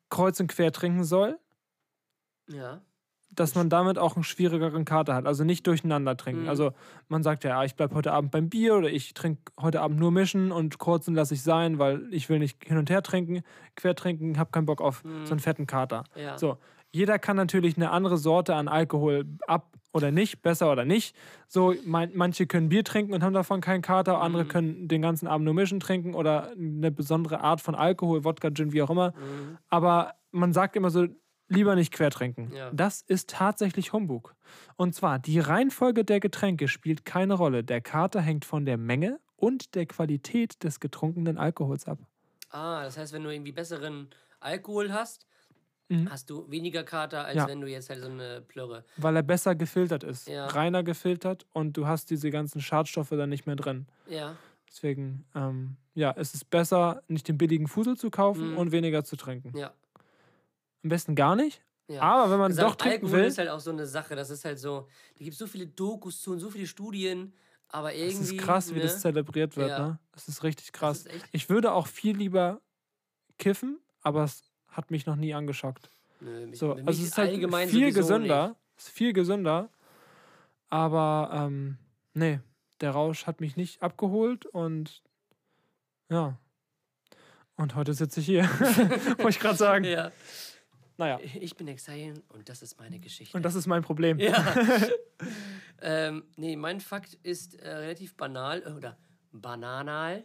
kreuz 0.10 0.40
und 0.40 0.48
quer 0.48 0.72
trinken 0.72 1.04
soll. 1.04 1.40
Ja. 2.50 2.82
dass 3.30 3.56
man 3.56 3.70
damit 3.70 3.98
auch 4.00 4.16
einen 4.16 4.24
schwierigeren 4.24 4.86
Kater 4.86 5.14
hat. 5.14 5.26
Also 5.26 5.44
nicht 5.44 5.68
durcheinander 5.68 6.16
trinken. 6.16 6.44
Mhm. 6.44 6.50
Also 6.50 6.72
man 7.10 7.24
sagt 7.24 7.44
ja, 7.44 7.60
ah, 7.60 7.66
ich 7.66 7.76
bleibe 7.76 7.94
heute 7.94 8.14
Abend 8.14 8.32
beim 8.32 8.50
Bier 8.50 8.76
oder 8.76 8.90
ich 8.90 9.14
trinke 9.14 9.52
heute 9.60 9.82
Abend 9.82 10.00
nur 10.00 10.12
mischen 10.12 10.52
und 10.54 10.78
kurzen 10.78 11.14
lasse 11.14 11.34
ich 11.34 11.44
sein, 11.44 11.78
weil 11.78 12.08
ich 12.14 12.30
will 12.30 12.40
nicht 12.40 12.64
hin 12.64 12.78
und 12.78 12.90
her 12.90 13.04
trinken, 13.04 13.44
quer 13.76 13.96
trinken, 13.96 14.38
habe 14.40 14.52
keinen 14.52 14.66
Bock 14.66 14.82
auf 14.82 15.04
so 15.26 15.32
einen 15.32 15.42
fetten 15.42 15.68
Kater. 15.68 16.06
Mhm. 16.16 16.22
Ja. 16.22 16.38
So, 16.38 16.58
jeder 16.92 17.20
kann 17.20 17.36
natürlich 17.36 17.76
eine 17.76 17.92
andere 17.92 18.18
Sorte 18.18 18.56
an 18.56 18.70
Alkohol 18.70 19.26
ab 19.46 19.78
oder 19.94 20.12
nicht, 20.12 20.42
besser 20.42 20.72
oder 20.72 20.86
nicht. 20.86 21.16
So, 21.48 21.74
mein, 21.86 22.12
manche 22.14 22.46
können 22.48 22.70
Bier 22.70 22.84
trinken 22.84 23.14
und 23.14 23.24
haben 23.24 23.34
davon 23.34 23.62
keinen 23.62 23.82
Kater, 23.82 24.22
andere 24.22 24.44
Mhm. 24.44 24.48
können 24.50 24.88
den 24.88 25.02
ganzen 25.02 25.28
Abend 25.28 25.46
nur 25.46 25.54
mischen 25.54 25.80
trinken 25.80 26.14
oder 26.14 26.52
eine 26.52 26.92
besondere 26.92 27.40
Art 27.42 27.62
von 27.62 27.76
Alkohol, 27.76 28.24
Wodka, 28.24 28.50
Gin, 28.52 28.74
wie 28.74 28.82
auch 28.82 28.90
immer. 28.90 29.12
Mhm. 29.12 29.58
Aber 29.70 30.16
man 30.32 30.54
sagt 30.54 30.76
immer 30.76 30.90
so, 30.90 31.08
lieber 31.50 31.76
nicht 31.76 31.94
quer 31.94 32.12
trinken. 32.12 32.52
Ja. 32.54 32.70
Das 32.74 33.02
ist 33.02 33.30
tatsächlich 33.30 33.94
Humbug. 33.94 34.36
Und 34.76 34.94
zwar, 34.94 35.18
die 35.20 35.40
Reihenfolge 35.40 36.04
der 36.04 36.20
Getränke 36.20 36.68
spielt 36.68 37.06
keine 37.06 37.36
Rolle. 37.36 37.64
Der 37.64 37.82
Kater 37.82 38.22
hängt 38.22 38.44
von 38.46 38.66
der 38.66 38.78
Menge 38.78 39.20
und 39.38 39.74
der 39.76 39.86
Qualität 39.86 40.64
des 40.64 40.80
getrunkenen 40.80 41.38
Alkohols 41.38 41.88
ab. 41.88 42.00
Ah, 42.50 42.84
das 42.84 42.98
heißt, 42.98 43.14
wenn 43.14 43.24
du 43.24 43.30
irgendwie 43.30 43.52
besseren 43.54 44.10
Alkohol 44.40 44.92
hast, 44.92 45.26
Mhm. 45.90 46.10
hast 46.10 46.30
du 46.30 46.50
weniger 46.52 46.84
Kater, 46.84 47.26
als 47.26 47.36
Ja. 47.38 47.48
wenn 47.48 47.62
du 47.62 47.68
jetzt 47.68 47.90
halt 47.90 48.02
so 48.02 48.10
eine 48.10 48.42
Plörre. 48.42 48.84
Weil 48.98 49.16
er 49.16 49.24
besser 49.24 49.56
gefiltert 49.56 50.04
ist. 50.04 50.28
Ja. 50.28 50.48
Reiner 50.48 50.84
gefiltert 50.84 51.46
und 51.54 51.78
du 51.78 51.88
hast 51.88 52.10
diese 52.10 52.30
ganzen 52.30 52.60
Schadstoffe 52.62 53.10
dann 53.12 53.30
nicht 53.30 53.46
mehr 53.46 53.56
drin. 53.56 53.88
Ja. 54.10 54.36
Deswegen, 54.70 55.26
ähm, 55.34 55.78
ja, 55.94 56.14
es 56.18 56.34
ist 56.34 56.50
besser, 56.50 57.02
nicht 57.08 57.28
den 57.30 57.38
billigen 57.38 57.68
Fusel 57.68 57.96
zu 57.96 58.10
kaufen 58.12 58.52
Mhm. 58.52 58.58
und 58.58 58.72
weniger 58.74 59.04
zu 59.06 59.16
trinken. 59.16 59.58
Ja. 59.58 59.74
Am 60.84 60.90
besten 60.90 61.16
gar 61.16 61.36
nicht. 61.36 61.62
ja. 61.88 62.02
Aber 62.02 62.30
wenn 62.32 62.40
man 62.40 62.50
Gesagt, 62.50 62.70
doch 62.70 62.76
trinken 62.76 63.06
Alkohol 63.06 63.20
will, 63.22 63.28
ist 63.28 63.38
halt 63.38 63.50
auch 63.50 63.62
so 63.62 63.72
eine 63.72 63.86
Sache. 63.88 64.16
Das 64.18 64.30
ist 64.30 64.44
halt 64.44 64.60
so, 64.60 64.88
da 65.18 65.24
gibt 65.24 65.34
es 65.34 65.40
so 65.40 65.48
viele 65.48 65.68
Dokus 65.68 66.22
zu 66.22 66.32
und 66.34 66.40
so 66.40 66.50
viele 66.50 66.68
Studien, 66.68 67.34
aber 67.70 67.94
irgendwie. 67.96 68.24
es 68.26 68.32
ist 68.32 68.38
krass, 68.38 68.72
wie 68.72 68.76
ne? 68.80 68.82
das 68.84 69.00
zelebriert 69.00 69.56
wird. 69.56 69.70
Ja. 69.70 69.88
Ne? 69.88 70.00
Das 70.12 70.28
ist 70.28 70.44
richtig 70.44 70.74
krass. 70.74 71.06
Ist. 71.06 71.26
Ich 71.32 71.50
würde 71.50 71.72
auch 71.72 71.88
viel 71.88 72.18
lieber 72.18 72.60
kiffen, 73.38 73.80
aber 74.02 74.26
es 74.26 74.44
hat 74.78 74.92
mich 74.92 75.06
noch 75.08 75.16
nie 75.16 75.34
angeschockt. 75.34 75.90
Nö, 76.22 76.46
mich, 76.48 76.60
So, 76.60 76.76
mich 76.76 76.88
also 76.88 77.02
es 77.02 77.08
ist 77.10 77.18
halt 77.18 77.70
viel 77.70 77.92
gesünder. 77.92 78.56
Es 78.78 78.86
ist 78.86 78.94
viel 78.94 79.12
gesünder. 79.12 79.70
Aber 80.70 81.32
ähm, 81.34 81.78
nee, 82.14 82.40
der 82.80 82.92
Rausch 82.92 83.26
hat 83.26 83.42
mich 83.42 83.58
nicht 83.58 83.82
abgeholt 83.82 84.46
und 84.46 85.02
ja. 86.10 86.38
Und 87.56 87.76
heute 87.76 87.94
sitze 87.94 88.20
ich 88.20 88.28
hier. 88.28 88.44
Wollte 89.18 89.30
ich 89.30 89.40
gerade 89.40 89.58
sagen. 89.58 89.82
Nicht. 89.82 89.94
Ja. 89.94 90.12
Naja. 90.98 91.20
Ich 91.40 91.56
bin 91.56 91.68
Exile 91.68 92.22
und 92.30 92.50
das 92.50 92.62
ist 92.62 92.80
meine 92.80 93.00
Geschichte. 93.00 93.36
Und 93.36 93.44
das 93.44 93.56
ist 93.56 93.68
mein 93.68 93.84
Problem. 93.84 94.20
Ja. 94.20 94.56
ähm, 95.82 96.24
nee, 96.36 96.56
mein 96.56 96.82
Fakt 96.82 97.16
ist 97.24 97.56
äh, 97.56 97.70
relativ 97.70 98.16
banal 98.16 98.64
äh, 98.66 98.72
oder 98.72 98.98
bananal, 99.32 100.24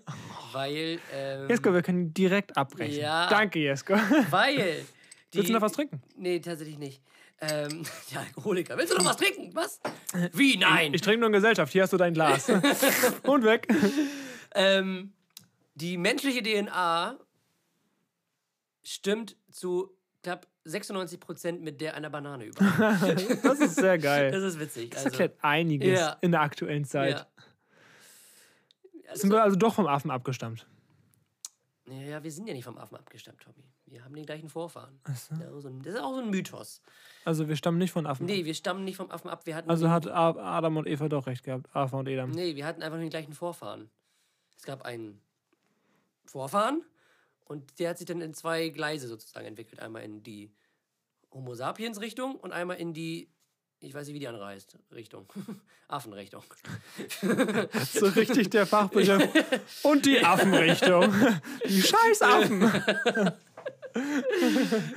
weil. 0.53 0.98
Ähm, 1.12 1.48
Jesko, 1.48 1.72
wir 1.72 1.82
können 1.82 2.12
direkt 2.14 2.57
abbrechen. 2.57 3.00
Ja. 3.00 3.28
Danke, 3.28 3.59
Jesko. 3.61 3.94
Weil. 4.30 4.84
Die, 5.32 5.38
Willst 5.38 5.48
du 5.48 5.53
noch 5.55 5.62
was 5.62 5.72
trinken? 5.72 6.03
Nee, 6.16 6.40
tatsächlich 6.40 6.78
nicht. 6.78 7.03
Ähm, 7.40 7.82
der 8.12 8.20
Alkoholiker. 8.20 8.76
Willst 8.76 8.92
du 8.92 8.98
noch 8.98 9.05
was 9.05 9.16
trinken? 9.16 9.50
Was? 9.55 9.80
Wie? 10.32 10.57
Nein! 10.57 10.94
Ich 10.94 11.00
trinke 11.00 11.20
nur 11.20 11.26
in 11.28 11.32
Gesellschaft. 11.32 11.72
Hier 11.72 11.82
hast 11.82 11.92
du 11.92 11.96
dein 11.96 12.14
Glas. 12.14 12.48
Und 13.24 13.44
weg. 13.44 13.66
Ähm, 14.55 15.12
die 15.74 15.96
menschliche 15.96 16.42
DNA 16.42 17.18
stimmt 18.84 19.36
zu 19.50 19.96
knapp 20.22 20.46
96% 20.66 21.59
mit 21.61 21.80
der 21.80 21.94
einer 21.96 22.11
Banane 22.11 22.44
überein. 22.44 23.16
Das 23.42 23.59
ist 23.59 23.74
sehr 23.76 23.98
geil. 23.98 24.30
Das 24.30 24.42
ist 24.44 24.61
witzig. 24.61 24.90
Das 24.90 25.07
Also, 25.07 25.09
erklärt 25.18 25.38
einiges 25.42 25.98
Ja. 25.98 26.16
in 26.20 26.30
der 26.30 26.42
aktuellen 26.42 26.84
Zeit. 26.84 27.18
ja. 27.18 27.26
Sind 29.14 29.30
wir 29.30 29.42
also 29.42 29.56
doch 29.56 29.74
vom 29.74 29.86
Affen 29.86 30.10
abgestammt? 30.10 30.66
ja, 31.86 32.22
wir 32.22 32.30
sind 32.32 32.46
ja 32.46 32.54
nicht 32.54 32.64
vom 32.64 32.78
Affen 32.78 32.96
abgestammt, 32.96 33.40
Tommy. 33.42 33.64
Wir 33.86 34.04
haben 34.04 34.14
den 34.14 34.24
gleichen 34.24 34.48
Vorfahren. 34.48 34.98
So. 35.14 35.34
Das 35.82 35.94
ist 35.94 36.00
auch 36.00 36.12
so 36.14 36.20
ein- 36.20 36.30
Mythos. 36.30 36.80
Also 37.24 37.48
wir 37.48 37.56
stammen 37.56 37.78
nicht 37.78 37.90
von 37.92 38.06
Affen. 38.06 38.24
ab. 38.24 38.30
Nee, 38.30 38.44
wir 38.44 38.54
stammen 38.54 38.84
nicht 38.84 38.96
vom 38.96 39.10
Affen 39.10 39.28
ab. 39.28 39.44
Wir 39.46 39.54
hatten 39.56 39.68
Also 39.68 39.90
hat 39.90 40.06
A- 40.06 40.56
Adam 40.56 40.76
und 40.78 40.86
Eva 40.86 41.08
doch 41.08 41.26
recht 41.26 41.42
gehabt. 41.44 41.68
Ava 41.74 41.98
und 41.98 42.08
Edam. 42.08 42.30
Nee, 42.30 42.56
wir 42.56 42.64
hatten 42.64 42.82
einfach 42.82 42.96
nur 42.96 43.04
den 43.04 43.10
gleichen 43.10 43.34
Vorfahren. 43.34 43.90
Es 44.56 44.62
gab 44.62 44.82
einen 44.82 45.20
Vorfahren 46.24 46.82
und 47.44 47.78
der 47.78 47.90
hat 47.90 47.98
sich 47.98 48.06
dann 48.06 48.20
in 48.22 48.32
zwei 48.32 48.68
Gleise 48.70 49.08
sozusagen 49.08 49.46
entwickelt. 49.46 49.80
Einmal 49.80 50.02
in 50.04 50.22
die 50.22 50.54
Homo 51.30 51.54
sapiens 51.54 52.00
Richtung 52.00 52.36
und 52.36 52.52
einmal 52.52 52.76
in 52.78 52.94
die, 52.94 53.28
ich 53.83 53.93
weiß 53.93 54.07
nicht, 54.07 54.14
wie 54.14 54.20
die 54.20 54.28
andere 54.28 54.47
heißt, 54.47 54.78
Richtung. 54.93 55.26
Affenrichtung. 55.89 56.45
So 57.93 58.07
richtig 58.07 58.49
der 58.51 58.66
Fachbegriff. 58.66 59.28
Und 59.83 60.07
die 60.07 60.24
Affenrichtung. 60.24 61.12
Die 61.68 61.83
scheiß 61.83 62.22
Affen. 62.22 62.62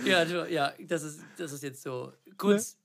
ja, 0.05 0.23
ja 0.47 0.73
das, 0.79 1.03
ist, 1.03 1.19
das 1.37 1.51
ist 1.51 1.63
jetzt 1.63 1.81
so 1.81 2.13
kurz, 2.37 2.77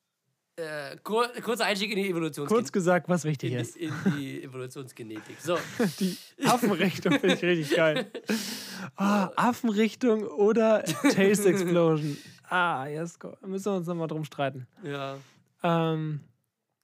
äh, 0.56 0.96
kur, 1.04 1.28
kurzer 1.42 1.66
Einstieg 1.66 1.90
in 1.92 2.02
die 2.02 2.08
Evolutionsgenetik. 2.08 2.48
Kurz 2.48 2.72
gesagt, 2.72 3.08
was 3.08 3.24
wichtig 3.24 3.52
in, 3.52 3.58
ist. 3.60 3.76
in 3.76 3.92
die 4.16 4.42
Evolutionsgenetik. 4.42 5.36
So, 5.40 5.56
Die 6.00 6.16
Affenrichtung 6.44 7.20
finde 7.20 7.36
ich 7.36 7.42
richtig 7.42 7.76
geil. 7.76 8.10
Ah, 8.96 9.30
Affenrichtung 9.36 10.26
oder 10.26 10.82
Taste 10.82 11.50
Explosion. 11.50 12.16
Ah, 12.48 12.86
Jesko. 12.88 13.36
Da 13.40 13.46
müssen 13.46 13.66
wir 13.66 13.76
uns 13.76 13.86
nochmal 13.86 14.08
drum 14.08 14.24
streiten. 14.24 14.66
ja. 14.82 15.18
Ähm, 15.62 16.20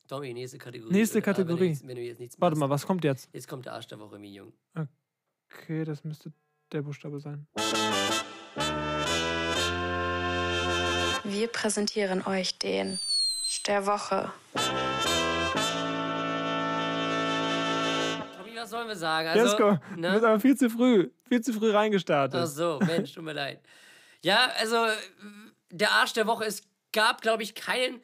Tommy, 0.09 0.33
nächste 0.33 0.59
Kategorie. 0.59 0.93
Nächste 0.93 1.18
Oder, 1.18 1.27
wenn 1.27 1.35
du 1.35 1.43
Kategorie. 1.43 1.79
Wenn 1.83 1.97
du 1.97 2.03
jetzt 2.03 2.20
nichts 2.20 2.41
Warte 2.41 2.57
machst. 2.57 2.61
mal, 2.61 2.70
was 2.70 2.87
kommt 2.87 3.05
jetzt? 3.05 3.29
Jetzt 3.33 3.49
kommt 3.49 3.66
der 3.66 3.72
Arsch 3.72 3.87
der 3.89 3.99
Woche, 3.99 4.18
Jung. 4.18 4.53
Okay, 5.53 5.85
das 5.85 6.05
müsste 6.05 6.33
der 6.72 6.83
Buchstabe 6.83 7.20
sein. 7.20 7.47
Wir 11.24 11.49
präsentieren 11.49 12.24
euch 12.27 12.59
den 12.59 12.99
der 13.66 13.87
Woche. 13.87 14.33
Tommy, 18.37 18.57
was 18.57 18.70
sollen 18.70 18.89
wir 18.89 18.97
sagen? 18.97 19.29
Also, 19.29 19.45
Jesko, 19.45 19.79
du 19.95 20.01
ne? 20.01 20.12
bist 20.12 20.24
aber 20.24 20.41
viel 20.41 20.57
zu 20.57 20.70
früh, 20.70 21.11
viel 21.29 21.41
zu 21.41 21.53
früh 21.53 21.70
reingestartet. 21.70 22.41
Ach 22.41 22.47
so, 22.47 22.79
Mensch, 22.87 23.12
tut 23.14 23.24
mir 23.24 23.33
leid. 23.33 23.61
Ja, 24.22 24.51
also 24.59 24.87
der 25.70 25.91
Arsch 25.93 26.12
der 26.12 26.27
Woche, 26.27 26.45
es 26.45 26.62
gab, 26.93 27.22
glaube 27.22 27.43
ich, 27.43 27.55
keinen 27.55 28.01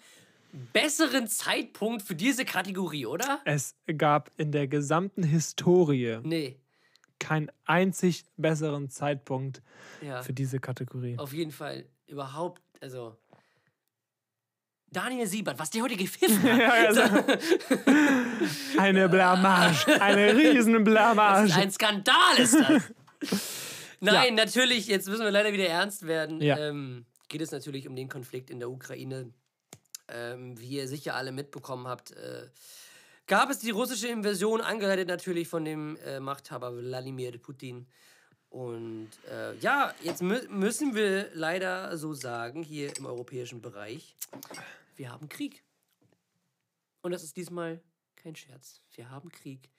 besseren 0.53 1.27
Zeitpunkt 1.29 2.03
für 2.03 2.15
diese 2.15 2.45
Kategorie, 2.45 3.07
oder? 3.07 3.41
Es 3.45 3.75
gab 3.97 4.31
in 4.37 4.53
der 4.53 4.69
gesamten 4.69 5.23
Historie 5.23 6.19
Nee, 6.23 6.59
keinen 7.19 7.51
einzig 7.65 8.25
besseren 8.37 8.91
Zeitpunkt 8.91 9.63
ja, 10.01 10.23
für 10.23 10.33
diese 10.33 10.59
Kategorie. 10.59 11.19
auf 11.19 11.33
jeden 11.33 11.53
Fall 11.53 11.85
überhaupt, 12.07 12.61
also 12.81 13.17
Daniel 14.91 15.27
Siebert, 15.27 15.59
was 15.59 15.71
der 15.71 15.83
heute 15.83 15.97
gepfiffen 15.97 16.43
hat. 16.43 16.59
Ja, 16.61 16.71
also, 16.71 17.01
eine 18.79 19.09
Blamage, 19.09 20.01
eine 20.03 20.37
riesen 20.37 20.75
Das 20.75 20.85
Blamage. 20.85 21.47
ist 21.49 21.57
ein 21.57 21.71
Skandal 21.71 22.39
ist 22.39 22.55
das. 22.55 22.83
Nein, 24.01 24.35
natürlich, 24.35 24.89
jetzt 24.89 25.09
müssen 25.09 25.23
wir 25.25 25.31
leider 25.31 25.53
wieder 25.53 25.67
ernst 25.69 26.07
werden. 26.07 26.43
Ja. 26.43 26.59
Ähm, 26.59 27.07
geht 27.29 27.41
es 27.41 27.53
natürlich 27.53 27.87
um 27.89 27.95
den 27.97 28.09
Konflikt 28.09 28.51
in 28.51 28.59
der 28.59 28.69
Ukraine. 28.69 29.33
Ähm, 30.13 30.59
wie 30.61 30.77
ihr 30.77 30.89
sicher 30.89 31.15
alle 31.15 31.33
mitbekommen 31.33 31.89
habt, 31.89 32.11
äh, 32.13 32.47
gab 33.27 33.51
es 33.51 33.61
die 33.61 33.71
russische 33.71 34.09
Invasion, 34.09 34.61
angeleitet 34.61 35.09
natürlich 35.09 35.49
von 35.49 35.65
dem 35.65 35.97
äh, 36.05 36.21
Machthaber 36.21 36.77
Wladimir 36.77 37.39
Putin. 37.39 37.87
Und 38.51 39.09
äh, 39.31 39.57
ja, 39.59 39.95
jetzt 40.03 40.21
mü 40.21 40.39
müssen 40.51 40.95
wir 40.95 41.31
leider 41.33 41.97
so 41.97 42.13
sagen, 42.13 42.63
hier 42.63 42.95
im 42.99 43.07
europäischen 43.07 43.63
Bereich, 43.63 44.15
wir 44.97 45.11
haben 45.11 45.31
Krieg. 45.31 45.65
Und 47.01 47.13
das 47.13 47.23
ist 47.23 47.37
diesmal 47.37 47.81
kein 48.17 48.37
Scherz. 48.37 48.83
Wir 48.95 49.09
haben 49.11 49.31
Krieg. 49.31 49.71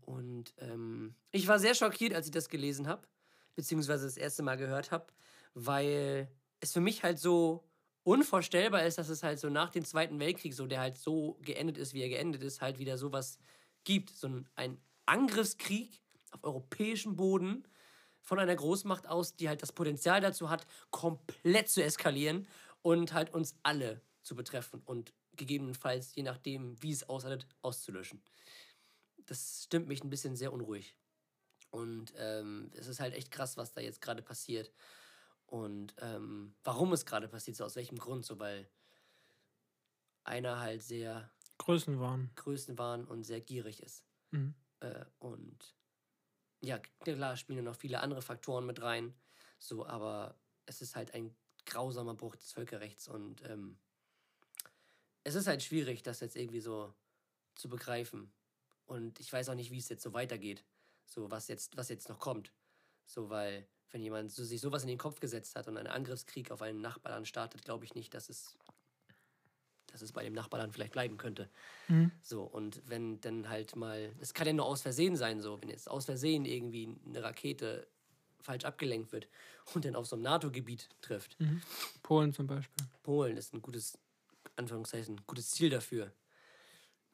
Und 0.00 0.52
ähm, 0.58 1.14
ich 1.30 1.46
war 1.46 1.60
sehr 1.60 1.74
schockiert, 1.74 2.14
als 2.14 2.26
ich 2.26 2.32
das 2.32 2.48
gelesen 2.48 2.88
habe, 2.88 3.06
beziehungsweise 3.54 4.06
das 4.06 4.16
erste 4.16 4.42
Mal 4.42 4.56
gehört 4.56 4.90
habe, 4.90 5.06
weil 5.54 6.28
es 6.60 6.72
für 6.72 6.80
mich 6.80 7.04
halt 7.04 7.20
so 7.20 7.67
unvorstellbar 8.08 8.84
ist, 8.84 8.98
dass 8.98 9.08
es 9.08 9.22
halt 9.22 9.38
so 9.38 9.48
nach 9.48 9.70
dem 9.70 9.84
Zweiten 9.84 10.18
Weltkrieg, 10.18 10.54
so 10.54 10.66
der 10.66 10.80
halt 10.80 10.98
so 10.98 11.38
geendet 11.42 11.78
ist, 11.78 11.94
wie 11.94 12.02
er 12.02 12.08
geendet 12.08 12.42
ist, 12.42 12.60
halt 12.60 12.78
wieder 12.78 12.98
sowas 12.98 13.38
gibt. 13.84 14.10
So 14.10 14.42
ein, 14.54 14.78
Angriffskrieg 15.06 16.02
auf 16.32 16.44
europäischem 16.44 17.16
Boden 17.16 17.66
von 18.20 18.38
einer 18.38 18.54
Großmacht 18.54 19.06
aus, 19.06 19.36
die 19.36 19.48
halt 19.48 19.62
das 19.62 19.72
Potenzial 19.72 20.20
dazu 20.20 20.50
hat, 20.50 20.66
komplett 20.90 21.70
zu 21.70 21.82
eskalieren 21.82 22.46
und 22.82 23.14
halt 23.14 23.32
uns 23.32 23.56
alle 23.62 24.02
zu 24.22 24.36
betreffen 24.36 24.82
und 24.84 25.14
gegebenenfalls, 25.36 26.14
je 26.14 26.24
nachdem, 26.24 26.76
wie 26.82 26.92
es 26.92 27.08
ausartet, 27.08 27.46
auszulöschen 27.62 28.20
das 29.28 29.64
stimmt 29.64 29.88
mich 29.88 30.02
ein 30.02 30.10
bisschen 30.10 30.36
sehr 30.36 30.52
unruhig. 30.52 30.96
Und 31.70 32.14
ähm, 32.16 32.70
es 32.74 32.86
ist 32.86 33.00
halt 33.00 33.14
echt 33.14 33.30
krass, 33.30 33.56
was 33.56 33.72
da 33.72 33.80
jetzt 33.80 34.00
gerade 34.00 34.22
passiert. 34.22 34.72
Und 35.48 35.94
ähm, 35.98 36.54
warum 36.62 36.92
es 36.92 37.06
gerade 37.06 37.26
passiert, 37.26 37.56
so 37.56 37.64
aus 37.64 37.76
welchem 37.76 37.98
Grund, 37.98 38.24
so 38.24 38.38
weil 38.38 38.68
einer 40.24 40.60
halt 40.60 40.82
sehr 40.82 41.30
Größenwahn. 41.56 42.30
größenwahn 42.36 43.06
und 43.06 43.24
sehr 43.24 43.40
gierig 43.40 43.82
ist. 43.82 44.04
Mhm. 44.30 44.54
Äh, 44.80 45.04
und 45.18 45.74
ja, 46.60 46.78
klar 46.78 47.36
spielen 47.36 47.64
noch 47.64 47.76
viele 47.76 48.00
andere 48.00 48.20
Faktoren 48.20 48.66
mit 48.66 48.82
rein. 48.82 49.14
So, 49.58 49.86
aber 49.86 50.38
es 50.66 50.82
ist 50.82 50.96
halt 50.96 51.14
ein 51.14 51.34
grausamer 51.64 52.14
Bruch 52.14 52.36
des 52.36 52.52
Völkerrechts 52.52 53.08
und 53.08 53.42
ähm, 53.44 53.78
es 55.24 55.34
ist 55.34 55.46
halt 55.46 55.62
schwierig, 55.62 56.02
das 56.02 56.20
jetzt 56.20 56.36
irgendwie 56.36 56.60
so 56.60 56.94
zu 57.54 57.68
begreifen. 57.68 58.32
Und 58.86 59.20
ich 59.20 59.32
weiß 59.32 59.48
auch 59.50 59.54
nicht, 59.54 59.70
wie 59.70 59.78
es 59.78 59.88
jetzt 59.88 60.02
so 60.02 60.14
weitergeht. 60.14 60.64
So, 61.04 61.30
was 61.30 61.48
jetzt, 61.48 61.76
was 61.76 61.88
jetzt 61.88 62.08
noch 62.08 62.18
kommt. 62.18 62.52
So, 63.04 63.28
weil, 63.28 63.68
wenn 63.90 64.02
jemand 64.02 64.30
so, 64.30 64.44
sich 64.44 64.60
sowas 64.60 64.82
in 64.82 64.88
den 64.88 64.98
Kopf 64.98 65.20
gesetzt 65.20 65.56
hat 65.56 65.68
und 65.68 65.76
einen 65.76 65.86
Angriffskrieg 65.86 66.50
auf 66.50 66.62
einen 66.62 66.80
Nachbarland 66.80 67.26
startet, 67.26 67.64
glaube 67.64 67.84
ich 67.84 67.94
nicht, 67.94 68.12
dass 68.14 68.28
es, 68.28 68.56
dass 69.86 70.02
es 70.02 70.12
bei 70.12 70.22
dem 70.22 70.34
Nachbarland 70.34 70.74
vielleicht 70.74 70.92
bleiben 70.92 71.16
könnte. 71.16 71.48
So, 72.22 72.42
und 72.42 72.82
wenn 72.86 73.20
dann 73.20 73.48
halt 73.48 73.76
mal, 73.76 74.12
es 74.20 74.34
kann 74.34 74.46
ja 74.46 74.52
nur 74.52 74.66
aus 74.66 74.82
Versehen 74.82 75.16
sein, 75.16 75.40
so, 75.40 75.60
wenn 75.60 75.70
jetzt 75.70 75.90
aus 75.90 76.04
Versehen 76.04 76.44
irgendwie 76.44 76.96
eine 77.06 77.22
Rakete 77.22 77.86
falsch 78.40 78.64
abgelenkt 78.64 79.12
wird 79.12 79.28
und 79.74 79.84
dann 79.84 79.96
auf 79.96 80.06
so 80.06 80.16
einem 80.16 80.22
NATO-Gebiet 80.22 80.88
trifft. 81.00 81.36
Polen 82.02 82.32
zum 82.32 82.46
Beispiel. 82.46 82.86
Polen 83.02 83.36
ist 83.36 83.52
ein 83.52 83.62
gutes, 83.62 83.98
Anführungszeichen, 84.56 85.20
gutes 85.26 85.50
Ziel 85.50 85.70
dafür. 85.70 86.12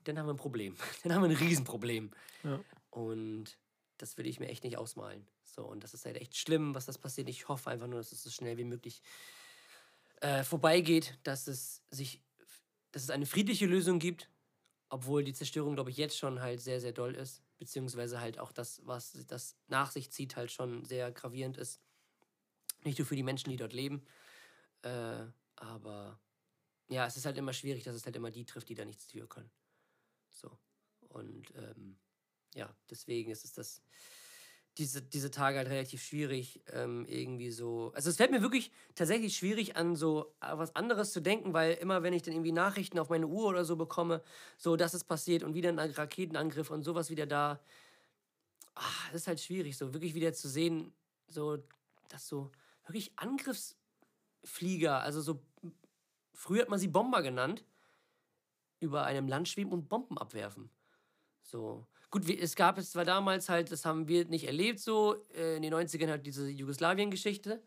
Dann 0.05 0.19
haben 0.19 0.27
wir 0.27 0.35
ein 0.35 0.39
Problem. 0.39 0.77
Dann 1.03 1.15
haben 1.15 1.23
wir 1.23 1.31
ein 1.31 1.37
Riesenproblem. 1.37 2.11
Ja. 2.43 2.61
Und 2.91 3.57
das 3.99 4.17
will 4.19 4.27
ich 4.27 4.39
mir 4.39 4.49
echt 4.49 4.65
nicht 4.65 4.77
ausmalen. 4.77 5.27
So, 5.55 5.65
und 5.65 5.85
das 5.85 5.95
ist 5.95 6.05
halt 6.05 6.17
echt 6.17 6.37
schlimm, 6.37 6.75
was 6.75 6.87
das 6.87 6.99
passiert. 6.99 7.29
Ich 7.29 7.47
hoffe 7.49 7.71
einfach 7.71 7.87
nur, 7.87 8.01
dass 8.01 8.11
es 8.11 8.25
so 8.25 8.31
schnell 8.31 8.57
wie 8.57 8.65
möglich 8.65 9.03
äh, 10.21 10.43
vorbeigeht, 10.43 11.17
dass 11.23 11.47
es 11.47 11.85
sich, 11.91 12.23
dass 12.91 13.05
es 13.05 13.11
eine 13.11 13.27
friedliche 13.27 13.67
Lösung 13.67 14.01
gibt, 14.01 14.29
obwohl 14.89 15.23
die 15.23 15.33
Zerstörung, 15.33 15.75
glaube 15.75 15.91
ich, 15.91 15.97
jetzt 15.97 16.19
schon 16.19 16.41
halt 16.41 16.61
sehr, 16.61 16.81
sehr 16.81 16.93
doll 16.93 17.15
ist. 17.15 17.43
Beziehungsweise 17.59 18.21
halt 18.21 18.41
auch 18.41 18.51
das, 18.51 18.83
was 18.85 19.13
das 19.29 19.57
nach 19.69 19.93
sich 19.93 20.11
zieht, 20.11 20.35
halt 20.35 20.51
schon 20.51 20.85
sehr 20.85 21.13
gravierend 21.13 21.57
ist. 21.57 21.81
Nicht 22.83 22.99
nur 22.99 23.07
für 23.07 23.17
die 23.17 23.23
Menschen, 23.23 23.51
die 23.51 23.57
dort 23.57 23.73
leben, 23.73 24.05
äh, 24.83 25.25
aber 25.55 26.19
ja, 26.89 27.07
es 27.07 27.17
ist 27.17 27.27
halt 27.27 27.39
immer 27.39 27.53
schwierig, 27.53 27.85
dass 27.85 27.95
es 27.95 28.05
halt 28.05 28.17
immer 28.17 28.33
die 28.33 28.45
trifft, 28.45 28.69
die 28.69 28.75
da 28.75 28.85
nichts 28.85 29.05
für 29.07 29.27
können. 29.29 29.51
So. 30.31 30.59
Und 31.09 31.55
ähm, 31.57 31.97
ja, 32.55 32.77
deswegen 32.91 33.31
ist 33.31 33.45
es 33.45 33.53
das, 33.53 33.83
diese, 34.79 35.03
diese 35.03 35.31
Tage 35.31 35.59
halt 35.59 35.69
relativ 35.69 36.03
schwierig, 36.03 36.61
ähm, 36.73 37.07
irgendwie 37.07 37.51
so. 37.51 37.93
Also 37.95 38.11
es 38.11 38.17
fällt 38.17 38.33
mir 38.33 38.43
wirklich 38.43 38.73
tatsächlich 38.95 39.37
schwierig 39.37 39.77
an, 39.77 39.95
so 39.95 40.35
äh, 40.41 40.57
was 40.57 40.75
anderes 40.75 41.13
zu 41.13 41.21
denken, 41.21 41.53
weil 41.53 41.75
immer, 41.75 42.03
wenn 42.03 42.13
ich 42.13 42.23
dann 42.23 42.35
irgendwie 42.35 42.53
Nachrichten 42.53 42.99
auf 42.99 43.09
meine 43.09 43.27
Uhr 43.27 43.47
oder 43.47 43.65
so 43.65 43.77
bekomme, 43.77 44.23
so, 44.57 44.77
dass 44.77 44.95
es 44.95 45.05
passiert 45.05 45.45
und 45.45 45.55
wieder 45.55 45.69
ein 45.69 45.79
Raketenangriff 45.79 46.71
und 46.71 46.83
sowas 46.83 47.11
wieder 47.11 47.27
da, 47.27 47.61
ah, 48.75 48.83
das 49.13 49.23
ist 49.23 49.27
halt 49.29 49.41
schwierig, 49.41 49.77
so 49.77 49.93
wirklich 49.95 50.15
wieder 50.15 50.33
zu 50.33 50.49
sehen, 50.49 50.93
so, 51.29 51.59
dass 52.09 52.27
so 52.27 52.51
wirklich 52.87 53.13
Angriffsflieger, 53.17 55.01
also 55.01 55.21
so, 55.21 55.41
früher 56.33 56.63
hat 56.63 56.69
man 56.69 56.81
sie 56.81 56.89
Bomber 56.89 57.23
genannt, 57.23 57.65
über 58.81 59.05
einem 59.05 59.29
Land 59.29 59.49
schweben 59.49 59.73
und 59.73 59.89
Bomben 59.89 60.19
abwerfen. 60.19 60.69
So. 61.43 61.87
Gut, 62.15 62.31
es 62.31 62.55
gab 62.55 62.79
es 62.79 62.93
zwar 62.93 63.05
damals 63.05 63.49
halt, 63.49 63.73
das 63.73 63.85
haben 63.85 64.07
wir 64.07 64.25
nicht 64.27 64.47
erlebt, 64.47 64.79
so, 64.79 65.17
äh, 65.37 65.57
in 65.57 65.63
den 65.63 65.75
90ern 65.75 66.09
halt 66.11 66.25
diese 66.25 66.49
Jugoslawien-Geschichte. 66.49 67.61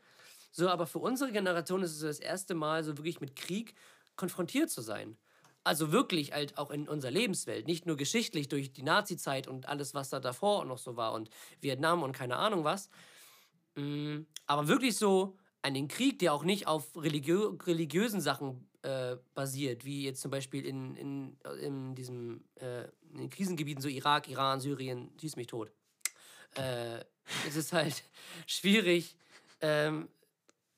So, 0.53 0.69
aber 0.69 0.87
für 0.87 0.99
unsere 0.99 1.33
Generation 1.33 1.83
ist 1.83 1.91
es 1.91 1.99
das 1.99 2.19
erste 2.19 2.55
Mal 2.55 2.81
so 2.85 2.97
wirklich 2.97 3.19
mit 3.19 3.35
Krieg 3.35 3.75
konfrontiert 4.15 4.69
zu 4.69 4.79
sein. 4.79 5.17
Also 5.65 5.91
wirklich 5.91 6.31
halt 6.31 6.57
auch 6.57 6.71
in 6.71 6.87
unserer 6.87 7.11
Lebenswelt, 7.11 7.67
nicht 7.67 7.85
nur 7.85 7.97
geschichtlich 7.97 8.47
durch 8.47 8.71
die 8.71 8.83
Nazi-Zeit 8.83 9.49
und 9.49 9.67
alles, 9.67 9.93
was 9.93 10.11
da 10.11 10.21
davor 10.21 10.63
noch 10.63 10.77
so 10.77 10.95
war 10.95 11.11
und 11.11 11.29
Vietnam 11.59 12.01
und 12.01 12.13
keine 12.13 12.37
Ahnung 12.37 12.63
was. 12.63 12.89
Mm, 13.75 14.19
aber 14.45 14.69
wirklich 14.69 14.95
so 14.95 15.37
einen 15.61 15.87
Krieg, 15.87 16.19
der 16.19 16.33
auch 16.33 16.43
nicht 16.43 16.67
auf 16.67 16.95
religiö 16.95 17.57
religiösen 17.65 18.21
Sachen 18.21 18.67
äh, 18.83 19.17
basiert, 19.33 19.85
wie 19.85 20.03
jetzt 20.03 20.21
zum 20.21 20.31
Beispiel 20.31 20.65
in, 20.65 20.95
in, 20.95 21.37
in 21.61 21.95
diesem 21.95 22.43
äh, 22.55 22.85
in 23.13 23.29
Krisengebieten 23.29 23.81
so 23.81 23.89
Irak, 23.89 24.29
Iran, 24.29 24.59
Syrien, 24.59 25.11
schieß 25.19 25.35
mich 25.35 25.47
tot. 25.47 25.71
Äh, 26.55 26.99
es 27.47 27.55
ist 27.55 27.73
halt 27.73 28.03
schwierig, 28.47 29.15
ähm, 29.61 30.07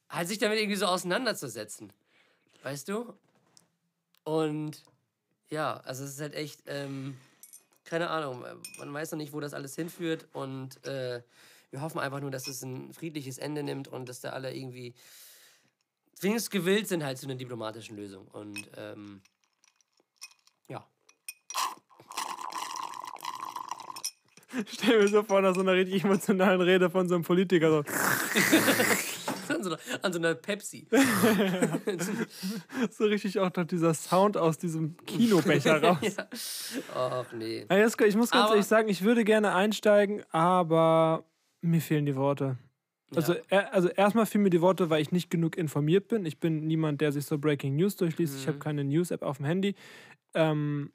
halt 0.10 0.28
sich 0.28 0.38
damit 0.38 0.60
irgendwie 0.60 0.78
so 0.78 0.86
auseinanderzusetzen. 0.86 1.94
Weißt 2.64 2.88
du? 2.90 3.14
Und 4.24 4.84
ja, 5.50 5.78
also 5.78 6.04
es 6.04 6.12
ist 6.12 6.22
halt 6.22 6.36
echt, 6.36 6.64
ähm, 6.68 7.18
keine 7.86 8.10
Ahnung, 8.10 8.44
man 8.78 8.94
weiß 8.94 9.12
noch 9.12 9.18
nicht, 9.18 9.34
wo 9.34 9.40
das 9.40 9.54
alles 9.54 9.76
hinführt 9.76 10.28
und 10.34 10.86
äh, 10.86 11.22
wir 11.72 11.82
hoffen 11.82 12.00
einfach 12.00 12.20
nur, 12.20 12.32
dass 12.32 12.48
es 12.48 12.64
ein 12.64 12.94
friedliches 12.94 13.38
Ende 13.38 13.64
nimmt 13.64 13.88
und 13.88 14.10
dass 14.10 14.22
da 14.22 14.30
alle 14.30 14.54
irgendwie 14.56 14.96
wenigstens 16.20 16.50
gewillt 16.50 16.88
sind 16.88 17.04
halt 17.04 17.18
zu 17.18 17.26
einer 17.28 17.36
diplomatischen 17.36 17.96
Lösung. 17.96 18.28
Und 18.28 18.70
ähm, 18.76 19.22
ja. 20.68 20.88
Stell 24.68 25.00
mir 25.00 25.08
so 25.08 25.24
vor, 25.24 25.42
nach 25.42 25.54
so 25.54 25.62
einer 25.62 25.74
richtig 25.74 26.04
emotionalen 26.04 26.62
Rede 26.62 26.90
von 26.90 27.08
so 27.08 27.16
einem 27.16 27.24
Politiker. 27.24 27.70
So. 27.70 27.78
an, 29.54 29.64
so 29.64 29.70
einer, 29.70 29.80
an 30.02 30.14
so 30.14 30.20
einer 30.20 30.36
Pepsi. 30.36 30.88
So 32.92 33.06
richtig 33.06 33.40
auch 33.40 33.54
noch 33.56 33.66
dieser 33.66 33.94
Sound 33.94 34.38
aus 34.38 34.58
diesem 34.58 34.96
Kinobecher 35.06 35.82
raus. 35.82 35.98
ja. 36.02 36.28
Ach 36.96 37.32
nee. 37.34 37.66
Ich 37.70 38.16
muss 38.16 38.32
ganz 38.32 38.46
Aber- 38.46 38.52
ehrlich 38.52 38.66
sagen, 38.66 38.90
ich 38.90 39.04
würde 39.04 39.24
gerne 39.24 39.54
einsteigen, 39.54 40.24
aber 40.32 41.26
mir 41.62 41.82
fehlen 41.82 42.06
die 42.06 42.16
Worte. 42.16 42.58
Also, 43.16 43.34
Ja. 43.34 43.42
er, 43.50 43.74
also 43.74 43.90
erstmal 43.90 44.26
fehlen 44.26 44.44
mir 44.44 44.50
die 44.52 44.62
Worte, 44.62 44.90
weil 44.90 45.02
ich 45.02 45.12
nicht 45.12 45.30
genug 45.32 45.58
informiert 45.58 46.08
bin. 46.08 46.26
Ich 46.26 46.40
bin 46.40 46.68
niemand, 46.68 47.02
der 47.02 47.12
sich 47.12 47.26
so 47.26 47.38
Breaking 47.40 47.76
News 47.76 47.96
durchliest. 47.96 48.36
Ich 48.38 48.48
habe 48.48 48.58
Mhm. 48.58 48.62
keine 48.62 48.84
News-App 48.84 49.24
auf 49.24 49.38
dem 49.38 49.46
Handy. 49.48 49.76
Ähm, 50.36 50.94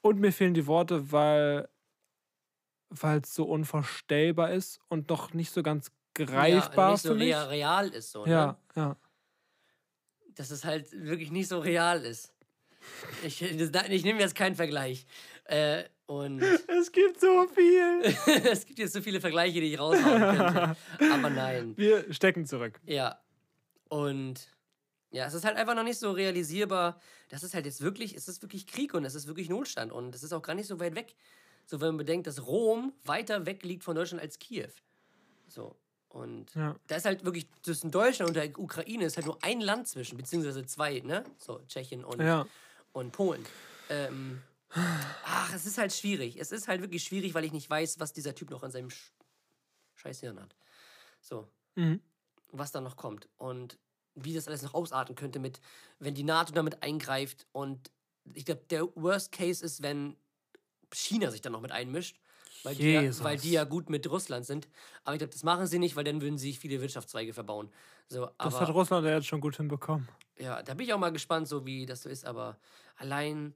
und 0.00 0.18
mir 0.20 0.32
fehlen 0.32 0.54
die 0.54 0.66
Worte, 0.66 1.10
weil 1.12 1.68
es 2.90 3.34
so 3.34 3.44
unvorstellbar 3.44 4.50
ist 4.52 4.80
und 4.88 5.08
noch 5.08 5.32
nicht 5.34 5.50
so 5.50 5.62
ganz 5.62 5.90
greifbar 6.14 6.86
ja, 6.86 6.92
nicht 6.92 7.02
so 7.02 7.12
rea- 7.14 7.44
real 7.44 7.88
ist 7.88 8.10
so. 8.12 8.26
ja, 8.26 8.46
Ne? 8.46 8.56
ja. 8.76 8.96
Dass 10.34 10.50
es 10.50 10.64
halt 10.64 10.90
wirklich 10.92 11.30
nicht 11.30 11.48
so 11.48 11.60
real 11.60 12.04
ist. 12.04 12.32
Ich, 13.24 13.40
ich 13.40 14.04
nehme 14.04 14.20
jetzt 14.20 14.34
keinen 14.34 14.56
Vergleich. 14.56 15.06
Äh, 15.44 15.84
und 16.06 16.40
Es 16.68 16.92
gibt 16.92 17.20
so 17.20 17.46
viel. 17.48 18.02
es 18.50 18.66
gibt 18.66 18.78
jetzt 18.78 18.92
so 18.92 19.00
viele 19.00 19.20
Vergleiche, 19.20 19.60
die 19.60 19.72
ich 19.72 19.78
raushauen 19.78 20.20
könnte. 20.20 20.76
Aber 21.12 21.30
nein. 21.30 21.76
Wir 21.76 22.12
stecken 22.12 22.46
zurück. 22.46 22.80
Ja. 22.84 23.20
Und 23.88 24.48
ja, 25.10 25.26
es 25.26 25.34
ist 25.34 25.44
halt 25.44 25.56
einfach 25.56 25.74
noch 25.74 25.84
nicht 25.84 25.98
so 25.98 26.10
realisierbar. 26.10 27.00
Das 27.28 27.42
ist 27.42 27.54
halt 27.54 27.66
jetzt 27.66 27.80
wirklich, 27.80 28.14
es 28.14 28.28
ist 28.28 28.42
wirklich 28.42 28.66
Krieg 28.66 28.94
und 28.94 29.04
es 29.04 29.14
ist 29.14 29.26
wirklich 29.28 29.48
Notstand. 29.48 29.92
Und 29.92 30.14
es 30.14 30.22
ist 30.22 30.32
auch 30.32 30.42
gar 30.42 30.54
nicht 30.54 30.66
so 30.66 30.80
weit 30.80 30.94
weg. 30.94 31.14
So, 31.66 31.80
wenn 31.80 31.88
man 31.88 31.98
bedenkt, 31.98 32.26
dass 32.26 32.46
Rom 32.46 32.92
weiter 33.04 33.46
weg 33.46 33.62
liegt 33.64 33.84
von 33.84 33.94
Deutschland 33.94 34.20
als 34.22 34.38
Kiew. 34.38 34.68
So. 35.48 35.76
Und 36.08 36.54
Ja. 36.54 36.76
da 36.86 36.96
ist 36.96 37.06
halt 37.06 37.24
wirklich 37.24 37.48
zwischen 37.62 37.90
Deutschland 37.90 38.28
und 38.28 38.34
der 38.36 38.56
Ukraine 38.58 39.04
ist 39.04 39.16
halt 39.16 39.26
nur 39.26 39.38
ein 39.42 39.60
Land 39.60 39.88
zwischen, 39.88 40.16
beziehungsweise 40.16 40.64
zwei, 40.66 41.00
ne? 41.00 41.24
So, 41.38 41.60
Tschechien 41.66 42.04
und, 42.04 42.20
Ja. 42.20 42.46
und 42.92 43.12
Polen. 43.12 43.44
Ähm, 43.88 44.42
ach, 44.70 45.54
es 45.54 45.66
ist 45.66 45.78
halt 45.78 45.92
schwierig. 45.92 46.38
Es 46.40 46.52
ist 46.52 46.68
halt 46.68 46.80
wirklich 46.80 47.04
schwierig, 47.04 47.34
weil 47.34 47.44
ich 47.44 47.52
nicht 47.52 47.68
weiß, 47.70 48.00
was 48.00 48.12
dieser 48.12 48.34
Typ 48.34 48.50
noch 48.50 48.62
an 48.62 48.70
seinem 48.70 48.90
Sch 48.90 49.12
Scheißhirn 49.96 50.40
hat. 50.40 50.56
So. 51.20 51.48
Mhm. 51.76 52.00
Was 52.52 52.72
da 52.72 52.80
noch 52.80 52.96
kommt. 52.96 53.28
Und 53.36 53.78
wie 54.14 54.34
das 54.34 54.48
alles 54.48 54.62
noch 54.62 54.74
ausarten 54.74 55.14
könnte 55.14 55.38
mit, 55.38 55.60
wenn 55.98 56.14
die 56.14 56.24
NATO 56.24 56.52
damit 56.52 56.82
eingreift. 56.82 57.46
Und 57.52 57.90
ich 58.32 58.44
glaube, 58.44 58.64
der 58.70 58.84
Worst 58.96 59.32
Case 59.32 59.64
ist, 59.64 59.82
wenn 59.82 60.16
China 60.92 61.30
sich 61.30 61.40
dann 61.40 61.52
noch 61.52 61.60
mit 61.60 61.72
einmischt. 61.72 62.20
Weil 62.62 62.76
die, 62.76 62.92
ja, 62.92 63.24
weil 63.24 63.36
die 63.38 63.50
ja 63.52 63.64
gut 63.64 63.90
mit 63.90 64.08
Russland 64.10 64.46
sind. 64.46 64.68
Aber 65.04 65.14
ich 65.14 65.18
glaube, 65.18 65.32
das 65.32 65.42
machen 65.42 65.66
sie 65.66 65.78
nicht, 65.78 65.96
weil 65.96 66.04
dann 66.04 66.22
würden 66.22 66.38
sie 66.38 66.48
sich 66.48 66.58
viele 66.58 66.80
Wirtschaftszweige 66.80 67.34
verbauen. 67.34 67.70
So, 68.08 68.26
Das 68.38 68.54
aber, 68.54 68.60
hat 68.60 68.74
Russland 68.74 69.06
ja 69.06 69.12
jetzt 69.16 69.26
schon 69.26 69.40
gut 69.42 69.56
hinbekommen. 69.56 70.08
ja, 70.38 70.62
da 70.62 70.72
bin 70.74 70.86
ich 70.86 70.94
auch 70.94 70.98
mal 70.98 71.12
gespannt, 71.12 71.46
so 71.46 71.66
wie 71.66 71.84
das 71.84 72.02
so 72.02 72.08
ist. 72.08 72.24
Aber 72.24 72.58
allein 72.96 73.54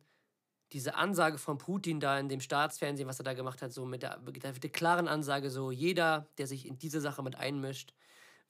diese 0.72 0.94
Ansage 0.94 1.38
von 1.38 1.58
Putin 1.58 2.00
da 2.00 2.18
in 2.18 2.28
dem 2.28 2.40
Staatsfernsehen, 2.40 3.08
was 3.08 3.20
er 3.20 3.24
da 3.24 3.32
gemacht 3.32 3.62
hat, 3.62 3.72
so 3.72 3.86
mit 3.86 4.02
der, 4.02 4.18
mit 4.20 4.44
der 4.44 4.70
klaren 4.70 5.08
Ansage, 5.08 5.50
so 5.50 5.70
jeder, 5.70 6.28
der 6.36 6.46
sich 6.46 6.66
in 6.66 6.78
diese 6.78 7.00
Sache 7.00 7.22
mit 7.22 7.36
einmischt, 7.36 7.94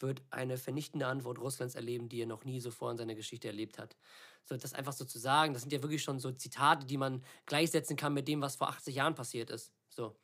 wird 0.00 0.22
eine 0.30 0.58
vernichtende 0.58 1.06
Antwort 1.06 1.38
Russlands 1.38 1.74
erleben, 1.74 2.08
die 2.08 2.22
er 2.22 2.26
noch 2.26 2.44
nie 2.44 2.60
so 2.60 2.70
vor 2.70 2.90
in 2.90 2.96
seiner 2.96 3.14
Geschichte 3.14 3.48
erlebt 3.48 3.78
hat. 3.78 3.96
So, 4.44 4.56
das 4.56 4.72
einfach 4.72 4.92
so 4.92 5.04
zu 5.04 5.18
sagen, 5.18 5.52
das 5.52 5.62
sind 5.62 5.72
ja 5.72 5.82
wirklich 5.82 6.02
schon 6.02 6.18
so 6.18 6.32
Zitate, 6.32 6.86
die 6.86 6.96
man 6.96 7.24
gleichsetzen 7.46 7.96
kann 7.96 8.14
mit 8.14 8.28
dem, 8.28 8.40
was 8.40 8.56
vor 8.56 8.68
80 8.68 8.94
Jahren 8.94 9.14
passiert 9.14 9.50
ist. 9.50 9.72
So. 9.88 10.16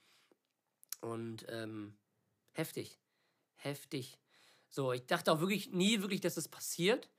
Und 1.01 1.45
ähm, 1.49 1.97
heftig. 2.53 2.99
Heftig. 3.57 4.19
So, 4.69 4.93
ich 4.93 5.07
dachte 5.07 5.33
auch 5.33 5.41
wirklich 5.41 5.71
nie 5.71 6.01
wirklich, 6.01 6.21
dass 6.21 6.35
das 6.35 6.49
passiert, 6.49 7.11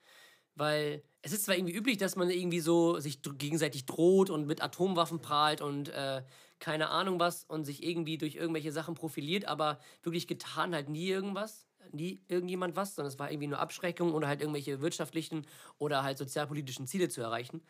weil 0.55 1.03
es 1.21 1.33
ist 1.33 1.45
zwar 1.45 1.55
irgendwie 1.55 1.73
üblich, 1.73 1.97
dass 1.97 2.15
man 2.15 2.29
irgendwie 2.29 2.59
so 2.59 2.99
sich 2.99 3.21
gegenseitig 3.21 3.85
droht 3.85 4.29
und 4.29 4.47
mit 4.47 4.61
Atomwaffen 4.61 5.19
prahlt 5.19 5.61
und 5.61 5.89
äh, 5.89 6.23
keine 6.59 6.89
Ahnung 6.89 7.19
was 7.19 7.43
und 7.43 7.65
sich 7.65 7.83
irgendwie 7.83 8.17
durch 8.17 8.35
irgendwelche 8.35 8.71
Sachen 8.71 8.95
profiliert, 8.95 9.45
aber 9.45 9.79
wirklich 10.03 10.27
getan 10.27 10.73
halt 10.73 10.89
nie 10.89 11.09
irgendwas, 11.09 11.67
nie 11.91 12.21
irgendjemand 12.27 12.75
was, 12.75 12.95
sondern 12.95 13.11
es 13.11 13.19
war 13.19 13.31
irgendwie 13.31 13.47
nur 13.47 13.59
Abschreckung 13.59 14.13
oder 14.13 14.27
halt 14.27 14.41
irgendwelche 14.41 14.81
wirtschaftlichen 14.81 15.45
oder 15.77 16.03
halt 16.03 16.17
sozialpolitischen 16.17 16.87
Ziele 16.87 17.09
zu 17.09 17.21
erreichen. 17.21 17.61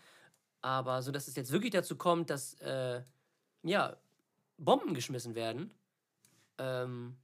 Aber 0.62 1.02
so, 1.02 1.12
dass 1.12 1.28
es 1.28 1.36
jetzt 1.36 1.52
wirklich 1.52 1.72
dazu 1.72 1.96
kommt, 1.96 2.30
dass 2.30 2.56
äh, 2.56 3.02
ja, 3.64 3.98
Bomben 4.58 4.94
geschmissen 4.94 5.36
werden, 5.36 5.72
ähm, 6.58 7.18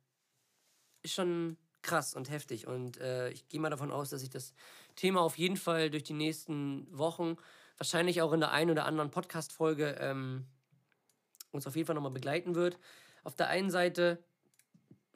ist 1.03 1.13
schon 1.13 1.57
krass 1.81 2.13
und 2.13 2.29
heftig. 2.29 2.67
Und 2.67 2.97
äh, 2.97 3.29
ich 3.29 3.47
gehe 3.49 3.59
mal 3.59 3.69
davon 3.69 3.91
aus, 3.91 4.09
dass 4.09 4.21
sich 4.21 4.29
das 4.29 4.53
Thema 5.01 5.21
auf 5.21 5.39
jeden 5.39 5.57
Fall 5.57 5.89
durch 5.89 6.03
die 6.03 6.13
nächsten 6.13 6.85
Wochen, 6.95 7.37
wahrscheinlich 7.77 8.21
auch 8.21 8.33
in 8.33 8.39
der 8.39 8.51
einen 8.51 8.69
oder 8.69 8.85
anderen 8.85 9.09
Podcast-Folge, 9.09 9.97
ähm, 9.99 10.45
uns 11.49 11.65
auf 11.65 11.75
jeden 11.75 11.87
Fall 11.87 11.95
nochmal 11.95 12.11
begleiten 12.11 12.53
wird. 12.53 12.77
Auf 13.23 13.35
der 13.35 13.47
einen 13.47 13.71
Seite 13.71 14.23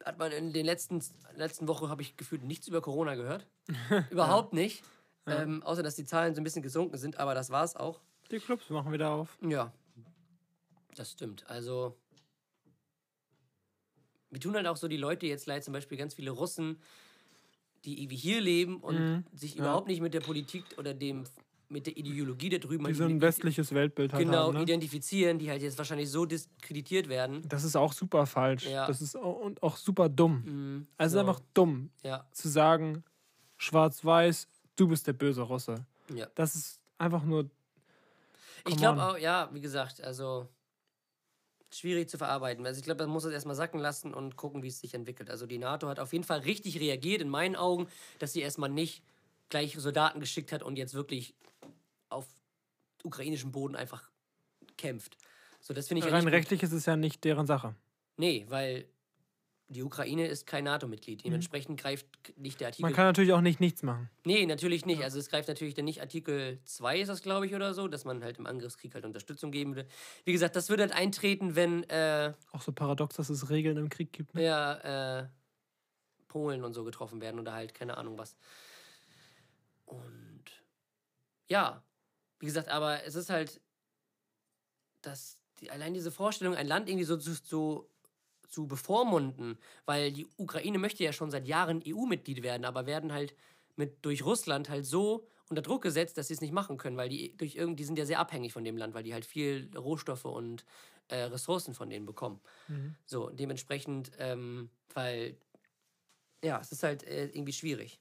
hat 0.03 0.17
man 0.17 0.31
in 0.31 0.53
den 0.53 0.65
letzten, 0.65 1.03
letzten 1.36 1.67
Wochen, 1.67 1.89
habe 1.89 2.01
ich 2.01 2.17
gefühlt, 2.17 2.43
nichts 2.43 2.67
über 2.67 2.81
Corona 2.81 3.13
gehört. 3.13 3.45
Überhaupt 4.09 4.53
nicht. 4.53 4.83
Ähm, 5.27 5.61
außer, 5.61 5.83
dass 5.83 5.95
die 5.95 6.05
Zahlen 6.05 6.33
so 6.33 6.41
ein 6.41 6.43
bisschen 6.43 6.63
gesunken 6.63 6.97
sind, 6.97 7.17
aber 7.19 7.36
das 7.36 7.51
war 7.51 7.63
es 7.63 7.75
auch. 7.75 8.01
Die 8.31 8.39
Clubs 8.39 8.67
machen 8.71 8.91
wieder 8.91 9.11
auf. 9.11 9.38
Ja, 9.41 9.71
das 10.95 11.11
stimmt. 11.11 11.47
Also, 11.47 11.95
wir 14.31 14.39
tun 14.39 14.55
halt 14.55 14.65
auch 14.65 14.77
so 14.77 14.88
die 14.88 14.97
Leute 14.97 15.27
jetzt 15.27 15.45
leid, 15.45 15.63
zum 15.63 15.73
Beispiel 15.73 15.97
ganz 15.97 16.15
viele 16.15 16.31
Russen, 16.31 16.81
die 17.86 18.01
irgendwie 18.01 18.15
hier 18.17 18.41
leben 18.41 18.77
und 18.81 18.95
Mhm. 18.97 19.23
sich 19.33 19.55
überhaupt 19.57 19.88
nicht 19.88 20.01
mit 20.01 20.13
der 20.13 20.21
Politik 20.21 20.63
oder 20.77 20.93
dem 20.93 21.23
mit 21.67 21.88
der 21.88 21.97
Ideologie 21.97 22.49
da 22.49 22.59
drüben 22.59 22.86
Die 22.86 22.93
so 22.93 23.05
ein 23.05 23.19
westliches 23.21 23.73
Weltbild 23.73 24.13
halt 24.13 24.23
genau 24.23 24.47
haben. 24.49 24.57
Ne? 24.57 24.61
identifizieren, 24.61 25.39
die 25.39 25.49
halt 25.49 25.63
jetzt 25.63 25.77
wahrscheinlich 25.79 26.09
so 26.11 26.25
diskreditiert 26.25 27.09
werden. 27.09 27.41
Das 27.49 27.63
ist 27.63 27.75
auch 27.75 27.91
super 27.91 28.27
falsch. 28.27 28.67
Ja. 28.67 28.86
Das 28.86 29.01
ist 29.01 29.15
auch, 29.17 29.39
und 29.39 29.63
auch 29.63 29.75
super 29.75 30.07
dumm. 30.07 30.43
Mhm, 30.45 30.88
Also 30.97 31.13
so. 31.15 31.19
einfach 31.21 31.39
dumm 31.55 31.89
Ja, 32.03 32.23
zu 32.31 32.49
sagen, 32.49 33.03
schwarz-weiß, 33.57 34.47
du 34.75 34.88
bist 34.88 35.07
der 35.07 35.13
böse 35.13 35.41
Russe. 35.41 35.86
ja. 36.13 36.27
Das 36.36 36.55
ist 36.55 36.79
einfach 36.99 37.23
nur. 37.23 37.49
Ich 38.67 38.77
glaube 38.77 39.03
auch, 39.03 39.17
ja, 39.17 39.49
wie 39.51 39.61
gesagt, 39.61 40.01
also 40.03 40.47
schwierig 41.78 42.09
zu 42.09 42.17
verarbeiten. 42.17 42.65
Also 42.65 42.80
ich 42.80 42.86
glaube, 42.86 43.03
man 43.03 43.11
muss 43.11 43.26
es 43.26 43.34
erstmal 43.34 43.55
sacken 43.55 43.80
lassen 43.80 44.13
und 44.13 44.36
gucken, 44.36 44.63
wie 44.63 44.67
es 44.67 44.80
sich 44.80 44.93
entwickelt. 44.93 45.30
Also 45.30 45.45
die 45.45 45.57
NATO 45.57 45.88
hat 45.88 45.99
auf 45.99 46.13
jeden 46.13 46.23
Fall 46.23 46.39
richtig 46.39 46.80
reagiert, 46.80 47.21
in 47.21 47.30
meinen 47.30 47.55
Augen, 47.55 47.88
dass 48.19 48.34
sie 48.34 48.41
erstmal 48.41 48.69
nicht 48.69 49.03
gleich 49.49 49.76
Soldaten 49.78 50.19
geschickt 50.19 50.51
hat 50.51 50.63
und 50.63 50.78
jetzt 50.78 50.93
wirklich 50.93 51.36
auf 52.09 52.26
ukrainischem 53.03 53.51
Boden 53.51 53.76
einfach 53.76 54.09
kämpft. 54.78 55.17
So, 55.59 55.73
das 55.73 55.88
finde 55.88 55.99
ich 55.99 56.05
ja 56.05 56.11
Rein 56.11 56.26
gut. 56.26 56.34
rechtlich 56.34 56.63
ist 56.63 56.73
es 56.73 56.86
ja 56.86 56.95
nicht 56.95 57.23
deren 57.23 57.47
Sache. 57.47 57.76
Nee, 58.17 58.45
weil 58.49 58.88
die 59.68 59.82
Ukraine 59.84 60.28
ist 60.28 60.45
kein 60.45 60.66
NATO-Mitglied. 60.66 61.26
Dementsprechend 61.26 61.80
greift 61.80 62.05
nicht 62.38 62.59
der 62.59 62.68
Artikel. 62.68 62.84
Mhm. 62.84 62.91
Man 62.91 62.95
kann 62.95 63.05
natürlich 63.05 63.34
auch 63.34 63.41
nicht 63.41 63.59
nichts 63.59 63.82
machen. 63.82 64.09
Nee, 64.24 64.45
natürlich 64.45 64.86
nicht. 64.86 65.03
Also 65.03 65.18
es 65.18 65.30
greift 65.30 65.47
natürlich 65.47 65.74
dann 65.74 65.86
nicht 65.86 66.01
Artikel 66.01 66.59
2 66.66 66.99
ist 66.99 67.07
das, 67.07 67.22
glaube 67.22 67.47
ich, 67.47 67.55
oder 67.55 67.74
so, 67.74 67.88
dass 67.88 68.05
man 68.05 68.24
halt 68.24 68.38
im 68.38 68.45
Angriffskrieg 68.45 68.93
halt 68.93 69.05
Unterstützung 69.05 69.51
geben 69.51 69.76
würde. 69.76 69.89
Wie 70.24 70.32
gesagt, 70.32 70.55
das 70.55 70.70
würde 70.70 70.84
halt 70.84 70.93
eintreten, 70.93 71.55
wenn 71.55 71.84
äh, 71.89 72.34
Auch 72.51 72.61
so 72.61 72.72
paradox, 72.72 73.16
dass 73.16 73.30
es 73.30 73.49
Regeln 73.49 73.78
im 73.78 73.89
Krieg 73.89 74.13
gibt. 74.13 74.36
Ne? 74.36 74.43
ja, 74.43 75.22
äh, 75.22 75.28
Polen 76.28 76.63
und 76.63 76.74
so 76.74 76.84
getroffen 76.84 77.22
werden 77.22 77.39
oder 77.39 77.53
halt 77.53 77.74
keine 77.74 77.97
Ahnung 77.97 78.18
was. 78.18 78.36
Und 79.86 80.43
ja, 81.47 81.84
wie 82.39 82.45
gesagt, 82.45 82.70
aber 82.70 83.03
es 83.03 83.16
ist 83.16 83.30
halt, 83.30 83.61
dass 85.01 85.39
die, 85.59 85.72
allein 85.72 85.93
diese 85.93 86.11
Vorstellung, 86.11 86.55
ein 86.55 86.68
Land 86.68 86.89
irgendwie 86.89 87.05
so 87.05 87.18
zu, 87.18 87.41
zu, 87.41 87.89
zu 88.49 88.67
bevormunden, 88.67 89.57
weil 89.85 90.11
die 90.11 90.27
Ukraine 90.37 90.77
möchte 90.77 91.03
ja 91.03 91.13
schon 91.13 91.31
seit 91.31 91.47
Jahren 91.47 91.83
EU-Mitglied 91.85 92.43
werden, 92.43 92.65
aber 92.65 92.85
werden 92.85 93.13
halt 93.13 93.35
mit 93.75 94.05
durch 94.05 94.23
Russland 94.23 94.69
halt 94.69 94.85
so 94.85 95.27
unter 95.49 95.61
Druck 95.61 95.83
gesetzt, 95.83 96.17
dass 96.17 96.27
sie 96.27 96.33
es 96.33 96.41
nicht 96.41 96.53
machen 96.53 96.77
können, 96.77 96.97
weil 96.97 97.09
die 97.09 97.35
durch 97.37 97.55
irgend, 97.55 97.79
die 97.79 97.83
sind 97.83 97.99
ja 97.99 98.05
sehr 98.05 98.19
abhängig 98.19 98.53
von 98.53 98.63
dem 98.63 98.77
Land, 98.77 98.93
weil 98.93 99.03
die 99.03 99.13
halt 99.13 99.25
viel 99.25 99.69
Rohstoffe 99.75 100.25
und 100.25 100.65
äh, 101.07 101.17
Ressourcen 101.17 101.73
von 101.73 101.89
denen 101.89 102.05
bekommen. 102.05 102.41
Mhm. 102.67 102.95
So, 103.05 103.30
dementsprechend, 103.30 104.11
ähm, 104.17 104.69
weil, 104.93 105.38
ja, 106.43 106.59
es 106.59 106.72
ist 106.72 106.84
halt 106.84 107.03
äh, 107.03 107.27
irgendwie 107.27 107.53
schwierig. 107.53 107.99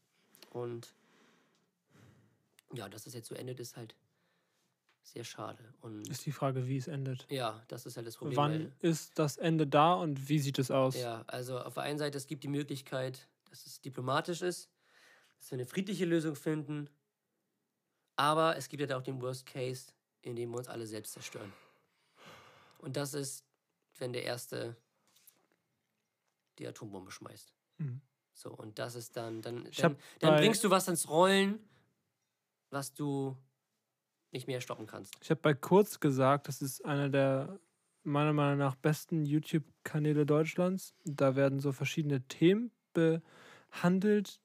Und 0.50 0.94
ja, 2.72 2.88
dass 2.88 3.06
es 3.06 3.14
jetzt 3.14 3.28
so 3.28 3.34
endet, 3.34 3.60
ist 3.60 3.76
halt 3.76 3.94
sehr 5.05 5.24
schade. 5.24 5.62
Und 5.81 6.09
Ist 6.09 6.26
die 6.26 6.32
Frage, 6.32 6.66
wie 6.66 6.76
es 6.76 6.89
endet. 6.89 7.26
ja, 7.31 7.62
das 7.68 7.86
ist 7.86 7.97
halt 7.97 8.06
das 8.06 8.16
Problem. 8.16 8.36
Wann 8.36 8.72
ist 8.81 9.18
das 9.18 9.36
Ende 9.36 9.66
da 9.66 9.94
und 9.94 10.28
wie 10.28 10.39
sieht 10.39 10.59
es 10.59 10.70
aus? 10.70 10.97
Ja, 10.97 11.24
also 11.26 11.60
auf 11.60 11.74
der 11.74 11.85
einen 11.85 11.98
Seite, 11.98 12.16
es 12.18 12.26
gibt 12.26 12.43
die 12.43 12.48
Möglichkeit, 12.48 13.28
dass 13.51 13.66
es 13.66 13.81
diplomatisch 13.81 14.43
ist, 14.43 14.70
dass 15.39 15.51
wir 15.51 15.56
eine 15.59 15.66
friedliche 15.66 16.05
Lösung 16.05 16.35
finden. 16.35 16.89
Aber 18.16 18.56
es 18.56 18.68
gibt 18.68 18.81
halt 18.81 18.93
auch 18.93 19.02
den 19.02 19.20
Worst 19.20 19.47
Case, 19.47 19.93
in 20.22 20.36
dem 20.36 20.51
wir 20.51 20.59
uns 20.59 20.68
alle 20.68 20.86
selbst 20.86 21.12
zerstören. 21.12 21.52
Und 22.78 22.97
das 22.97 23.14
ist, 23.14 23.44
wenn 23.98 24.12
der 24.12 24.24
Erste 24.24 24.76
die 26.59 26.66
Atombombe 26.66 27.10
schmeißt. 27.10 27.52
Mhm. 27.78 28.01
So, 28.32 28.51
und 28.51 28.78
das 28.78 28.94
ist 28.94 29.16
dann, 29.16 29.43
dann, 29.43 29.68
dann, 29.76 29.97
dann 30.20 30.36
bringst 30.36 30.64
du 30.64 30.70
was 30.70 30.89
ins 30.89 31.09
Rollen, 31.09 31.59
was 32.70 32.93
du 32.94 33.36
nicht 34.35 34.47
mehr 34.47 34.61
stoppen 34.61 34.86
kannst. 34.86 35.15
Ich 35.23 35.31
habe 35.31 35.40
bei 35.40 35.55
Kurz 35.55 36.01
gesagt, 36.01 36.48
das 36.48 36.61
ist 36.61 36.85
einer 36.85 37.09
der 37.09 37.59
meiner 38.02 38.35
Meinung 38.35 38.59
nach 38.59 38.74
besten 38.74 39.24
YouTube-Kanäle 39.24 40.27
Deutschlands. 40.27 40.94
Da 41.05 41.36
werden 41.36 41.59
so 41.61 41.73
verschiedene 41.73 42.20
Themen 42.28 42.70
behandelt, 42.93 44.40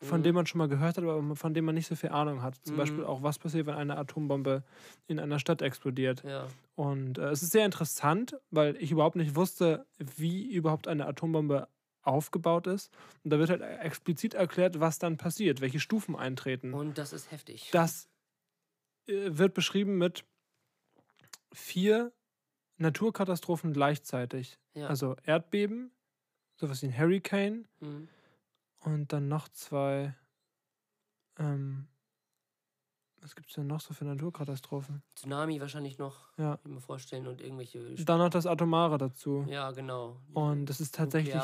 von 0.00 0.20
Mhm. 0.20 0.22
denen 0.24 0.34
man 0.36 0.46
schon 0.46 0.58
mal 0.58 0.68
gehört 0.68 0.96
hat, 0.96 1.04
aber 1.04 1.34
von 1.34 1.54
denen 1.54 1.64
man 1.66 1.74
nicht 1.74 1.86
so 1.88 1.96
viel 1.96 2.10
Ahnung 2.10 2.42
hat. 2.42 2.56
Zum 2.62 2.74
Mhm. 2.74 2.78
Beispiel 2.78 3.04
auch, 3.04 3.22
was 3.22 3.38
passiert, 3.38 3.66
wenn 3.66 3.74
eine 3.74 3.96
Atombombe 3.96 4.62
in 5.08 5.18
einer 5.18 5.38
Stadt 5.38 5.62
explodiert. 5.62 6.22
Ja. 6.22 6.46
Und 6.76 7.18
äh, 7.18 7.30
es 7.30 7.42
ist 7.42 7.52
sehr 7.52 7.64
interessant, 7.64 8.36
weil 8.50 8.76
ich 8.76 8.90
überhaupt 8.92 9.16
nicht 9.16 9.34
wusste, 9.34 9.86
wie 9.98 10.52
überhaupt 10.52 10.88
eine 10.88 11.06
Atombombe 11.06 11.68
aufgebaut 12.02 12.66
ist. 12.66 12.92
Und 13.24 13.32
da 13.32 13.38
wird 13.38 13.48
halt 13.50 13.62
explizit 13.62 14.34
erklärt, 14.34 14.78
was 14.78 14.98
dann 14.98 15.16
passiert, 15.16 15.60
welche 15.62 15.80
Stufen 15.80 16.14
eintreten. 16.16 16.74
Und 16.74 16.98
das 16.98 17.12
ist 17.12 17.30
heftig. 17.30 17.70
Das 17.72 18.08
wird 19.06 19.54
beschrieben 19.54 19.98
mit 19.98 20.24
vier 21.52 22.12
Naturkatastrophen 22.78 23.72
gleichzeitig. 23.72 24.58
ja. 24.74 24.88
Also 24.88 25.16
Erdbeben, 25.24 25.92
sowas 26.56 26.82
wie 26.82 26.86
ein 26.86 26.98
Hurricane 26.98 27.68
mhm. 27.80 28.08
und 28.80 29.12
dann 29.12 29.28
noch 29.28 29.48
zwei. 29.48 30.14
Ähm, 31.38 31.88
was 33.20 33.34
gibt 33.34 33.48
es 33.48 33.54
denn 33.54 33.66
noch 33.66 33.80
so 33.80 33.94
für 33.94 34.04
Naturkatastrophen? 34.04 35.02
Tsunami 35.14 35.58
wahrscheinlich 35.58 35.96
noch, 35.96 36.28
Ja. 36.36 36.58
ich 36.62 36.70
mir 36.70 36.80
vorstellen, 36.80 37.26
und 37.26 37.40
irgendwelche. 37.40 37.94
Dann 37.94 38.18
noch 38.18 38.28
das 38.28 38.46
Atomare 38.46 38.98
dazu. 38.98 39.46
ja, 39.48 39.70
genau. 39.70 40.20
Und 40.34 40.68
es 40.68 40.80
ist 40.80 40.94
tatsächlich 40.94 41.34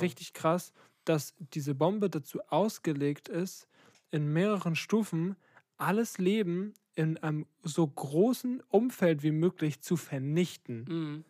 richtig 0.00 0.32
krass, 0.32 0.72
dass 1.04 1.34
diese 1.38 1.74
Bombe 1.74 2.08
dazu 2.08 2.40
ausgelegt 2.48 3.28
ist, 3.28 3.68
in 4.12 4.32
mehreren 4.32 4.76
Stufen 4.76 5.36
alles 5.76 6.18
Leben 6.18 6.72
in 6.94 7.16
einem 7.18 7.46
so 7.62 7.86
großen 7.86 8.62
Umfeld 8.68 9.22
wie 9.22 9.32
möglich 9.32 9.80
zu 9.80 9.96
vernichten. 9.96 10.84
Mhm. 10.88 11.24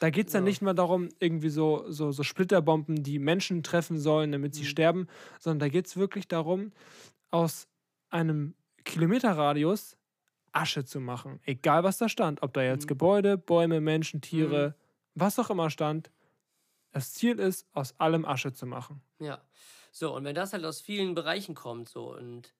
Da 0.00 0.10
geht 0.10 0.28
es 0.28 0.32
dann 0.32 0.44
Ja. 0.44 0.48
nicht 0.48 0.62
mal 0.62 0.72
darum, 0.74 1.10
irgendwie 1.18 1.50
so, 1.50 1.84
so, 1.90 2.10
so 2.10 2.22
Splitterbomben, 2.22 3.02
die 3.02 3.18
Menschen 3.18 3.62
treffen 3.62 3.98
sollen, 3.98 4.32
damit 4.32 4.54
sie 4.54 4.62
Mhm. 4.62 4.66
sterben, 4.66 5.06
sondern 5.38 5.58
da 5.60 5.68
geht 5.68 5.86
es 5.86 5.96
wirklich 5.96 6.26
darum, 6.26 6.72
aus 7.30 7.68
einem 8.10 8.54
Kilometerradius 8.84 9.96
Asche 10.52 10.84
zu 10.84 11.00
machen. 11.00 11.38
Egal, 11.44 11.84
was 11.84 11.98
da 11.98 12.08
stand. 12.08 12.42
Ob 12.42 12.52
da 12.54 12.62
jetzt 12.62 12.84
Mhm. 12.84 12.88
Gebäude, 12.88 13.38
Bäume, 13.38 13.80
Menschen, 13.80 14.20
Tiere, 14.20 14.74
was 15.14 15.38
auch 15.38 15.50
immer 15.50 15.70
stand. 15.70 16.10
Das 16.92 17.12
Ziel 17.14 17.38
ist, 17.38 17.66
aus 17.72 17.98
allem 18.00 18.24
Asche 18.24 18.52
zu 18.52 18.66
machen. 18.66 19.02
Ja. 19.20 19.42
So, 19.92 20.14
und 20.16 20.24
wenn 20.24 20.34
das 20.34 20.52
halt 20.52 20.64
aus 20.64 20.80
vielen 20.80 21.14
Bereichen 21.14 21.54
kommt, 21.54 21.88
so, 21.88 22.16
und 22.16 22.54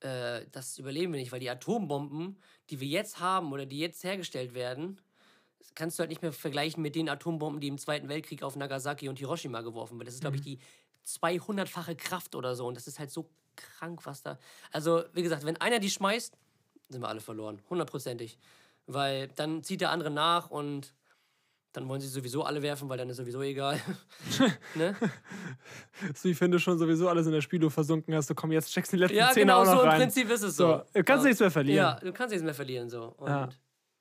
äh, 0.00 0.46
das 0.52 0.78
überleben 0.78 1.12
wir 1.12 1.20
nicht, 1.20 1.32
weil 1.32 1.40
die 1.40 1.50
Atombomben, 1.50 2.38
die 2.70 2.80
wir 2.80 2.88
jetzt 2.88 3.20
haben 3.20 3.52
oder 3.52 3.66
die 3.66 3.78
jetzt 3.78 4.04
hergestellt 4.04 4.54
werden, 4.54 5.00
kannst 5.74 5.98
du 5.98 6.00
halt 6.00 6.10
nicht 6.10 6.22
mehr 6.22 6.32
vergleichen 6.32 6.82
mit 6.82 6.94
den 6.94 7.08
Atombomben, 7.08 7.60
die 7.60 7.68
im 7.68 7.78
Zweiten 7.78 8.08
Weltkrieg 8.08 8.42
auf 8.42 8.56
Nagasaki 8.56 9.08
und 9.08 9.18
Hiroshima 9.18 9.60
geworfen 9.60 9.96
wurden. 9.96 10.06
Das 10.06 10.14
ist, 10.14 10.20
glaube 10.20 10.36
ich, 10.36 10.42
die 10.42 10.58
200-fache 11.06 11.94
Kraft 11.96 12.34
oder 12.34 12.54
so. 12.54 12.66
Und 12.66 12.76
das 12.76 12.86
ist 12.86 12.98
halt 12.98 13.10
so 13.10 13.30
krank, 13.56 14.04
was 14.04 14.22
da. 14.22 14.38
Also, 14.72 15.04
wie 15.12 15.22
gesagt, 15.22 15.44
wenn 15.44 15.56
einer 15.58 15.78
die 15.78 15.90
schmeißt, 15.90 16.36
sind 16.88 17.00
wir 17.00 17.08
alle 17.08 17.20
verloren. 17.20 17.62
Hundertprozentig. 17.70 18.38
Weil 18.86 19.28
dann 19.28 19.62
zieht 19.62 19.80
der 19.80 19.90
andere 19.90 20.10
nach 20.10 20.50
und 20.50 20.94
dann 21.72 21.88
wollen 21.88 22.00
sie 22.00 22.08
sowieso 22.08 22.42
alle 22.44 22.62
werfen, 22.62 22.88
weil 22.88 22.98
dann 22.98 23.08
ist 23.10 23.16
sowieso 23.18 23.42
egal. 23.42 23.80
ne? 24.74 24.96
So, 26.14 26.28
ich 26.28 26.36
finde 26.36 26.58
schon 26.58 26.78
sowieso 26.78 27.08
alles 27.08 27.26
in 27.26 27.32
der 27.32 27.40
Spielo 27.40 27.70
versunken 27.70 28.14
hast. 28.14 28.28
Du 28.30 28.34
komm, 28.34 28.52
jetzt 28.52 28.72
checkst 28.72 28.92
die 28.92 28.96
letzten 28.96 29.16
Ja, 29.16 29.30
Zehner 29.30 29.44
genau, 29.54 29.60
auch 29.60 29.64
noch 29.66 29.72
so 29.76 29.82
im 29.82 29.88
rein. 29.88 30.00
Prinzip 30.00 30.30
ist 30.30 30.42
es 30.42 30.56
so. 30.56 30.66
So, 30.78 30.82
du 30.94 31.04
kannst 31.04 31.24
Ja. 31.24 31.28
nichts 31.28 31.40
mehr 31.40 31.50
verlieren. 31.50 31.76
Ja, 31.76 32.00
du 32.00 32.12
kannst 32.12 32.30
nichts 32.32 32.44
mehr 32.44 32.54
verlieren, 32.54 32.88
so. 32.90 33.04
Und 33.16 33.28
Ja. 33.28 33.48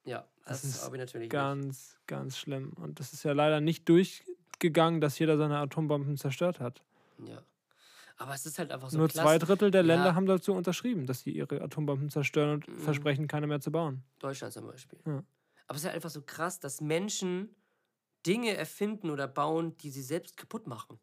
ja, 0.05 0.25
das, 0.45 0.61
Das 0.61 0.63
ist 0.63 0.83
ich 0.87 0.91
natürlich 0.99 1.13
nicht. 1.25 1.31
Ganz, 1.31 1.97
ganz 2.07 2.37
schlimm. 2.37 2.73
Und 2.77 2.99
das 2.99 3.13
ist 3.13 3.23
ja 3.23 3.33
leider 3.33 3.61
nicht 3.61 3.87
durchgegangen, 3.87 4.99
dass 5.01 5.19
jeder 5.19 5.37
seine 5.37 5.57
Atombomben 5.59 6.17
zerstört 6.17 6.59
hat. 6.59 6.81
Ja. 7.25 7.41
Aber 8.17 8.33
es 8.33 8.45
ist 8.45 8.59
halt 8.59 8.71
einfach 8.71 8.89
so 8.89 8.97
Nur 8.97 9.07
klasse. 9.07 9.25
zwei 9.25 9.37
Drittel 9.37 9.71
der 9.71 9.83
Länder 9.83 10.07
Ja. 10.07 10.15
haben 10.15 10.25
dazu 10.25 10.53
unterschrieben, 10.53 11.05
dass 11.05 11.21
sie 11.21 11.31
ihre 11.31 11.61
Atombomben 11.61 12.09
zerstören 12.09 12.55
und 12.55 12.67
Mhm. 12.67 12.79
versprechen, 12.79 13.27
keine 13.27 13.47
mehr 13.47 13.61
zu 13.61 13.71
bauen. 13.71 14.03
Deutschland 14.19 14.53
zum 14.53 14.65
Beispiel. 14.67 14.99
Ja. 15.05 15.23
Aber 15.67 15.75
es 15.75 15.81
ist 15.81 15.85
halt 15.85 15.95
einfach 15.95 16.09
so 16.09 16.21
krass, 16.23 16.59
dass 16.59 16.81
Menschen 16.81 17.55
Dinge 18.25 18.55
erfinden 18.55 19.09
oder 19.09 19.27
bauen, 19.27 19.77
die 19.77 19.89
sie 19.91 20.01
selbst 20.01 20.37
kaputt 20.37 20.67
machen. 20.67 20.99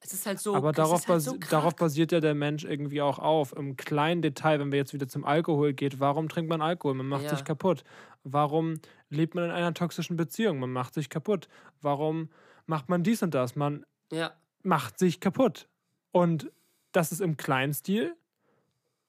Es 0.00 0.12
ist 0.12 0.26
halt 0.26 0.38
so. 0.38 0.54
Aber 0.54 0.72
darauf, 0.72 1.08
halt 1.08 1.22
so 1.22 1.36
darauf 1.36 1.74
basiert 1.74 2.12
ja 2.12 2.20
der 2.20 2.34
Mensch 2.34 2.64
irgendwie 2.64 3.02
auch 3.02 3.18
auf. 3.18 3.52
Im 3.56 3.76
kleinen 3.76 4.22
Detail, 4.22 4.60
wenn 4.60 4.70
wir 4.70 4.78
jetzt 4.78 4.92
wieder 4.94 5.08
zum 5.08 5.24
Alkohol 5.24 5.72
geht, 5.72 5.98
warum 6.00 6.28
trinkt 6.28 6.48
man 6.48 6.60
Alkohol? 6.62 6.94
Man 6.94 7.08
macht 7.08 7.24
Ja. 7.24 7.30
sich 7.30 7.44
kaputt. 7.44 7.82
Warum 8.22 8.80
lebt 9.08 9.34
man 9.34 9.44
in 9.44 9.50
einer 9.50 9.74
toxischen 9.74 10.16
Beziehung? 10.16 10.58
Man 10.60 10.70
macht 10.72 10.94
sich 10.94 11.08
kaputt. 11.10 11.48
Warum 11.80 12.30
macht 12.66 12.88
man 12.88 13.02
dies 13.02 13.22
und 13.22 13.34
das? 13.34 13.56
Man 13.56 13.84
Ja, 14.10 14.36
macht 14.62 14.98
sich 14.98 15.20
kaputt. 15.20 15.68
Und 16.12 16.50
das 16.92 17.12
ist 17.12 17.20
im 17.20 17.36
kleinen 17.36 17.74
Stil 17.74 18.16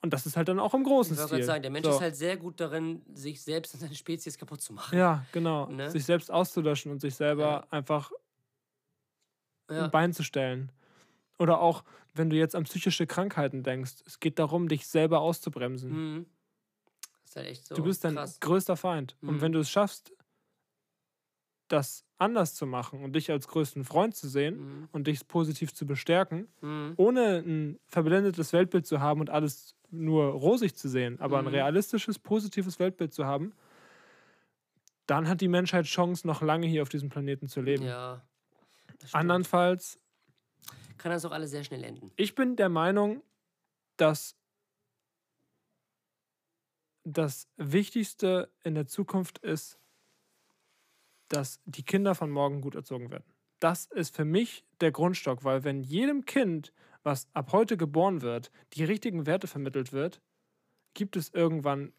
und 0.01 0.13
das 0.13 0.25
ist 0.25 0.37
halt 0.37 0.47
dann 0.47 0.59
auch 0.59 0.73
im 0.73 0.81
ich 0.81 0.87
großen 0.87 1.17
wollte 1.17 1.35
Stil. 1.35 1.43
sagen, 1.43 1.61
der 1.63 1.71
Mensch 1.71 1.85
So. 1.85 1.91
ist 1.93 2.01
halt 2.01 2.15
sehr 2.15 2.37
gut 2.37 2.59
darin, 2.59 3.01
sich 3.13 3.41
selbst 3.41 3.73
und 3.73 3.79
seine 3.81 3.95
Spezies 3.95 4.37
kaputt 4.37 4.61
zu 4.61 4.73
machen. 4.73 4.97
Ja, 4.97 5.25
genau. 5.31 5.67
Ne? 5.67 5.89
Sich 5.91 6.05
selbst 6.05 6.31
auszulöschen 6.31 6.91
und 6.91 6.99
sich 7.01 7.15
selber 7.15 7.43
Ja. 7.43 7.67
einfach 7.71 8.11
Ja. 9.69 9.85
ein 9.85 9.91
Bein 9.91 10.13
zu 10.13 10.23
stellen. 10.23 10.71
Oder 11.39 11.59
auch, 11.61 11.83
wenn 12.13 12.29
du 12.29 12.35
jetzt 12.35 12.55
an 12.55 12.63
psychische 12.63 13.05
Krankheiten 13.07 13.63
denkst, 13.63 13.95
es 14.05 14.19
geht 14.19 14.39
darum, 14.39 14.67
dich 14.69 14.87
selber 14.87 15.19
auszubremsen. 15.21 15.91
Mhm. 15.91 16.25
Das 17.23 17.31
ist 17.31 17.35
halt 17.35 17.47
echt 17.47 17.65
so. 17.67 17.75
du 17.75 17.83
bist 17.83 18.03
dein 18.03 18.15
krass. 18.15 18.39
größter 18.39 18.77
Feind. 18.77 19.17
Und 19.21 19.35
Mhm. 19.35 19.41
wenn 19.41 19.51
du 19.51 19.59
es 19.59 19.69
schaffst, 19.69 20.13
das 21.67 22.05
anders 22.17 22.55
zu 22.55 22.65
machen 22.65 23.03
und 23.03 23.13
dich 23.13 23.29
als 23.29 23.47
größten 23.49 23.83
Freund 23.83 24.15
zu 24.15 24.29
sehen 24.29 24.57
Mhm. 24.83 24.89
und 24.93 25.07
dich 25.07 25.27
positiv 25.27 25.73
zu 25.73 25.85
bestärken, 25.85 26.47
Mhm. 26.61 26.93
ohne 26.95 27.39
ein 27.45 27.79
verblendetes 27.87 28.53
Weltbild 28.53 28.87
zu 28.87 29.01
haben 29.01 29.19
und 29.19 29.29
alles 29.29 29.75
nur 29.89 30.25
rosig 30.33 30.75
zu 30.75 30.89
sehen, 30.89 31.19
aber 31.19 31.39
ein 31.39 31.45
Mhm. 31.45 31.51
realistisches, 31.51 32.19
positives 32.19 32.79
Weltbild 32.79 33.13
zu 33.13 33.25
haben, 33.25 33.53
dann 35.05 35.27
hat 35.27 35.41
die 35.41 35.47
Menschheit 35.47 35.85
Chance, 35.85 36.27
noch 36.27 36.41
lange 36.41 36.67
hier 36.67 36.81
auf 36.81 36.89
diesem 36.89 37.09
Planeten 37.09 37.47
zu 37.47 37.61
leben. 37.61 37.85
Ja. 37.85 38.21
Andernfalls, 39.13 39.99
Kann 40.97 41.11
das 41.11 41.23
auch 41.25 41.31
alles 41.31 41.51
sehr 41.51 41.63
schnell 41.63 41.83
enden. 41.83 42.11
ich 42.17 42.35
bin 42.35 42.55
der 42.55 42.69
Meinung, 42.69 43.21
dass 43.97 44.35
das 47.03 47.47
Wichtigste 47.55 48.51
in 48.63 48.75
der 48.75 48.85
Zukunft 48.87 49.37
ist, 49.39 49.79
dass 51.29 51.61
die 51.65 51.83
Kinder 51.83 52.15
von 52.15 52.29
morgen 52.31 52.61
gut 52.61 52.75
erzogen 52.75 53.11
werden. 53.11 53.33
Das 53.59 53.85
ist 53.85 54.15
für 54.15 54.25
mich 54.25 54.65
der 54.81 54.91
Grundstock, 54.91 55.43
weil 55.43 55.63
wenn 55.63 55.83
jedem 55.83 56.25
Kind, 56.25 56.73
was 57.07 57.25
ab 57.33 57.53
heute 57.53 57.77
geboren 57.77 58.21
wird, 58.21 58.51
die 58.73 58.83
richtigen 58.83 59.25
Werte 59.25 59.47
vermittelt 59.47 59.93
wird, 59.93 60.21
gibt 60.93 61.15
es 61.15 61.29
irgendwann 61.33 61.93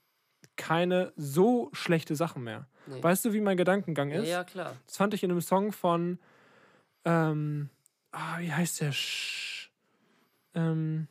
keine 0.56 1.14
so 1.16 1.70
schlechte 1.72 2.14
Sachen 2.14 2.44
mehr. 2.44 2.68
Nee. 2.86 3.02
Weißt 3.02 3.24
du, 3.24 3.32
wie 3.32 3.40
mein 3.40 3.56
Gedankengang 3.56 4.10
Ja, 4.10 4.20
ist? 4.20 4.28
ja, 4.28 4.44
klar. 4.44 4.76
Das 4.86 4.98
fand 4.98 5.14
ich 5.14 5.22
in 5.24 5.30
einem 5.30 5.40
Song 5.40 5.72
von, 5.72 6.18
ähm, 7.06 7.70
ah, 8.12 8.38
wie 8.38 8.52
heißt 8.52 8.82
der? 8.82 8.92
Sch 8.92 9.70
ähm, 10.54 11.08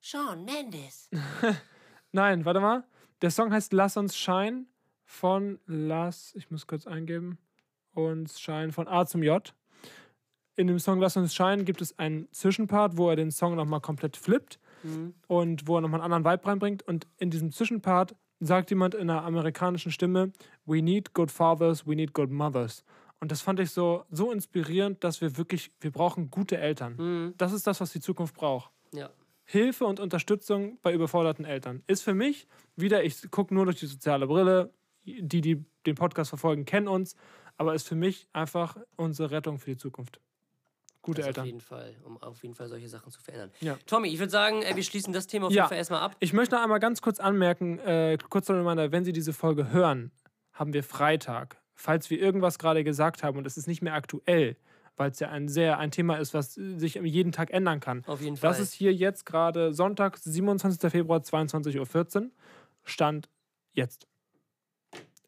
Sean 0.00 0.44
Mendes. 0.44 1.08
nein, 2.12 2.44
warte 2.44 2.60
mal. 2.60 2.84
Der 3.22 3.30
Song 3.30 3.52
heißt 3.52 3.72
Lass 3.72 3.96
uns 3.96 4.16
Shine 4.16 4.66
von 5.04 5.60
Lass, 5.66 6.34
ich 6.34 6.50
muss 6.50 6.66
kurz 6.66 6.88
eingeben, 6.88 7.38
uns 7.94 8.40
Shine 8.40 8.72
von 8.72 8.88
A 8.88 9.06
zum 9.06 9.22
J. 9.22 9.54
In 10.58 10.66
dem 10.66 10.80
Song 10.80 10.98
Lass 10.98 11.16
uns 11.16 11.32
Shine 11.36 11.62
gibt 11.62 11.80
es 11.80 11.96
einen 12.00 12.26
Zwischenpart, 12.32 12.96
wo 12.96 13.08
er 13.08 13.14
den 13.14 13.30
Song 13.30 13.54
nochmal 13.54 13.80
komplett 13.80 14.16
flippt 14.16 14.58
Mhm. 14.82 15.14
und 15.28 15.66
wo 15.68 15.76
er 15.76 15.80
nochmal 15.82 16.00
einen 16.00 16.12
anderen 16.12 16.34
Vibe 16.36 16.48
reinbringt. 16.48 16.82
Und 16.82 17.06
in 17.18 17.30
diesem 17.30 17.52
Zwischenpart 17.52 18.16
sagt 18.40 18.70
jemand 18.70 18.94
in 18.96 19.08
einer 19.08 19.24
amerikanischen 19.24 19.92
Stimme, 19.92 20.32
We 20.66 20.82
need 20.82 21.14
good 21.14 21.30
fathers, 21.30 21.86
we 21.86 21.94
need 21.94 22.12
good 22.12 22.30
mothers. 22.30 22.84
Und 23.20 23.30
das 23.30 23.40
fand 23.40 23.60
ich 23.60 23.70
so, 23.70 24.04
so 24.10 24.32
inspirierend, 24.32 25.02
dass 25.04 25.20
wir 25.20 25.36
wirklich, 25.36 25.70
wir 25.80 25.92
brauchen 25.92 26.28
gute 26.30 26.58
Eltern. 26.58 26.96
Mhm. 26.96 27.34
Das 27.36 27.52
ist 27.52 27.66
das, 27.68 27.80
was 27.80 27.92
die 27.92 28.00
Zukunft 28.00 28.34
braucht. 28.34 28.72
Ja. 28.92 29.10
Hilfe 29.44 29.84
und 29.84 30.00
Unterstützung 30.00 30.78
bei 30.82 30.92
überforderten 30.92 31.44
Eltern. 31.44 31.84
Ist 31.86 32.02
für 32.02 32.14
mich, 32.14 32.48
wieder, 32.74 33.04
ich 33.04 33.30
gucke 33.30 33.54
nur 33.54 33.64
durch 33.64 33.78
die 33.78 33.86
soziale 33.86 34.26
Brille, 34.26 34.72
die, 35.04 35.40
die 35.40 35.64
den 35.86 35.94
Podcast 35.94 36.30
verfolgen, 36.30 36.64
kennen 36.64 36.88
uns, 36.88 37.14
aber 37.56 37.74
ist 37.74 37.86
für 37.88 37.94
mich 37.94 38.28
einfach 38.32 38.76
unsere 38.96 39.30
Rettung 39.30 39.58
für 39.58 39.70
die 39.70 39.76
Zukunft. 39.76 40.20
Gute 41.08 41.22
das 41.22 41.24
Auf 41.24 41.28
Eltern. 41.28 41.46
jeden 41.46 41.60
Fall, 41.60 41.94
um 42.04 42.16
auf 42.22 42.42
jeden 42.42 42.54
Fall 42.54 42.68
solche 42.68 42.88
Sachen 42.88 43.10
zu 43.10 43.20
verändern. 43.20 43.50
Ja. 43.60 43.76
Tommy, 43.86 44.08
ich 44.08 44.18
würde 44.18 44.30
sagen, 44.30 44.62
äh, 44.62 44.76
wir 44.76 44.82
schließen 44.82 45.12
das 45.12 45.26
Thema 45.26 45.46
auf 45.46 45.52
Ja. 45.52 45.62
jeden 45.64 45.68
Fall 45.68 45.78
erstmal 45.78 46.00
ab. 46.00 46.16
Ich 46.20 46.32
möchte 46.32 46.54
noch 46.54 46.62
einmal 46.62 46.80
ganz 46.80 47.00
kurz 47.02 47.18
anmerken, 47.20 47.78
äh, 47.80 48.16
kurz 48.28 48.48
noch 48.48 48.56
Reminder, 48.56 48.92
wenn 48.92 49.04
Sie 49.04 49.12
diese 49.12 49.32
Folge 49.32 49.70
hören, 49.72 50.12
haben 50.52 50.72
wir 50.72 50.82
Freitag. 50.84 51.56
Falls 51.74 52.10
wir 52.10 52.18
irgendwas 52.20 52.58
gerade 52.58 52.82
gesagt 52.84 53.22
haben 53.22 53.38
und 53.38 53.46
es 53.46 53.56
ist 53.56 53.66
nicht 53.68 53.82
mehr 53.82 53.94
aktuell, 53.94 54.56
weil 54.96 55.10
es 55.12 55.20
ja 55.20 55.28
ein 55.30 55.48
sehr 55.48 55.78
ein 55.78 55.90
Thema 55.92 56.16
ist, 56.16 56.34
was 56.34 56.56
äh, 56.58 56.76
sich 56.78 56.94
jeden 56.96 57.32
Tag 57.32 57.50
ändern 57.52 57.80
kann. 57.80 58.04
Auf 58.06 58.20
jeden 58.20 58.36
Fall. 58.36 58.50
Das 58.50 58.58
ist 58.60 58.72
hier 58.72 58.92
jetzt 58.92 59.24
gerade 59.26 59.72
Sonntag, 59.72 60.18
27. 60.18 60.90
Februar, 60.90 61.20
22.14 61.20 62.22
Uhr. 62.24 62.30
Stand 62.84 63.28
jetzt. 63.72 64.06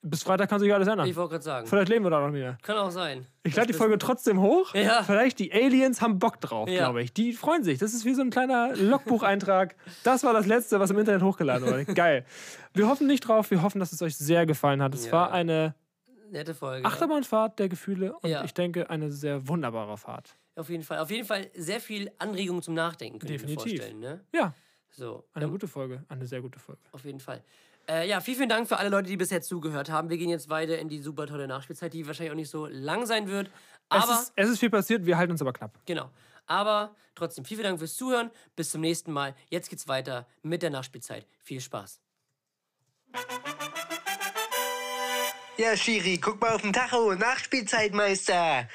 Bis 0.02 0.22
Freitag 0.22 0.48
kann 0.48 0.60
sich 0.60 0.72
alles 0.72 0.88
ändern. 0.88 1.06
Ich 1.06 1.14
wollte 1.16 1.32
gerade 1.32 1.44
sagen. 1.44 1.66
Vielleicht 1.66 1.90
leben 1.90 2.04
wir 2.06 2.10
da 2.10 2.26
noch 2.26 2.32
wieder. 2.34 2.56
Kann 2.62 2.78
auch 2.78 2.90
sein. 2.90 3.26
Ich 3.42 3.54
lade 3.54 3.66
die 3.66 3.74
Folge 3.74 3.98
trotzdem 3.98 4.40
hoch. 4.40 4.74
Ja. 4.74 5.02
Vielleicht 5.02 5.38
die 5.38 5.52
Aliens 5.52 6.00
haben 6.00 6.18
Bock 6.18 6.40
drauf, 6.40 6.68
Ja. 6.70 6.78
glaube 6.84 7.02
ich. 7.02 7.12
Die 7.12 7.34
freuen 7.34 7.64
sich. 7.64 7.78
Das 7.78 7.92
ist 7.92 8.06
wie 8.06 8.14
so 8.14 8.22
ein 8.22 8.30
kleiner 8.30 8.74
Logbucheintrag. 8.76 9.76
Das 10.02 10.24
war 10.24 10.32
das 10.32 10.46
letzte, 10.46 10.80
was 10.80 10.90
im 10.90 10.98
Internet 10.98 11.22
hochgeladen 11.22 11.66
wurde. 11.68 11.84
Geil. 11.94 12.24
Wir 12.72 12.88
hoffen 12.88 13.06
nicht 13.08 13.20
drauf. 13.28 13.50
Wir 13.50 13.60
hoffen, 13.62 13.78
dass 13.78 13.92
es 13.92 14.00
euch 14.00 14.16
sehr 14.16 14.46
gefallen 14.46 14.80
hat. 14.82 14.94
Es 14.94 15.06
Ja. 15.06 15.12
war 15.12 15.32
eine 15.32 15.74
Nette 16.30 16.54
Folge. 16.54 16.86
Achterbahnfahrt 16.86 17.58
der 17.58 17.68
Gefühle 17.68 18.14
und 18.20 18.30
Ja. 18.30 18.44
ich 18.44 18.54
denke 18.54 18.88
eine 18.88 19.10
sehr 19.12 19.48
wunderbare 19.48 19.98
Fahrt. 19.98 20.36
Auf 20.56 20.70
jeden 20.70 20.82
Fall. 20.84 20.98
Auf 21.00 21.10
jeden 21.10 21.26
Fall 21.26 21.50
sehr 21.54 21.80
viel 21.80 22.10
Anregung 22.18 22.62
zum 22.62 22.72
Nachdenken, 22.74 23.18
mir 23.22 23.32
Definitiv. 23.32 23.62
vorstellen. 23.80 24.00
Ne? 24.00 24.20
Ja, 24.32 24.54
So, 24.90 25.24
eine 25.34 25.44
ähm, 25.46 25.50
gute 25.50 25.68
Folge. 25.68 26.04
Eine 26.08 26.26
sehr 26.26 26.40
gute 26.40 26.58
Folge. 26.58 26.80
auf 26.92 27.04
jeden 27.04 27.20
Fall. 27.20 27.42
Äh, 27.90 28.08
ja, 28.08 28.20
vielen, 28.20 28.36
vielen 28.36 28.48
Dank 28.48 28.68
für 28.68 28.76
alle 28.76 28.88
Leute, 28.88 29.08
die 29.08 29.16
bisher 29.16 29.42
zugehört 29.42 29.90
haben. 29.90 30.10
Wir 30.10 30.16
gehen 30.16 30.30
jetzt 30.30 30.48
weiter 30.48 30.78
in 30.78 30.88
die 30.88 31.00
super 31.00 31.26
tolle 31.26 31.48
Nachspielzeit, 31.48 31.92
die 31.92 32.06
wahrscheinlich 32.06 32.30
auch 32.30 32.36
nicht 32.36 32.50
so 32.50 32.66
lang 32.66 33.04
sein 33.04 33.26
wird. 33.26 33.50
Aber, 33.88 34.12
es, 34.14 34.20
ist, 34.20 34.32
es 34.36 34.48
ist 34.50 34.60
viel 34.60 34.70
passiert, 34.70 35.04
wir 35.06 35.18
halten 35.18 35.32
uns 35.32 35.42
aber 35.42 35.52
knapp. 35.52 35.72
genau. 35.86 36.10
Aber 36.46 36.94
trotzdem, 37.14 37.44
vielen, 37.44 37.58
vielen 37.58 37.70
Dank 37.70 37.78
fürs 37.78 37.96
Zuhören. 37.96 38.30
Bis 38.56 38.70
zum 38.70 38.80
nächsten 38.80 39.12
Mal. 39.12 39.34
Jetzt 39.50 39.70
geht's 39.70 39.86
weiter 39.86 40.26
mit 40.42 40.62
der 40.62 40.70
Nachspielzeit. 40.70 41.26
Viel 41.42 41.60
Spaß. 41.60 42.00
Ja, 45.56 45.76
Schiri, 45.76 46.18
guck 46.18 46.40
mal 46.40 46.54
auf 46.54 46.62
den 46.62 46.72
Tacho. 46.72 47.14
Nachspielzeitmeister. 47.14 48.34
Ja, 48.34 48.68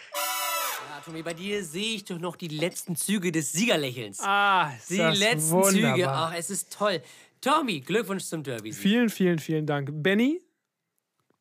Tommy, 1.04 1.22
bei 1.22 1.34
dir 1.34 1.64
sehe 1.66 1.96
ich 1.96 2.06
doch 2.06 2.20
noch 2.20 2.36
die 2.36 2.48
letzten 2.48 2.96
Züge 2.96 3.32
des 3.32 3.52
Siegerlächelns. 3.52 4.20
Ah, 4.22 4.72
ist 4.78 4.90
die 4.90 4.98
das 4.98 5.18
letzten 5.18 5.64
Züge. 5.64 5.88
wunderbar. 5.90 6.30
Ach, 6.32 6.38
es 6.38 6.50
ist 6.50 6.72
toll. 6.72 7.02
Tommy, 7.42 7.80
Glückwunsch 7.82 8.24
zum 8.24 8.44
Derby. 8.44 8.72
Vielen, 8.74 9.10
vielen, 9.10 9.40
vielen 9.40 9.66
Dank. 9.66 9.90
Benny, 9.92 10.42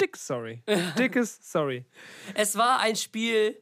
dick 0.00 0.16
sorry. 0.16 0.62
Dickes 0.98 1.38
sorry. 1.42 1.84
Es 2.34 2.56
war 2.56 2.80
ein 2.80 2.96
Spiel, 2.96 3.56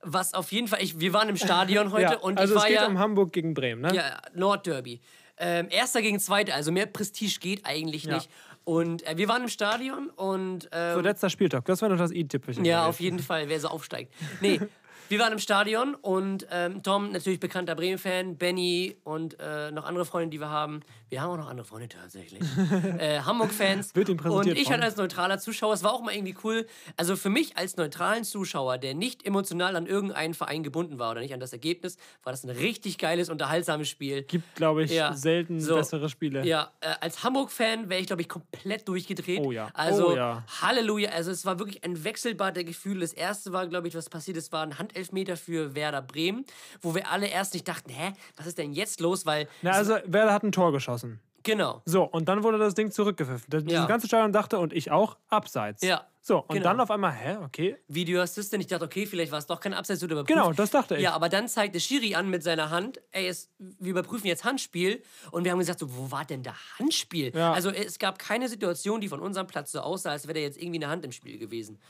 was 0.00 0.34
auf 0.34 0.50
jeden 0.50 0.66
Fall. 0.68 0.82
Ich, 0.82 0.98
wir 0.98 1.12
waren 1.12 1.28
im 1.28 1.36
Stadion 1.36 1.92
heute 1.92 2.02
Ja, 2.14 2.18
und 2.18 2.38
also 2.38 2.54
ich 2.54 2.56
es 2.58 2.62
war 2.62 2.68
geht 2.68 2.80
ja. 2.80 2.86
um 2.86 2.98
Hamburg 2.98 3.32
gegen 3.32 3.54
Bremen, 3.54 3.82
ne? 3.82 3.94
Ja, 3.94 4.20
Nordderby. 4.34 5.00
Ähm, 5.38 5.68
erster 5.70 6.02
gegen 6.02 6.20
zweiter, 6.20 6.54
also 6.54 6.72
mehr 6.72 6.86
Prestige 6.86 7.38
geht 7.40 7.64
eigentlich 7.64 8.04
Ja. 8.04 8.14
nicht. 8.16 8.30
Und 8.64 9.04
äh, 9.06 9.16
wir 9.16 9.28
waren 9.28 9.42
im 9.42 9.48
Stadion 9.48 10.08
und. 10.10 10.68
Ähm, 10.72 10.94
So, 10.94 11.00
letzter 11.00 11.30
Spieltag. 11.30 11.64
Das 11.64 11.82
war 11.82 11.88
noch 11.88 11.98
das 11.98 12.12
i-Tippchen. 12.12 12.64
ja, 12.64 12.86
auf 12.86 13.00
jeden 13.00 13.18
Fall, 13.18 13.48
wer 13.48 13.58
so 13.58 13.68
aufsteigt. 13.68 14.12
Nee, 14.40 14.60
wir 15.08 15.18
waren 15.18 15.32
im 15.32 15.40
Stadion 15.40 15.96
und 15.96 16.46
ähm, 16.50 16.80
Tom, 16.82 17.10
natürlich 17.10 17.40
bekannter 17.40 17.74
Bremen-Fan, 17.74 18.36
Benny 18.36 18.96
und 19.02 19.36
äh, 19.40 19.72
noch 19.72 19.84
andere 19.84 20.04
Freunde, 20.04 20.30
die 20.30 20.38
wir 20.40 20.50
haben. 20.50 20.80
Wir 21.12 21.20
haben 21.20 21.32
auch 21.32 21.36
noch 21.36 21.50
andere 21.50 21.66
Freunde 21.66 21.88
tatsächlich. 21.88 22.40
äh, 22.98 23.20
Hamburg-Fans. 23.20 23.94
Wird 23.94 24.08
ihm 24.08 24.16
präsentiert 24.16 24.56
Und 24.56 24.62
ich 24.62 24.70
halt 24.70 24.82
als 24.82 24.96
neutraler 24.96 25.38
Zuschauer, 25.38 25.74
es 25.74 25.84
war 25.84 25.92
auch 25.92 26.00
mal 26.00 26.14
irgendwie 26.14 26.34
cool. 26.42 26.66
Also 26.96 27.16
für 27.16 27.28
mich 27.28 27.58
als 27.58 27.76
neutralen 27.76 28.24
Zuschauer, 28.24 28.78
der 28.78 28.94
nicht 28.94 29.26
emotional 29.26 29.76
an 29.76 29.84
irgendeinen 29.86 30.32
Verein 30.32 30.62
gebunden 30.62 30.98
war 30.98 31.10
oder 31.10 31.20
nicht 31.20 31.34
an 31.34 31.40
das 31.40 31.52
Ergebnis, 31.52 31.98
war 32.24 32.32
das 32.32 32.44
ein 32.44 32.48
richtig 32.48 32.96
geiles, 32.96 33.28
unterhaltsames 33.28 33.90
Spiel. 33.90 34.22
Gibt, 34.22 34.54
glaube 34.54 34.84
ich, 34.84 34.90
Ja. 34.90 35.12
selten 35.12 35.60
So. 35.60 35.74
bessere 35.74 36.08
Spiele. 36.08 36.46
Ja, 36.46 36.72
äh, 36.80 36.94
als 37.02 37.22
Hamburg-Fan 37.22 37.90
wäre 37.90 38.00
ich, 38.00 38.06
glaube 38.06 38.22
ich, 38.22 38.30
komplett 38.30 38.88
durchgedreht. 38.88 39.40
Oh 39.44 39.52
ja. 39.52 39.68
Also, 39.74 40.12
Oh 40.12 40.16
ja. 40.16 40.44
Halleluja. 40.62 41.10
Also, 41.10 41.30
es 41.30 41.44
war 41.44 41.58
wirklich 41.58 41.84
ein 41.84 42.02
Wechselbad 42.04 42.56
der 42.56 42.64
Gefühle. 42.64 43.00
Das 43.00 43.12
erste 43.12 43.52
war, 43.52 43.66
glaube 43.66 43.86
ich, 43.86 43.94
was 43.94 44.08
passiert 44.08 44.38
ist, 44.38 44.50
war 44.50 44.62
ein 44.62 44.78
Handelfmeter 44.78 45.36
für 45.36 45.74
Werder 45.74 46.00
Bremen, 46.00 46.46
wo 46.80 46.94
wir 46.94 47.10
alle 47.10 47.26
erst 47.26 47.52
nicht 47.52 47.68
dachten, 47.68 47.90
hä, 47.90 48.14
was 48.38 48.46
ist 48.46 48.56
denn 48.56 48.72
jetzt 48.72 48.98
los? 49.00 49.26
Weil, 49.26 49.46
Na, 49.60 49.72
also, 49.72 49.98
Werder 50.06 50.32
hat 50.32 50.42
ein 50.42 50.52
Tor 50.52 50.72
geschossen. 50.72 51.01
Genau. 51.42 51.82
So, 51.84 52.04
und 52.04 52.28
dann 52.28 52.42
wurde 52.42 52.58
das 52.58 52.74
Ding 52.74 52.90
zurückgepfiffen. 52.90 53.46
Das, 53.48 53.64
Ja. 53.66 53.86
ganze 53.86 54.06
Stadion 54.06 54.32
dachte, 54.32 54.58
und 54.58 54.72
ich 54.72 54.90
auch, 54.90 55.16
abseits. 55.28 55.82
Ja, 55.82 56.06
So, 56.24 56.38
und 56.38 56.50
genau. 56.54 56.62
dann 56.64 56.80
auf 56.80 56.90
einmal, 56.92 57.10
hä, 57.12 57.36
okay. 57.44 57.76
Video 57.88 58.20
Assistant. 58.22 58.62
Ich 58.62 58.68
dachte, 58.68 58.84
okay, 58.84 59.06
vielleicht 59.06 59.32
war 59.32 59.40
es 59.40 59.46
doch 59.46 59.58
kein 59.58 59.74
Abseits 59.74 60.04
oder 60.04 60.12
überprüft. 60.12 60.38
Genau, 60.38 60.52
das 60.52 60.70
dachte 60.70 60.94
ich. 60.96 61.02
Ja, 61.02 61.14
aber 61.14 61.28
dann 61.28 61.48
zeigt 61.48 61.74
der 61.74 61.80
Schiri 61.80 62.14
an 62.14 62.30
mit 62.30 62.44
seiner 62.44 62.70
Hand, 62.70 63.00
ey, 63.10 63.26
es, 63.26 63.50
wir 63.58 63.90
überprüfen 63.90 64.28
jetzt 64.28 64.44
Handspiel. 64.44 65.02
Und 65.32 65.42
wir 65.42 65.50
haben 65.50 65.58
gesagt, 65.58 65.80
so, 65.80 65.96
wo 65.96 66.12
war 66.12 66.24
denn 66.24 66.44
da 66.44 66.54
Handspiel? 66.78 67.32
Ja. 67.34 67.52
Also 67.52 67.70
es 67.70 67.98
gab 67.98 68.20
keine 68.20 68.48
Situation, 68.48 69.00
die 69.00 69.08
von 69.08 69.18
unserem 69.18 69.48
Platz 69.48 69.72
so 69.72 69.80
aussah, 69.80 70.10
als 70.12 70.28
wäre 70.28 70.34
da 70.34 70.40
jetzt 70.40 70.58
irgendwie 70.62 70.78
eine 70.78 70.88
Hand 70.92 71.04
im 71.04 71.10
Spiel 71.10 71.38
gewesen. 71.38 71.80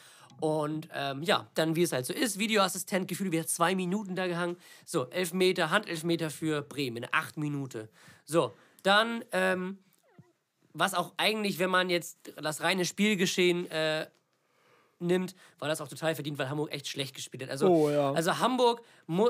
Und 0.40 0.88
ähm, 0.94 1.22
ja, 1.22 1.46
dann 1.54 1.76
wie 1.76 1.82
es 1.82 1.92
halt 1.92 2.06
so 2.06 2.14
ist, 2.14 2.38
Videoassistent, 2.38 3.06
gefühlt 3.06 3.30
wieder 3.32 3.46
zwei 3.46 3.74
Minuten 3.74 4.16
da 4.16 4.26
gehangen. 4.26 4.56
So, 4.86 5.10
Elfmeter, 5.10 5.70
Handelfmeter 5.70 6.30
für 6.30 6.62
Bremen, 6.62 6.96
in 7.02 7.06
acht 7.12 7.36
Minuten. 7.36 7.88
So, 8.24 8.54
dann, 8.82 9.24
ähm, 9.32 9.78
was 10.72 10.94
auch 10.94 11.12
eigentlich, 11.16 11.58
wenn 11.58 11.70
man 11.70 11.90
jetzt 11.90 12.32
das 12.40 12.62
reine 12.62 12.84
Spielgeschehen 12.84 13.70
äh, 13.70 14.06
nimmt, 14.98 15.34
war 15.58 15.68
das 15.68 15.80
auch 15.80 15.88
total 15.88 16.14
verdient, 16.14 16.38
weil 16.38 16.48
Hamburg 16.48 16.72
echt 16.72 16.86
schlecht 16.88 17.14
gespielt 17.14 17.42
hat. 17.42 17.50
Also, 17.50 17.68
Oh, 17.68 17.90
ja. 17.90 18.12
also 18.12 18.38
Hamburg 18.38 18.82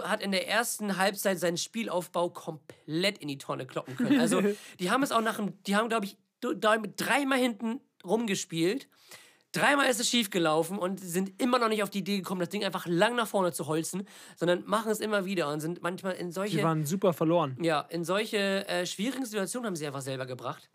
hat 0.04 0.22
in 0.22 0.30
der 0.30 0.46
ersten 0.48 0.96
Halbzeit 0.98 1.38
seinen 1.38 1.56
Spielaufbau 1.56 2.28
komplett 2.30 3.18
in 3.18 3.28
die 3.28 3.38
Tonne 3.38 3.66
kloppen 3.66 3.96
können. 3.96 4.20
Also 4.20 4.40
die 4.78 4.90
haben 4.90 5.02
es 5.02 5.12
auch 5.12 5.22
nach 5.22 5.36
dem, 5.36 5.60
die 5.64 5.74
haben, 5.76 5.88
glaube 5.88 6.06
ich, 6.06 6.16
dreimal 6.40 7.38
hinten 7.38 7.80
rumgespielt. 8.04 8.88
Dreimal 9.52 9.86
ist 9.86 10.00
es 10.00 10.08
schief 10.08 10.30
gelaufen 10.30 10.78
und 10.78 10.98
sind 10.98 11.40
immer 11.40 11.58
noch 11.58 11.68
nicht 11.68 11.82
auf 11.82 11.90
die 11.90 11.98
Idee 11.98 12.16
gekommen, 12.16 12.40
das 12.40 12.48
Ding 12.48 12.64
einfach 12.64 12.86
lang 12.86 13.14
nach 13.16 13.26
vorne 13.26 13.52
zu 13.52 13.66
holzen, 13.66 14.08
sondern 14.36 14.64
machen 14.66 14.90
es 14.90 14.98
immer 14.98 15.26
wieder 15.26 15.52
und 15.52 15.60
sind 15.60 15.82
manchmal 15.82 16.14
in 16.14 16.28
Die 16.28 16.32
solche 16.32 16.62
waren 16.62 16.86
super 16.86 17.12
verloren. 17.12 17.56
ja, 17.60 17.80
in 17.90 18.04
solche 18.04 18.66
äh, 18.66 18.86
schwierigen 18.86 19.26
Situationen 19.26 19.66
haben 19.66 19.76
sie 19.76 19.86
einfach 19.86 20.00
selber 20.00 20.24
gebracht. 20.24 20.70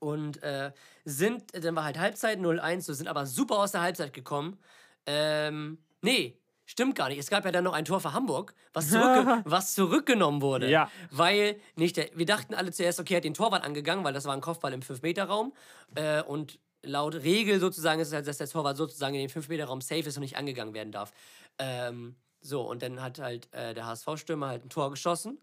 Und 0.00 0.42
äh, 0.42 0.72
sind, 1.04 1.44
dann 1.52 1.74
war 1.76 1.84
halt 1.84 1.98
Halbzeit 1.98 2.38
0-1, 2.38 2.82
so 2.82 2.92
sind 2.92 3.08
aber 3.08 3.24
super 3.24 3.58
aus 3.60 3.72
der 3.72 3.80
Halbzeit 3.82 4.12
gekommen. 4.12 4.58
Ähm, 5.06 5.78
nee, 6.02 6.38
stimmt 6.66 6.96
gar 6.96 7.08
nicht. 7.08 7.18
Es 7.18 7.30
gab 7.30 7.44
ja 7.44 7.52
dann 7.52 7.64
noch 7.64 7.72
ein 7.72 7.84
Tor 7.84 8.00
für 8.00 8.12
Hamburg, 8.12 8.54
was, 8.72 8.90
zurückge 8.90 9.42
was 9.44 9.74
zurückgenommen 9.74 10.42
wurde. 10.42 10.68
Ja. 10.68 10.90
Weil 11.10 11.56
nicht 11.76 11.96
der, 11.96 12.10
wir 12.14 12.26
dachten 12.26 12.54
alle 12.54 12.72
zuerst, 12.72 13.00
okay, 13.00 13.14
er 13.14 13.16
hat 13.18 13.24
den 13.24 13.34
Torwart 13.34 13.64
angegangen, 13.64 14.04
weil 14.04 14.12
das 14.12 14.24
war 14.26 14.34
ein 14.34 14.40
Kopfball 14.40 14.72
im 14.72 14.80
5-Meter-Raum. 14.80 15.54
Äh, 15.94 16.22
und 16.22 16.58
laut 16.86 17.14
Regel 17.14 17.60
sozusagen 17.60 18.00
ist 18.00 18.08
es 18.08 18.14
halt, 18.14 18.26
dass 18.26 18.38
der 18.38 18.48
Torwart 18.48 18.76
sozusagen 18.76 19.14
in 19.14 19.20
den 19.20 19.30
5-Meter-Raum 19.30 19.80
safe 19.80 20.08
ist 20.08 20.16
und 20.16 20.22
nicht 20.22 20.36
angegangen 20.36 20.74
werden 20.74 20.92
darf. 20.92 21.12
Ähm, 21.58 22.16
so, 22.40 22.62
und 22.62 22.82
dann 22.82 23.02
hat 23.02 23.18
halt 23.18 23.52
äh, 23.52 23.74
der 23.74 23.86
HSV-Stürmer 23.86 24.48
halt 24.48 24.64
ein 24.64 24.70
Tor 24.70 24.90
geschossen 24.90 25.38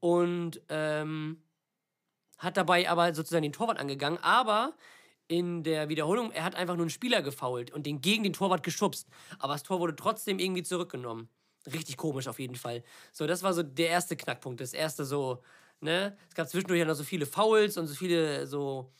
und 0.00 0.60
ähm, 0.68 1.42
hat 2.38 2.56
dabei 2.56 2.88
aber 2.88 3.14
sozusagen 3.14 3.42
den 3.42 3.52
Torwart 3.52 3.78
angegangen, 3.78 4.18
aber 4.22 4.74
in 5.26 5.62
der 5.62 5.90
Wiederholung, 5.90 6.32
er 6.32 6.44
hat 6.44 6.54
einfach 6.54 6.74
nur 6.74 6.84
einen 6.84 6.90
Spieler 6.90 7.20
gefoult 7.20 7.70
und 7.70 7.84
den 7.84 8.00
gegen 8.00 8.22
den 8.22 8.32
Torwart 8.32 8.62
geschubst. 8.62 9.08
Aber 9.38 9.52
das 9.52 9.62
Tor 9.62 9.78
wurde 9.78 9.94
trotzdem 9.94 10.38
irgendwie 10.38 10.62
zurückgenommen. 10.62 11.28
Richtig 11.70 11.98
komisch 11.98 12.28
auf 12.28 12.38
jeden 12.38 12.56
Fall. 12.56 12.82
So, 13.12 13.26
das 13.26 13.42
war 13.42 13.52
so 13.52 13.62
der 13.62 13.90
erste 13.90 14.16
Knackpunkt. 14.16 14.60
Das 14.60 14.72
erste 14.72 15.04
so, 15.04 15.42
ne? 15.80 16.16
Es 16.30 16.34
gab 16.34 16.48
zwischendurch 16.48 16.78
ja 16.80 16.86
noch 16.86 16.94
so 16.94 17.04
viele 17.04 17.26
Fouls 17.26 17.76
und 17.76 17.88
so 17.88 17.94
viele 17.94 18.46
so 18.46 18.90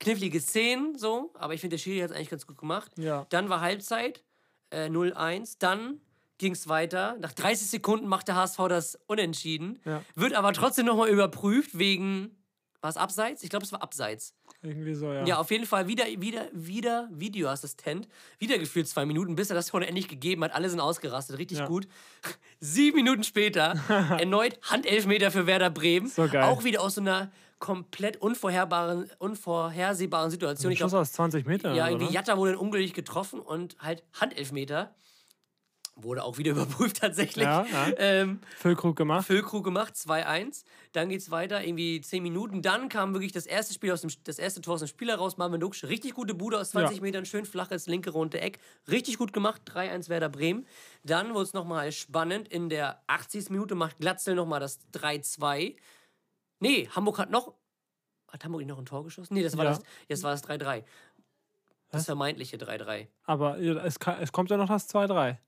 knifflige 0.00 0.40
Szenen, 0.40 0.96
so. 0.98 1.30
Aber 1.34 1.54
ich 1.54 1.60
finde, 1.60 1.74
der 1.76 1.82
Schiri 1.82 2.00
hat 2.00 2.10
es 2.10 2.16
eigentlich 2.16 2.30
ganz 2.30 2.46
gut 2.46 2.58
gemacht. 2.58 2.92
Ja. 2.96 3.26
Dann 3.30 3.48
war 3.48 3.60
Halbzeit, 3.60 4.22
äh, 4.70 4.88
0-1. 4.88 5.56
Dann 5.58 6.00
ging 6.38 6.52
es 6.52 6.68
weiter. 6.68 7.16
Nach 7.20 7.32
30 7.32 7.68
Sekunden 7.68 8.06
macht 8.06 8.28
der 8.28 8.36
HSV 8.36 8.58
das 8.68 8.98
unentschieden. 9.06 9.80
Ja. 9.84 10.02
Wird 10.14 10.34
aber 10.34 10.52
trotzdem 10.52 10.86
nochmal 10.86 11.08
überprüft 11.08 11.78
wegen. 11.78 12.34
War 12.80 12.90
es 12.90 12.96
abseits? 12.96 13.42
Ich 13.42 13.50
glaube, 13.50 13.64
es 13.64 13.72
war 13.72 13.82
abseits. 13.82 14.34
Irgendwie 14.62 14.94
so, 14.94 15.12
ja. 15.12 15.24
Ja, 15.26 15.38
auf 15.38 15.50
jeden 15.50 15.66
Fall 15.66 15.88
wieder, 15.88 16.04
wieder, 16.18 16.46
wieder 16.52 17.08
Videoassistent. 17.10 18.06
Wieder 18.38 18.56
gefühlt 18.56 18.86
zwei 18.86 19.04
Minuten, 19.04 19.34
bis 19.34 19.50
er 19.50 19.56
das 19.56 19.66
Tor 19.66 19.82
endlich 19.82 20.06
gegeben 20.06 20.44
hat. 20.44 20.52
Alle 20.54 20.70
sind 20.70 20.78
ausgerastet, 20.78 21.38
richtig 21.38 21.58
Ja. 21.58 21.66
gut. 21.66 21.88
Sieben 22.60 22.96
Minuten 22.98 23.24
später 23.24 23.74
erneut 24.18 24.60
Handelfmeter 24.62 25.32
für 25.32 25.48
Werder 25.48 25.70
Bremen. 25.70 26.06
So 26.06 26.28
geil. 26.28 26.44
Auch 26.44 26.62
wieder 26.62 26.80
aus 26.80 26.94
so 26.94 27.00
einer 27.00 27.32
komplett 27.58 28.16
unvorherbaren, 28.18 29.10
unvorhersehbaren 29.18 30.30
Situation. 30.30 30.70
Ein 30.70 30.72
Ich 30.74 30.78
Schuss 30.78 30.90
glaub, 30.92 31.02
aus 31.02 31.12
20 31.12 31.46
Metern. 31.46 31.74
ja, 31.74 31.84
oder? 31.84 31.92
irgendwie 31.92 32.14
Jatta 32.14 32.36
wurde 32.36 32.52
dann 32.52 32.60
ungültig 32.60 32.94
getroffen 32.94 33.40
und 33.40 33.76
halt 33.80 34.02
Handelfmeter. 34.20 34.94
Wurde 36.00 36.22
auch 36.22 36.38
wieder 36.38 36.52
überprüft 36.52 36.98
tatsächlich. 37.00 37.44
Ja, 37.44 37.66
ja. 37.66 37.88
Ähm, 37.96 38.38
Füllkrug 38.56 38.94
gemacht. 38.94 39.26
Füllkrug 39.26 39.64
gemacht, 39.64 39.94
2-1. 39.94 40.62
Dann 40.92 41.08
geht's 41.08 41.32
weiter, 41.32 41.64
irgendwie 41.64 42.00
10 42.00 42.22
Minuten. 42.22 42.62
Dann 42.62 42.88
kam 42.88 43.14
wirklich 43.14 43.32
das 43.32 43.46
erste 43.46 43.74
Spiel 43.74 43.90
aus 43.90 44.02
dem, 44.02 44.10
das 44.22 44.38
erste 44.38 44.60
Tor 44.60 44.74
aus 44.74 44.80
dem 44.80 44.86
Spiel 44.86 45.08
heraus. 45.08 45.38
Marvin 45.38 45.58
Duksch, 45.58 45.82
richtig 45.82 46.14
gute 46.14 46.34
Bude 46.34 46.60
aus 46.60 46.70
20 46.70 46.98
Ja. 46.98 47.02
Metern, 47.02 47.24
schön 47.24 47.44
flaches 47.46 47.88
linke 47.88 48.10
runde 48.10 48.40
Eck. 48.40 48.60
Richtig 48.88 49.18
gut 49.18 49.32
gemacht, 49.32 49.60
3-1 49.66 50.08
Werder 50.08 50.28
Bremen. 50.28 50.66
Dann 51.02 51.34
wurde 51.34 51.42
es 51.46 51.52
nochmal 51.52 51.90
spannend. 51.90 52.46
In 52.46 52.68
der 52.68 53.02
80. 53.08 53.50
Minute 53.50 53.74
macht 53.74 53.98
Glatzel 53.98 54.36
nochmal 54.36 54.60
das 54.60 54.78
3-2. 54.94 55.74
Nee, 56.60 56.88
Hamburg 56.94 57.18
hat 57.18 57.30
noch. 57.30 57.54
Hat 58.28 58.44
Hamburg 58.44 58.60
nicht 58.60 58.68
noch 58.68 58.78
ein 58.78 58.86
Tor 58.86 59.04
geschossen? 59.04 59.34
Nee, 59.34 59.42
das 59.42 59.56
war 59.56 59.64
Ja. 59.64 59.70
das. 59.70 59.82
Das 60.08 60.22
war 60.22 60.32
das 60.32 60.42
3-3. 60.44 60.84
Das 61.90 62.04
vermeintliche 62.04 62.58
3-3. 62.58 63.06
Aber 63.24 63.58
es, 63.58 63.98
ka- 63.98 64.18
es 64.20 64.30
kommt 64.32 64.50
ja 64.50 64.56
noch 64.58 64.68
das 64.68 64.88
2-3. 64.92 65.38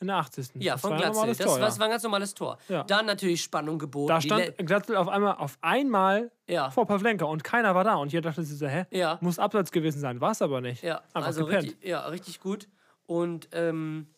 In 0.00 0.08
der 0.08 0.16
80. 0.16 0.50
Ja, 0.56 0.72
Das 0.74 0.80
von 0.80 0.90
war 0.90 0.98
Glatzel. 0.98 1.28
Das, 1.28 1.38
Tor, 1.38 1.58
das 1.60 1.74
ja. 1.76 1.80
war 1.80 1.86
ein 1.86 1.90
ganz 1.92 2.02
normales 2.02 2.34
Tor. 2.34 2.58
Ja. 2.68 2.82
Dann 2.84 3.06
natürlich 3.06 3.40
Spannung 3.42 3.78
geboten. 3.78 4.08
Da 4.08 4.20
stand 4.20 4.56
Glatzel 4.58 4.96
auf 4.96 5.08
einmal 5.08 5.36
auf 5.36 5.58
einmal 5.60 6.30
Ja. 6.48 6.70
vor 6.70 6.86
Pavlenka 6.86 7.24
und 7.24 7.44
keiner 7.44 7.74
war 7.74 7.84
da. 7.84 7.94
Und 7.94 8.12
jeder 8.12 8.28
dachte 8.30 8.42
sich 8.42 8.58
so, 8.58 8.66
hä? 8.66 8.86
Ja. 8.90 9.18
Muss 9.20 9.38
abseits 9.38 9.70
gewesen 9.70 10.00
sein. 10.00 10.20
War 10.20 10.32
es 10.32 10.42
aber 10.42 10.60
nicht. 10.60 10.82
ja, 10.82 10.98
Einfach 11.14 11.26
also 11.26 11.44
gepennt. 11.46 11.64
richtig, 11.68 11.88
ja, 11.88 12.00
richtig 12.06 12.40
gut. 12.40 12.68
Und 13.06 13.48
ähm, 13.52 14.08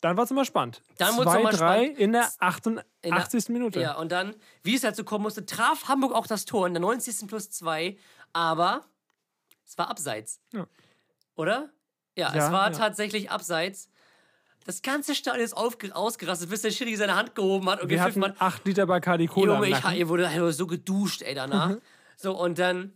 Dann 0.00 0.16
war 0.16 0.24
es 0.24 0.30
immer 0.30 0.44
spannend. 0.44 0.82
Dann 0.98 1.14
2, 1.14 1.40
immer 1.40 1.50
3 1.50 1.56
spannend. 1.56 1.98
in 1.98 2.12
der 2.12 2.22
in 3.02 3.10
der- 3.10 3.18
88. 3.20 3.48
Minute. 3.50 3.80
Ja, 3.80 3.96
und 3.96 4.10
dann, 4.12 4.34
wie 4.62 4.74
es 4.74 4.82
halt 4.84 4.96
so 4.96 5.04
kommen 5.04 5.22
musste, 5.24 5.44
traf 5.44 5.88
Hamburg 5.88 6.12
auch 6.14 6.26
das 6.26 6.44
Tor 6.46 6.66
in 6.66 6.72
der 6.74 6.80
90. 6.80 7.26
plus 7.28 7.50
2, 7.50 7.96
aber 8.32 8.84
es 9.66 9.76
war 9.76 9.88
abseits. 9.90 10.40
Ja. 10.52 10.66
Oder? 11.36 11.70
Ja, 12.16 12.34
Ja, 12.34 12.46
es 12.46 12.52
war 12.52 12.70
ja. 12.72 12.76
tatsächlich 12.78 13.30
abseits. 13.30 13.88
Das 14.66 14.82
ganze 14.82 15.14
Stadion 15.14 15.42
ist 15.44 15.54
ausgerastet, 15.54 16.50
bis 16.50 16.62
der 16.62 16.70
Schiri 16.70 16.94
seine 16.96 17.14
Hand 17.16 17.34
gehoben 17.34 17.68
hat 17.70 17.80
und 17.82 17.88
Wir 17.88 18.02
hatten 18.02 18.22
hat. 18.24 18.40
8 18.40 18.64
Liter 18.66 18.86
Bacardi 18.86 19.26
Cola 19.26 19.54
Junge, 19.54 19.68
ich, 19.68 19.84
ihr 19.98 20.08
wurde 20.08 20.28
halt 20.30 20.54
so 20.54 20.66
geduscht, 20.66 21.22
ey, 21.22 21.34
danach. 21.34 21.68
Mhm. 21.70 21.80
so, 22.16 22.36
und 22.38 22.58
dann, 22.58 22.92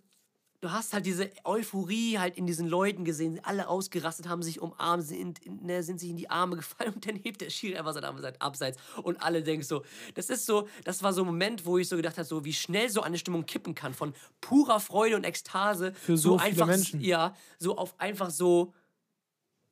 du 0.65 0.73
hast 0.73 0.95
halt 0.95 1.05
diese 1.05 1.31
Euphorie 1.45 2.19
halt 2.19 2.39
in 2.39 2.47
diesen 2.47 2.66
Leuten 2.66 3.05
gesehen, 3.05 3.39
alle 3.43 3.69
ausgerastet, 3.69 4.28
haben 4.28 4.43
sich 4.43 4.62
umarmt, 4.62 5.05
sind, 5.05 5.39
in, 5.41 5.62
ne, 5.62 5.82
sind 5.82 6.01
sich 6.01 6.09
in 6.09 6.16
die 6.16 6.31
Arme 6.31 6.57
gefallen 6.65 6.95
und 6.95 7.07
dann 7.07 7.16
hebt 7.16 7.43
der 7.43 7.51
Schiri 7.51 7.77
einfach 7.77 7.93
seine 7.93 8.09
Arme 8.09 8.23
seit 8.23 8.41
abseits 8.41 8.78
und 9.03 9.23
alle 9.23 9.43
denken 9.43 9.62
so, 9.62 9.85
das 10.15 10.31
ist 10.31 10.47
so, 10.47 10.66
das 10.85 11.03
war 11.03 11.12
so 11.12 11.20
ein 11.20 11.27
Moment, 11.27 11.66
wo 11.66 11.77
ich 11.77 11.86
so 11.86 11.97
gedacht 11.97 12.16
habe, 12.16 12.24
so 12.24 12.47
wie 12.47 12.55
schnell 12.55 12.89
so 12.89 13.03
eine 13.03 13.19
Stimmung 13.19 13.45
kippen 13.45 13.74
kann 13.74 13.93
von 13.93 14.15
purer 14.41 14.81
Freude 14.81 15.16
und 15.16 15.24
Ekstase. 15.24 15.93
Für 15.93 16.16
so 16.16 16.39
viele 16.39 16.51
einfach, 16.51 16.66
Menschen. 16.66 17.03
Ja, 17.03 17.36
so 17.59 17.77
auf 17.77 18.01
einfach 18.01 18.31
so, 18.31 18.73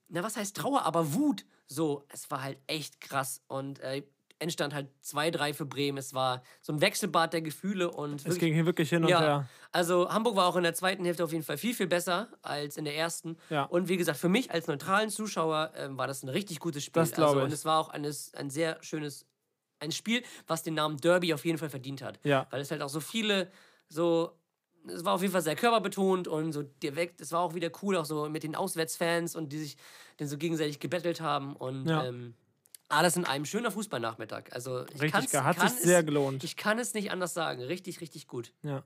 na 0.09 0.23
was 0.23 0.37
heißt 0.37 0.55
Trauer, 0.55 0.83
aber 0.83 1.15
Wut. 1.15 1.47
So, 1.69 2.05
es 2.09 2.31
war 2.31 2.43
halt 2.43 2.59
echt 2.67 3.01
krass 3.01 3.41
und 3.47 3.81
äh, 3.81 4.03
entstand 4.43 4.75
halt 4.75 4.89
2-3 5.05 5.55
für 5.55 5.65
Bremen. 5.65 5.97
Es 5.99 6.13
war 6.15 6.43
so 6.61 6.73
ein 6.73 6.81
Wechselbad 6.81 7.33
der 7.33 7.41
Gefühle 7.43 7.91
und 7.91 8.17
Es 8.17 8.25
wirklich- 8.25 8.41
ging 8.41 8.55
hier 8.55 8.67
wirklich 8.67 8.91
hin 8.91 9.05
und 9.05 9.09
ja, 9.09 9.21
her. 9.21 9.49
also 9.73 10.11
Hamburg 10.11 10.37
war 10.37 10.47
auch 10.49 10.57
in 10.57 10.63
der 10.65 10.75
zweiten 10.75 11.05
Hälfte 11.05 11.25
auf 11.25 11.33
jeden 11.33 11.45
Fall 11.45 11.57
viel, 11.59 11.75
viel 11.75 11.87
besser 11.87 12.29
als 12.43 12.77
in 12.77 12.85
der 12.85 12.97
ersten. 12.97 13.39
Ja. 13.49 13.65
Und 13.65 13.89
wie 13.89 13.97
gesagt, 13.97 14.19
für 14.19 14.29
mich 14.29 14.51
als 14.51 14.67
neutralen 14.67 15.09
Zuschauer 15.11 15.73
ähm, 15.77 15.97
war 15.97 16.07
das 16.07 16.23
ein 16.23 16.29
richtig 16.29 16.59
gutes 16.61 16.85
Spiel. 16.85 17.01
Das 17.03 17.13
glaube 17.13 17.29
also, 17.31 17.39
ich. 17.41 17.45
Und 17.47 17.53
es 17.53 17.65
war 17.65 17.79
auch 17.79 17.89
eines, 17.89 18.35
ein 18.35 18.51
sehr 18.51 18.79
schönes, 18.83 19.25
ein 19.81 19.93
Spiel, 19.93 20.23
was 20.47 20.63
den 20.63 20.75
Namen 20.75 20.97
Derby 20.99 21.33
auf 21.33 21.45
jeden 21.45 21.59
Fall 21.59 21.71
verdient 21.71 22.03
hat. 22.03 22.21
Ja. 22.25 22.47
Weil 22.51 22.61
es 22.61 22.71
halt 22.71 22.83
auch 22.83 22.89
so 22.91 23.01
viele, 23.01 23.51
so, 23.89 24.33
es 24.89 25.05
war 25.05 25.15
auf 25.15 25.21
jeden 25.23 25.33
Fall 25.33 25.43
sehr 25.43 25.55
körperbetont 25.57 26.27
und 26.29 26.53
so 26.53 26.63
direkt, 26.63 27.21
es 27.21 27.31
war 27.33 27.41
auch 27.41 27.55
wieder 27.55 27.71
cool, 27.83 27.97
auch 27.97 28.05
so 28.05 28.29
mit 28.29 28.43
den 28.43 28.55
Auswärtsfans 28.57 29.37
und 29.37 29.53
die 29.53 29.59
sich 29.59 29.77
dann 30.17 30.27
so 30.29 30.37
gegenseitig 30.39 30.81
gebettelt 30.81 31.21
haben 31.21 31.55
und 31.57 31.87
Ja. 31.89 32.05
ähm, 32.05 32.35
alles 32.93 33.17
in 33.17 33.25
einem 33.25 33.45
schöner 33.45 33.71
Fußballnachmittag. 33.71 34.45
Also 34.53 34.85
ich 34.95 35.01
Richtig 35.03 35.31
geil. 35.31 35.45
Hat 35.45 35.57
kann 35.57 35.69
sich 35.69 35.79
es- 35.79 35.85
sehr 35.85 36.03
gelohnt. 36.03 36.45
Ich 36.45 36.57
kann 36.57 36.79
es 36.79 36.95
nicht 36.95 37.11
anders 37.11 37.35
sagen. 37.35 37.63
Richtig, 37.63 38.01
richtig 38.01 38.27
gut. 38.29 38.53
Ja. 38.63 38.83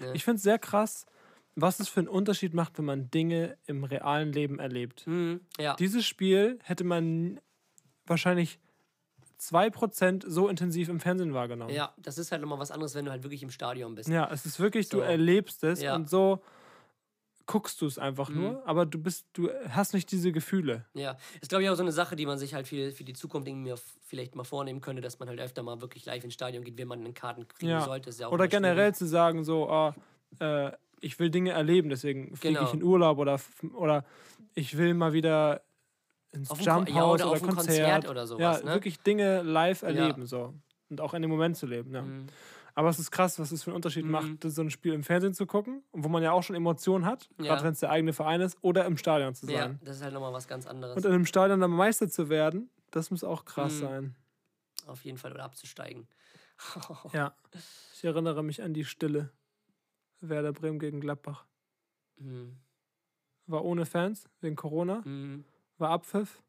Ja. 0.00 0.12
Ich 0.12 0.24
finde 0.24 0.36
es 0.36 0.42
sehr 0.42 0.58
krass, 0.58 1.06
was 1.54 1.80
es 1.80 1.88
für 1.88 2.00
einen 2.00 2.08
Unterschied 2.08 2.54
macht, 2.54 2.78
wenn 2.78 2.84
man 2.84 3.10
Dinge 3.10 3.56
im 3.66 3.84
realen 3.84 4.32
Leben 4.32 4.58
erlebt. 4.58 5.06
Mhm, 5.06 5.40
ja. 5.58 5.74
Dieses 5.76 6.06
Spiel 6.06 6.58
hätte 6.62 6.84
man 6.84 7.40
wahrscheinlich 8.06 8.58
2% 9.38 10.24
so 10.28 10.48
intensiv 10.48 10.88
im 10.88 10.98
Fernsehen 11.00 11.32
wahrgenommen. 11.34 11.72
Ja, 11.72 11.94
das 11.98 12.18
ist 12.18 12.32
halt 12.32 12.40
nochmal 12.42 12.58
was 12.58 12.70
anderes, 12.70 12.94
wenn 12.94 13.04
du 13.04 13.10
halt 13.10 13.22
wirklich 13.22 13.42
im 13.42 13.50
Stadion 13.50 13.94
bist. 13.94 14.08
Ja, 14.08 14.28
es 14.32 14.44
ist 14.46 14.58
wirklich, 14.58 14.88
du 14.88 14.98
So. 14.98 15.02
erlebst 15.02 15.62
es 15.64 15.80
Ja. 15.80 15.94
und 15.94 16.10
so 16.10 16.42
guckst 17.48 17.80
du 17.80 17.86
es 17.86 17.98
einfach 17.98 18.28
Mhm. 18.28 18.40
nur, 18.40 18.62
aber 18.68 18.86
du 18.86 18.98
bist, 19.02 19.26
du 19.32 19.48
hast 19.70 19.94
nicht 19.94 20.12
diese 20.12 20.30
Gefühle. 20.30 20.84
Ja, 20.94 21.16
ist 21.40 21.48
glaube 21.48 21.64
ich 21.64 21.70
auch 21.70 21.74
so 21.74 21.82
eine 21.82 21.90
Sache, 21.92 22.14
die 22.14 22.26
man 22.26 22.38
sich 22.38 22.54
halt 22.54 22.68
für, 22.68 22.92
für 22.92 23.02
die 23.04 23.14
Zukunft 23.14 23.48
irgendwie 23.48 23.74
vielleicht 24.06 24.36
mal 24.36 24.44
vornehmen 24.44 24.80
könnte, 24.80 25.02
dass 25.02 25.18
man 25.18 25.28
halt 25.28 25.40
öfter 25.40 25.62
mal 25.64 25.80
wirklich 25.80 26.04
live 26.06 26.22
ins 26.22 26.34
Stadion 26.34 26.62
geht, 26.62 26.78
wenn 26.78 26.86
man 26.86 27.00
einen 27.00 27.14
Karten 27.14 27.48
kriegen 27.48 27.72
Ja. 27.72 27.80
sollte. 27.80 28.10
Ja 28.10 28.28
Oder 28.28 28.44
immer 28.44 28.50
schwierig. 28.50 28.50
generell 28.52 28.94
zu 28.94 29.06
sagen, 29.06 29.42
so, 29.42 29.68
ah, 29.68 29.94
äh, 30.38 30.70
ich 31.00 31.18
will 31.18 31.30
Dinge 31.30 31.50
erleben, 31.52 31.88
deswegen 31.88 32.36
fliege 32.36 32.54
Genau. 32.58 32.68
ich 32.68 32.74
in 32.74 32.82
Urlaub 32.82 33.18
oder, 33.18 33.40
oder 33.74 34.04
ich 34.54 34.76
will 34.76 34.92
mal 34.94 35.12
wieder 35.14 35.62
ins 36.32 36.50
Auf 36.50 36.60
Jump 36.60 36.86
Ko- 36.88 36.94
ja, 36.94 37.00
House 37.00 37.22
oder 37.22 37.30
oder, 37.30 37.40
Konzert. 37.40 37.56
Konzert 37.66 38.08
oder 38.08 38.26
sowas, 38.26 38.58
Ja, 38.60 38.64
ne? 38.66 38.72
wirklich 38.74 39.00
Dinge 39.00 39.40
live 39.42 39.82
erleben 39.82 40.26
so 40.26 40.52
und 40.90 41.00
auch 41.00 41.14
in 41.14 41.22
dem 41.22 41.30
Moment 41.30 41.56
zu 41.56 41.66
leben. 41.66 41.94
Ja. 41.94 42.02
Mhm. 42.02 42.26
Aber 42.78 42.90
es 42.90 43.00
ist 43.00 43.10
krass, 43.10 43.40
was 43.40 43.50
es 43.50 43.64
für 43.64 43.70
einen 43.70 43.76
Unterschied 43.76 44.04
macht, 44.04 44.44
so 44.44 44.62
ein 44.62 44.70
Spiel 44.70 44.92
im 44.92 45.02
Fernsehen 45.02 45.34
zu 45.34 45.46
gucken, 45.46 45.82
wo 45.92 46.08
man 46.08 46.22
ja 46.22 46.30
auch 46.30 46.44
schon 46.44 46.54
Emotionen 46.54 47.04
hat, 47.06 47.28
Ja. 47.38 47.46
gerade 47.46 47.64
wenn 47.64 47.72
es 47.72 47.80
der 47.80 47.90
eigene 47.90 48.12
Verein 48.12 48.40
ist, 48.40 48.56
oder 48.60 48.84
im 48.84 48.96
Stadion 48.96 49.34
zu 49.34 49.46
Ja, 49.50 49.62
sein. 49.62 49.80
das 49.82 49.96
ist 49.96 50.02
halt 50.04 50.14
nochmal 50.14 50.32
was 50.32 50.46
ganz 50.46 50.64
anderes. 50.64 50.96
Und 50.96 51.04
in 51.04 51.10
einem 51.12 51.26
Stadion 51.26 51.58
dann 51.58 51.72
Meister 51.72 52.08
zu 52.08 52.28
werden, 52.28 52.70
das 52.92 53.10
muss 53.10 53.24
auch 53.24 53.44
krass 53.44 53.74
Mhm. 53.74 53.80
sein. 53.80 54.16
Auf 54.86 55.04
jeden 55.04 55.18
Fall, 55.18 55.32
oder 55.32 55.42
abzusteigen. 55.42 56.06
Ja. 57.12 57.34
Ich 57.94 58.04
erinnere 58.04 58.44
mich 58.44 58.62
an 58.62 58.74
die 58.74 58.84
Stille. 58.84 59.30
Werder 60.20 60.52
Bremen 60.52 60.78
gegen 60.78 61.00
Gladbach. 61.00 61.46
Mhm. 62.18 62.58
War 63.46 63.64
ohne 63.64 63.86
Fans, 63.86 64.28
wegen 64.40 64.54
Corona. 64.54 65.02
Mhm. 65.04 65.44
War 65.78 65.90
Abpfiff. 65.90 66.40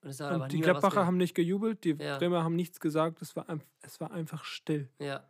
Und, 0.00 0.08
es 0.08 0.20
hat 0.20 0.32
aber 0.32 0.44
Und 0.44 0.52
die 0.52 0.60
Gladbacher 0.60 1.04
haben 1.04 1.18
nicht 1.18 1.34
gejubelt, 1.34 1.84
die 1.84 1.90
Ja. 1.92 2.16
Bremer 2.16 2.42
haben 2.42 2.56
nichts 2.56 2.80
gesagt. 2.80 3.20
Es 3.20 3.36
war, 3.36 3.44
es 3.82 4.00
war 4.00 4.12
einfach 4.12 4.44
still. 4.44 4.88
Ja. 4.98 5.22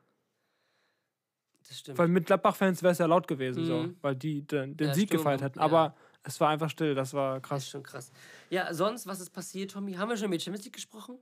Das 1.73 1.79
stimmt. 1.81 1.99
Weil 1.99 2.09
mit 2.09 2.27
Gladbach-Fans 2.27 2.83
wäre 2.83 2.93
es 2.93 2.99
ja 2.99 3.07
laut 3.07 3.27
gewesen, 3.27 3.65
so, 3.65 3.79
Mhm. 3.85 3.97
weil 4.03 4.15
die 4.15 4.43
den, 4.47 4.77
den 4.77 4.89
Ja, 4.89 4.95
Sieg 4.95 5.09
Sturm, 5.09 5.19
gefeiert 5.21 5.41
hätten. 5.43 5.59
ja. 5.59 5.65
Aber 5.65 5.95
es 6.23 6.39
war 6.41 6.51
einfach 6.51 6.69
still, 6.69 6.95
das 6.95 7.15
war 7.15 7.35
Das 7.35 7.43
ist 7.43 7.49
krass. 7.49 7.69
schon 7.69 7.83
krass. 7.83 8.13
Ja, 8.51 8.73
sonst, 8.75 9.07
was 9.07 9.21
ist 9.21 9.31
passiert, 9.31 9.71
Tommy? 9.71 9.95
Haben 9.95 10.11
wir 10.11 10.17
schon 10.17 10.27
über 10.27 10.37
die 10.37 10.45
Champions 10.45 10.65
League 10.65 10.75
gesprochen? 10.75 11.19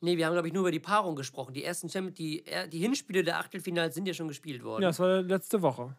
Nee, 0.00 0.16
wir 0.16 0.26
haben, 0.26 0.34
glaube 0.34 0.48
ich, 0.48 0.54
nur 0.54 0.62
über 0.62 0.70
die 0.70 0.80
Paarung 0.80 1.16
gesprochen. 1.16 1.54
Die 1.54 1.64
ersten 1.64 1.88
Champions, 1.88 2.16
die, 2.16 2.46
äh, 2.46 2.68
die 2.68 2.78
Hinspiele 2.78 3.22
der 3.24 3.38
Achtelfinals 3.38 3.94
sind 3.94 4.06
ja 4.06 4.14
schon 4.14 4.28
gespielt 4.28 4.62
worden. 4.62 4.82
Ja, 4.82 4.88
das 4.88 4.98
war 5.00 5.22
letzte 5.22 5.62
Woche. 5.62 5.96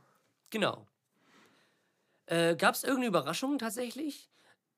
Genau. 0.50 0.86
Äh, 2.28 2.56
Gab 2.56 2.76
es 2.76 2.84
irgendeine 2.84 3.08
Überraschung 3.08 3.58
tatsächlich? 3.58 4.30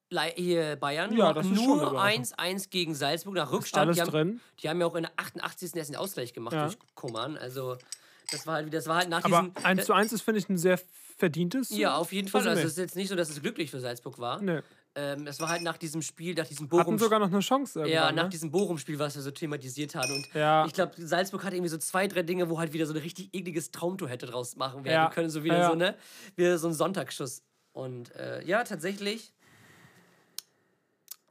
Lei- 0.10 0.34
Hier 0.36 0.78
Bayern 0.78 1.12
Ja, 1.16 1.26
nur- 1.26 1.34
das 1.34 1.46
ist 1.48 1.56
nur 1.56 1.76
Überraschung. 1.82 2.00
1-1 2.00 2.70
gegen 2.70 2.96
Salzburg 2.96 3.36
nach 3.36 3.52
Rückstand. 3.52 3.82
Alles 3.88 3.96
die, 3.98 4.02
haben, 4.02 4.12
drin. 4.12 4.42
die 4.62 4.70
haben 4.70 4.80
ja 4.80 4.86
auch 4.88 4.96
in 4.96 5.04
der 5.04 5.12
88. 5.18 5.76
erst 5.78 5.90
den 5.90 5.98
Ausgleich 5.98 6.34
gemacht 6.34 6.54
Ja. 6.54 6.64
durch 6.66 6.78
Kummern. 6.96 7.38
Also, 7.38 7.78
das 8.32 8.46
war 8.48 8.56
halt, 8.56 8.74
das 8.74 8.88
war 8.88 8.98
halt 8.98 9.10
nach 9.10 9.24
Aber 9.24 9.42
diesem. 9.54 9.66
1 9.66 9.86
zu 9.86 9.94
1 9.94 10.14
ist, 10.14 10.22
finde 10.22 10.40
ich, 10.40 10.50
ein 10.50 10.58
sehr 10.58 10.80
verdientes. 11.18 11.70
ja, 11.70 11.96
auf 11.96 12.12
jeden 12.14 12.28
Fall. 12.28 12.48
Also, 12.48 12.62
es 12.64 12.72
ist 12.72 12.78
jetzt 12.78 12.96
nicht 12.96 13.10
so, 13.10 13.16
dass 13.16 13.30
es 13.30 13.42
glücklich 13.42 13.72
für 13.72 13.80
Salzburg 13.80 14.20
war. 14.20 14.42
Nee. 14.42 14.60
Ähm, 14.96 15.28
es 15.28 15.40
war 15.40 15.50
halt 15.50 15.62
nach 15.62 15.78
diesem 15.78 16.02
Spiel, 16.02 16.34
nach 16.34 16.48
diesem 16.48 16.66
Hatten 16.66 16.78
Bochum. 16.78 16.98
sogar 17.00 17.20
noch 17.20 17.28
eine 17.28 17.40
Chance. 17.40 17.82
Ja, 17.82 17.86
irgendwann, 17.86 18.16
nach 18.16 18.24
ne? 18.24 18.30
diesem 18.30 18.50
Bochum-Spiel, 18.50 18.98
was 18.98 19.14
wir 19.16 19.22
so 19.22 19.30
thematisiert 19.30 19.94
haben. 19.94 20.12
Und 20.12 20.34
Ja. 20.34 20.66
ich 20.66 20.74
glaube, 20.74 20.94
Salzburg 20.98 21.44
hatte 21.44 21.56
irgendwie 21.56 21.70
so 21.70 21.78
zwei, 21.78 22.08
drei 22.08 22.24
Dinge, 22.24 22.50
wo 22.50 22.58
halt 22.60 22.74
wieder 22.74 22.88
so 22.88 22.94
ein 22.94 23.00
richtig 23.00 23.30
ekliges 23.34 23.70
Traumtor 23.72 24.10
hätte 24.10 24.26
draus 24.26 24.56
machen 24.56 24.84
werden 24.84 24.94
Ja. 24.94 25.10
können. 25.10 25.30
So 25.30 25.44
wieder 25.44 25.56
Ja, 25.56 25.62
ja. 25.62 25.70
so, 25.70 25.76
ne? 25.76 25.96
Wieder 26.36 26.58
so 26.58 26.68
ein 26.68 26.74
Sonntagsschuss. 26.74 27.44
Und 27.74 28.14
äh, 28.16 28.44
ja, 28.44 28.64
tatsächlich. 28.64 29.34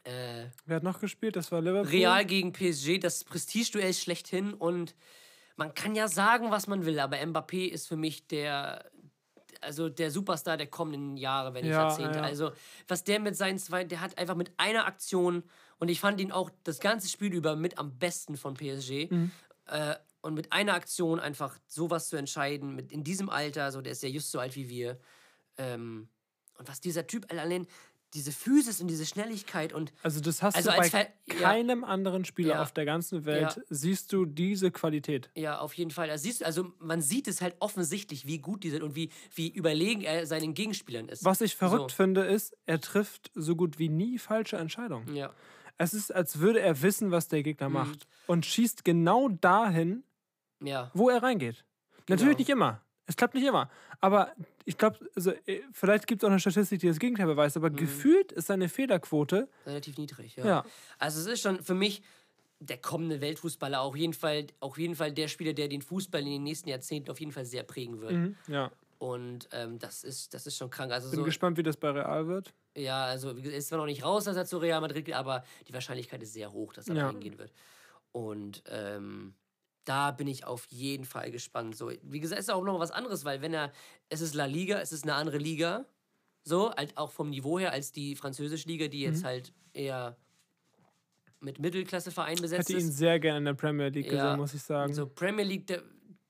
Äh, 0.05 0.47
Wer 0.67 0.77
hat 0.77 0.83
noch 0.85 1.01
gespielt? 1.01 1.35
Das 1.35 1.51
war 1.51 1.61
Liverpool. 1.61 1.91
Real 1.91 2.25
gegen 2.25 2.53
PSG, 2.53 2.99
das 3.01 3.25
Prestigeduell 3.25 3.93
schlechthin. 3.95 4.55
Und 4.55 4.95
man 5.57 5.75
kann 5.75 5.95
ja 5.95 6.09
sagen, 6.09 6.51
was 6.51 6.67
man 6.67 6.85
will, 6.87 6.99
aber 7.01 7.17
Mbappé 7.17 7.69
ist 7.69 7.89
für 7.89 7.97
mich 7.97 8.27
der. 8.27 8.91
Also 9.63 9.89
der 9.89 10.11
Superstar 10.11 10.59
der 10.59 10.67
kommenden 10.67 11.17
Jahre, 11.17 11.55
wenn 11.55 11.65
nicht 11.65 11.73
Ja, 11.73 11.89
Jahrzehnte. 11.89 12.19
ja. 12.19 12.25
Also, 12.25 12.53
was 12.89 13.05
der 13.05 13.19
mit 13.19 13.37
seinen 13.37 13.59
zwei, 13.59 13.85
der 13.85 14.03
hat 14.03 14.19
einfach 14.19 14.35
mit 14.35 14.53
einer 14.59 14.87
Aktion, 14.87 15.43
und 15.79 15.89
ich 15.89 15.99
fand 15.99 16.21
ihn 16.21 16.31
auch 16.31 16.51
das 16.63 16.79
ganze 16.79 17.09
Spiel 17.09 17.33
über 17.33 17.57
mit 17.57 17.79
am 17.79 17.99
besten 17.99 18.37
von 18.37 18.55
PSG. 18.55 19.11
Mhm. 19.11 19.31
Äh, 19.67 19.97
und 20.21 20.35
mit 20.35 20.53
einer 20.53 20.75
Aktion 20.75 21.21
einfach 21.21 21.59
sowas 21.67 22.09
zu 22.09 22.17
entscheiden, 22.17 22.75
mit 22.75 22.93
in 22.93 23.03
diesem 23.03 23.31
Alter, 23.31 23.73
so 23.73 23.81
der 23.81 23.93
ist 23.93 24.03
ja 24.03 24.09
just 24.11 24.31
so 24.31 24.41
alt 24.41 24.55
wie 24.57 24.69
wir. 24.69 25.01
Ähm, 25.57 26.09
und 26.59 26.69
was 26.69 26.81
dieser 26.81 27.07
Typ 27.07 27.31
allein, 27.33 27.67
diese 28.17 28.33
Physis 28.33 28.81
und 28.81 28.89
diese 28.89 29.07
Schnelligkeit 29.07 29.73
und 29.73 29.93
Also 30.03 30.21
das 30.21 30.43
hast 30.43 30.57
Also 30.57 30.71
du 30.71 30.77
bei 30.77 30.91
Ver- 30.91 31.07
ja. 31.27 31.35
keinem 31.41 31.85
anderen 31.85 32.25
Spieler 32.25 32.55
Ja. 32.55 32.63
auf 32.63 32.73
der 32.73 32.85
ganzen 32.85 33.25
Welt 33.25 33.57
Ja. 33.57 33.63
siehst 33.69 34.13
du 34.13 34.25
diese 34.25 34.71
Qualität. 34.71 35.31
Ja, 35.37 35.59
auf 35.61 35.75
jeden 35.75 35.91
Fall. 35.91 36.11
Also, 36.11 36.25
siehst, 36.25 36.43
also 36.45 36.73
man 36.79 37.01
sieht 37.03 37.29
es 37.29 37.41
halt 37.43 37.55
offensichtlich, 37.61 38.27
wie 38.27 38.39
gut 38.39 38.65
die 38.65 38.71
sind 38.71 38.83
und 38.83 38.95
wie, 38.97 39.11
wie 39.35 39.49
überlegen 39.49 40.01
er 40.03 40.27
seinen 40.27 40.55
Gegenspielern 40.55 41.09
ist. 41.09 41.25
Was 41.25 41.41
ich 41.41 41.55
verrückt 41.55 41.91
So. 41.93 41.97
finde, 41.97 42.23
ist, 42.25 42.57
er 42.67 42.81
trifft 42.81 43.31
so 43.35 43.55
gut 43.55 43.79
wie 43.79 43.89
nie 43.89 44.19
falsche 44.19 44.57
Entscheidungen. 44.57 45.15
Ja. 45.15 45.33
Es 45.79 45.93
ist, 45.93 46.15
als 46.15 46.39
würde 46.39 46.61
er 46.61 46.81
wissen, 46.83 47.11
was 47.11 47.29
der 47.29 47.41
Mhm. 47.41 47.45
Gegner 47.45 47.69
macht 47.69 48.07
und 48.27 48.47
schießt 48.47 48.85
genau 48.85 49.29
dahin, 49.29 50.05
Ja. 50.63 50.91
wo 50.95 51.11
er 51.11 51.23
reingeht. 51.23 51.65
Natürlich 52.09 52.37
Genau. 52.37 52.39
nicht 52.39 52.49
immer. 52.49 52.83
Es 53.07 53.17
klappt 53.17 53.35
nicht 53.35 53.47
immer. 53.47 53.71
Aber 54.01 54.33
ich 54.65 54.77
glaube, 54.79 54.99
also, 55.15 55.31
äh, 55.47 55.61
vielleicht 55.73 56.07
gibt 56.07 56.23
es 56.23 56.27
auch 56.27 56.31
eine 56.31 56.41
Statistik, 56.41 56.81
die 56.81 56.89
das 56.89 56.99
Gegenteil 56.99 57.27
beweist, 57.27 57.57
aber 57.57 57.71
gefühlt 57.71 58.33
ist 58.33 58.49
seine 58.49 58.69
Fehlerquote. 58.69 59.49
Relativ 59.65 59.97
niedrig, 59.97 60.37
ja. 60.37 60.47
Ja. 60.47 60.65
Also 60.99 61.21
es 61.21 61.27
ist 61.27 61.41
schon 61.41 61.63
für 61.63 61.75
mich 61.75 62.03
der 62.59 62.79
kommende 62.79 63.21
Weltfußballer 63.21 63.81
auf 63.81 63.95
jeden 63.97 64.15
Fall, 64.15 64.47
auf 64.61 64.79
jeden 64.79 64.97
Fall 64.97 65.13
der 65.13 65.29
Spieler, 65.29 65.53
der 65.53 65.69
den 65.69 65.83
Fußball 65.83 66.21
in 66.23 66.31
den 66.31 66.43
nächsten 66.43 66.69
Jahrzehnten 66.69 67.11
auf 67.11 67.21
jeden 67.21 67.33
Fall 67.33 67.45
sehr 67.45 67.63
prägen 67.63 68.01
wird. 68.01 68.13
Mhm. 68.13 68.37
Ja. 68.49 68.73
Und 68.99 69.47
ähm, 69.53 69.79
das, 69.79 70.03
ist, 70.05 70.33
das 70.33 70.47
ist 70.47 70.57
schon 70.57 70.71
krank. 70.71 70.91
Also 70.91 71.11
Bin 71.11 71.19
so, 71.19 71.25
gespannt, 71.25 71.59
wie 71.59 71.63
das 71.63 71.77
bei 71.77 71.91
Real 71.91 72.27
wird. 72.29 72.55
ja, 72.75 73.05
also 73.05 73.35
gesagt, 73.35 73.55
ist 73.55 73.69
zwar 73.69 73.79
noch 73.79 73.85
nicht 73.87 74.03
raus, 74.03 74.25
dass 74.25 74.37
er 74.37 74.47
zu 74.47 74.57
Real 74.57 74.81
Madrid 74.81 75.05
geht, 75.05 75.15
aber 75.15 75.45
die 75.69 75.75
Wahrscheinlichkeit 75.75 76.23
ist 76.23 76.33
sehr 76.33 76.51
hoch, 76.51 76.73
dass 76.73 76.89
er 76.89 76.95
da 76.95 77.01
Ja. 77.03 77.11
hingehen 77.11 77.39
wird. 77.39 77.53
Und 78.13 78.63
ähm, 78.71 79.35
da 79.87 80.11
bin 80.11 80.27
ich 80.29 80.45
auf 80.45 80.67
jeden 80.69 81.05
Fall 81.07 81.31
gespannt. 81.31 81.77
So, 81.77 81.91
wie 82.03 82.21
gesagt, 82.21 82.39
ist 82.41 82.51
auch 82.51 82.63
noch 82.65 82.79
was 82.79 82.91
anderes, 82.91 83.25
weil 83.25 83.41
wenn 83.41 83.55
er, 83.55 83.73
es 84.11 84.21
ist 84.21 84.35
La 84.35 84.45
Liga, 84.45 84.81
es 84.81 84.93
ist 84.93 85.05
eine 85.05 85.15
andere 85.15 85.39
Liga, 85.39 85.87
so, 86.45 86.71
halt 86.75 86.97
auch 86.99 87.13
vom 87.13 87.31
Niveau 87.31 87.59
her 87.59 87.73
als 87.73 87.91
die 87.93 88.15
französische 88.17 88.69
Liga, 88.69 88.89
die 88.89 88.99
Mhm. 88.99 89.05
jetzt 89.05 89.25
halt 89.25 89.53
eher 89.73 90.17
mit 91.41 91.59
Mittelklassevereinen 91.59 92.41
besetzt 92.43 92.69
Hätte 92.69 92.79
ihn 92.79 92.89
ist. 92.89 92.99
sehr 92.99 93.19
gerne 93.21 93.39
in 93.39 93.45
der 93.47 93.55
Premier 93.55 93.89
League 93.89 94.07
Ja. 94.07 94.13
gesehen, 94.13 94.37
muss 94.37 94.55
ich 94.55 94.63
sagen. 94.63 94.93
So 94.93 95.07
Premier 95.07 95.45
League, 95.45 95.67
der, 95.67 95.83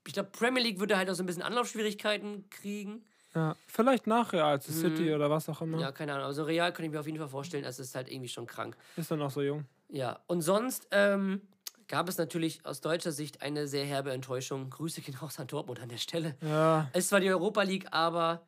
ich 0.06 0.12
glaube, 0.12 0.30
Premier 0.30 0.62
League 0.62 0.78
würde 0.80 0.96
halt 0.96 1.08
auch 1.10 1.14
so 1.14 1.22
ein 1.22 1.26
bisschen 1.26 1.42
Anlaufschwierigkeiten 1.42 2.48
kriegen. 2.50 3.04
Ja, 3.34 3.54
vielleicht 3.66 4.06
nach 4.06 4.32
Real 4.32 4.60
zu 4.60 4.72
City 4.72 5.08
Mhm. 5.08 5.14
oder 5.14 5.30
was 5.30 5.48
auch 5.48 5.60
immer. 5.62 5.80
Ja, 5.80 5.92
keine 5.92 6.14
Ahnung. 6.14 6.26
Also 6.26 6.44
Real 6.44 6.72
könnte 6.72 6.86
ich 6.86 6.92
mir 6.92 7.00
auf 7.00 7.06
jeden 7.06 7.18
Fall 7.18 7.28
vorstellen, 7.28 7.64
das 7.64 7.78
ist 7.78 7.94
halt 7.94 8.10
irgendwie 8.10 8.28
schon 8.28 8.46
krank. 8.46 8.76
Ist 8.96 9.10
dann 9.10 9.20
auch 9.22 9.30
so 9.30 9.42
jung. 9.42 9.64
Ja, 9.88 10.20
und 10.26 10.40
sonst 10.40 10.88
ähm, 10.90 11.42
gab 11.88 12.08
es 12.08 12.18
natürlich 12.18 12.64
aus 12.64 12.80
deutscher 12.80 13.12
Sicht 13.12 13.42
eine 13.42 13.68
sehr 13.68 13.84
herbe 13.84 14.12
Enttäuschung. 14.12 14.70
Grüße 14.70 15.00
gehen 15.00 15.14
raus 15.14 15.38
an 15.38 15.46
Dortmund 15.46 15.80
an 15.80 15.88
der 15.88 15.98
Stelle. 15.98 16.36
Ja, 16.40 16.88
Es 16.92 17.12
war 17.12 17.20
die 17.20 17.30
Europa 17.30 17.62
League, 17.62 17.86
aber 17.92 18.42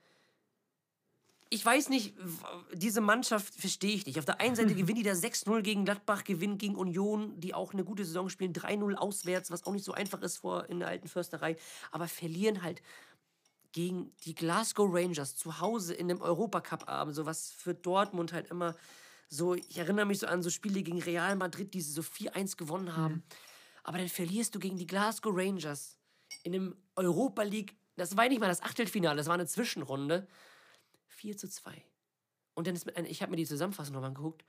ich 1.50 1.64
weiß 1.64 1.88
nicht, 1.88 2.14
diese 2.74 3.00
Mannschaft 3.00 3.54
verstehe 3.54 3.94
ich 3.94 4.06
nicht. 4.06 4.18
Auf 4.18 4.24
der 4.24 4.40
einen 4.40 4.54
Seite 4.54 4.74
gewinnen 4.74 4.98
die 4.98 5.02
da 5.02 5.12
6-0 5.12 5.62
gegen 5.62 5.84
Gladbach, 5.84 6.24
gewinnen 6.24 6.58
gegen 6.58 6.74
Union, 6.74 7.40
die 7.40 7.54
auch 7.54 7.72
eine 7.72 7.84
gute 7.84 8.04
Saison 8.04 8.28
spielen, 8.28 8.52
3-0 8.52 8.94
auswärts, 8.94 9.50
was 9.50 9.66
auch 9.66 9.72
nicht 9.72 9.84
so 9.84 9.92
einfach 9.92 10.20
ist 10.20 10.38
vor 10.38 10.68
in 10.68 10.80
der 10.80 10.88
alten 10.88 11.08
Försterei, 11.08 11.56
aber 11.90 12.08
verlieren 12.08 12.62
halt 12.62 12.82
gegen 13.72 14.12
die 14.24 14.34
Glasgow 14.34 14.88
Rangers 14.92 15.36
zu 15.36 15.60
Hause 15.60 15.94
in 15.94 16.10
einem 16.10 16.20
Europacup-Abend, 16.20 17.14
so 17.14 17.26
was 17.26 17.50
für 17.50 17.74
Dortmund 17.74 18.32
halt 18.32 18.50
immer 18.50 18.74
so, 19.28 19.54
ich 19.54 19.76
erinnere 19.78 20.06
mich 20.06 20.18
so 20.20 20.26
an 20.26 20.42
so 20.42 20.50
Spiele 20.50 20.82
gegen 20.82 21.00
Real 21.02 21.36
Madrid, 21.36 21.74
die 21.74 21.80
sie 21.80 21.92
so 21.92 22.02
4-1 22.02 22.56
gewonnen 22.56 22.96
haben. 22.96 23.22
Aber 23.84 23.98
dann 23.98 24.08
verlierst 24.08 24.54
du 24.54 24.58
gegen 24.58 24.76
die 24.78 24.86
Glasgow 24.86 25.32
Rangers 25.36 25.96
in 26.44 26.54
einem 26.54 26.76
Europa 26.96 27.42
League, 27.42 27.76
das 27.96 28.16
war 28.16 28.28
nicht 28.28 28.40
mal 28.40 28.48
das 28.48 28.62
Achtelfinale, 28.62 29.16
das 29.16 29.26
war 29.26 29.34
eine 29.34 29.46
Zwischenrunde. 29.46 30.26
4 31.08 31.36
zu 31.36 31.48
2. 31.48 31.84
Und 32.54 32.66
dann 32.66 32.74
ist, 32.74 32.86
mit- 32.86 32.98
ich 33.08 33.22
habe 33.22 33.30
mir 33.30 33.36
die 33.36 33.46
Zusammenfassung 33.46 33.94
nochmal 33.94 34.08
angeguckt. 34.10 34.44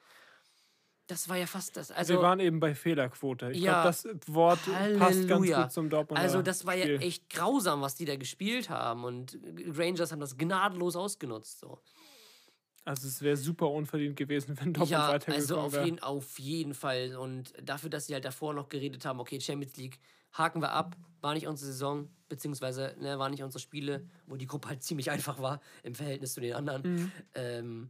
Das 1.07 1.27
war 1.27 1.37
ja 1.37 1.47
fast 1.47 1.75
das. 1.75 1.89
Also, 1.89 2.13
wir 2.13 2.21
waren 2.21 2.39
eben 2.39 2.59
bei 2.59 2.75
Fehlerquote. 2.75 3.51
Ich 3.51 3.61
Ja. 3.61 3.81
glaube, 3.81 3.87
das 3.87 4.05
Wort 4.33 4.59
passt 4.63 4.99
ganz 4.99 4.99
Halleluja. 5.01 5.63
gut 5.63 5.71
zum 5.71 5.89
Dortmunder 5.89 6.21
Also 6.21 6.43
das 6.43 6.65
war 6.67 6.75
ja 6.75 6.83
Spiel. 6.83 7.01
echt 7.01 7.29
grausam, 7.31 7.81
was 7.81 7.95
die 7.95 8.05
da 8.05 8.15
gespielt 8.15 8.69
haben. 8.69 9.03
Und 9.03 9.39
Rangers 9.75 10.11
haben 10.11 10.19
das 10.19 10.37
gnadenlos 10.37 10.95
ausgenutzt. 10.95 11.59
So. 11.59 11.79
Also 12.85 13.07
es 13.07 13.21
wäre 13.21 13.37
super 13.37 13.69
unverdient 13.69 14.15
gewesen, 14.15 14.57
wenn 14.59 14.73
Dortmund 14.73 14.91
ja, 14.91 15.09
weitergekommen 15.09 15.41
also 15.41 15.57
auf 15.59 15.73
wäre. 15.73 15.85
jeden, 15.85 15.99
auf 15.99 16.39
jeden 16.39 16.73
Fall. 16.73 17.15
Und 17.15 17.53
dafür, 17.61 17.89
dass 17.89 18.07
sie 18.07 18.13
halt 18.13 18.25
davor 18.25 18.53
noch 18.53 18.69
geredet 18.69 19.05
haben, 19.05 19.19
okay, 19.19 19.39
Champions 19.39 19.77
League, 19.77 19.99
haken 20.33 20.61
wir 20.61 20.71
ab, 20.71 20.95
war 21.21 21.33
nicht 21.33 21.47
unsere 21.47 21.71
Saison, 21.71 22.07
beziehungsweise 22.27 22.95
ne, 22.99 23.17
waren 23.17 23.31
nicht 23.31 23.43
unsere 23.43 23.59
Spiele, 23.59 24.07
wo 24.27 24.35
die 24.35 24.45
Gruppe 24.45 24.69
halt 24.69 24.83
ziemlich 24.83 25.11
einfach 25.11 25.39
war 25.39 25.61
im 25.83 25.95
Verhältnis 25.95 26.33
zu 26.33 26.41
den 26.41 26.53
anderen. 26.53 26.81
Mhm. 26.83 27.11
Ähm, 27.35 27.89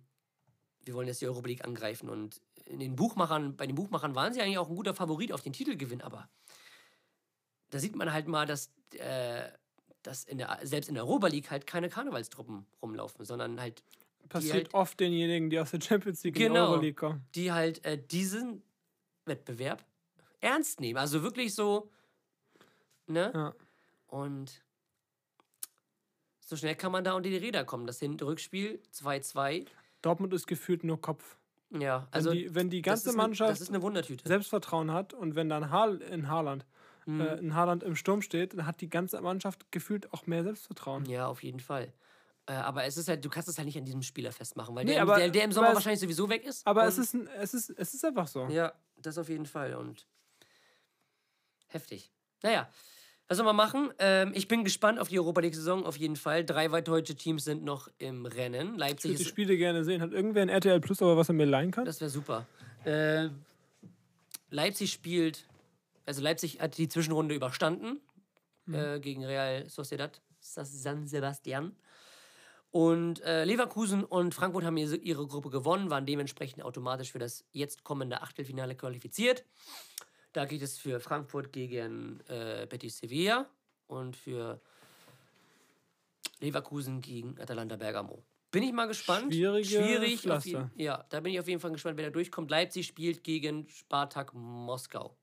wir 0.86 0.94
wollen 0.94 1.07
jetzt 1.07 1.22
die 1.22 1.28
Europa 1.28 1.48
League 1.48 1.66
angreifen. 1.66 2.10
Und 2.10 2.41
in 2.66 2.80
den 2.80 2.95
Buchmachern, 2.95 3.56
bei 3.56 3.68
den 3.68 3.76
Buchmachern 3.76 4.16
waren 4.16 4.34
sie 4.34 4.41
eigentlich 4.41 4.57
auch 4.57 4.70
ein 4.70 4.76
guter 4.76 4.94
Favorit 4.94 5.32
auf 5.32 5.41
den 5.41 5.53
Titelgewinn, 5.53 6.02
aber 6.02 6.30
da 7.70 7.80
sieht 7.80 7.95
man 7.95 8.11
halt 8.11 8.28
mal, 8.28 8.45
dass, 8.45 8.72
äh, 8.94 9.49
dass 10.02 10.24
in 10.24 10.38
der, 10.38 10.60
selbst 10.64 10.88
in 10.88 10.95
der 10.95 11.03
Europa 11.03 11.28
League 11.28 11.52
halt 11.52 11.68
keine 11.68 11.90
Karnevalstruppen 11.90 12.66
rumlaufen, 12.82 13.26
sondern 13.26 13.60
halt 13.60 13.84
Passiert 14.27 14.53
halt- 14.55 14.73
oft 14.73 14.99
denjenigen, 14.99 15.49
die 15.49 15.59
aus 15.59 15.71
der 15.71 15.81
Champions 15.81 16.23
League 16.23 16.35
in 16.35 16.41
die 16.43 16.47
Genau. 16.49 16.71
Euroleague 16.71 16.93
kommen. 16.95 17.25
die 17.35 17.51
halt 17.51 17.83
äh, 17.85 17.97
diesen 17.97 18.61
Wettbewerb 19.25 19.83
ernst 20.41 20.79
nehmen. 20.81 20.97
Also 20.99 21.23
wirklich 21.23 21.55
so, 21.55 21.89
ne? 23.07 23.31
Ja. 23.33 23.55
Und 24.07 24.63
so 26.39 26.55
schnell 26.55 26.75
kann 26.75 26.91
man 26.91 27.03
da 27.03 27.13
unter 27.13 27.29
die 27.29 27.37
Räder 27.37 27.63
kommen. 27.65 27.85
Das 27.87 27.99
Hin- 27.99 28.19
Rückspiel 28.19 28.81
2-2. 28.93 29.65
Dortmund 30.01 30.33
ist 30.33 30.47
gefühlt 30.47 30.83
nur 30.83 30.99
Kopf. 31.01 31.37
Ja, 31.71 32.07
Also 32.09 32.31
wenn 32.31 32.37
die, 32.37 32.55
wenn 32.55 32.69
die 32.71 32.81
ganze 32.81 33.13
Mannschaft 33.13 33.51
Das 33.51 33.61
ist 33.61 33.69
eine 33.69 33.81
Wundertüte. 33.83 34.27
Selbstvertrauen 34.27 34.91
hat 34.91 35.13
und 35.13 35.35
wenn 35.35 35.49
dann 35.49 35.69
Haar 35.69 36.01
in 36.01 36.27
Haaland, 36.27 36.65
Mhm. 37.05 37.21
äh, 37.21 37.35
in 37.35 37.53
Haaland 37.53 37.83
im 37.83 37.95
Sturm 37.95 38.21
steht, 38.23 38.53
dann 38.53 38.65
hat 38.65 38.81
die 38.81 38.89
ganze 38.89 39.21
Mannschaft 39.21 39.71
gefühlt 39.71 40.11
auch 40.11 40.25
mehr 40.25 40.43
Selbstvertrauen. 40.43 41.05
Ja, 41.05 41.27
auf 41.27 41.43
jeden 41.43 41.59
Fall. 41.59 41.93
Äh, 42.49 42.53
aber 42.53 42.84
es 42.85 42.97
ist 42.97 43.07
halt, 43.07 43.23
du 43.23 43.30
kannst 43.30 43.47
es 43.47 43.57
halt 43.59 43.67
nicht 43.67 43.77
an 43.77 43.85
diesem 43.85 44.01
Spieler 44.01 44.31
festmachen, 44.31 44.73
weil 44.76 44.84
Nee, 44.84 44.93
der, 44.93 45.03
aber- 45.03 45.17
der, 45.17 45.30
der 45.30 45.43
im 45.43 45.51
Sommer 45.51 45.71
wahrscheinlich 45.76 45.99
sowieso 45.99 46.27
weg 46.30 46.43
ist. 46.43 46.65
Aber 46.65 46.88
es 46.88 46.97
ist, 46.97 47.13
es, 47.39 47.53
ist, 47.53 47.69
es 47.69 47.93
ist 47.93 48.03
einfach 48.03 48.27
so. 48.27 48.47
Ja, 48.47 48.73
das 48.97 49.19
auf 49.19 49.30
jeden 49.30 49.45
Fall. 49.45 49.76
Und 49.76 50.07
heftig. 51.67 52.11
Naja, 52.41 52.67
was 53.27 53.38
soll 53.38 53.45
man 53.45 53.55
machen? 53.55 53.93
Ähm, 53.99 54.31
ich 54.34 54.47
bin 54.47 54.63
gespannt 54.63 54.97
auf 54.97 55.09
die 55.09 55.19
Europa 55.19 55.41
League-Saison, 55.41 55.85
auf 55.85 55.97
jeden 55.97 56.15
Fall. 56.15 56.43
Drei 56.43 56.71
weitere 56.71 56.95
deutsche 56.95 57.13
Teams 57.15 57.43
sind 57.45 57.63
noch 57.63 57.88
im 57.99 58.26
Rennen. 58.26 58.73
Ich 58.73 58.80
Leipzig 58.80 59.11
würde 59.11 59.23
die. 59.23 59.30
Spiele 59.30 59.55
gerne 59.57 59.84
sehen. 59.84 60.01
Hat 60.01 60.11
irgendwer 60.11 60.41
ein 60.41 60.49
RTL 60.49 60.80
Plus, 60.81 61.03
aber 61.03 61.17
was 61.17 61.30
er 61.30 61.34
mir 61.35 61.45
leihen 61.45 61.69
kann? 61.69 61.85
Das 61.85 62.01
wäre 62.01 62.09
super. 62.09 62.47
Äh, 62.84 63.30
Leipzig 64.49 64.91
spielt. 64.91 65.45
Also 66.07 66.23
Leipzig 66.23 66.59
hat 66.59 66.80
die 66.80 66.89
Zwischenrunde 66.89 67.35
überstanden 67.35 67.99
äh, 68.71 68.99
gegen 68.99 69.23
Real 69.23 69.69
Sociedad 69.69 70.19
San 70.39 71.05
Sebastian. 71.07 71.76
Und 72.71 73.21
äh, 73.21 73.45
Leverkusen 73.45 74.03
und 74.03 74.35
Frankfurt 74.35 74.63
haben 74.63 74.77
ihre 74.77 75.27
Gruppe 75.27 75.49
gewonnen, 75.49 75.89
waren 75.89 76.05
dementsprechend 76.05 76.63
automatisch 76.63 77.11
für 77.11 77.19
das 77.19 77.45
jetzt 77.51 77.83
kommende 77.83 78.21
Achtelfinale 78.21 78.75
qualifiziert. 78.75 79.43
Da 80.33 80.45
geht 80.45 80.61
es 80.61 80.77
für 80.77 80.99
Frankfurt 80.99 81.51
gegen 81.51 82.19
äh, 82.27 82.67
Betis 82.69 82.99
Sevilla 82.99 83.49
und 83.87 84.15
für 84.15 84.61
Leverkusen 86.39 87.01
gegen 87.01 87.39
Atalanta 87.39 87.75
Bergamo. 87.75 88.23
Bin 88.51 88.63
ich 88.63 88.71
mal 88.71 88.87
gespannt. 88.87 89.33
Schwierige 89.33 89.65
Schwierig. 89.65 90.23
Jeden, 90.45 90.71
ja, 90.75 91.05
da 91.09 91.19
bin 91.19 91.33
ich 91.33 91.39
auf 91.39 91.47
jeden 91.47 91.59
Fall 91.59 91.71
gespannt, 91.71 91.97
wer 91.97 92.05
da 92.05 92.11
durchkommt. 92.11 92.49
Leipzig 92.49 92.87
spielt 92.87 93.23
gegen 93.23 93.67
Spartak 93.69 94.33
Moskau. 94.33 95.18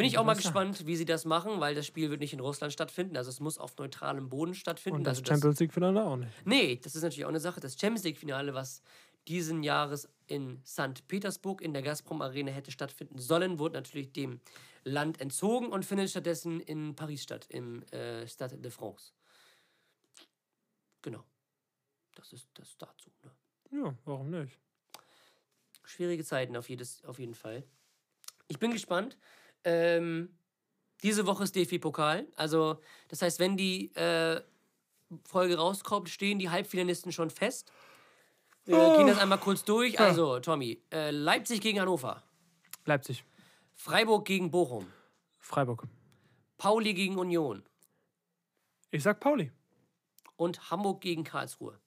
Bin 0.00 0.06
ich 0.06 0.18
auch 0.18 0.24
mal 0.24 0.34
gespannt, 0.34 0.86
wie 0.86 0.96
sie 0.96 1.04
das 1.04 1.26
machen, 1.26 1.60
weil 1.60 1.74
das 1.74 1.86
Spiel 1.86 2.08
wird 2.08 2.20
nicht 2.20 2.32
in 2.32 2.40
Russland 2.40 2.72
stattfinden. 2.72 3.18
Also 3.18 3.28
es 3.28 3.38
muss 3.38 3.58
auf 3.58 3.76
neutralem 3.76 4.30
Boden 4.30 4.54
stattfinden. 4.54 5.00
Und 5.00 5.04
das 5.04 5.18
also 5.18 5.32
Champions 5.32 5.60
League-Finale 5.60 6.02
auch 6.02 6.16
nicht. 6.16 6.32
Nee, 6.46 6.76
das 6.82 6.94
ist 6.94 7.02
natürlich 7.02 7.26
auch 7.26 7.30
eine 7.30 7.40
Sache. 7.40 7.60
Das 7.60 7.78
Champions 7.78 8.04
League-Finale, 8.04 8.54
was 8.54 8.82
diesen 9.28 9.62
Jahres 9.62 10.08
in 10.26 10.62
St. 10.64 11.06
Petersburg 11.06 11.60
in 11.60 11.74
der 11.74 11.82
Gazprom 11.82 12.22
Arena 12.22 12.50
hätte 12.50 12.70
stattfinden 12.70 13.18
sollen, 13.18 13.58
wurde 13.58 13.74
natürlich 13.74 14.12
dem 14.12 14.40
Land 14.84 15.20
entzogen 15.20 15.68
und 15.68 15.84
findet 15.84 16.08
stattdessen 16.08 16.60
in 16.60 16.96
Paris 16.96 17.22
statt, 17.22 17.46
im 17.50 17.82
äh, 17.92 18.26
Stade 18.26 18.56
de 18.56 18.70
France. 18.70 19.12
Genau. 21.02 21.24
Das 22.14 22.32
ist 22.32 22.48
das 22.54 22.76
dazu. 22.78 23.10
Ne? 23.22 23.82
Ja, 23.82 23.94
warum 24.06 24.30
nicht? 24.30 24.58
Schwierige 25.84 26.24
Zeiten 26.24 26.56
auf, 26.56 26.70
jedes, 26.70 27.04
auf 27.04 27.18
jeden 27.18 27.34
Fall. 27.34 27.64
Ich 28.48 28.58
bin 28.58 28.70
gespannt. 28.70 29.18
Ähm, 29.64 30.34
diese 31.02 31.26
Woche 31.26 31.44
ist 31.44 31.54
DFB-Pokal. 31.56 32.26
Also, 32.36 32.80
das 33.08 33.22
heißt, 33.22 33.38
wenn 33.40 33.56
die 33.56 33.94
äh, 33.94 34.40
Folge 35.24 35.56
rauskommt, 35.56 36.08
stehen 36.08 36.38
die 36.38 36.50
Halbfinalisten 36.50 37.12
schon 37.12 37.30
fest. 37.30 37.72
Wir 38.64 38.96
gehen 38.96 39.06
das 39.06 39.18
einmal 39.18 39.38
kurz 39.38 39.64
durch. 39.64 39.98
Also, 39.98 40.38
Tommy, 40.40 40.82
äh, 40.92 41.10
Leipzig 41.10 41.60
gegen 41.60 41.80
Hannover, 41.80 42.22
Leipzig. 42.84 43.24
Freiburg 43.74 44.26
gegen 44.26 44.50
Bochum, 44.50 44.86
Freiburg. 45.38 45.86
Pauli 46.58 46.92
gegen 46.92 47.16
Union 47.18 47.62
Ich 48.90 49.02
sag 49.02 49.18
Pauli. 49.18 49.50
und 50.36 50.70
Hamburg 50.70 51.00
gegen 51.00 51.24
Karlsruhe. 51.24 51.80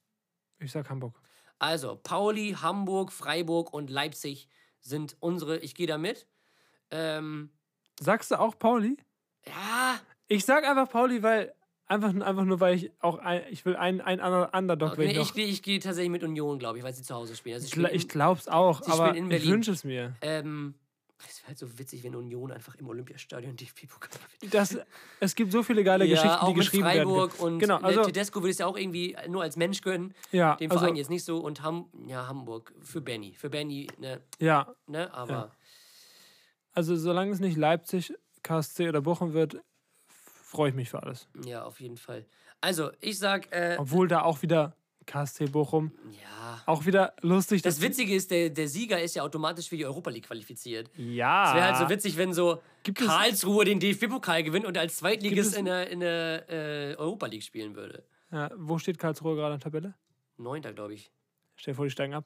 Ich 0.59 0.71
sag 0.71 0.89
Hamburg. 0.89 1.21
Also, 1.59 1.95
Pauli, 1.95 2.55
Hamburg, 2.59 3.11
Freiburg 3.11 3.71
und 3.71 3.89
Leipzig 3.91 4.49
sind 4.81 5.15
unsere. 5.19 5.59
Ich 5.59 5.75
gehe 5.75 5.87
da 5.87 5.97
mit. 5.99 6.27
Ähm, 6.89 7.51
Sagst 7.99 8.31
du 8.31 8.39
auch 8.39 8.57
Pauli? 8.57 8.97
ja, 9.45 9.99
Ich 10.27 10.45
sag 10.45 10.63
einfach 10.65 10.89
Pauli, 10.89 11.21
weil 11.21 11.53
einfach, 11.85 12.09
einfach 12.09 12.43
nur, 12.45 12.59
weil 12.59 12.75
ich 12.75 12.91
auch 13.01 13.17
ein, 13.19 13.43
ich 13.49 13.65
will 13.65 13.75
einen, 13.75 14.01
einen 14.01 14.19
anderen 14.21 14.49
Underdog, 14.49 14.93
Okay, 14.93 15.07
nee, 15.07 15.19
ich 15.19 15.35
ich, 15.35 15.49
ich 15.49 15.63
gehe 15.63 15.79
tatsächlich 15.79 16.11
mit 16.11 16.23
Union, 16.23 16.57
glaube 16.59 16.77
ich, 16.77 16.83
weil 16.83 16.93
sie 16.93 17.03
zu 17.03 17.13
Hause 17.13 17.35
spielen. 17.35 17.55
Also 17.55 17.65
Ich, 17.65 17.71
spielen 17.71 17.93
ich 17.93 18.03
in- 18.03 18.07
glaub's 18.07 18.47
auch, 18.47 18.81
aber 18.87 19.15
ich 19.15 19.47
wünsche 19.47 19.71
es 19.71 19.83
mir. 19.83 20.15
ähm, 20.21 20.75
es 21.25 21.39
wäre 21.41 21.49
halt 21.49 21.57
so 21.59 21.79
witzig, 21.79 22.03
wenn 22.03 22.15
Union 22.15 22.51
einfach 22.51 22.75
im 22.75 22.87
Olympiastadion 22.89 23.55
DFB-Pokal 23.55 24.09
gewinnt. 24.39 24.53
Das, 24.53 24.77
es 25.21 25.35
gibt 25.35 25.53
so 25.53 25.63
viele 25.63 25.83
geile 25.83 26.03
Ja, 26.05 26.15
Geschichten, 26.21 26.47
die 26.47 26.53
geschrieben 26.53 26.83
Freiburg 26.83 27.33
werden. 27.39 27.53
und 27.53 27.59
genau, 27.59 27.79
ne, 27.79 27.85
also, 27.85 28.03
Tedesco 28.03 28.41
würde 28.41 28.49
es 28.49 28.57
ja 28.57 28.65
auch 28.65 28.75
irgendwie 28.77 29.15
nur 29.29 29.41
als 29.41 29.55
Mensch 29.55 29.79
gönnen. 29.81 30.13
ja, 30.31 30.55
Dem 30.57 30.69
also, 30.69 30.79
Verein 30.81 30.97
jetzt 30.97 31.09
nicht 31.09 31.23
so. 31.23 31.37
Und 31.37 31.61
Ham 31.61 31.89
ja, 32.07 32.27
Hamburg 32.27 32.73
für 32.81 32.99
Benny. 32.99 33.33
Für 33.35 33.49
Benny, 33.49 33.87
ne, 33.99 34.21
ja, 34.39 34.67
ne 34.87 35.13
aber 35.13 35.51
also 36.73 36.95
solange 36.95 37.31
es 37.31 37.39
nicht 37.39 37.57
Leipzig, 37.57 38.13
KSC 38.43 38.89
oder 38.89 39.01
Bochum 39.01 39.33
wird, 39.33 39.57
freue 40.07 40.69
ich 40.69 40.75
mich 40.75 40.89
für 40.89 41.01
alles. 41.01 41.27
ja. 41.45 41.63
auf 41.63 41.79
jeden 41.79 41.97
Fall. 41.97 42.25
Also, 42.61 42.91
ich 43.01 43.19
sag, 43.19 43.51
äh, 43.51 43.75
Obwohl 43.79 44.07
da 44.07 44.21
auch 44.21 44.41
wieder 44.41 44.75
KSC 45.05 45.47
Bochum, 45.47 45.91
ja. 46.11 46.61
auch 46.65 46.85
wieder 46.85 47.13
lustig. 47.21 47.61
Das 47.61 47.81
Witzige 47.81 48.15
ist, 48.15 48.31
der, 48.31 48.49
der 48.51 48.69
Sieger 48.69 49.01
ist 49.01 49.15
ja 49.15 49.23
automatisch 49.23 49.67
für 49.67 49.75
die 49.75 49.85
Europa 49.85 50.09
League 50.09 50.25
qualifiziert. 50.27 50.89
Ja. 50.95 51.49
Es 51.49 51.55
wäre 51.55 51.65
halt 51.67 51.77
so 51.77 51.89
witzig, 51.89 52.15
wenn 52.15 52.31
so 52.33 52.61
Gibt 52.83 53.01
es- 53.01 53.07
Karlsruhe 53.07 53.65
den 53.65 53.81
DFB-Pokal 53.81 54.43
gewinnt 54.43 54.65
und 54.65 54.77
als 54.77 54.95
Zweitligist 54.97 55.51
es- 55.51 55.57
in 55.57 55.65
der, 55.65 55.89
in 55.89 55.99
der 55.99 56.49
äh, 56.49 56.95
Europa 56.95 57.25
League 57.25 57.43
spielen 57.43 57.75
würde. 57.75 58.03
Ja, 58.31 58.49
wo 58.55 58.77
steht 58.77 58.97
Karlsruhe 58.97 59.35
gerade 59.35 59.55
in 59.55 59.59
der 59.59 59.63
Tabelle? 59.63 59.93
Neunter, 60.37 60.71
glaube 60.71 60.93
ich. 60.93 61.11
Stell 61.57 61.73
dir 61.73 61.75
vor, 61.75 61.85
die 61.85 61.91
steigen 61.91 62.13
ab. 62.13 62.25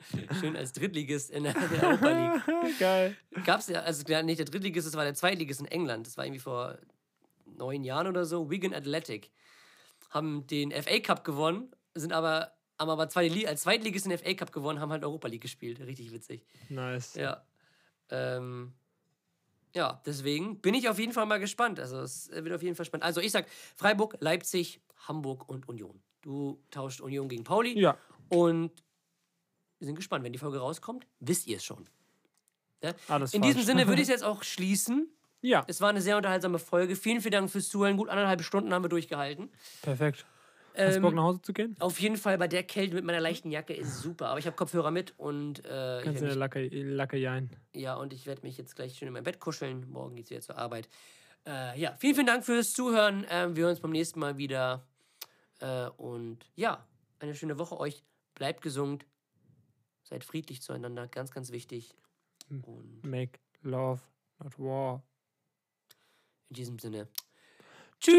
Schön 0.40 0.56
als 0.56 0.72
Drittligist 0.72 1.30
in 1.30 1.44
der, 1.44 1.54
der 1.54 1.88
Europa 1.88 2.08
League. 2.08 2.78
Geil. 2.78 3.16
Gab's 3.44 3.68
ja, 3.68 3.80
also 3.80 4.04
nicht 4.22 4.38
der 4.38 4.46
Drittligist, 4.46 4.86
das 4.86 4.94
war 4.94 5.04
der 5.04 5.14
Zweitligist 5.14 5.60
in 5.60 5.66
England. 5.66 6.06
Das 6.06 6.16
war 6.16 6.24
irgendwie 6.24 6.40
vor 6.40 6.78
neun 7.56 7.84
Jahren 7.84 8.06
oder 8.06 8.24
so. 8.24 8.50
Wigan 8.50 8.74
Athletic. 8.74 9.30
Haben 10.10 10.46
den 10.46 10.70
FA 10.70 11.00
Cup 11.00 11.24
gewonnen, 11.24 11.70
sind 11.94 12.12
aber, 12.12 12.52
haben 12.78 12.88
aber 12.88 13.08
zweite 13.08 13.46
als 13.46 13.62
Zweitligist 13.62 14.06
in 14.06 14.10
der 14.10 14.18
FA 14.18 14.34
Cup 14.34 14.52
gewonnen, 14.52 14.80
haben 14.80 14.90
halt 14.90 15.04
Europa 15.04 15.28
League 15.28 15.42
gespielt. 15.42 15.80
Richtig 15.80 16.12
witzig. 16.12 16.46
Nice. 16.70 17.14
Ja. 17.14 17.44
Ähm, 18.10 18.72
ja, 19.74 20.00
deswegen 20.06 20.60
bin 20.60 20.74
ich 20.74 20.88
auf 20.88 20.98
jeden 20.98 21.12
Fall 21.12 21.26
mal 21.26 21.38
gespannt. 21.38 21.78
Also 21.78 22.00
es 22.00 22.30
wird 22.30 22.52
auf 22.52 22.62
jeden 22.62 22.74
Fall 22.74 22.86
spannend. 22.86 23.04
Also 23.04 23.20
ich 23.20 23.32
sag 23.32 23.46
Freiburg, 23.76 24.16
Leipzig, 24.20 24.80
Hamburg 25.06 25.48
und 25.48 25.68
Union. 25.68 26.00
Du 26.22 26.62
tauscht 26.70 27.00
Union 27.00 27.28
gegen 27.28 27.44
Pauli. 27.44 27.78
Ja. 27.78 27.96
Und 28.28 28.72
wir 29.78 29.86
sind 29.86 29.94
gespannt, 29.96 30.24
wenn 30.24 30.32
die 30.32 30.38
Folge 30.38 30.58
rauskommt, 30.58 31.06
wisst 31.20 31.46
ihr 31.46 31.56
es 31.58 31.64
schon. 31.64 31.88
Ja? 32.82 32.92
Alles 33.08 33.34
In 33.34 33.42
falsch. 33.42 33.54
diesem 33.54 33.66
Sinne 33.66 33.86
würde 33.88 34.00
ich 34.02 34.08
es 34.08 34.12
jetzt 34.12 34.24
auch 34.24 34.42
schließen. 34.42 35.08
Ja, 35.40 35.64
Es 35.68 35.80
war 35.80 35.88
eine 35.90 36.00
sehr 36.00 36.16
unterhaltsame 36.16 36.58
Folge. 36.58 36.96
Vielen, 36.96 37.20
vielen 37.20 37.32
Dank 37.32 37.50
fürs 37.50 37.68
Zuhören. 37.68 37.96
Gut 37.96 38.08
anderthalb 38.08 38.42
Stunden 38.42 38.72
haben 38.74 38.82
wir 38.82 38.88
durchgehalten. 38.88 39.50
perfekt. 39.82 40.26
Hast 40.76 40.92
du 40.92 40.96
Ähm, 40.96 41.02
Bock 41.02 41.14
nach 41.14 41.22
Hause 41.24 41.42
zu 41.42 41.52
gehen? 41.52 41.74
Auf 41.80 41.98
jeden 42.00 42.16
Fall 42.16 42.38
bei 42.38 42.46
der 42.48 42.62
Kälte 42.62 42.94
mit 42.94 43.04
meiner 43.04 43.18
leichten 43.20 43.50
Jacke 43.50 43.72
ist 43.72 44.00
super. 44.00 44.28
Aber 44.28 44.38
ich 44.38 44.46
habe 44.46 44.54
Kopfhörer 44.56 44.90
mit 44.92 45.14
und 45.18 45.64
äh, 45.64 46.00
Kannst 46.04 46.20
du 46.22 46.26
eine 46.26 46.34
Lacke, 46.34 46.68
Lacke 46.68 47.16
jein. 47.16 47.50
Ja, 47.72 47.94
und 47.96 48.12
ich 48.12 48.26
werde 48.26 48.42
mich 48.42 48.58
jetzt 48.58 48.76
gleich 48.76 48.96
schön 48.96 49.08
in 49.08 49.14
mein 49.14 49.24
Bett 49.24 49.38
kuscheln. 49.40 49.88
Morgen 49.90 50.14
geht's 50.16 50.30
wieder 50.30 50.40
zur 50.40 50.56
Arbeit. 50.58 50.88
Äh, 51.46 51.80
ja, 51.80 51.96
vielen, 51.98 52.14
vielen 52.14 52.26
Dank 52.28 52.44
fürs 52.44 52.72
Zuhören. 52.72 53.24
Ähm, 53.30 53.56
wir 53.56 53.62
hören 53.64 53.70
uns 53.72 53.80
beim 53.80 53.90
nächsten 53.92 54.20
Mal 54.20 54.38
wieder. 54.38 54.86
Äh, 55.60 55.86
und 55.96 56.38
ja, 56.54 56.84
eine 57.20 57.34
schöne 57.34 57.58
Woche 57.58 57.78
euch. 57.78 58.02
Bleibt 58.34 58.60
gesund. 58.62 59.04
Seid 60.08 60.24
friedlich 60.24 60.62
zueinander. 60.62 61.06
Ganz, 61.06 61.30
ganz 61.30 61.52
wichtig. 61.52 61.94
Und 62.48 63.04
Make 63.04 63.38
love, 63.60 64.00
not 64.38 64.58
war. 64.58 65.02
in 66.48 66.54
diesem 66.54 66.78
Sinne. 66.78 67.08
Tschüss. 68.00 68.16